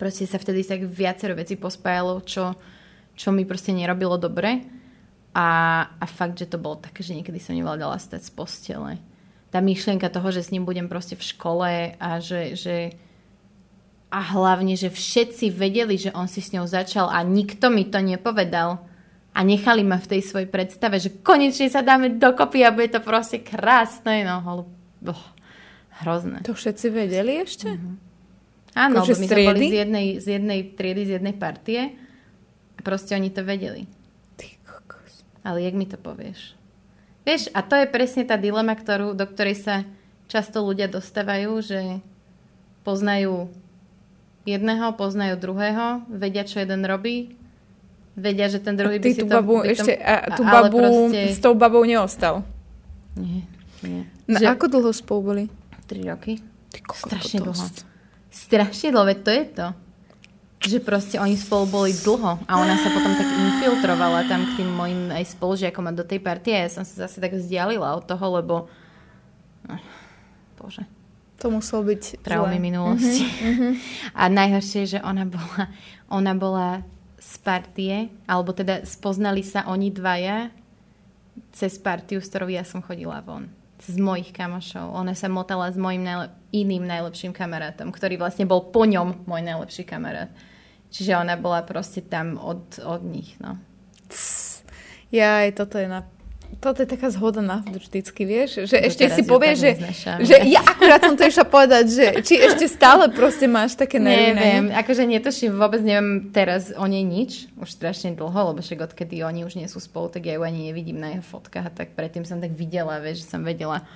proste 0.00 0.24
sa 0.24 0.40
vtedy 0.40 0.64
tak 0.64 0.88
viacero 0.88 1.36
veci 1.36 1.60
pospájalo, 1.60 2.24
čo, 2.24 2.56
čo 3.12 3.28
mi 3.28 3.44
proste 3.44 3.76
nerobilo 3.76 4.16
dobre. 4.16 4.64
A, 5.36 5.48
a 6.00 6.04
fakt, 6.08 6.40
že 6.40 6.48
to 6.48 6.56
bolo 6.56 6.80
také, 6.80 7.04
že 7.04 7.12
niekedy 7.12 7.36
som 7.36 7.52
nevládala 7.52 8.00
stať 8.00 8.26
z 8.26 8.30
postele. 8.32 8.92
Tá 9.52 9.60
myšlienka 9.60 10.08
toho, 10.08 10.32
že 10.32 10.42
s 10.42 10.50
ním 10.50 10.64
budem 10.64 10.88
proste 10.88 11.14
v 11.14 11.22
škole 11.22 11.70
a 12.00 12.08
že, 12.18 12.56
že 12.56 12.96
a 14.10 14.18
hlavne, 14.34 14.74
že 14.74 14.90
všetci 14.90 15.54
vedeli, 15.54 15.94
že 15.94 16.10
on 16.10 16.26
si 16.26 16.42
s 16.42 16.50
ňou 16.50 16.66
začal 16.66 17.06
a 17.06 17.22
nikto 17.22 17.70
mi 17.70 17.86
to 17.86 18.02
nepovedal. 18.02 18.82
A 19.30 19.46
nechali 19.46 19.86
ma 19.86 20.02
v 20.02 20.18
tej 20.18 20.26
svojej 20.26 20.50
predstave, 20.50 20.98
že 20.98 21.22
konečne 21.22 21.70
sa 21.70 21.86
dáme 21.86 22.18
dokopy 22.18 22.66
a 22.66 22.74
bude 22.74 22.90
to 22.90 22.98
proste 22.98 23.46
krásne. 23.46 24.26
No, 24.26 24.66
oh, 25.06 25.26
hrozné. 26.02 26.42
To 26.42 26.58
všetci 26.58 26.90
vedeli 26.90 27.38
ešte? 27.38 27.78
Mm-hmm. 27.78 28.09
Áno, 28.74 29.02
my 29.02 29.14
sme 29.14 29.26
boli 29.50 29.66
z 29.66 29.76
jednej, 29.82 30.06
z 30.22 30.26
jednej 30.38 30.60
triedy, 30.78 31.02
z 31.06 31.10
jednej 31.18 31.34
partie 31.34 31.94
a 32.78 32.80
proste 32.86 33.18
oni 33.18 33.30
to 33.34 33.42
vedeli. 33.42 33.86
Ty 34.38 34.46
kokos. 34.62 35.26
Ale 35.42 35.66
jak 35.66 35.74
mi 35.74 35.90
to 35.90 35.98
povieš? 35.98 36.54
Vieš, 37.26 37.50
a 37.52 37.60
to 37.66 37.76
je 37.76 37.86
presne 37.90 38.22
tá 38.24 38.38
dilema, 38.38 38.72
ktorú, 38.78 39.12
do 39.12 39.26
ktorej 39.26 39.58
sa 39.58 39.76
často 40.30 40.62
ľudia 40.62 40.86
dostávajú, 40.86 41.52
že 41.60 41.80
poznajú 42.86 43.50
jedného, 44.46 44.94
poznajú 44.96 45.34
druhého, 45.36 46.06
vedia, 46.08 46.46
čo 46.46 46.62
jeden 46.62 46.86
robí, 46.86 47.36
vedia, 48.16 48.48
že 48.48 48.62
ten 48.62 48.78
druhý 48.78 48.96
a 48.96 49.02
by 49.02 49.10
si 49.10 49.20
tú 49.20 49.26
to... 49.28 49.34
babu, 49.34 49.54
by 49.60 49.66
to 49.66 49.74
ešte, 49.74 49.92
a 49.98 50.14
tú 50.32 50.42
babu 50.46 50.78
proste... 50.78 51.20
s 51.34 51.38
tou 51.42 51.54
babou 51.58 51.82
neostal. 51.84 52.46
Nie, 53.18 53.44
nie. 53.82 54.06
No, 54.30 54.38
že... 54.38 54.46
Ako 54.46 54.70
dlho 54.70 54.94
spolu 54.94 55.20
boli? 55.20 55.44
Tri 55.90 56.06
roky. 56.06 56.38
Ty 56.70 56.78
Strašne 56.86 57.42
dlho. 57.42 57.89
Dlho, 58.30 59.04
veď 59.04 59.18
to 59.22 59.30
je 59.30 59.44
to. 59.44 59.66
Že 60.60 60.78
proste 60.84 61.16
oni 61.16 61.40
spolu 61.40 61.64
boli 61.66 61.92
dlho 61.96 62.36
a 62.44 62.52
ona 62.60 62.76
sa 62.76 62.92
potom 62.92 63.16
tak 63.16 63.26
infiltrovala 63.26 64.28
tam 64.28 64.44
k 64.44 64.60
tým 64.60 64.68
mojim 64.68 65.08
aj 65.08 65.32
spolužiakom 65.32 65.88
a 65.88 65.96
do 65.96 66.04
tej 66.04 66.20
partie 66.20 66.52
ja 66.52 66.68
som 66.68 66.84
sa 66.84 67.08
zase 67.08 67.16
tak 67.16 67.32
vzdialila 67.32 67.96
od 67.96 68.04
toho, 68.04 68.26
lebo 68.36 68.54
Bože, 70.60 70.84
To 71.40 71.48
muselo 71.48 71.88
byť 71.88 72.20
traumy 72.20 72.60
zlé. 72.60 72.64
minulosti. 72.64 73.24
Mhm, 73.24 73.68
A 74.12 74.28
najhoršie 74.28 74.84
je, 74.84 74.90
že 74.96 75.00
ona 75.00 75.24
bola, 75.24 75.62
ona 76.12 76.32
bola 76.36 76.68
z 77.16 77.32
partie, 77.40 77.96
alebo 78.28 78.52
teda 78.52 78.84
spoznali 78.84 79.40
sa 79.40 79.64
oni 79.64 79.88
dvaja 79.88 80.52
cez 81.52 81.80
partiu, 81.80 82.20
s 82.20 82.28
ktorou 82.28 82.52
ja 82.52 82.64
som 82.64 82.84
chodila 82.84 83.24
von. 83.24 83.48
Cez 83.80 83.96
mojich 83.96 84.36
kamošov. 84.36 84.92
Ona 84.92 85.16
sa 85.16 85.32
motala 85.32 85.72
s 85.72 85.76
mojim 85.80 86.04
najle- 86.04 86.30
iným 86.52 86.84
najlepším 86.84 87.32
kamarátom, 87.32 87.88
ktorý 87.88 88.20
vlastne 88.20 88.44
bol 88.44 88.68
po 88.68 88.84
ňom 88.84 89.24
môj 89.24 89.40
najlepší 89.40 89.88
kamarát. 89.88 90.28
Čiže 90.90 91.16
ona 91.16 91.38
bola 91.40 91.64
proste 91.64 92.04
tam 92.04 92.36
od, 92.36 92.82
od 92.82 93.02
nich, 93.06 93.38
no. 93.40 93.56
Jaj, 95.10 95.56
toto 95.56 95.78
je 95.80 95.88
na... 95.88 96.04
Toto 96.58 96.82
je 96.82 96.88
taká 96.90 97.08
zhoda 97.08 97.38
na 97.38 97.62
vždycky, 97.62 98.26
vieš? 98.26 98.66
Že 98.66 98.76
ešte 98.82 99.02
teraz 99.06 99.16
si 99.16 99.22
tak 99.22 99.54
že, 99.56 99.70
že 100.26 100.36
ja 100.50 100.60
akurát 100.60 101.00
som 101.00 101.14
to 101.14 101.24
išla 101.24 101.46
povedať, 101.46 101.84
že 101.88 102.06
či 102.26 102.34
ešte 102.36 102.66
stále 102.66 103.08
proste 103.14 103.46
máš 103.46 103.78
také 103.78 104.02
nervy. 104.02 104.34
Neviem, 104.34 104.66
akože 104.74 105.06
netuším, 105.06 105.56
vôbec 105.56 105.80
neviem 105.80 106.28
teraz 106.34 106.74
o 106.74 106.84
nej 106.84 107.00
nič, 107.00 107.48
už 107.56 107.70
strašne 107.70 108.12
dlho, 108.12 108.52
lebo 108.52 108.60
však 108.60 108.92
odkedy 108.92 109.22
oni 109.22 109.46
už 109.46 109.56
nie 109.56 109.70
sú 109.70 109.80
spolu, 109.80 110.12
tak 110.12 110.26
ja 110.28 110.36
ju 110.36 110.42
ani 110.44 110.68
nevidím 110.68 111.00
na 111.00 111.16
jeho 111.16 111.24
fotkách 111.24 111.70
a 111.70 111.72
tak 111.72 111.96
predtým 111.96 112.28
som 112.28 112.42
tak 112.42 112.52
videla, 112.52 113.00
vieš, 113.00 113.24
že 113.24 113.32
som 113.32 113.40
vedela, 113.40 113.86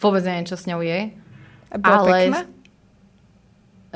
vôbec 0.00 0.24
neviem, 0.24 0.48
čo 0.48 0.56
s 0.56 0.64
ňou 0.64 0.80
je. 0.80 1.12
A 1.68 1.76
bola 1.76 2.00
Ale 2.00 2.12
pekná? 2.16 2.40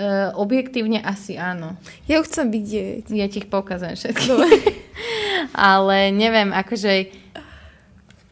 Uh, 0.01 0.33
objektívne 0.41 1.01
asi 1.05 1.37
áno. 1.37 1.77
Ja 2.09 2.21
ju 2.21 2.25
chcem 2.25 2.49
vidieť. 2.49 3.13
Ja 3.13 3.29
ti 3.29 3.45
ich 3.45 3.53
poukazujem 3.53 4.01
všetky. 4.01 4.33
Ale 5.53 6.09
neviem, 6.09 6.57
akože 6.57 7.13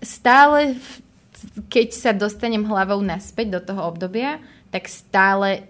stále, 0.09 0.80
keď 1.68 1.88
sa 1.92 2.11
dostanem 2.16 2.64
hlavou 2.64 3.04
naspäť 3.04 3.61
do 3.61 3.61
toho 3.61 3.84
obdobia, 3.84 4.40
tak 4.72 4.88
stále 4.88 5.68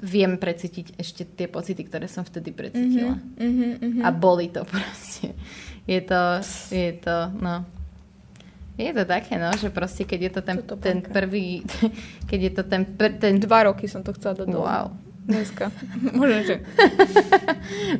viem 0.00 0.36
precítiť 0.36 0.96
ešte 1.00 1.24
tie 1.24 1.48
pocity, 1.48 1.80
ktoré 1.84 2.08
som 2.08 2.24
vtedy 2.24 2.52
precítila. 2.52 3.16
Mhm, 3.36 3.68
mhm. 3.80 4.00
A 4.04 4.08
boli 4.12 4.48
to 4.48 4.64
proste. 4.72 5.36
Je 5.84 6.00
to, 6.02 6.42
je 6.72 6.92
to, 7.00 7.16
no. 7.36 7.64
Je 8.76 8.92
to 8.92 9.08
také, 9.08 9.40
no, 9.40 9.48
že 9.56 9.72
proste, 9.72 10.04
keď 10.04 10.20
je 10.20 10.30
to 10.36 10.40
ten, 10.44 10.56
Toto 10.60 10.76
ten 10.76 11.00
prvý, 11.00 11.64
keď 12.28 12.38
je 12.40 12.52
to 12.52 12.62
ten, 12.68 12.82
pr, 12.84 13.16
ten 13.16 13.40
Dva 13.40 13.72
roky 13.72 13.88
som 13.88 14.04
to 14.04 14.12
chcela 14.12 14.36
dať 14.36 14.48
dole. 14.52 14.68
wow, 14.68 14.86
Dneska. 15.26 15.74
Možno, 16.18 16.38
že 16.44 16.54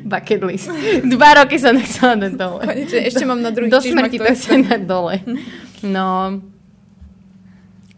bucket 0.05 0.41
list. 0.47 0.71
Dva 1.03 1.43
roky 1.43 1.59
som 1.59 1.75
nechcela 1.75 2.15
dať 2.15 2.33
dole. 2.39 2.61
konečne. 2.63 3.03
Ešte 3.03 3.23
mám 3.27 3.41
na 3.43 3.51
druhý 3.51 3.67
Do 3.67 3.83
smrti 3.83 4.15
to 4.15 4.23
to 4.23 4.31
chcem 4.31 4.61
dať 4.63 4.81
dole. 4.87 5.19
No, 5.85 6.39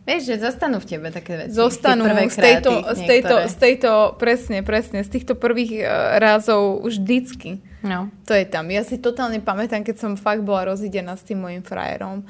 vieš, 0.03 0.21
že 0.33 0.35
zostanú 0.41 0.81
v 0.81 0.87
tebe 0.89 1.07
také 1.13 1.45
veci. 1.45 1.53
Zostanú 1.53 2.07
prvé 2.07 2.27
z 2.27 2.37
tejto, 2.39 2.71
kráty 2.71 2.95
z 2.95 3.01
tejto, 3.05 3.35
niektoré. 3.35 3.51
z 3.51 3.55
tejto, 3.55 3.91
presne, 4.17 4.57
presne, 4.65 4.99
z 5.05 5.09
týchto 5.13 5.33
prvých 5.37 5.85
uh, 5.85 6.17
rázov 6.19 6.83
už 6.83 6.99
vždycky. 7.03 7.61
No. 7.85 8.11
To 8.27 8.35
je 8.35 8.43
tam. 8.43 8.67
Ja 8.67 8.83
si 8.83 8.99
totálne 8.99 9.39
pamätám, 9.39 9.87
keď 9.87 9.95
som 10.01 10.11
fakt 10.19 10.43
bola 10.43 10.75
rozidená 10.75 11.15
s 11.15 11.23
tým 11.23 11.39
mojim 11.39 11.63
frajerom 11.63 12.27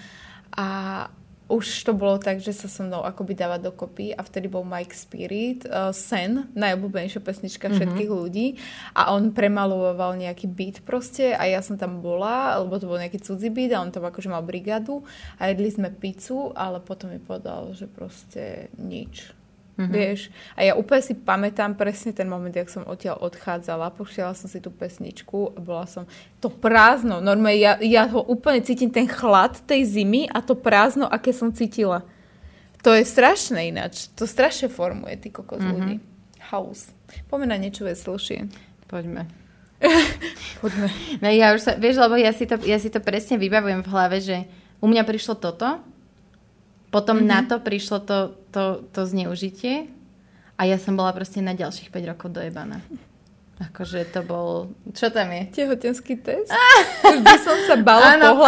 a 0.54 0.68
už 1.50 1.66
to 1.84 1.98
bolo 1.98 2.22
tak, 2.22 2.38
že 2.38 2.54
sa 2.54 2.70
so 2.70 2.86
mnou 2.86 3.02
akoby 3.02 3.34
dáva 3.34 3.58
dokopy 3.58 4.14
a 4.14 4.22
vtedy 4.22 4.46
bol 4.46 4.62
Mike 4.62 4.94
Spirit, 4.94 5.66
uh, 5.66 5.90
Sen, 5.90 6.46
najobľúbenejšia 6.54 7.22
pesnička 7.26 7.74
všetkých 7.74 8.10
mm-hmm. 8.10 8.22
ľudí 8.22 8.48
a 8.94 9.10
on 9.18 9.34
premaloval 9.34 10.14
nejaký 10.22 10.46
beat 10.46 10.86
proste 10.86 11.34
a 11.34 11.50
ja 11.50 11.66
som 11.66 11.74
tam 11.76 12.06
bola, 12.06 12.62
lebo 12.62 12.78
to 12.78 12.86
bol 12.86 13.02
nejaký 13.02 13.18
cudzí 13.18 13.50
beat 13.50 13.74
a 13.74 13.82
on 13.82 13.90
tam 13.90 14.06
akože 14.06 14.30
mal 14.30 14.46
brigádu 14.46 15.02
a 15.42 15.50
jedli 15.50 15.74
sme 15.74 15.90
pizzu, 15.90 16.54
ale 16.54 16.78
potom 16.78 17.10
mi 17.10 17.18
povedal, 17.18 17.74
že 17.74 17.90
proste 17.90 18.70
nič. 18.78 19.39
Mm-hmm. 19.80 19.96
Vieš? 19.96 20.20
A 20.60 20.68
ja 20.68 20.74
úplne 20.76 21.00
si 21.00 21.16
pamätám 21.16 21.72
presne 21.80 22.12
ten 22.12 22.28
moment, 22.28 22.52
jak 22.52 22.68
som 22.68 22.84
odtiaľ 22.84 23.24
odchádzala, 23.24 23.96
pošiela 23.96 24.36
som 24.36 24.52
si 24.52 24.60
tú 24.60 24.76
pesničku 24.76 25.56
a 25.56 25.60
bola 25.64 25.88
som 25.88 26.04
to 26.44 26.52
prázdno. 26.52 27.24
Normálne 27.24 27.56
ja, 27.56 27.80
ja 27.80 28.04
ho 28.12 28.20
úplne 28.28 28.60
cítim, 28.60 28.92
ten 28.92 29.08
chlad 29.08 29.56
tej 29.64 29.88
zimy 29.88 30.28
a 30.28 30.44
to 30.44 30.60
prázdno, 30.60 31.08
aké 31.08 31.32
som 31.32 31.56
cítila. 31.56 32.04
To 32.84 32.92
je 32.92 33.08
strašné 33.08 33.72
ináč. 33.72 34.12
To 34.20 34.28
strašne 34.28 34.68
formuje 34.68 35.16
ty 35.16 35.32
kokos 35.32 35.64
mm-hmm. 35.64 35.76
ľudí. 35.80 35.96
House. 36.52 36.92
Poďme 37.32 37.56
na 37.56 37.58
niečo 37.60 37.88
veselšie. 37.88 38.52
Poďme. 38.92 39.32
Poďme. 40.62 40.92
No 41.24 41.32
ja 41.32 41.56
už 41.56 41.64
sa, 41.64 41.72
vieš, 41.80 42.04
lebo 42.04 42.20
ja 42.20 42.36
si, 42.36 42.44
to, 42.44 42.60
ja 42.68 42.76
si 42.84 42.92
to 42.92 43.00
presne 43.00 43.40
vybavujem 43.40 43.80
v 43.80 43.92
hlave, 43.96 44.20
že 44.20 44.44
u 44.84 44.92
mňa 44.92 45.08
prišlo 45.08 45.40
toto, 45.40 45.80
potom 46.90 47.22
mm-hmm. 47.22 47.32
na 47.32 47.40
to 47.46 47.62
prišlo 47.62 48.02
to, 48.02 48.34
to, 48.50 48.86
to 48.90 49.02
zneužitie 49.06 49.90
a 50.60 50.66
ja 50.66 50.76
som 50.82 50.98
bola 50.98 51.14
proste 51.14 51.40
na 51.40 51.54
ďalších 51.54 51.94
5 51.94 52.12
rokov 52.12 52.36
dojebaná. 52.36 52.84
Akože 53.60 54.08
to 54.08 54.24
bol... 54.24 54.72
Čo 54.96 55.12
tam 55.12 55.36
je? 55.36 55.52
Tehotenský 55.52 56.16
test? 56.20 56.48
Už 57.12 57.20
by 57.20 57.38
som 57.44 57.58
sa 57.68 57.76
bala 57.76 58.16
Áno, 58.16 58.40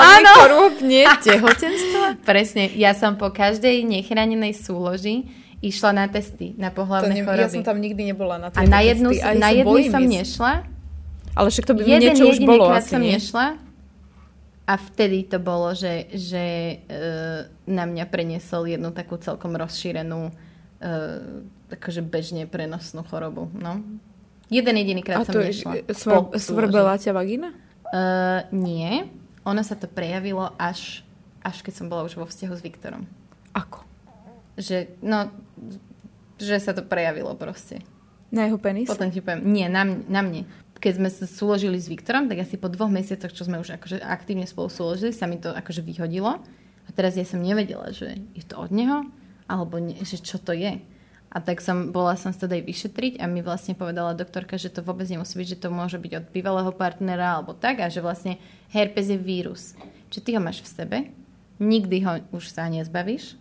nie 0.88 1.04
tehotenstva? 1.28 2.24
Presne, 2.24 2.72
ja 2.80 2.96
som 2.96 3.20
po 3.20 3.28
každej 3.28 3.84
nechránenej 3.84 4.56
súloži 4.56 5.28
išla 5.62 5.94
na 5.94 6.06
testy, 6.08 6.58
na 6.58 6.74
pohľavné 6.74 7.22
ne, 7.22 7.24
choroby. 7.28 7.44
ja 7.44 7.52
som 7.52 7.62
tam 7.62 7.78
nikdy 7.78 8.16
nebola 8.16 8.42
na 8.42 8.50
A 8.50 8.64
tieto 8.64 8.72
na 8.72 8.80
jednu, 8.82 9.10
testy. 9.14 9.38
Na 9.38 9.50
jednu 9.54 9.78
som 9.92 10.02
nešla, 10.02 10.54
Ale 11.36 11.48
však 11.48 11.66
to 11.70 11.74
by 11.76 11.82
jeden 11.86 12.12
niečo 12.12 12.26
už 12.28 12.38
bolo 12.44 12.66
asi, 12.72 12.96
som 12.96 13.04
nešla 13.04 13.70
a 14.72 14.80
vtedy 14.80 15.28
to 15.28 15.36
bolo, 15.43 15.76
že, 15.76 16.07
že 16.15 16.43
e, 16.43 16.76
na 17.67 17.84
mňa 17.84 18.07
preniesol 18.07 18.72
jednu 18.72 18.95
takú 18.95 19.19
celkom 19.19 19.51
rozšírenú 19.59 20.32
akože 21.69 22.01
bežne 22.01 22.49
prenosnú 22.49 23.05
chorobu. 23.05 23.47
No. 23.53 23.86
Jeden 24.49 24.76
jediný 24.76 25.05
krát 25.05 25.24
A 25.24 25.28
som 25.30 25.34
to 25.38 25.45
je, 25.45 25.53
nešla. 25.53 25.74
svr- 25.93 26.34
Po 26.34 26.36
svrbela 26.36 26.97
ťa 26.97 27.11
vagína? 27.13 27.53
Uh, 27.91 28.43
nie. 28.51 29.07
Ono 29.45 29.61
sa 29.63 29.78
to 29.78 29.88
prejavilo 29.88 30.51
až, 30.57 31.05
až 31.45 31.61
keď 31.63 31.74
som 31.78 31.86
bola 31.88 32.03
už 32.03 32.17
vo 32.17 32.26
vzťahu 32.28 32.53
s 32.57 32.61
Viktorom. 32.65 33.05
Ako? 33.53 33.86
Že, 34.57 34.91
no, 35.05 35.32
že 36.41 36.57
sa 36.59 36.74
to 36.76 36.84
prejavilo 36.84 37.38
proste. 37.38 37.80
Na 38.34 38.47
jeho 38.47 38.59
penis? 38.59 38.88
Potom 38.89 39.11
ti 39.11 39.22
poviem, 39.22 39.43
nie, 39.47 39.67
na, 39.69 39.86
na 39.86 40.22
mne. 40.24 40.47
Keď 40.82 40.94
sme 40.98 41.10
sa 41.14 41.30
súložili 41.30 41.78
s 41.78 41.86
Viktorom, 41.86 42.26
tak 42.26 42.42
asi 42.42 42.58
po 42.58 42.66
dvoch 42.66 42.90
mesiacoch, 42.90 43.30
čo 43.30 43.46
sme 43.46 43.62
už 43.62 43.78
akože 43.78 44.02
aktívne 44.02 44.50
spolu 44.50 44.66
súložili, 44.66 45.14
sa 45.14 45.30
mi 45.30 45.38
to 45.38 45.54
akože 45.54 45.86
vyhodilo. 45.86 46.42
A 46.42 46.90
teraz 46.90 47.14
ja 47.14 47.22
som 47.22 47.38
nevedela, 47.38 47.94
že 47.94 48.18
je 48.34 48.42
to 48.42 48.58
od 48.58 48.74
neho, 48.74 49.06
alebo 49.46 49.78
nie, 49.78 50.02
že 50.02 50.18
čo 50.18 50.42
to 50.42 50.58
je. 50.58 50.82
A 51.32 51.38
tak 51.40 51.64
som, 51.64 51.96
bola 51.96 52.20
som 52.20 52.36
sa 52.36 52.44
aj 52.44 52.66
vyšetriť 52.66 53.22
a 53.22 53.30
mi 53.30 53.40
vlastne 53.40 53.78
povedala 53.78 54.18
doktorka, 54.18 54.60
že 54.60 54.68
to 54.74 54.84
vôbec 54.84 55.08
nemusí 55.08 55.40
byť, 55.40 55.48
že 55.56 55.62
to 55.64 55.70
môže 55.72 55.96
byť 55.96 56.12
od 56.18 56.26
bývalého 56.34 56.76
partnera 56.76 57.40
alebo 57.40 57.56
tak 57.56 57.80
a 57.80 57.88
že 57.88 58.04
vlastne 58.04 58.36
herpes 58.76 59.08
je 59.08 59.16
vírus. 59.16 59.72
Čiže 60.12 60.24
ty 60.28 60.30
ho 60.36 60.44
máš 60.44 60.60
v 60.60 60.68
sebe, 60.68 60.98
nikdy 61.62 62.04
ho 62.04 62.20
už 62.36 62.52
sa 62.52 62.68
nezbavíš 62.68 63.40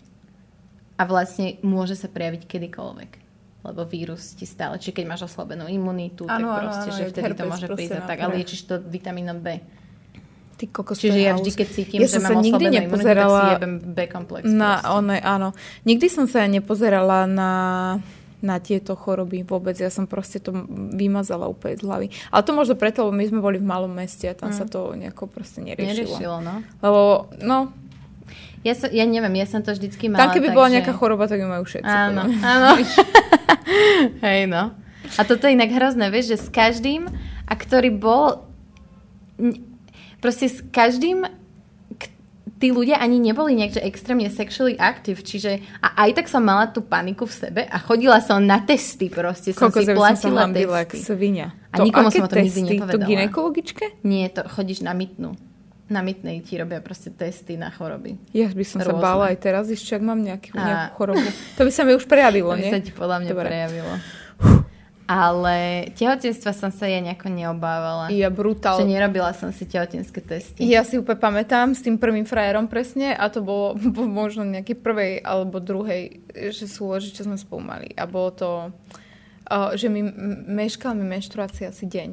a 0.95 1.03
vlastne 1.03 1.59
môže 1.67 1.99
sa 1.99 2.07
prejaviť 2.07 2.47
kedykoľvek. 2.47 3.20
Lebo 3.61 3.85
vírus 3.85 4.33
ti 4.33 4.45
stále, 4.45 4.77
či 4.77 4.89
keď 4.89 5.05
máš 5.07 5.23
oslabenú 5.27 5.67
imunitu, 5.67 6.25
tak 6.25 6.33
Áno, 6.35 6.49
áno, 6.49 6.61
proste, 6.63 6.89
áno, 6.89 6.97
že 6.97 7.03
vtedy 7.07 7.31
to 7.31 7.45
môže 7.45 7.67
prísť 7.69 7.93
a 7.93 7.99
na 7.99 8.07
tak, 8.07 8.19
ale 8.19 8.31
prvé. 8.31 8.39
liečíš 8.39 8.61
to 8.65 8.75
vitamínom 8.81 9.37
B. 9.37 9.49
Ty 10.55 10.65
kokos, 10.67 10.97
Čiže 10.99 11.19
ja 11.19 11.33
vždy, 11.35 11.51
keď 11.55 11.69
cítim, 11.71 11.99
ja 11.99 12.07
že 12.07 12.19
mám 12.19 12.37
nikdy 12.39 12.49
oslabenú 12.57 12.69
imunitu, 12.71 12.81
tak 12.81 12.85
si 12.85 12.89
nepozerala 12.89 13.41
jebem 13.55 13.75
B-komplex. 13.91 14.43
na 14.47 14.71
proste. 14.75 14.93
one, 14.95 15.17
áno. 15.19 15.49
Nikdy 15.83 16.07
som 16.07 16.25
sa 16.25 16.41
nepozerala 16.47 17.19
na, 17.25 17.53
na 18.39 18.57
tieto 18.59 18.93
choroby 18.95 19.41
vôbec. 19.43 19.73
Ja 19.75 19.89
som 19.89 20.05
proste 20.05 20.37
to 20.37 20.53
vymazala 20.91 21.45
úplne 21.45 21.77
z 21.77 21.83
hlavy. 21.83 22.07
Ale 22.27 22.43
to 22.43 22.53
možno 22.53 22.75
preto, 22.75 23.03
lebo 23.03 23.13
my 23.13 23.25
sme 23.27 23.41
boli 23.41 23.57
v 23.57 23.67
malom 23.67 23.89
meste 23.91 24.25
a 24.25 24.33
tam 24.33 24.51
Mm. 24.51 24.57
sa 24.59 24.65
to 24.65 24.93
nejako 24.95 25.29
proste 25.29 25.61
neriešilo. 25.61 26.17
Neriešilo, 26.17 26.37
no. 26.39 26.55
Lebo, 26.79 27.01
no, 27.39 27.73
Ja, 28.61 28.77
som, 28.77 28.93
ja 28.93 29.09
neviem, 29.09 29.41
ja 29.41 29.47
som 29.49 29.65
to 29.65 29.73
vždycky 29.73 30.13
tam 30.13 30.21
mala 30.21 30.37
keby 30.37 30.53
tak, 30.53 30.57
bola 30.57 30.69
že- 30.69 30.75
nejaká 30.81 30.93
choroba, 30.93 31.25
tak 31.25 31.41
ju 31.41 31.49
majú 31.49 31.65
všetci. 31.65 31.89
Áno, 31.89 32.23
podľa 32.29 32.45
áno. 32.45 32.71
Hej, 34.27 34.41
no. 34.53 34.63
A 35.17 35.21
toto 35.25 35.49
je 35.49 35.57
inak 35.57 35.73
hrozné, 35.73 36.13
vieš, 36.13 36.37
že 36.37 36.39
s 36.45 36.49
každým, 36.53 37.09
a 37.49 37.53
ktorý 37.57 37.91
bol... 37.91 38.45
Proste 40.21 40.53
s 40.53 40.61
každým, 40.69 41.25
tí 42.61 42.69
ľudia 42.69 43.01
ani 43.01 43.17
neboli 43.17 43.57
že 43.73 43.81
extrémne 43.81 44.29
sexually 44.29 44.77
active, 44.77 45.25
čiže 45.25 45.65
a 45.81 46.05
aj 46.05 46.21
tak 46.21 46.27
som 46.29 46.45
mala 46.45 46.69
tú 46.69 46.85
paniku 46.85 47.25
v 47.25 47.33
sebe 47.33 47.63
a 47.65 47.77
chodila 47.81 48.21
som 48.21 48.45
na 48.45 48.61
testy 48.61 49.09
proste, 49.09 49.57
som 49.57 49.73
Koľko 49.73 49.81
si 49.81 49.97
platila 49.97 50.45
testy. 50.53 51.01
svinia. 51.01 51.57
A 51.73 51.81
nikomu 51.81 52.13
som 52.13 52.29
o 52.29 52.31
tom 52.31 52.45
nikdy 52.45 52.77
nepovedala. 52.77 53.01
To 53.01 53.09
ginekologičke? 53.09 53.85
Nie, 54.05 54.29
to 54.29 54.45
chodíš 54.45 54.85
na 54.85 54.93
mytnú. 54.93 55.41
Na 55.91 56.01
mytnej 56.01 56.39
ti 56.39 56.55
robia 56.55 56.79
proste 56.79 57.11
testy 57.11 57.55
na 57.55 57.67
choroby. 57.69 58.15
Ja 58.31 58.47
by 58.47 58.63
som 58.63 58.79
sa 58.79 58.89
Rôzne. 58.89 59.03
bála 59.03 59.25
aj 59.29 59.39
teraz, 59.39 59.67
ešte 59.67 59.93
ak 59.93 60.03
mám 60.03 60.19
nejaký, 60.19 60.55
A- 60.55 60.63
nejakú 60.87 60.95
chorobu. 60.97 61.27
To 61.57 61.63
by 61.63 61.71
sa 61.71 61.83
mi 61.83 61.93
už 61.93 62.07
prejavilo, 62.07 62.51
To 62.53 62.55
by 62.55 62.63
nie? 62.63 62.71
sa 62.71 62.79
ti 62.79 62.91
podľa 62.91 63.17
mňa 63.19 63.29
Dobre. 63.29 63.45
prejavilo. 63.45 63.93
Ale 65.05 65.57
tehotenstva 65.93 66.55
som 66.55 66.71
sa 66.71 66.87
ja 66.87 67.03
nejako 67.03 67.27
neobávala. 67.29 68.15
Ja 68.15 68.31
brutál. 68.31 68.79
Že 68.79 68.87
nerobila 68.89 69.35
som 69.35 69.51
si 69.51 69.67
tehotenské 69.67 70.23
testy. 70.23 70.63
Ja 70.65 70.81
si 70.81 70.95
úplne 70.95 71.19
pamätám 71.19 71.75
s 71.75 71.83
tým 71.83 71.99
prvým 71.99 72.23
frajerom 72.23 72.71
presne 72.71 73.11
a 73.11 73.27
to 73.27 73.43
bolo, 73.43 73.75
možno 74.23 74.47
nejaký 74.47 74.79
prvej 74.79 75.19
alebo 75.19 75.59
druhej, 75.59 76.23
že 76.55 76.65
sú 76.65 76.95
že 76.97 77.11
čo 77.11 77.27
sme 77.27 77.35
spolu 77.35 77.59
mali. 77.61 77.91
A 77.93 78.07
bolo 78.07 78.31
to, 78.31 78.51
že 79.75 79.91
mi 79.91 80.07
meškala 80.47 80.95
mi 80.95 81.03
menštruácia 81.05 81.67
asi 81.67 81.91
deň. 81.91 82.11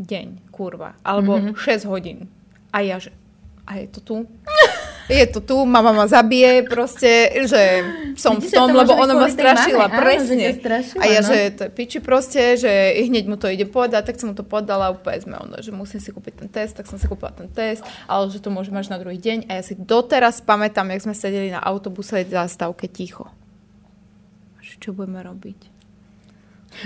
Deň, 0.00 0.48
kurva. 0.48 0.96
Alebo 1.02 1.36
Mhm. 1.36 1.52
mm-hmm. 1.52 1.84
6 1.84 1.84
hodín. 1.84 2.32
A 2.72 2.80
ja, 2.80 2.96
že 2.96 3.12
a 3.62 3.78
je 3.78 3.86
to 3.86 4.00
tu? 4.00 4.16
je 5.08 5.26
to 5.30 5.40
tu, 5.40 5.56
mama 5.64 5.92
ma 5.92 6.06
zabije 6.08 6.64
proste, 6.66 7.30
že 7.46 7.62
som 8.16 8.40
Vidíš, 8.40 8.50
v 8.50 8.52
tom, 8.54 8.68
to 8.72 8.78
lebo 8.80 8.92
ona 8.96 9.14
ma 9.14 9.28
strašila, 9.28 9.86
mame, 9.86 9.94
áno, 9.94 10.02
presne. 10.02 10.44
ťa 10.48 10.54
strašila, 10.58 11.00
a 11.00 11.04
ja, 11.06 11.20
no. 11.20 11.28
že 11.28 11.36
to 11.52 11.62
je 11.68 11.70
piči 11.70 11.98
proste, 12.00 12.42
že 12.56 12.72
hneď 13.06 13.24
mu 13.28 13.36
to 13.36 13.46
ide 13.46 13.66
povedať, 13.68 14.08
tak 14.08 14.16
som 14.18 14.32
mu 14.32 14.34
to 14.34 14.42
povedala 14.42 14.90
a 14.90 14.94
úplne 14.94 15.20
sme 15.20 15.36
ono, 15.38 15.60
že 15.60 15.70
musím 15.70 16.00
si 16.00 16.10
kúpiť 16.10 16.46
ten 16.46 16.48
test, 16.50 16.74
tak 16.80 16.88
som 16.88 16.96
si 16.96 17.06
kúpila 17.06 17.30
ten 17.30 17.50
test, 17.50 17.84
ale 18.08 18.32
že 18.32 18.40
to 18.40 18.50
môže 18.50 18.72
mať 18.74 18.90
na 18.90 18.98
druhý 18.98 19.18
deň 19.20 19.52
a 19.52 19.60
ja 19.60 19.62
si 19.62 19.78
doteraz 19.78 20.42
pamätám, 20.42 20.90
jak 20.90 21.04
sme 21.04 21.14
sedeli 21.14 21.52
na 21.52 21.60
autobuse 21.62 22.24
v 22.24 22.32
zástavke 22.32 22.88
ticho. 22.88 23.28
Čo 24.82 24.98
budeme 24.98 25.22
robiť? 25.22 25.70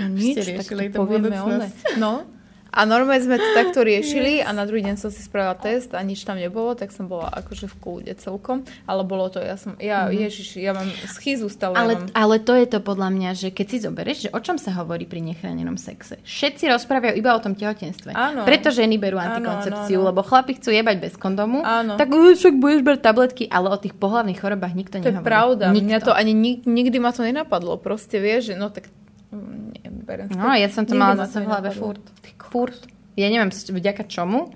No 0.03 0.13
nič, 0.13 0.45
tak 0.45 0.69
to 0.69 0.85
povieme 0.93 1.33
one. 1.41 1.73
No. 1.97 2.36
A 2.69 2.83
normálne 2.83 3.19
sme 3.19 3.35
to 3.35 3.47
takto 3.53 3.79
riešili 3.87 4.39
a 4.39 4.51
na 4.51 4.63
druhý 4.63 4.83
deň 4.83 4.95
som 4.95 5.09
si 5.09 5.19
spravila 5.19 5.53
test 5.53 5.91
a 5.91 5.99
nič 5.99 6.23
tam 6.23 6.35
nebolo, 6.35 6.73
tak 6.73 6.89
som 6.89 7.05
bola 7.05 7.27
akože 7.31 7.67
v 7.67 7.75
kľude 7.77 8.13
celkom. 8.17 8.63
Ale 8.83 9.01
bolo 9.01 9.27
to, 9.27 9.39
ja 9.39 9.55
som, 9.55 9.75
ja, 9.77 10.05
mm-hmm. 10.05 10.19
ježiš, 10.21 10.47
ja 10.57 10.71
mám 10.71 10.85
schýzu 11.07 11.47
stále. 11.47 11.73
Ale, 11.73 11.93
mám. 11.95 12.07
ale 12.11 12.35
to 12.37 12.53
je 12.53 12.67
to 12.67 12.79
podľa 12.79 13.09
mňa, 13.09 13.29
že 13.33 13.47
keď 13.49 13.65
si 13.67 13.77
zoberieš, 13.79 14.17
že 14.25 14.29
o 14.31 14.39
čom 14.39 14.55
sa 14.55 14.75
hovorí 14.75 15.03
pri 15.03 15.21
nechránenom 15.21 15.75
sexe. 15.75 16.19
Všetci 16.21 16.67
rozprávajú 16.67 17.13
iba 17.13 17.31
o 17.31 17.41
tom 17.41 17.53
tehotenstve. 17.53 18.11
Áno. 18.11 18.43
Preto 18.43 18.69
ženy 18.69 18.95
berú 18.95 19.17
Áno, 19.17 19.33
antikoncepciu, 19.33 19.97
áno, 19.97 20.03
áno. 20.03 20.09
lebo 20.11 20.19
chlapi 20.21 20.55
chcú 20.55 20.69
jebať 20.69 20.97
bez 20.99 21.13
kondomu. 21.15 21.63
Áno. 21.63 21.95
Tak 21.95 22.07
"Uh, 22.07 22.33
však 22.33 22.55
budeš 22.55 22.81
brať 22.81 22.99
tabletky, 23.01 23.43
ale 23.47 23.67
o 23.69 23.77
tých 23.77 23.93
pohlavných 23.93 24.37
chorobách 24.37 24.73
nikto 24.73 24.97
To 24.97 25.03
je 25.03 25.11
nehovorí. 25.11 25.25
pravda. 25.25 25.65
Nikto. 25.71 25.87
Mňa 25.87 25.99
to 26.01 26.11
ani 26.11 26.33
nik, 26.33 26.59
nikdy 26.63 26.97
ma 26.97 27.09
to 27.09 27.23
nenapadlo. 27.23 27.77
Proste 27.77 28.17
vieš, 28.17 28.51
že 28.51 28.55
no 28.55 28.69
tak... 28.69 28.87
mm, 29.31 29.65
Nie, 29.73 29.87
No, 30.31 30.55
ja 30.55 30.71
som 30.71 30.87
to 30.87 30.95
Nikdy 30.95 31.03
mala 31.03 31.13
ma 31.13 31.23
zase 31.23 31.37
v 31.39 31.45
hlave 31.45 31.69
nenapadlo. 31.69 31.83
furt. 31.83 32.03
Furt. 32.47 32.79
Ja 33.17 33.27
neviem 33.33 33.49
vďaka 33.49 34.05
čomu, 34.05 34.53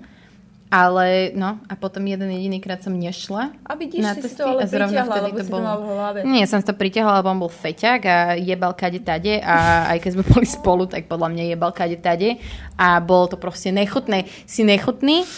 ale 0.72 1.36
no 1.36 1.60
a 1.68 1.76
potom 1.76 2.00
jeden 2.08 2.32
jediný 2.32 2.56
krát 2.56 2.80
som 2.80 2.96
nešla. 2.96 3.52
A 3.68 3.76
vidíš, 3.76 4.00
na 4.00 4.16
si 4.16 4.24
testy 4.24 4.40
to 4.40 4.56
ale 4.56 4.64
a 4.64 4.66
zrovna 4.72 5.04
vtedy 5.04 5.30
to 5.36 5.58
mal 5.60 5.76
v 5.76 5.86
hlave. 5.92 6.18
Nie, 6.24 6.48
som 6.48 6.64
to 6.64 6.72
pritiahla, 6.72 7.20
lebo 7.20 7.28
on 7.28 7.44
bol 7.44 7.52
feťak 7.52 8.00
a 8.08 8.16
jebal 8.40 8.72
kade 8.72 9.04
tade 9.04 9.36
a 9.44 9.84
aj 9.92 10.00
keď 10.00 10.10
sme 10.16 10.24
boli 10.32 10.48
spolu, 10.48 10.88
tak 10.88 11.12
podľa 11.12 11.28
mňa 11.28 11.44
jebal 11.52 11.76
kade 11.76 12.00
tade 12.00 12.40
a 12.80 12.96
bolo 13.04 13.28
to 13.28 13.36
proste 13.36 13.68
nechutné. 13.68 14.24
Si 14.48 14.64
nechutný? 14.64 15.28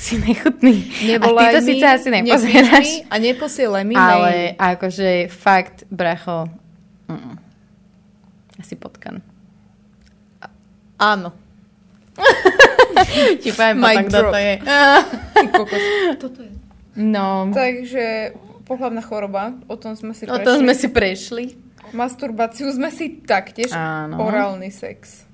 Si 0.00 0.16
nechutný. 0.16 0.74
a 0.80 0.96
ty 0.96 1.04
Nevolaj 1.12 1.52
to 1.52 1.60
mi, 1.60 1.68
síce 1.76 1.84
asi 1.84 2.08
nepozeráš, 2.08 2.88
A 3.12 3.14
neposielaj 3.20 3.84
mi 3.84 3.92
ale 4.00 4.56
akože 4.56 5.28
fakt, 5.28 5.84
bracho, 5.92 6.48
mm, 7.12 7.36
asi 8.64 8.80
potkan. 8.80 9.20
Áno. 10.96 11.43
Ti 13.42 13.50
poviem 13.50 13.76
potom, 13.76 14.04
kto 14.06 14.20
to 14.24 14.38
je. 14.38 14.54
Toto 16.16 16.40
je. 16.40 16.52
No, 16.94 17.50
Takže 17.50 18.34
pohľavná 18.64 19.02
choroba, 19.02 19.58
o 19.66 19.74
tom 19.74 19.92
sme 19.92 20.12
si 20.12 20.24
o 20.24 20.30
prešli. 20.30 20.44
tom 20.44 20.56
sme 20.60 20.74
si 20.74 20.86
prešli. 20.88 21.44
Masturbáciu 21.90 22.70
sme 22.70 22.88
si 22.88 23.20
taktiež. 23.20 23.70
Áno. 23.70 24.18
Orálny 24.20 24.70
sex. 24.70 25.26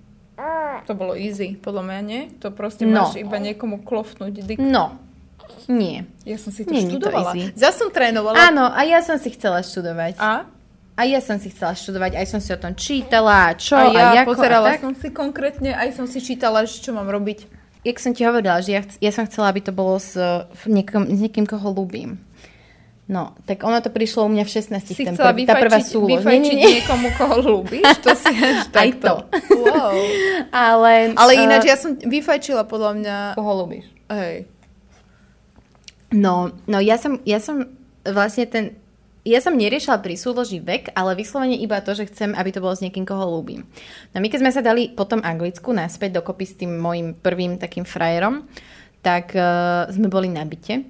To 0.82 0.96
bolo 0.96 1.12
easy, 1.12 1.52
podľa 1.54 1.84
mňa, 1.84 1.98
nie? 2.00 2.22
To 2.40 2.48
proste 2.48 2.82
No. 2.82 3.04
máš 3.04 3.20
iba 3.20 3.36
niekomu 3.36 3.84
klofnúť 3.84 4.40
dik. 4.40 4.56
No, 4.56 4.96
nie. 5.68 6.08
Ja 6.24 6.40
som 6.40 6.48
si 6.48 6.64
to 6.64 6.72
Nie 6.72 6.80
je 6.80 6.88
to 6.90 6.96
študovala. 6.96 7.36
easy. 7.36 7.52
Zas 7.54 7.76
som 7.76 7.92
trénovala. 7.92 8.40
Áno, 8.40 8.64
a 8.66 8.80
ja 8.82 9.04
som 9.04 9.20
si 9.20 9.28
chcela 9.30 9.60
študovať. 9.60 10.16
A? 10.16 10.48
A 11.00 11.08
ja 11.08 11.24
som 11.24 11.40
si 11.40 11.48
chcela 11.48 11.72
študovať, 11.72 12.12
aj 12.20 12.26
som 12.28 12.44
si 12.44 12.52
o 12.52 12.60
tom 12.60 12.76
čítala, 12.76 13.56
čo 13.56 13.72
a 13.72 13.88
ja 13.88 14.12
a 14.12 14.20
ako 14.20 14.36
pozerala 14.36 14.68
a 14.68 14.72
tak. 14.76 14.84
som 14.84 14.92
si 14.92 15.08
konkrétne, 15.08 15.72
aj 15.72 15.96
som 15.96 16.04
si 16.04 16.20
čítala, 16.20 16.68
čo 16.68 16.92
mám 16.92 17.08
robiť. 17.08 17.48
Jak 17.88 17.96
som 17.96 18.12
ti 18.12 18.20
hovorila, 18.28 18.60
že 18.60 18.76
ja, 18.76 18.84
chc- 18.84 19.00
ja 19.00 19.08
som 19.08 19.24
chcela, 19.24 19.48
aby 19.48 19.64
to 19.64 19.72
bolo 19.72 19.96
s, 19.96 20.12
niekom, 20.68 21.08
s 21.08 21.18
niekým, 21.24 21.48
koho 21.48 21.72
ľúbim. 21.72 22.20
No, 23.08 23.32
tak 23.48 23.64
ono 23.64 23.80
to 23.80 23.88
prišlo 23.88 24.28
u 24.28 24.30
mňa 24.30 24.44
v 24.44 24.50
16. 24.52 24.92
Si 24.92 25.02
ten 25.02 25.16
chcela 25.16 25.32
prvý, 25.32 25.48
tá 25.48 25.56
prvá 25.56 25.80
súlož. 25.80 26.20
vyfajčiť 26.20 26.56
niekomu, 26.60 27.08
koho 27.16 27.36
ľúbiš? 27.42 27.82
To 28.04 28.12
si 28.12 28.32
až 28.36 28.68
Aj 28.68 28.70
takto. 28.70 29.00
to. 29.00 29.14
Wow. 29.56 29.96
Ale, 30.68 31.16
Ale 31.16 31.32
eh, 31.32 31.42
ináč 31.48 31.64
ja 31.64 31.80
som 31.80 31.96
vyfajčila 31.96 32.68
podľa 32.68 32.92
mňa... 33.00 33.16
Koho 33.40 33.52
ľúbiš? 33.64 33.88
Hej. 34.12 34.44
No, 36.12 36.52
no 36.68 36.76
ja 36.78 37.00
som, 37.00 37.16
ja 37.24 37.40
som 37.40 37.72
vlastne 38.04 38.44
ten, 38.44 38.64
ja 39.24 39.40
som 39.44 39.52
neriešila 39.52 40.00
pri 40.00 40.16
súloži 40.16 40.64
vek, 40.64 40.96
ale 40.96 41.18
vyslovene 41.18 41.56
iba 41.60 41.80
to, 41.84 41.92
že 41.92 42.08
chcem, 42.08 42.32
aby 42.32 42.50
to 42.52 42.64
bolo 42.64 42.72
s 42.72 42.80
niekým, 42.80 43.04
koho 43.04 43.36
ľúbim. 43.36 43.68
No 44.12 44.18
my 44.18 44.28
keď 44.32 44.38
sme 44.40 44.52
sa 44.54 44.64
dali 44.64 44.92
potom 44.92 45.20
Anglicku 45.20 45.76
naspäť 45.76 46.24
dokopy 46.24 46.44
s 46.48 46.54
tým 46.56 46.80
môjim 46.80 47.12
prvým 47.12 47.60
takým 47.60 47.84
frajerom, 47.84 48.48
tak 49.04 49.36
uh, 49.36 49.88
sme 49.92 50.08
boli 50.08 50.32
na 50.32 50.44
byte. 50.44 50.84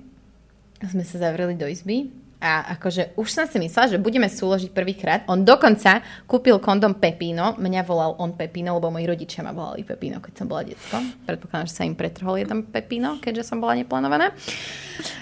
Sme 0.81 1.05
sa 1.05 1.16
zavreli 1.20 1.59
do 1.59 1.66
izby 1.69 2.09
a 2.40 2.73
akože 2.73 3.20
už 3.20 3.28
som 3.28 3.44
si 3.44 3.61
myslela, 3.61 3.93
že 3.93 4.01
budeme 4.01 4.24
súložiť 4.24 4.73
prvýkrát. 4.73 5.28
On 5.28 5.44
dokonca 5.44 6.01
kúpil 6.24 6.57
kondom 6.57 6.97
Pepino. 6.97 7.52
Mňa 7.61 7.85
volal 7.85 8.16
on 8.16 8.32
Pepino, 8.32 8.81
lebo 8.81 8.89
moji 8.89 9.05
rodičia 9.05 9.44
ma 9.44 9.52
volali 9.52 9.85
Pepino, 9.85 10.24
keď 10.24 10.32
som 10.40 10.47
bola 10.48 10.65
detsko. 10.65 10.97
Predpokladám, 11.28 11.69
že 11.69 11.77
sa 11.77 11.85
im 11.85 11.93
pretrhol 11.93 12.40
jeden 12.40 12.65
Pepino, 12.65 13.20
keďže 13.20 13.44
som 13.44 13.61
bola 13.61 13.77
neplánovaná. 13.77 14.32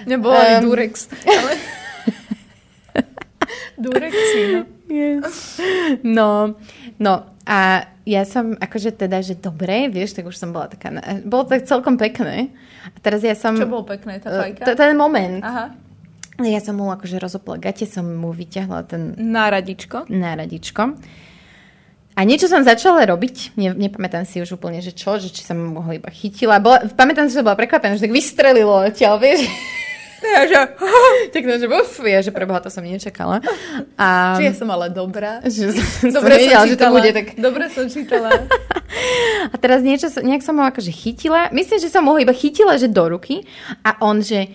Nebolo 0.07 0.39
ani 0.39 0.63
Ehm. 0.63 0.65
Durex. 0.71 1.11
Ale... 1.27 1.53
Durexi, 3.83 4.41
no. 4.55 4.61
Yes. 4.89 5.61
No, 6.01 6.57
no 6.97 7.15
a 7.49 7.89
ja 8.09 8.25
som 8.25 8.57
akože 8.57 8.97
teda, 8.97 9.21
že 9.21 9.37
dobre, 9.37 9.89
vieš, 9.89 10.17
tak 10.17 10.29
už 10.29 10.37
som 10.37 10.53
bola 10.53 10.69
taká, 10.69 10.93
bolo 11.25 11.49
to 11.49 11.57
celkom 11.65 11.97
pekné. 11.97 12.53
A 12.93 12.97
teraz 13.01 13.21
ja 13.21 13.37
som... 13.37 13.57
Čo 13.57 13.69
bolo 13.69 13.85
pekné, 13.85 14.21
tá 14.21 14.33
fajka? 14.33 14.65
Ten 14.65 14.97
moment. 14.97 15.41
Aha. 15.45 15.73
Ja 16.39 16.61
som 16.63 16.79
mu 16.79 16.89
akože 16.89 17.19
rozopla 17.19 17.59
gate, 17.59 17.83
som 17.89 18.07
mu 18.07 18.31
vyťahla 18.31 18.87
ten 18.87 19.13
Na 19.19 19.51
radičko. 19.51 20.07
náradičko. 20.07 20.95
A 22.19 22.21
niečo 22.27 22.51
som 22.51 22.67
začala 22.67 23.07
robiť, 23.07 23.55
ne, 23.55 23.71
nepamätám 23.75 24.27
si 24.27 24.43
už 24.43 24.59
úplne, 24.59 24.83
že 24.83 24.91
čo, 24.91 25.23
že 25.23 25.31
či 25.31 25.47
som 25.47 25.55
ho 25.79 25.91
iba 25.95 26.11
chytila. 26.11 26.59
Bola, 26.59 26.83
pamätám 26.95 27.31
si, 27.31 27.39
že 27.39 27.47
bola 27.47 27.55
prekvapená, 27.55 27.95
že 27.95 28.07
tak 28.07 28.15
vystrelilo 28.15 28.75
odtiaľ, 28.87 29.23
vieš. 29.23 29.47
Ja, 30.19 30.41
že... 30.51 30.55
tak 31.35 31.43
no, 31.47 31.55
že 31.59 31.67
uf, 31.71 31.93
ja, 32.03 32.19
že 32.23 32.35
preboha, 32.35 32.59
to 32.59 32.71
som 32.71 32.83
nečakala. 32.83 33.39
A, 33.95 34.35
Či 34.35 34.51
ja 34.51 34.55
som 34.55 34.69
ale 34.71 34.91
dobrá. 34.91 35.39
že 35.47 35.71
som, 35.71 36.11
Dobre 36.11 36.35
som 36.39 36.43
vedela, 36.43 36.63
som 36.65 36.69
že 36.69 36.75
to 36.75 36.83
čítala. 36.83 36.95
bude 36.99 37.11
tak 37.15 37.27
Dobre 37.39 37.65
som 37.71 37.85
čítala. 37.87 38.29
A 39.53 39.57
teraz 39.57 39.81
niečo, 39.87 40.11
nejak 40.11 40.43
som 40.43 40.59
ho 40.59 40.65
akože 40.67 40.91
chytila. 40.91 41.55
Myslím, 41.55 41.79
že 41.79 41.89
som 41.89 42.03
ho 42.05 42.19
iba 42.19 42.35
chytila, 42.35 42.75
že 42.75 42.91
do 42.91 43.05
ruky. 43.07 43.47
A 43.87 44.03
on, 44.03 44.19
že 44.19 44.51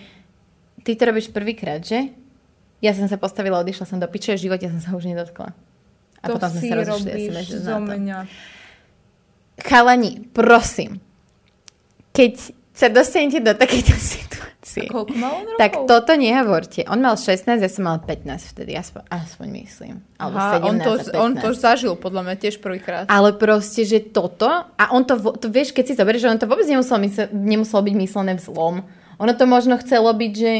ty 0.84 0.92
to 0.94 1.08
robíš 1.08 1.32
prvýkrát, 1.32 1.80
že? 1.80 2.12
Ja 2.84 2.92
som 2.92 3.08
sa 3.08 3.16
postavila, 3.16 3.64
odišla 3.64 3.88
som 3.88 3.96
do 3.96 4.04
piče, 4.04 4.36
v 4.36 4.44
živote 4.44 4.68
som 4.68 4.80
sa 4.84 4.92
už 4.92 5.08
nedotkla. 5.08 5.56
A 6.20 6.24
to 6.28 6.36
potom 6.36 6.52
sme 6.52 6.60
sa 6.60 6.76
rozišli 6.84 7.56
zo 7.64 7.80
to. 7.80 7.80
mňa. 7.80 8.18
Chalani, 9.64 10.28
prosím, 10.34 11.00
keď 12.12 12.52
sa 12.74 12.90
dostanete 12.90 13.38
do 13.40 13.54
takejto 13.54 13.94
situácie, 13.96 14.53
Koľko 14.90 15.14
mal 15.14 15.32
on 15.38 15.44
rokov? 15.46 15.60
tak 15.62 15.72
toto 15.86 16.12
nehovorte. 16.18 16.80
On 16.90 16.98
mal 16.98 17.14
16, 17.14 17.62
ja 17.62 17.70
som 17.70 17.86
mal 17.86 18.02
15 18.02 18.26
vtedy, 18.50 18.74
aspoň, 18.74 19.02
aspoň 19.06 19.46
myslím. 19.62 19.94
Alebo 20.18 20.38
Aha, 20.42 20.58
17 20.58 20.66
on, 20.66 20.76
to, 20.82 20.90
a 20.90 21.04
15. 21.14 21.24
on 21.24 21.32
to 21.38 21.48
zažil 21.54 21.94
podľa 21.94 22.22
mňa 22.26 22.36
tiež 22.42 22.54
prvýkrát. 22.58 23.04
Ale 23.06 23.30
proste, 23.38 23.86
že 23.86 24.02
toto, 24.02 24.50
a 24.50 24.84
on 24.90 25.06
to, 25.06 25.14
to 25.38 25.46
vieš, 25.46 25.70
keď 25.70 25.84
si 25.86 25.94
zoberieš, 25.94 26.26
že 26.26 26.32
on 26.34 26.40
to 26.42 26.50
vôbec 26.50 26.66
nemuselo, 26.66 26.98
mysle, 27.06 27.30
nemuselo 27.30 27.80
byť 27.86 27.94
myslené 27.94 28.34
zlom. 28.42 28.82
Ono 29.22 29.32
to 29.38 29.44
možno 29.46 29.78
chcelo 29.78 30.10
byť, 30.10 30.32
že 30.34 30.52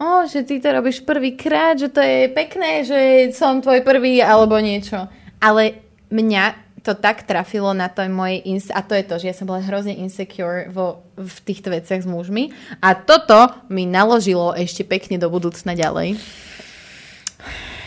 o, 0.00 0.26
že 0.26 0.40
ty 0.42 0.58
to 0.58 0.68
robíš 0.72 1.04
prvýkrát, 1.04 1.76
že 1.76 1.92
to 1.92 2.00
je 2.00 2.32
pekné, 2.32 2.82
že 2.82 2.98
som 3.36 3.60
tvoj 3.60 3.84
prvý, 3.84 4.18
alebo 4.24 4.56
niečo. 4.58 5.06
Ale 5.38 5.82
mňa 6.10 6.61
to 6.82 6.98
tak 6.98 7.22
trafilo 7.22 7.70
na 7.72 7.86
to 7.86 8.02
moje 8.10 8.42
ins- 8.42 8.74
a 8.74 8.82
to 8.82 8.98
je 8.98 9.04
to, 9.06 9.14
že 9.22 9.26
ja 9.30 9.34
som 9.38 9.46
bola 9.46 9.62
hrozne 9.62 9.94
insecure 9.94 10.66
vo, 10.68 11.06
v 11.14 11.36
týchto 11.46 11.70
veciach 11.70 12.02
s 12.02 12.08
mužmi 12.10 12.50
a 12.82 12.98
toto 12.98 13.54
mi 13.70 13.86
naložilo 13.86 14.52
ešte 14.58 14.82
pekne 14.82 15.16
do 15.16 15.30
budúcna 15.30 15.78
ďalej. 15.78 16.18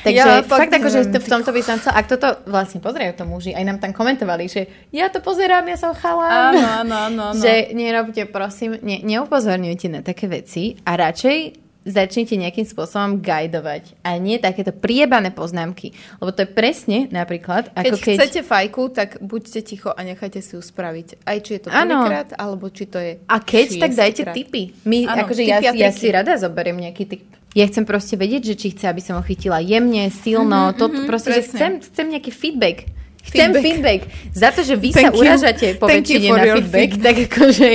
Takže 0.05 0.21
ja, 0.21 0.45
fakt, 0.45 0.69
fakt 0.69 0.73
akože 0.77 1.17
v 1.17 1.27
tomto 1.27 1.49
by 1.49 1.61
som 1.65 1.81
chcela, 1.81 1.97
ak 1.97 2.05
toto 2.05 2.29
vlastne 2.45 2.77
pozerajú 2.77 3.17
to 3.17 3.25
muži, 3.25 3.57
aj 3.57 3.65
nám 3.65 3.81
tam 3.81 3.89
komentovali, 3.89 4.45
že 4.45 4.69
ja 4.93 5.09
to 5.09 5.17
pozerám, 5.17 5.65
ja 5.65 5.81
som 5.81 5.97
chalán. 5.97 6.53
Áno, 6.53 6.93
áno, 7.09 7.21
áno. 7.33 7.41
Že 7.41 7.73
nerobte, 7.73 8.29
prosím, 8.29 8.77
ne, 8.85 9.01
neupozorňujte 9.01 9.87
na 9.89 9.99
také 10.05 10.29
veci 10.29 10.77
a 10.85 10.93
radšej 10.93 11.64
začnite 11.85 12.33
nejakým 12.33 12.65
spôsobom 12.65 13.21
guidovať 13.21 13.93
a 14.01 14.17
nie 14.17 14.41
takéto 14.41 14.73
priebané 14.73 15.29
poznámky. 15.29 15.93
Lebo 16.17 16.33
to 16.33 16.43
je 16.43 16.49
presne 16.49 16.97
napríklad... 17.13 17.69
Ako 17.77 17.95
keď, 17.95 18.01
keď 18.01 18.17
chcete 18.17 18.41
fajku, 18.41 18.81
tak 18.89 19.09
buďte 19.21 19.61
ticho 19.61 19.93
a 19.93 20.01
nechajte 20.01 20.41
si 20.41 20.57
ju 20.57 20.61
spraviť. 20.65 21.21
Aj 21.21 21.37
či 21.37 21.61
je 21.61 21.61
to 21.61 21.69
prvýkrát, 21.69 22.33
alebo 22.41 22.73
či 22.73 22.89
to 22.89 22.97
je... 22.97 23.21
A 23.29 23.37
keď, 23.37 23.67
tak 23.77 23.91
dajte 23.93 24.23
krát. 24.25 24.33
tipy. 24.33 24.73
My, 24.89 25.05
ano, 25.05 25.29
akože 25.29 25.45
ja, 25.45 25.61
ja 25.61 25.91
si 25.93 26.09
rada 26.09 26.33
zoberiem 26.41 26.81
nejaký 26.81 27.05
tip. 27.05 27.21
Ja 27.55 27.63
chcem 27.71 27.87
proste 27.87 28.19
vedieť, 28.19 28.51
že 28.51 28.55
či 28.59 28.67
chce, 28.75 28.91
aby 28.91 28.99
som 28.99 29.15
ho 29.15 29.23
chytila 29.23 29.63
jemne, 29.63 30.11
silno, 30.11 30.73
mm-hmm, 30.73 30.79
to, 30.81 30.85
mm-hmm, 30.91 31.07
proste, 31.07 31.39
že 31.39 31.41
chcem, 31.47 31.79
chcem 31.79 32.05
nejaký 32.11 32.33
feedback. 32.33 32.91
Chcem 33.25 33.55
feedback. 33.55 34.03
feedback. 34.09 34.33
Za 34.35 34.49
to, 34.51 34.61
že 34.67 34.75
vy 34.75 34.89
Thank 34.91 35.05
sa 35.05 35.09
you. 35.13 35.21
uražate 35.23 35.67
po 35.79 35.87
väčšine 35.87 36.29
na 36.29 36.43
feedback, 36.59 36.59
feedback, 36.59 36.91
tak 36.99 37.15
akože 37.31 37.69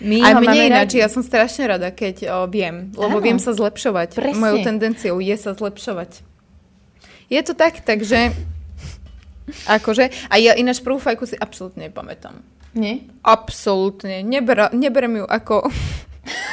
my 0.00 0.20
a 0.20 0.36
mne 0.36 0.68
ináč, 0.68 1.00
ja 1.00 1.08
som 1.08 1.24
strašne 1.24 1.72
rada, 1.72 1.88
keď 1.88 2.28
o, 2.28 2.36
viem, 2.52 2.92
lebo 2.92 3.16
Áno. 3.16 3.24
viem 3.24 3.40
sa 3.40 3.56
zlepšovať. 3.56 4.16
Presne. 4.16 4.40
Mojou 4.40 4.58
tendenciou 4.60 5.16
je 5.20 5.36
sa 5.40 5.56
zlepšovať. 5.56 6.20
Je 7.32 7.40
to 7.42 7.56
tak, 7.56 7.80
takže 7.82 8.36
akože, 9.66 10.12
a 10.28 10.34
ja 10.36 10.52
ináč 10.52 10.84
prvú 10.84 11.00
fajku 11.00 11.24
si 11.24 11.36
absolútne 11.38 11.88
nepamätám. 11.88 12.38
Nie? 12.76 13.08
Absolútne. 13.24 14.20
Neber, 14.20 14.68
neberem 14.76 15.24
ju 15.24 15.24
ako 15.24 15.72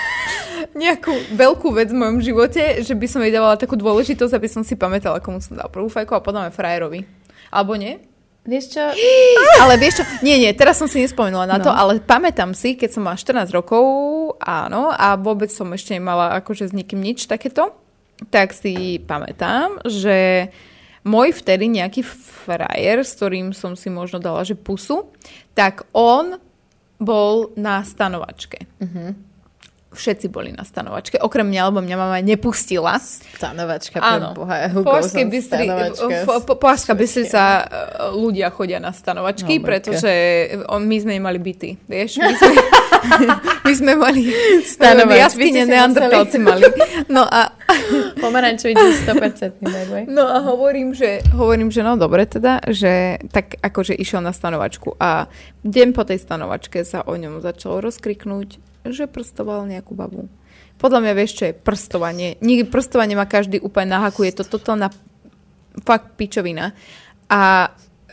nejakú 0.82 1.12
veľkú 1.36 1.68
vec 1.76 1.92
v 1.92 2.00
mojom 2.00 2.24
živote, 2.24 2.80
že 2.80 2.96
by 2.96 3.08
som 3.12 3.20
jej 3.22 3.34
dávala 3.36 3.60
takú 3.60 3.76
dôležitosť, 3.76 4.34
aby 4.34 4.48
som 4.48 4.64
si 4.64 4.80
pamätala, 4.80 5.20
komu 5.20 5.44
som 5.44 5.60
dal 5.60 5.68
prvú 5.68 5.92
fajku 5.92 6.16
a 6.16 6.24
aj 6.24 6.56
frajerovi. 6.56 7.04
Alebo 7.52 7.76
nie? 7.76 8.00
Vieš 8.44 8.76
čo? 8.76 8.84
ale 9.64 9.80
vieš 9.80 10.02
čo? 10.02 10.04
Nie, 10.20 10.36
nie, 10.36 10.52
teraz 10.52 10.76
som 10.76 10.92
si 10.92 11.00
nespomenula 11.00 11.48
na 11.48 11.58
no. 11.60 11.66
to, 11.68 11.72
ale 11.72 12.04
pamätám 12.04 12.52
si, 12.52 12.76
keď 12.76 12.90
som 13.00 13.08
mala 13.08 13.16
14 13.16 13.48
rokov, 13.56 13.84
áno, 14.44 14.92
a 14.92 15.16
vôbec 15.16 15.48
som 15.48 15.72
ešte 15.72 15.96
nemala 15.96 16.36
akože 16.44 16.72
s 16.72 16.74
nikým 16.76 17.00
nič 17.00 17.24
takéto, 17.28 17.72
tak 18.28 18.52
si 18.52 19.00
pamätám, 19.00 19.80
že 19.88 20.52
môj 21.08 21.36
vtedy 21.36 21.72
nejaký 21.72 22.04
frajer, 22.04 23.04
s 23.04 23.16
ktorým 23.16 23.56
som 23.56 23.80
si 23.80 23.88
možno 23.88 24.20
dala, 24.20 24.44
že 24.44 24.60
pusu, 24.60 25.12
tak 25.56 25.88
on 25.96 26.40
bol 27.00 27.52
na 27.60 27.84
stanovačke. 27.84 28.68
Uh-huh 28.80 29.33
všetci 29.96 30.28
boli 30.30 30.50
na 30.52 30.66
stanovačke, 30.66 31.22
okrem 31.22 31.48
mňa, 31.48 31.62
lebo 31.70 31.80
mňa 31.82 31.98
mama 31.98 32.18
nepustila. 32.20 32.98
Stanovačka, 33.00 34.02
Áno. 34.02 34.34
Boha, 34.34 34.70
Považské 34.74 35.26
Bystri, 35.30 35.70
Považská 36.46 36.94
e, 37.62 37.64
ľudia 38.18 38.50
chodia 38.50 38.78
na 38.82 38.92
stanovačky, 38.92 39.60
oh 39.60 39.64
pretože 39.64 40.12
on, 40.70 40.86
my 40.86 40.98
sme 41.02 41.12
nemali 41.20 41.40
byty, 41.40 41.70
vieš, 41.86 42.22
my 42.22 42.34
sme, 42.34 42.54
my 43.68 43.74
sme 43.74 43.94
mali 43.96 44.22
stanovačky. 44.64 45.50
neandertalci 45.66 46.38
mali. 46.42 46.66
No 47.10 47.26
a... 47.28 47.54
Pomarančový 48.24 48.76
100% 48.76 50.08
No 50.08 50.24
a 50.30 50.40
hovorím, 50.46 50.96
že, 50.96 51.20
hovorím, 51.36 51.72
že 51.74 51.84
no 51.84 52.00
dobre 52.00 52.24
teda, 52.26 52.64
že 52.70 53.20
tak 53.32 53.60
akože 53.60 53.98
išiel 53.98 54.24
na 54.24 54.32
stanovačku 54.32 54.96
a 55.00 55.28
deň 55.64 55.90
po 55.92 56.04
tej 56.08 56.20
stanovačke 56.24 56.84
sa 56.88 57.04
o 57.04 57.14
ňom 57.16 57.44
začalo 57.44 57.84
rozkriknúť 57.84 58.63
že 58.88 59.08
prstoval 59.08 59.68
nejakú 59.68 59.96
babu. 59.96 60.28
Podľa 60.78 61.00
mňa 61.00 61.14
vieš, 61.16 61.32
čo 61.40 61.44
je 61.50 61.54
prstovanie. 61.56 62.36
Nikdy 62.44 62.68
prstovanie 62.68 63.16
má 63.16 63.24
každý 63.24 63.62
úplne 63.64 63.96
na 63.96 64.00
haku. 64.04 64.28
Je 64.28 64.36
to 64.36 64.44
totálna 64.44 64.92
fakt 65.86 66.20
pičovina. 66.20 66.76
A 67.32 67.72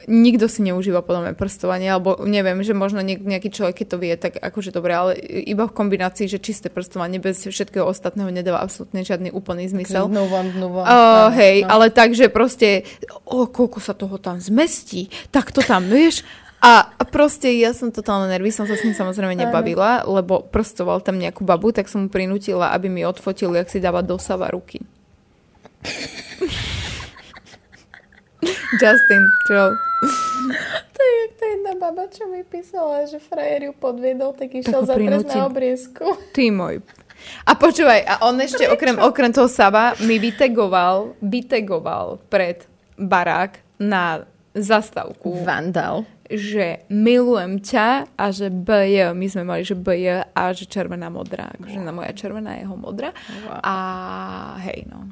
nikto 0.08 0.48
si 0.48 0.64
neužíva 0.64 1.04
podľa 1.04 1.28
mňa 1.28 1.34
prstovanie, 1.36 1.88
alebo 1.92 2.24
neviem, 2.24 2.64
že 2.64 2.72
možno 2.72 3.04
nejaký 3.04 3.52
človek, 3.52 3.84
keď 3.84 3.86
to 3.86 3.96
vie, 4.00 4.12
tak 4.16 4.32
akože 4.40 4.72
dobre, 4.72 4.96
ale 4.96 5.12
iba 5.44 5.68
v 5.68 5.76
kombinácii, 5.76 6.30
že 6.30 6.40
čisté 6.40 6.72
prstovanie 6.72 7.20
bez 7.20 7.44
všetkého 7.44 7.84
ostatného 7.84 8.32
nedáva 8.32 8.64
absolútne 8.64 9.04
žiadny 9.04 9.28
úplný 9.34 9.68
zmysel. 9.68 10.08
No 10.08 10.24
one, 10.30 10.56
no 10.56 10.80
one. 10.80 10.86
Uh, 10.88 11.28
hej, 11.36 11.66
no. 11.66 11.76
ale 11.76 11.92
takže 11.92 12.32
proste, 12.32 12.88
o, 13.28 13.44
koľko 13.50 13.78
sa 13.82 13.92
toho 13.92 14.16
tam 14.16 14.40
zmestí, 14.40 15.12
tak 15.28 15.52
to 15.52 15.60
tam, 15.60 15.90
vieš, 15.90 16.24
a 16.60 17.02
proste 17.08 17.48
ja 17.56 17.72
som 17.72 17.88
totálne 17.88 18.28
nervy, 18.28 18.52
som 18.52 18.68
sa 18.68 18.76
s 18.76 18.84
ním 18.84 18.92
samozrejme 18.92 19.32
nebavila, 19.32 20.04
lebo 20.04 20.44
prstoval 20.44 21.00
tam 21.00 21.16
nejakú 21.16 21.40
babu, 21.40 21.72
tak 21.72 21.88
som 21.88 22.04
mu 22.04 22.08
prinútila, 22.12 22.76
aby 22.76 22.92
mi 22.92 23.00
odfotil, 23.08 23.56
jak 23.56 23.72
si 23.72 23.80
dáva 23.80 24.04
do 24.04 24.20
sava 24.20 24.52
ruky. 24.52 24.84
Justin, 28.80 29.22
čo? 29.48 29.74
To 30.94 31.00
je 31.00 31.12
jak 31.26 31.32
tá 31.36 31.46
jedna 31.48 31.74
baba, 31.76 32.08
čo 32.08 32.24
mi 32.28 32.44
písala, 32.44 33.04
že 33.08 33.20
frajer 33.20 33.68
ju 33.68 33.72
podviedol, 33.76 34.32
tak 34.32 34.54
išiel 34.54 34.84
za 34.84 34.94
trest 34.96 35.28
na 35.28 35.48
obriezku. 35.48 36.04
Ty 36.32 36.44
môj. 36.52 36.80
A 37.44 37.52
počúvaj, 37.52 38.00
a 38.04 38.14
on 38.24 38.40
ešte 38.40 38.64
okrem, 38.64 38.96
okrem 38.96 39.28
toho 39.28 39.48
Saba 39.48 39.92
mi 40.00 40.16
vytegoval, 40.16 41.12
vytegoval 41.20 42.16
pred 42.32 42.64
barák 42.96 43.60
na 43.76 44.24
zastavku. 44.56 45.44
Vandal 45.44 46.08
že 46.30 46.86
milujem 46.86 47.58
ťa 47.58 48.14
a 48.14 48.24
že 48.30 48.48
BJ, 48.48 49.10
my 49.18 49.26
sme 49.26 49.42
mali, 49.42 49.62
že 49.66 49.74
BJ 49.74 50.30
a 50.30 50.54
že 50.54 50.70
červená 50.70 51.10
modrá. 51.10 51.50
Akože 51.58 51.82
na 51.82 51.90
moja 51.90 52.14
červená, 52.14 52.54
jeho 52.54 52.78
modrá. 52.78 53.10
Wow. 53.46 53.58
A 53.66 53.74
hej, 54.62 54.86
no. 54.86 55.10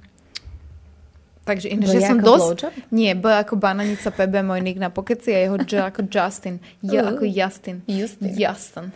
Takže 1.48 1.72
iné, 1.72 1.88
že 1.88 2.04
som 2.04 2.20
dosť... 2.20 2.92
Nie, 2.92 3.16
B 3.16 3.24
ako 3.32 3.56
bananica 3.56 4.12
PB, 4.12 4.44
môj 4.44 4.60
nick 4.60 4.76
na 4.76 4.92
pokeci 4.92 5.32
a 5.32 5.48
jeho 5.48 5.56
J 5.56 5.88
ako 5.88 6.04
Justin. 6.04 6.60
J 6.84 7.00
uh, 7.00 7.16
ako 7.16 7.24
Justin. 7.24 7.80
Justin. 7.88 8.36
Justin. 8.36 8.86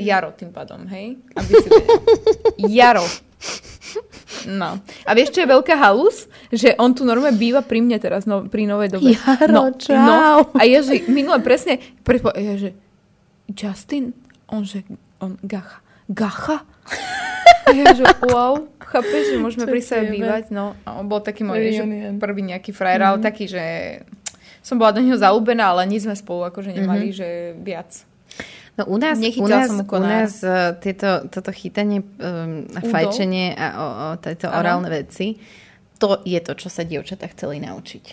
Jaro 0.00 0.32
tým 0.32 0.48
pádom, 0.48 0.88
hej? 0.88 1.20
Aby 1.36 1.52
si 1.60 1.68
Jaro. 2.72 3.04
No. 4.48 4.80
A 5.04 5.10
vieš, 5.12 5.36
čo 5.36 5.44
je 5.44 5.52
veľká 5.52 5.76
halus? 5.76 6.24
Že 6.48 6.80
on 6.80 6.96
tu 6.96 7.04
normálne 7.04 7.36
býva 7.36 7.60
pri 7.60 7.84
mne 7.84 8.00
teraz, 8.00 8.24
no, 8.24 8.48
pri 8.48 8.64
novej 8.64 8.96
dobe. 8.96 9.12
Jaro, 9.12 9.52
no, 9.52 9.62
čau. 9.76 10.00
No. 10.00 10.48
A 10.56 10.64
že 10.64 11.04
minule 11.04 11.44
presne, 11.44 11.76
predpo, 12.00 12.32
ja, 12.32 12.56
že 12.56 12.72
Justin, 13.52 14.16
on, 14.48 14.64
že, 14.64 14.88
on, 15.20 15.36
gacha. 15.44 15.84
Gacha? 16.08 16.64
A 17.68 17.76
ja, 17.76 17.92
že 17.92 18.08
wow, 18.32 18.64
chápeš, 18.80 19.36
že 19.36 19.36
môžeme 19.36 19.68
pri 19.68 19.84
sebe 19.84 20.16
bývať. 20.16 20.48
No, 20.48 20.72
a 20.88 20.96
on 20.96 21.04
bol 21.04 21.20
taký 21.20 21.44
môj 21.44 21.76
že 21.76 21.84
prvý 22.16 22.40
nejaký 22.48 22.72
frajer, 22.72 23.04
mm-hmm. 23.04 23.12
ale 23.12 23.18
mhm. 23.20 23.26
taký, 23.28 23.44
že 23.44 23.64
som 24.64 24.80
bola 24.80 24.96
do 24.96 25.04
neho 25.04 25.20
zalúbená, 25.20 25.76
ale 25.76 25.84
nič 25.84 26.08
sme 26.08 26.16
spolu 26.16 26.48
akože 26.48 26.72
nemali, 26.72 27.12
mm-hmm. 27.12 27.20
že 27.20 27.28
viac. 27.60 28.08
No 28.78 28.86
u 28.86 28.96
nás, 28.96 29.18
u 29.18 29.48
nás, 29.50 29.70
u 29.74 29.98
nás 29.98 30.32
uh, 30.46 30.78
tieto, 30.78 31.26
toto 31.26 31.50
chytanie 31.50 31.98
um, 31.98 32.62
a 32.78 32.80
fajčenie 32.80 33.58
a 33.58 33.66
o, 33.74 33.86
o 33.90 34.06
tieto 34.22 34.46
ano. 34.46 34.62
orálne 34.62 34.86
veci, 34.86 35.34
to 35.98 36.22
je 36.22 36.38
to, 36.38 36.54
čo 36.54 36.70
sa 36.70 36.86
dievčatá 36.86 37.26
chceli 37.34 37.58
naučiť. 37.58 38.04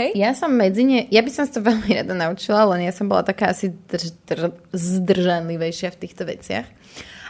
Hej? 0.00 0.10
Ja 0.16 0.32
som 0.32 0.56
medzi 0.56 0.82
ne, 0.82 1.04
ja 1.12 1.20
by 1.20 1.30
som 1.30 1.44
to 1.44 1.60
veľmi 1.70 1.92
rada 1.92 2.16
naučila, 2.16 2.64
len 2.72 2.88
ja 2.88 2.92
som 2.96 3.04
bola 3.04 3.20
taká 3.20 3.52
asi 3.52 3.68
drž, 3.70 4.16
drž, 4.24 4.42
zdržanlivejšia 4.72 5.92
v 5.92 6.00
týchto 6.00 6.24
veciach. 6.24 6.66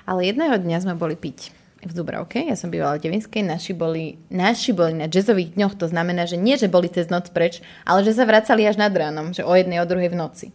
Ale 0.06 0.30
jedného 0.30 0.54
dňa 0.54 0.78
sme 0.86 0.94
boli 0.94 1.18
piť 1.18 1.50
v 1.84 1.92
Dubravke, 1.92 2.40
ja 2.40 2.56
som 2.56 2.72
bývala 2.72 2.96
v 2.96 3.10
Devinskej, 3.10 3.44
naši 3.44 3.76
boli, 3.76 4.16
naši 4.32 4.72
boli 4.72 4.96
na 4.96 5.10
jazzových 5.10 5.52
dňoch, 5.52 5.74
to 5.76 5.90
znamená, 5.90 6.24
že 6.24 6.40
nie, 6.40 6.56
že 6.56 6.72
boli 6.72 6.88
cez 6.88 7.12
noc 7.12 7.28
preč, 7.28 7.60
ale 7.84 8.00
že 8.06 8.16
sa 8.16 8.24
vracali 8.24 8.64
až 8.64 8.80
nad 8.80 8.94
ránom, 8.94 9.36
že 9.36 9.44
o 9.44 9.52
jednej, 9.52 9.84
o 9.84 9.88
druhej 9.88 10.08
v 10.08 10.16
noci. 10.16 10.46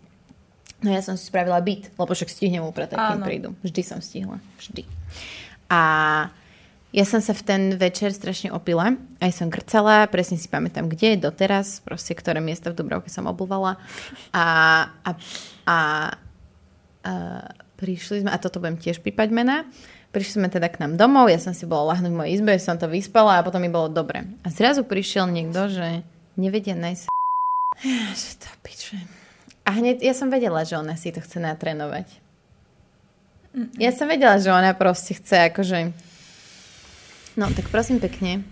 No 0.79 0.89
ja 0.95 1.03
som 1.03 1.19
si 1.19 1.27
spravila 1.27 1.59
byt, 1.59 1.91
lebo 1.99 2.11
však 2.15 2.31
stihnem 2.31 2.63
upratať, 2.63 2.95
kým 2.95 3.21
prídu. 3.23 3.49
Vždy 3.59 3.81
som 3.83 3.99
stihla. 3.99 4.39
Vždy. 4.55 4.87
A 5.67 5.81
ja 6.89 7.05
som 7.05 7.21
sa 7.21 7.37
v 7.37 7.43
ten 7.45 7.61
večer 7.77 8.09
strašne 8.15 8.49
opila. 8.49 8.97
Aj 9.21 9.31
som 9.35 9.51
grcala, 9.51 10.09
presne 10.09 10.39
si 10.39 10.49
pamätám, 10.49 10.89
kde, 10.89 11.19
doteraz, 11.19 11.83
proste 11.85 12.17
ktoré 12.17 12.41
miesta 12.41 12.73
v 12.73 12.79
Dubrovke 12.81 13.11
som 13.11 13.29
obúvala. 13.29 13.77
A, 14.33 14.45
a, 15.03 15.11
a, 15.67 15.77
a 17.05 17.13
prišli 17.77 18.25
sme, 18.25 18.31
a 18.33 18.41
toto 18.41 18.63
budem 18.63 18.81
tiež 18.81 19.03
pípať 19.05 19.29
mena, 19.29 19.69
prišli 20.15 20.41
sme 20.41 20.49
teda 20.49 20.71
k 20.71 20.81
nám 20.81 20.97
domov, 20.97 21.29
ja 21.29 21.37
som 21.37 21.53
si 21.53 21.69
bola 21.69 21.95
lahnúť 21.95 22.11
v 22.11 22.19
mojej 22.19 22.33
izbe, 22.41 22.57
som 22.57 22.75
to 22.75 22.89
vyspala 22.89 23.39
a 23.39 23.45
potom 23.45 23.61
mi 23.61 23.69
bolo 23.69 23.87
dobre. 23.87 24.25
A 24.41 24.49
zrazu 24.49 24.81
prišiel 24.81 25.29
niekto, 25.29 25.69
že 25.69 26.01
nevedia 26.35 26.73
nájsť 26.73 27.07
ja, 27.85 28.11
že 28.17 28.31
to 28.41 28.49
piče 28.65 29.18
a 29.67 29.69
hneď, 29.75 30.01
ja 30.01 30.13
som 30.17 30.31
vedela, 30.31 30.65
že 30.65 30.79
ona 30.79 30.95
si 30.97 31.13
to 31.13 31.21
chce 31.21 31.37
natrénovať. 31.37 32.07
Mm-mm. 33.53 33.73
Ja 33.81 33.89
som 33.89 34.05
vedela, 34.05 34.37
že 34.37 34.53
ona 34.53 34.73
proste 34.77 35.17
chce 35.17 35.49
akože... 35.49 35.93
No, 37.37 37.49
tak 37.53 37.71
prosím 37.71 38.01
pekne, 38.01 38.43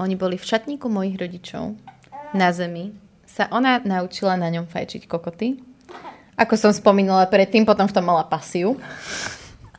oni 0.00 0.14
boli 0.16 0.40
v 0.40 0.48
šatníku 0.48 0.88
mojich 0.88 1.20
rodičov 1.20 1.76
na 2.32 2.48
zemi. 2.54 2.96
Sa 3.28 3.46
ona 3.52 3.78
naučila 3.84 4.34
na 4.34 4.50
ňom 4.50 4.66
fajčiť 4.66 5.06
kokoty 5.06 5.62
Ako 6.34 6.56
som 6.56 6.72
spomínala 6.74 7.28
predtým, 7.28 7.68
potom 7.68 7.86
v 7.86 7.94
tom 7.94 8.04
mala 8.08 8.24
pasiu. 8.24 8.80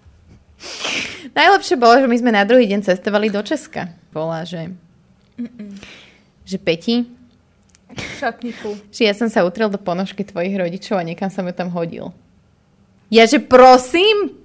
Najlepšie 1.37 1.75
bolo, 1.79 1.97
že 1.97 2.07
my 2.11 2.17
sme 2.21 2.31
na 2.35 2.43
druhý 2.45 2.69
deň 2.69 2.85
cestovali 2.85 3.31
do 3.33 3.41
Česka. 3.41 3.89
Bola, 4.13 4.45
že... 4.45 4.69
Že 6.45 6.57
Peti, 6.61 7.20
Šatníku. 8.19 8.77
že 8.93 9.07
ja 9.07 9.13
som 9.13 9.27
sa 9.27 9.43
utrel 9.43 9.67
do 9.67 9.79
ponožky 9.81 10.23
tvojich 10.23 10.53
rodičov 10.55 10.99
a 10.99 11.03
niekam 11.03 11.27
som 11.31 11.47
ju 11.47 11.53
tam 11.55 11.71
hodil. 11.73 12.15
Ja, 13.11 13.27
že 13.27 13.43
prosím? 13.43 14.41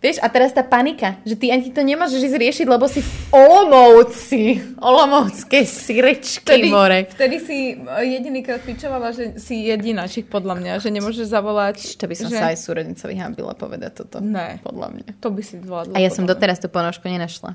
Vieš, 0.00 0.16
a 0.24 0.32
teraz 0.32 0.56
tá 0.56 0.64
panika, 0.64 1.20
že 1.28 1.36
ty 1.36 1.52
ani 1.52 1.68
to 1.68 1.84
nemôžeš 1.84 2.32
ísť 2.32 2.38
riešiť, 2.40 2.66
lebo 2.72 2.88
si 2.88 3.04
v 3.04 3.12
Olomouci. 3.36 4.56
Olomoucké 4.80 5.68
sirečky, 5.68 6.40
Vtedy, 6.40 6.72
more. 6.72 7.04
vtedy 7.04 7.36
si 7.36 7.76
jedinýkrát 7.84 8.64
pičovala, 8.64 9.12
že 9.12 9.36
si 9.36 9.68
jedináčik 9.68 10.32
podľa 10.32 10.56
mňa, 10.56 10.72
že 10.80 10.88
nemôžeš 10.88 11.28
zavolať. 11.28 12.00
To 12.00 12.08
by 12.08 12.16
som 12.16 12.32
že... 12.32 12.40
sa 12.40 12.48
aj 12.48 12.56
súrodnicovi 12.64 13.12
hambila 13.20 13.52
povedať 13.52 14.00
toto. 14.00 14.24
Ne. 14.24 14.56
Podľa 14.64 14.88
mňa. 14.88 15.08
To 15.20 15.28
by 15.36 15.42
si 15.44 15.60
zvládla. 15.60 15.92
A 15.92 16.00
ja 16.00 16.08
som 16.08 16.24
doteraz 16.24 16.56
tú 16.64 16.72
ponožku 16.72 17.04
nenašla. 17.04 17.52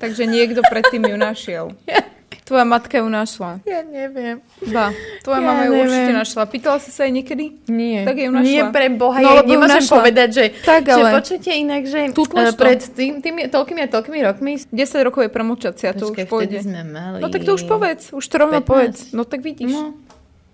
Takže 0.00 0.24
niekto 0.24 0.64
predtým 0.64 1.04
ju 1.04 1.16
našiel. 1.20 1.66
Tvoja 2.48 2.64
matka 2.64 2.96
ju 2.96 3.04
našla. 3.04 3.60
Ja 3.62 3.84
neviem. 3.84 4.40
Ba, 4.64 4.88
tvoja 5.20 5.36
Ja 5.36 5.44
mama 5.44 5.62
ju 5.62 5.72
neviem. 5.74 5.84
určite 5.84 6.12
našla. 6.14 6.42
Pýtala 6.44 6.80
si 6.80 6.88
sa 6.88 7.04
jej 7.04 7.12
niekedy? 7.12 7.44
Nie. 7.68 8.02
Tak 8.02 8.16
ju 8.16 8.30
našla. 8.30 8.48
Nie, 8.48 8.62
pre 8.66 8.88
Boha, 8.88 9.20
No, 9.20 9.30
ju 9.36 9.52
nemôžem 9.52 9.84
našla. 9.84 9.94
povedať, 9.94 10.28
že, 10.32 10.44
Tak, 10.58 10.82
že 10.82 10.92
ale- 10.94 11.12
počujete 11.12 11.50
inak, 11.52 11.82
že 11.84 12.00
to. 12.08 12.24
pred 12.56 12.80
tým, 12.88 13.20
tými, 13.20 13.40
toľkými 13.46 13.80
a 13.84 13.88
toľkými 13.90 14.20
rokmi 14.24 14.52
10 14.64 14.72
rokov 15.04 15.20
je 15.22 15.30
premlčacia, 15.30 15.92
to 15.92 16.08
už 16.08 16.24
pôjde. 16.24 16.64
sme 16.64 16.80
mali... 16.82 17.20
No 17.20 17.28
tak 17.28 17.44
to 17.44 17.52
už 17.52 17.68
povedz, 17.68 18.10
už 18.10 18.24
to 18.24 18.34
rovno 18.38 18.58
15. 18.58 18.64
povedz. 18.64 18.98
No 19.12 19.22
tak 19.22 19.44
vidíš. 19.44 19.68
No. 19.68 19.92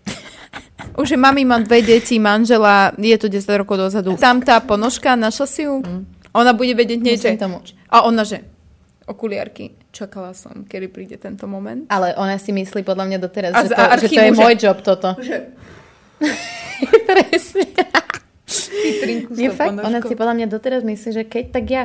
Už 0.97 1.11
je 1.11 1.17
mami 1.17 1.43
má 1.43 1.59
dve 1.59 1.79
deti, 1.81 2.19
manžela, 2.19 2.91
je 2.95 3.15
to 3.15 3.27
10 3.27 3.39
rokov 3.57 3.79
dozadu. 3.81 4.15
Tam 4.15 4.39
tá 4.39 4.59
ponožka, 4.59 5.15
našla 5.15 5.47
si 5.47 5.63
ju? 5.63 5.79
Ona 6.31 6.51
bude 6.51 6.75
vedieť 6.75 6.99
že... 7.17 7.31
Tomu. 7.35 7.63
A 7.87 8.03
ona, 8.03 8.23
že 8.23 8.43
okuliarky. 9.07 9.77
Čakala 9.91 10.33
som, 10.33 10.63
kedy 10.63 10.87
príde 10.89 11.17
tento 11.17 11.45
moment. 11.45 11.85
Ale 11.89 12.13
ona 12.15 12.37
si 12.37 12.51
myslí 12.51 12.83
podľa 12.83 13.05
mňa 13.07 13.19
doteraz, 13.19 13.53
A 13.53 13.61
že 13.61 13.69
to, 13.69 13.75
že 13.75 13.77
to 13.77 13.93
archívu, 13.99 14.21
je 14.21 14.31
že- 14.31 14.41
môj 14.41 14.55
job 14.57 14.79
toto. 14.81 15.09
Že 15.19 15.37
Presne. 17.05 17.65
Nie, 19.31 19.51
fakt, 19.51 19.75
ona 19.75 20.01
si 20.01 20.15
podľa 20.15 20.35
mňa 20.35 20.47
doteraz 20.49 20.83
myslí, 20.83 21.11
že 21.13 21.23
keď, 21.23 21.45
tak 21.51 21.65
ja. 21.67 21.85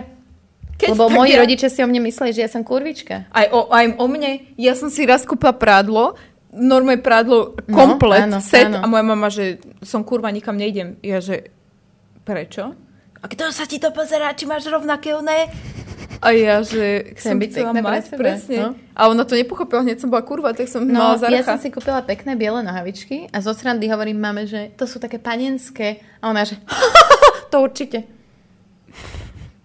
Keď 0.75 0.89
Lebo 0.89 1.07
moji 1.09 1.33
ja- 1.33 1.39
rodičia 1.39 1.67
si 1.67 1.79
o 1.79 1.87
mne 1.87 1.99
mysleli, 2.01 2.31
že 2.31 2.41
ja 2.41 2.49
som 2.49 2.63
kurvička. 2.63 3.27
Aj 3.29 3.47
o, 3.49 3.67
aj 3.67 3.95
o 3.95 4.05
mne. 4.05 4.47
Ja 4.55 4.73
som 4.73 4.87
si 4.87 5.03
raz 5.03 5.23
kúpila 5.23 5.51
prádlo, 5.51 6.15
normálne 6.49 6.97
prádlo 6.97 7.59
No, 7.61 7.75
komplet, 7.75 8.23
áno, 8.25 8.39
set 8.39 8.65
áno. 8.65 8.79
a 8.79 8.85
moja 8.85 9.03
mama, 9.03 9.27
že 9.27 9.59
som 9.83 10.01
kurva, 10.01 10.29
nikam 10.29 10.55
nejdem. 10.55 10.95
Ja, 11.01 11.19
že 11.19 11.51
prečo? 12.23 12.71
A 13.19 13.25
kto 13.27 13.51
sa 13.51 13.67
ti 13.67 13.75
to 13.75 13.91
pozerá, 13.91 14.31
či 14.31 14.47
máš 14.47 14.63
rovnaké 14.65 15.11
oné? 15.11 15.51
A 16.19 16.31
ja, 16.31 16.59
že 16.59 17.15
Chcem 17.15 17.31
som 17.31 17.39
byť 17.39 17.49
chcela 17.49 17.71
pre 17.71 17.79
mať, 17.81 18.03
seba, 18.05 18.19
presne. 18.19 18.55
no. 18.59 18.69
A 18.91 19.07
ona 19.07 19.23
to 19.23 19.33
nepochopila, 19.33 19.81
hneď 19.81 19.97
som 19.97 20.11
bola 20.11 20.19
kurva, 20.19 20.51
tak 20.51 20.67
som 20.67 20.83
No, 20.83 20.91
mala 20.91 21.15
zaracha. 21.15 21.31
ja 21.33 21.43
som 21.45 21.55
si 21.55 21.71
kúpila 21.71 22.03
pekné 22.03 22.35
biele 22.35 22.59
nohavičky 22.59 23.31
a 23.31 23.39
zo 23.39 23.51
srandy 23.51 23.87
hovorím 23.87 24.19
mame, 24.19 24.43
že 24.43 24.75
to 24.75 24.83
sú 24.83 24.97
také 24.97 25.15
panenské. 25.15 26.03
A 26.19 26.27
ona, 26.27 26.43
že 26.43 26.59
to 27.51 27.63
určite. 27.63 28.03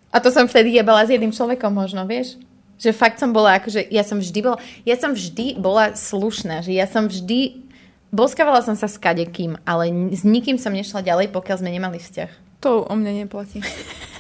A 0.09 0.23
to 0.23 0.31
som 0.31 0.47
vtedy 0.47 0.71
jebala 0.73 1.03
s 1.03 1.11
jedným 1.11 1.35
človekom 1.35 1.75
možno, 1.75 2.07
vieš? 2.07 2.39
Že 2.79 2.91
fakt 2.93 3.19
som 3.19 3.35
bola, 3.35 3.59
akože 3.59 3.91
ja 3.91 4.07
som 4.07 4.23
vždy 4.23 4.39
bola, 4.39 4.59
ja 4.87 4.95
som 4.95 5.11
vždy 5.11 5.59
bola 5.59 5.91
slušná, 5.91 6.63
že 6.63 6.71
ja 6.71 6.87
som 6.87 7.11
vždy, 7.11 7.67
boskávala 8.11 8.63
som 8.63 8.79
sa 8.79 8.87
s 8.87 8.95
kadekým, 8.95 9.59
ale 9.67 9.91
s 10.15 10.23
nikým 10.23 10.55
som 10.55 10.71
nešla 10.71 11.03
ďalej, 11.03 11.35
pokiaľ 11.35 11.57
sme 11.59 11.71
nemali 11.71 11.99
vzťah. 11.99 12.31
To 12.63 12.87
o 12.87 12.95
mne 12.95 13.27
neplatí. 13.27 13.59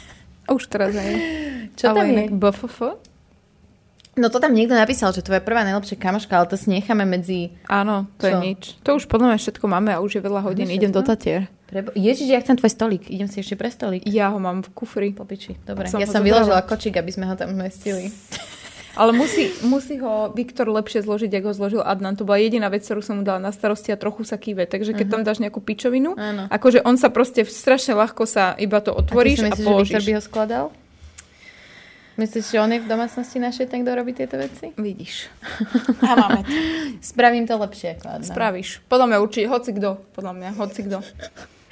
Už 0.49 0.63
teraz 0.69 0.93
aj. 0.93 1.13
Čo 1.75 1.85
Ale 1.91 1.99
tam 1.99 2.09
je? 2.11 2.25
BFF? 2.33 2.79
No 4.15 4.31
to 4.31 4.39
tam 4.39 4.55
niekto 4.55 4.79
napísal, 4.79 5.11
že 5.11 5.27
tvoja 5.27 5.43
prvá 5.43 5.67
najlepšia 5.67 5.99
kamoška, 5.99 6.39
ale 6.39 6.47
to 6.47 6.55
si 6.55 6.71
necháme 6.71 7.03
medzi... 7.03 7.51
Áno, 7.67 8.07
to 8.15 8.31
je 8.31 8.35
Čo? 8.35 8.39
nič. 8.39 8.63
To 8.87 8.91
už 8.95 9.11
podľa 9.11 9.35
mňa 9.35 9.39
všetko 9.43 9.65
máme 9.67 9.91
a 9.91 9.99
už 9.99 10.19
je 10.19 10.23
veľa 10.23 10.41
hodín. 10.47 10.71
Máme 10.71 10.79
Idem 10.79 10.95
do 10.95 11.03
všetko? 11.03 11.11
Tatier. 11.19 11.41
Prebo... 11.67 11.91
Ježiš, 11.99 12.31
ja 12.31 12.39
chcem 12.39 12.55
tvoj 12.55 12.71
stolík. 12.71 13.11
Idem 13.11 13.27
si 13.27 13.43
ešte 13.43 13.59
pre 13.59 13.75
stolík. 13.75 14.07
Ja 14.07 14.31
ho 14.31 14.39
mám 14.39 14.63
v 14.63 14.71
kufri. 14.71 15.11
Po 15.11 15.27
piči. 15.27 15.59
Dobre, 15.67 15.91
Som 15.91 15.99
ja 15.99 16.07
ho 16.07 16.15
som 16.15 16.23
zobrala. 16.23 16.47
vyložila 16.47 16.61
kočík, 16.63 16.95
aby 16.95 17.11
sme 17.11 17.27
ho 17.27 17.35
tam 17.35 17.51
zmestili. 17.51 18.15
Ale 18.95 19.11
musí, 19.11 19.51
musí 19.67 19.99
ho 19.99 20.31
Viktor 20.31 20.71
lepšie 20.71 21.03
zložiť, 21.03 21.31
ako 21.35 21.47
ho 21.51 21.55
zložil 21.55 21.83
Adnan. 21.83 22.15
To 22.15 22.23
bola 22.23 22.39
jediná 22.39 22.71
vec, 22.71 22.87
ktorú 22.87 23.03
som 23.03 23.19
mu 23.19 23.23
dala 23.27 23.43
na 23.43 23.51
starosti 23.51 23.91
a 23.91 23.99
trochu 23.99 24.23
sa 24.23 24.39
kýve. 24.39 24.71
Takže 24.71 24.95
keď 24.95 25.07
tam 25.11 25.23
dáš 25.27 25.43
nejakú 25.43 25.59
pičovinu, 25.59 26.15
Áno. 26.15 26.47
akože 26.47 26.87
on 26.87 26.95
sa 26.95 27.11
proste 27.11 27.43
strašne 27.43 27.99
ľahko 27.99 28.23
sa 28.25 28.55
iba 28.57 28.79
to 28.79 28.95
otvoríš 28.95 29.43
a, 29.43 29.51
a, 29.51 29.55
ty 29.55 29.61
si 29.61 29.63
myslíš, 29.63 29.63
že 29.63 29.67
položíš. 29.67 29.95
Viktor 29.95 30.07
by 30.07 30.13
ho 30.15 30.23
skladal? 30.23 30.67
Myslíš, 32.15 32.47
že 32.47 32.63
on 32.63 32.71
je 32.71 32.79
v 32.79 32.87
domácnosti 32.87 33.43
našej 33.43 33.67
ten, 33.67 33.83
kto 33.83 33.91
robí 33.91 34.15
tieto 34.15 34.39
veci? 34.39 34.71
Vidíš. 34.79 35.27
A 36.11 36.15
máme 36.15 36.47
to. 36.47 36.55
Spravím 37.03 37.43
to 37.43 37.59
lepšie 37.59 37.99
ako 37.99 38.07
Adnan. 38.07 38.31
Spravíš. 38.31 38.87
Podľa 38.87 39.07
mňa 39.11 39.17
určite, 39.19 39.47
hoci 39.51 39.71
kto. 39.75 39.99
Podľa 40.15 40.33
mňa, 40.39 40.49
hoci 40.55 40.81
kto. 40.87 41.03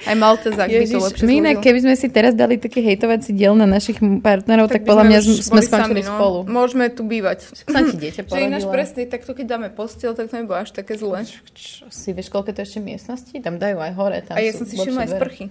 Aj 0.03 0.15
Maltezák 0.15 0.67
by 0.67 0.85
to 0.85 0.99
lepšie 0.99 1.23
my 1.23 1.35
inak, 1.39 1.57
keby 1.59 1.79
sme 1.79 1.95
si 1.95 2.07
teraz 2.07 2.35
dali 2.35 2.57
taký 2.57 2.81
hejtovací 2.81 3.31
diel 3.31 3.55
na 3.55 3.65
našich 3.65 3.97
partnerov, 3.99 4.67
tak, 4.67 4.83
by 4.83 4.89
podľa 4.89 5.05
mňa 5.07 5.19
sme 5.21 5.33
boli 5.33 5.63
skončili 5.63 5.69
sami, 5.69 6.03
no. 6.03 6.11
spolu. 6.13 6.39
Môžeme 6.45 6.85
tu 6.89 7.03
bývať. 7.03 7.39
Som 7.55 7.87
ti 7.87 7.97
dieťa 8.01 8.21
Že 8.29 8.43
ináč 8.43 8.65
presne, 8.67 9.07
tak 9.07 9.23
to 9.23 9.33
keď 9.33 9.47
dáme 9.49 9.69
postiel, 9.69 10.13
tak 10.13 10.27
to 10.27 10.35
nebolo 10.35 10.59
až 10.59 10.71
také 10.71 10.95
zlé. 10.95 11.23
Čo 11.55 11.87
si, 11.87 12.11
vieš, 12.11 12.29
koľko 12.29 12.51
to 12.51 12.61
ešte 12.61 12.79
miestností? 12.79 13.39
Tam 13.39 13.57
dajú 13.57 13.79
aj 13.79 13.93
hore. 13.95 14.19
Tam 14.21 14.35
A 14.35 14.43
ja 14.43 14.51
som 14.51 14.67
si 14.67 14.75
všimla 14.75 15.07
aj 15.07 15.11
sprchy. 15.15 15.47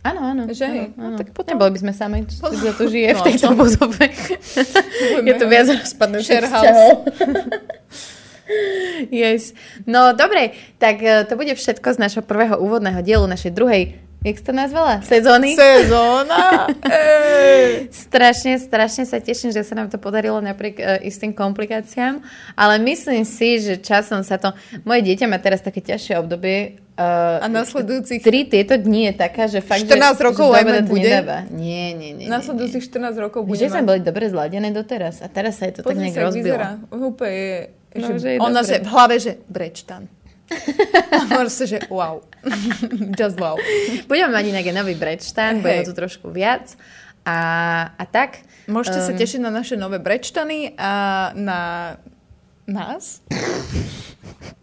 Áno, 0.00 0.20
áno. 0.24 0.42
Že 0.48 0.64
hej, 0.66 0.84
áno, 0.86 0.96
no 0.96 1.04
áno. 1.12 1.16
tak 1.20 1.36
potom- 1.36 1.52
Neboli 1.52 1.76
by 1.76 1.80
sme 1.82 1.92
sami, 1.92 2.24
kto 2.56 2.72
tu 2.72 2.84
žije 2.88 3.12
v 3.12 3.20
No, 3.20 3.24
tejto 3.26 3.46
čo? 3.46 3.56
budove. 3.60 4.04
Je 5.20 5.32
tu 5.36 5.44
ho- 5.44 5.50
viac 5.52 5.66
rozpadnutých 5.68 6.24
Share 6.26 6.48
house. 6.48 6.64
vzťahov. 6.64 6.92
Yes. 9.10 9.52
No 9.84 10.12
dobre, 10.12 10.52
tak 10.76 11.00
e, 11.00 11.24
to 11.24 11.34
bude 11.34 11.52
všetko 11.52 11.88
z 11.94 11.98
našho 11.98 12.22
prvého 12.22 12.56
úvodného 12.56 13.00
dielu, 13.00 13.24
našej 13.24 13.52
druhej, 13.52 13.82
jak 14.20 14.36
si 14.36 14.44
to 14.44 14.52
nazvala? 14.52 15.00
Sezóny? 15.00 15.56
Sezóna! 15.56 16.68
Ej. 16.84 17.88
Strašne, 17.88 18.60
strašne 18.60 19.08
sa 19.08 19.16
teším, 19.16 19.48
že 19.48 19.64
sa 19.64 19.72
nám 19.72 19.88
to 19.88 19.96
podarilo 19.96 20.36
napriek 20.38 20.76
uh, 20.76 20.84
istým 21.00 21.32
komplikáciám, 21.32 22.20
ale 22.52 22.74
myslím 22.84 23.24
si, 23.24 23.56
že 23.58 23.80
časom 23.80 24.20
sa 24.20 24.36
to... 24.36 24.52
Moje 24.84 25.08
dieťa 25.08 25.24
má 25.24 25.40
teraz 25.40 25.64
také 25.64 25.80
ťažšie 25.80 26.20
obdobie. 26.20 26.76
Uh, 27.00 27.40
A 27.40 27.48
nasledujúcich, 27.48 28.20
Tri 28.20 28.44
tieto 28.44 28.76
dni 28.76 29.08
je 29.08 29.14
taká, 29.16 29.48
že 29.48 29.64
fakt, 29.64 29.88
14 29.88 29.96
že, 29.96 30.20
rokov 30.20 30.52
že 30.52 30.58
dobre 30.60 30.78
to 30.84 30.92
bude? 30.92 31.08
nedáva. 31.08 31.38
Nie, 31.48 31.96
nie, 31.96 32.12
nie. 32.12 32.28
nasledujúcich 32.28 32.84
14 32.84 33.16
rokov 33.16 33.48
bude 33.48 33.56
Že 33.56 33.72
sme 33.72 33.88
boli 33.88 34.04
dobre 34.04 34.28
zladené 34.28 34.68
doteraz 34.68 35.24
a 35.24 35.32
teraz 35.32 35.56
sa 35.56 35.64
je 35.64 35.80
to 35.80 35.88
tak 35.88 35.96
Pozri 35.96 36.04
nejak 36.04 36.12
sa, 36.12 36.20
jak 36.20 36.28
rozbilo. 36.28 36.44
vyzerá. 36.60 36.68
Úplne 36.92 37.32
je, 37.32 37.56
No, 37.92 38.06
že, 38.06 38.12
že 38.18 38.28
je 38.30 38.38
ona, 38.38 38.60
dobre. 38.60 38.70
že 38.70 38.76
v 38.78 38.88
hlave, 38.88 39.14
že 39.18 39.32
brečtan. 39.46 40.02
A 41.10 41.22
proste, 41.28 41.64
že 41.64 41.78
wow. 41.86 42.22
Just 43.18 43.38
wow. 43.38 43.54
Budeme 44.06 44.30
mať 44.32 44.44
inak 44.48 44.64
aj 44.64 44.74
nový 44.76 44.94
brečtán, 44.94 45.58
bude 45.58 45.74
ho 45.74 45.82
Hej. 45.82 45.88
tu 45.88 45.94
trošku 45.94 46.26
viac. 46.28 46.74
A, 47.22 47.36
a 47.94 48.04
tak. 48.04 48.42
Môžete 48.66 48.98
sa 49.00 49.10
Um, 49.10 49.18
tešiť 49.18 49.40
na 49.40 49.50
naše 49.50 49.74
nové 49.74 49.98
brečtany 49.98 50.74
a 50.74 50.92
na 51.34 51.60
nás. 52.66 53.18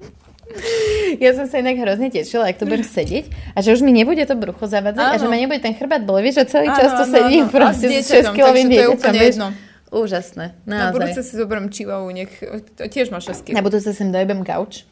Ja 1.19 1.35
som 1.35 1.45
sa 1.45 1.59
inak 1.59 1.75
hrozne 1.77 2.07
tešila, 2.09 2.49
ak 2.49 2.57
to 2.57 2.65
budem 2.65 2.81
sedieť 2.81 3.29
a 3.53 3.61
že 3.61 3.75
už 3.75 3.83
mi 3.83 3.91
nebude 3.91 4.23
to 4.23 4.33
brucho 4.33 4.65
zavadzať 4.65 5.05
a 5.05 5.13
Áno. 5.13 5.21
že 5.21 5.27
ma 5.27 5.37
nebude 5.37 5.59
ten 5.59 5.75
chrbát 5.75 6.01
boleť. 6.01 6.23
Vieš, 6.23 6.35
že 6.39 6.45
celý 6.49 6.67
Áno, 6.71 6.77
čas 6.77 6.91
to 6.93 7.03
áno, 7.03 7.13
sedím 7.13 7.43
áno. 7.45 7.53
proste 7.53 7.85
A 7.85 7.91
s 7.91 7.91
s 7.91 7.93
dieťaťom, 7.93 8.33
6 8.33 8.37
kilovým 8.39 8.65
takže 8.65 8.73
to 8.73 8.81
je 8.81 8.89
úplne 8.89 9.19
jedno. 9.21 9.47
Úžasné, 9.87 10.55
Na 10.67 10.91
budúce 10.91 11.15
naozaj. 11.15 11.31
si 11.31 11.33
zoberiem 11.33 11.67
čivavu, 11.67 12.11
nech 12.11 12.31
to 12.75 12.85
tiež 12.85 13.07
má 13.07 13.23
6 13.23 13.55
Na 13.55 13.63
budúce 13.63 13.87
sem 13.87 14.11
dojebem 14.11 14.43
gauč. 14.43 14.83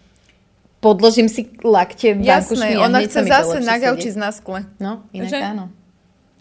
Podložím 0.80 1.28
si 1.28 1.52
lakte 1.60 2.14
vankušmi 2.14 2.24
Jasné, 2.24 2.68
ona 2.78 3.04
chce 3.04 3.26
zase 3.26 3.58
na 3.60 3.76
gauči 3.76 4.10
sedie. 4.10 4.22
na 4.22 4.30
skle. 4.32 4.64
No, 4.78 5.04
inak 5.12 5.30
Že? 5.30 5.40
áno. 5.42 5.66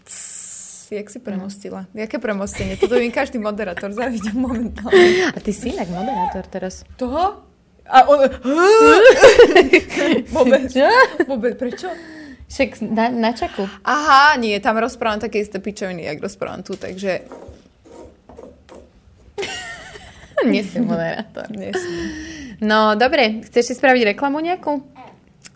Pss, 0.05 0.87
Jak 0.87 1.09
si 1.09 1.17
premostila? 1.17 1.89
Jaké 1.91 2.15
premostenie? 2.15 2.77
Toto 2.77 2.95
mi 2.95 3.09
každý 3.09 3.41
moderátor 3.41 3.89
zavidí 3.91 4.29
momentálne. 4.31 5.33
A 5.33 5.39
ty 5.41 5.49
si 5.49 5.73
inak 5.73 5.89
moderátor 5.89 6.45
teraz. 6.45 6.85
Toho? 6.95 7.41
A 7.89 8.05
on... 8.05 8.21
Vôbec. 10.29 10.69
Vôbec, 11.25 11.53
prečo? 11.57 11.89
Však 12.45 12.85
na, 12.85 13.09
na 13.09 13.33
čaku. 13.33 13.65
Aha, 13.81 14.37
nie, 14.37 14.53
tam 14.61 14.77
rozprávam 14.77 15.17
také 15.17 15.41
isté 15.41 15.57
pičoviny, 15.57 16.05
jak 16.05 16.21
rozprávam 16.21 16.61
tu, 16.61 16.77
takže 16.77 17.25
Nie 20.43 20.63
si 20.67 20.83
moderátor. 20.83 21.47
nie 21.51 21.71
som. 21.71 21.93
No, 22.59 22.95
dobre, 22.95 23.43
chceš 23.47 23.71
si 23.71 23.73
spraviť 23.75 24.15
reklamu 24.15 24.39
nejakú? 24.39 24.79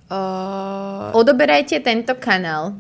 Uh, 0.10 1.14
Odoberajte 1.14 1.80
tento 1.84 2.18
kanál. 2.18 2.80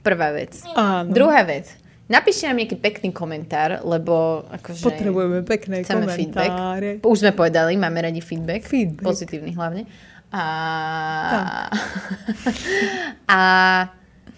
Prvá 0.00 0.32
vec. 0.32 0.64
áno. 0.74 1.12
Druhá 1.12 1.44
vec. 1.44 1.68
Napíšte 2.10 2.50
nám 2.50 2.58
nejaký 2.58 2.76
pekný 2.82 3.14
komentár, 3.14 3.86
lebo 3.86 4.42
akože... 4.50 4.82
Potrebujeme 4.82 5.46
pekné 5.46 5.86
Chceme 5.86 6.10
komentáre. 6.10 6.90
Už 7.06 7.22
sme 7.22 7.30
povedali, 7.30 7.78
máme 7.78 8.02
radi 8.02 8.18
feedback. 8.18 8.66
Feedback. 8.66 9.06
Pozitívny 9.06 9.54
hlavne. 9.54 9.86
A... 10.34 10.42
a... 13.30 13.40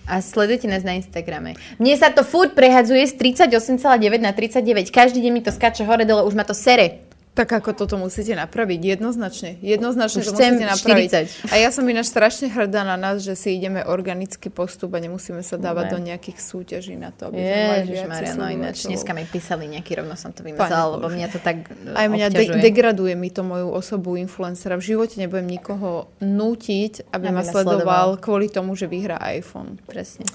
A 0.06 0.18
sledujte 0.18 0.66
nás 0.66 0.82
na 0.82 0.98
Instagrame. 0.98 1.54
Mne 1.78 1.94
sa 1.94 2.10
to 2.10 2.26
furt 2.26 2.58
prehadzuje 2.58 3.06
z 3.06 3.14
38,9 3.38 4.18
na 4.18 4.34
39. 4.34 4.90
Každý 4.90 5.22
deň 5.22 5.32
mi 5.32 5.42
to 5.42 5.54
skáče 5.54 5.86
hore 5.86 6.02
dole, 6.02 6.26
už 6.26 6.34
ma 6.34 6.42
to 6.42 6.54
sere. 6.54 7.11
Tak 7.32 7.48
ako 7.50 7.72
toto 7.74 7.96
musíte 7.96 8.36
napraviť, 8.36 8.92
jednoznačne. 8.92 9.56
Jednoznačne 9.59 10.20
Už 10.20 10.26
to 10.26 10.36
musíte 10.36 10.68
napraviť. 10.68 11.09
40. 11.48 11.48
A 11.48 11.56
ja 11.56 11.72
som 11.72 11.80
ináč 11.82 12.06
strašne 12.06 12.46
hrdá 12.46 12.84
na 12.84 12.94
nás, 12.94 13.18
že 13.18 13.32
si 13.32 13.56
ideme 13.56 13.80
organický 13.80 14.46
postup 14.46 14.92
a 14.92 15.00
nemusíme 15.00 15.40
sa 15.40 15.56
dávať 15.56 15.84
Ne. 15.86 15.90
do 15.90 15.98
nejakých 16.02 16.38
súťaží 16.38 16.92
na 16.92 17.09
to, 17.09 17.32
aby 17.32 17.40
sme 17.40 17.56
mali 17.66 17.88
Maria, 18.04 18.32
no 18.34 18.46
ináč 18.46 18.84
dneska 18.84 19.10
mi 19.10 19.24
písali 19.24 19.64
nejaký, 19.66 19.96
rovno 19.96 20.12
som 20.12 20.28
to 20.28 20.44
vymazala, 20.44 21.00
lebo 21.00 21.09
mňa 21.09 21.28
to 21.30 21.38
tak 21.38 21.72
Aj 21.90 22.04
mňa 22.06 22.26
de- 22.28 22.60
degraduje 22.60 23.12
mi 23.14 23.28
to 23.28 23.40
moju 23.40 23.72
osobu 23.72 24.12
influencera. 24.14 24.76
V 24.76 24.84
živote 24.86 25.16
nebudem 25.16 25.48
nikoho 25.48 26.12
nútiť, 26.20 27.09
aby, 27.09 27.26
Aby 27.26 27.32
ma 27.32 27.42
sledoval 27.42 27.80
sledoval. 27.80 28.09
kvôli 28.18 28.46
tomu, 28.46 28.74
že 28.74 28.84
vyhrá 28.84 29.16
iPhone. 29.30 29.80
Presne. 29.82 30.28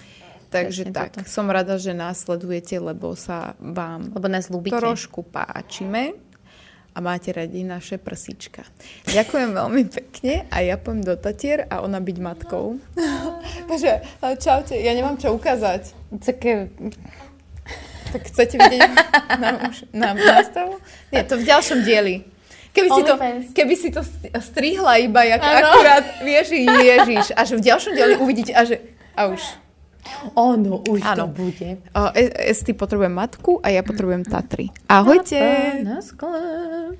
Takže 0.47 0.87
Presne 0.87 0.95
tak, 0.95 1.09
toto. 1.13 1.27
som 1.27 1.45
rada, 1.45 1.75
že 1.75 1.91
nás 1.91 2.23
sledujete, 2.23 2.79
lebo 2.79 3.13
sa 3.13 3.53
vám 3.59 4.15
Lebo 4.15 4.25
nás 4.25 4.47
ľúbite. 4.47 4.73
trošku 4.73 5.21
páčime 5.21 6.15
a 6.97 6.99
máte 6.99 7.29
radi 7.29 7.61
naše 7.61 8.01
prsíčka. 8.01 8.65
Ďakujem 9.05 9.53
veľmi 9.53 9.83
pekne 9.85 10.49
a 10.49 10.65
ja 10.65 10.81
poviem 10.81 11.05
do 11.05 11.13
Tatier 11.13 11.69
a 11.69 11.85
ona 11.85 12.01
byť 12.01 12.17
matkou. 12.17 12.81
Takže 13.69 14.01
čaute, 14.41 14.73
ja 14.73 14.97
nemám 14.97 15.21
čo 15.21 15.37
ukázať. 15.37 15.93
Tak, 16.25 16.41
eh, 16.41 16.65
Tak 18.07 18.23
chcete 18.33 18.55
vidieť 18.57 18.91
na, 19.37 19.51
na 19.93 20.09
nástavu? 20.15 20.81
Nie, 21.13 21.21
to 21.27 21.37
v 21.37 21.43
ďalšom 21.45 21.85
dieli. 21.85 22.25
Keby 22.71 22.89
si, 22.93 23.01
to, 23.03 23.13
keby 23.57 23.75
si 23.75 23.89
to 23.89 24.01
st- 24.05 24.31
strihla 24.37 25.01
iba, 25.01 25.25
jak 25.25 25.41
Áno. 25.41 25.65
akurát, 25.65 26.05
vieš, 26.21 26.53
ježiš, 26.61 27.33
až 27.33 27.57
v 27.57 27.61
ďalšom 27.65 27.93
dieli 27.97 28.15
uvidíte, 28.21 28.53
a 28.53 28.61
že, 28.69 28.79
a 29.17 29.33
už. 29.33 29.41
Áno, 30.35 30.83
už 30.85 31.01
Áno. 31.03 31.25
to 31.25 31.25
bude. 31.33 31.79
O, 31.93 32.01
Esty 32.45 32.73
potrebujem 32.73 33.13
matku 33.13 33.59
a 33.63 33.71
ja 33.71 33.81
potrebujem 33.81 34.27
Tatry. 34.27 34.69
Ahojte! 34.87 35.39
Na 35.83 36.03
skle. 36.03 36.97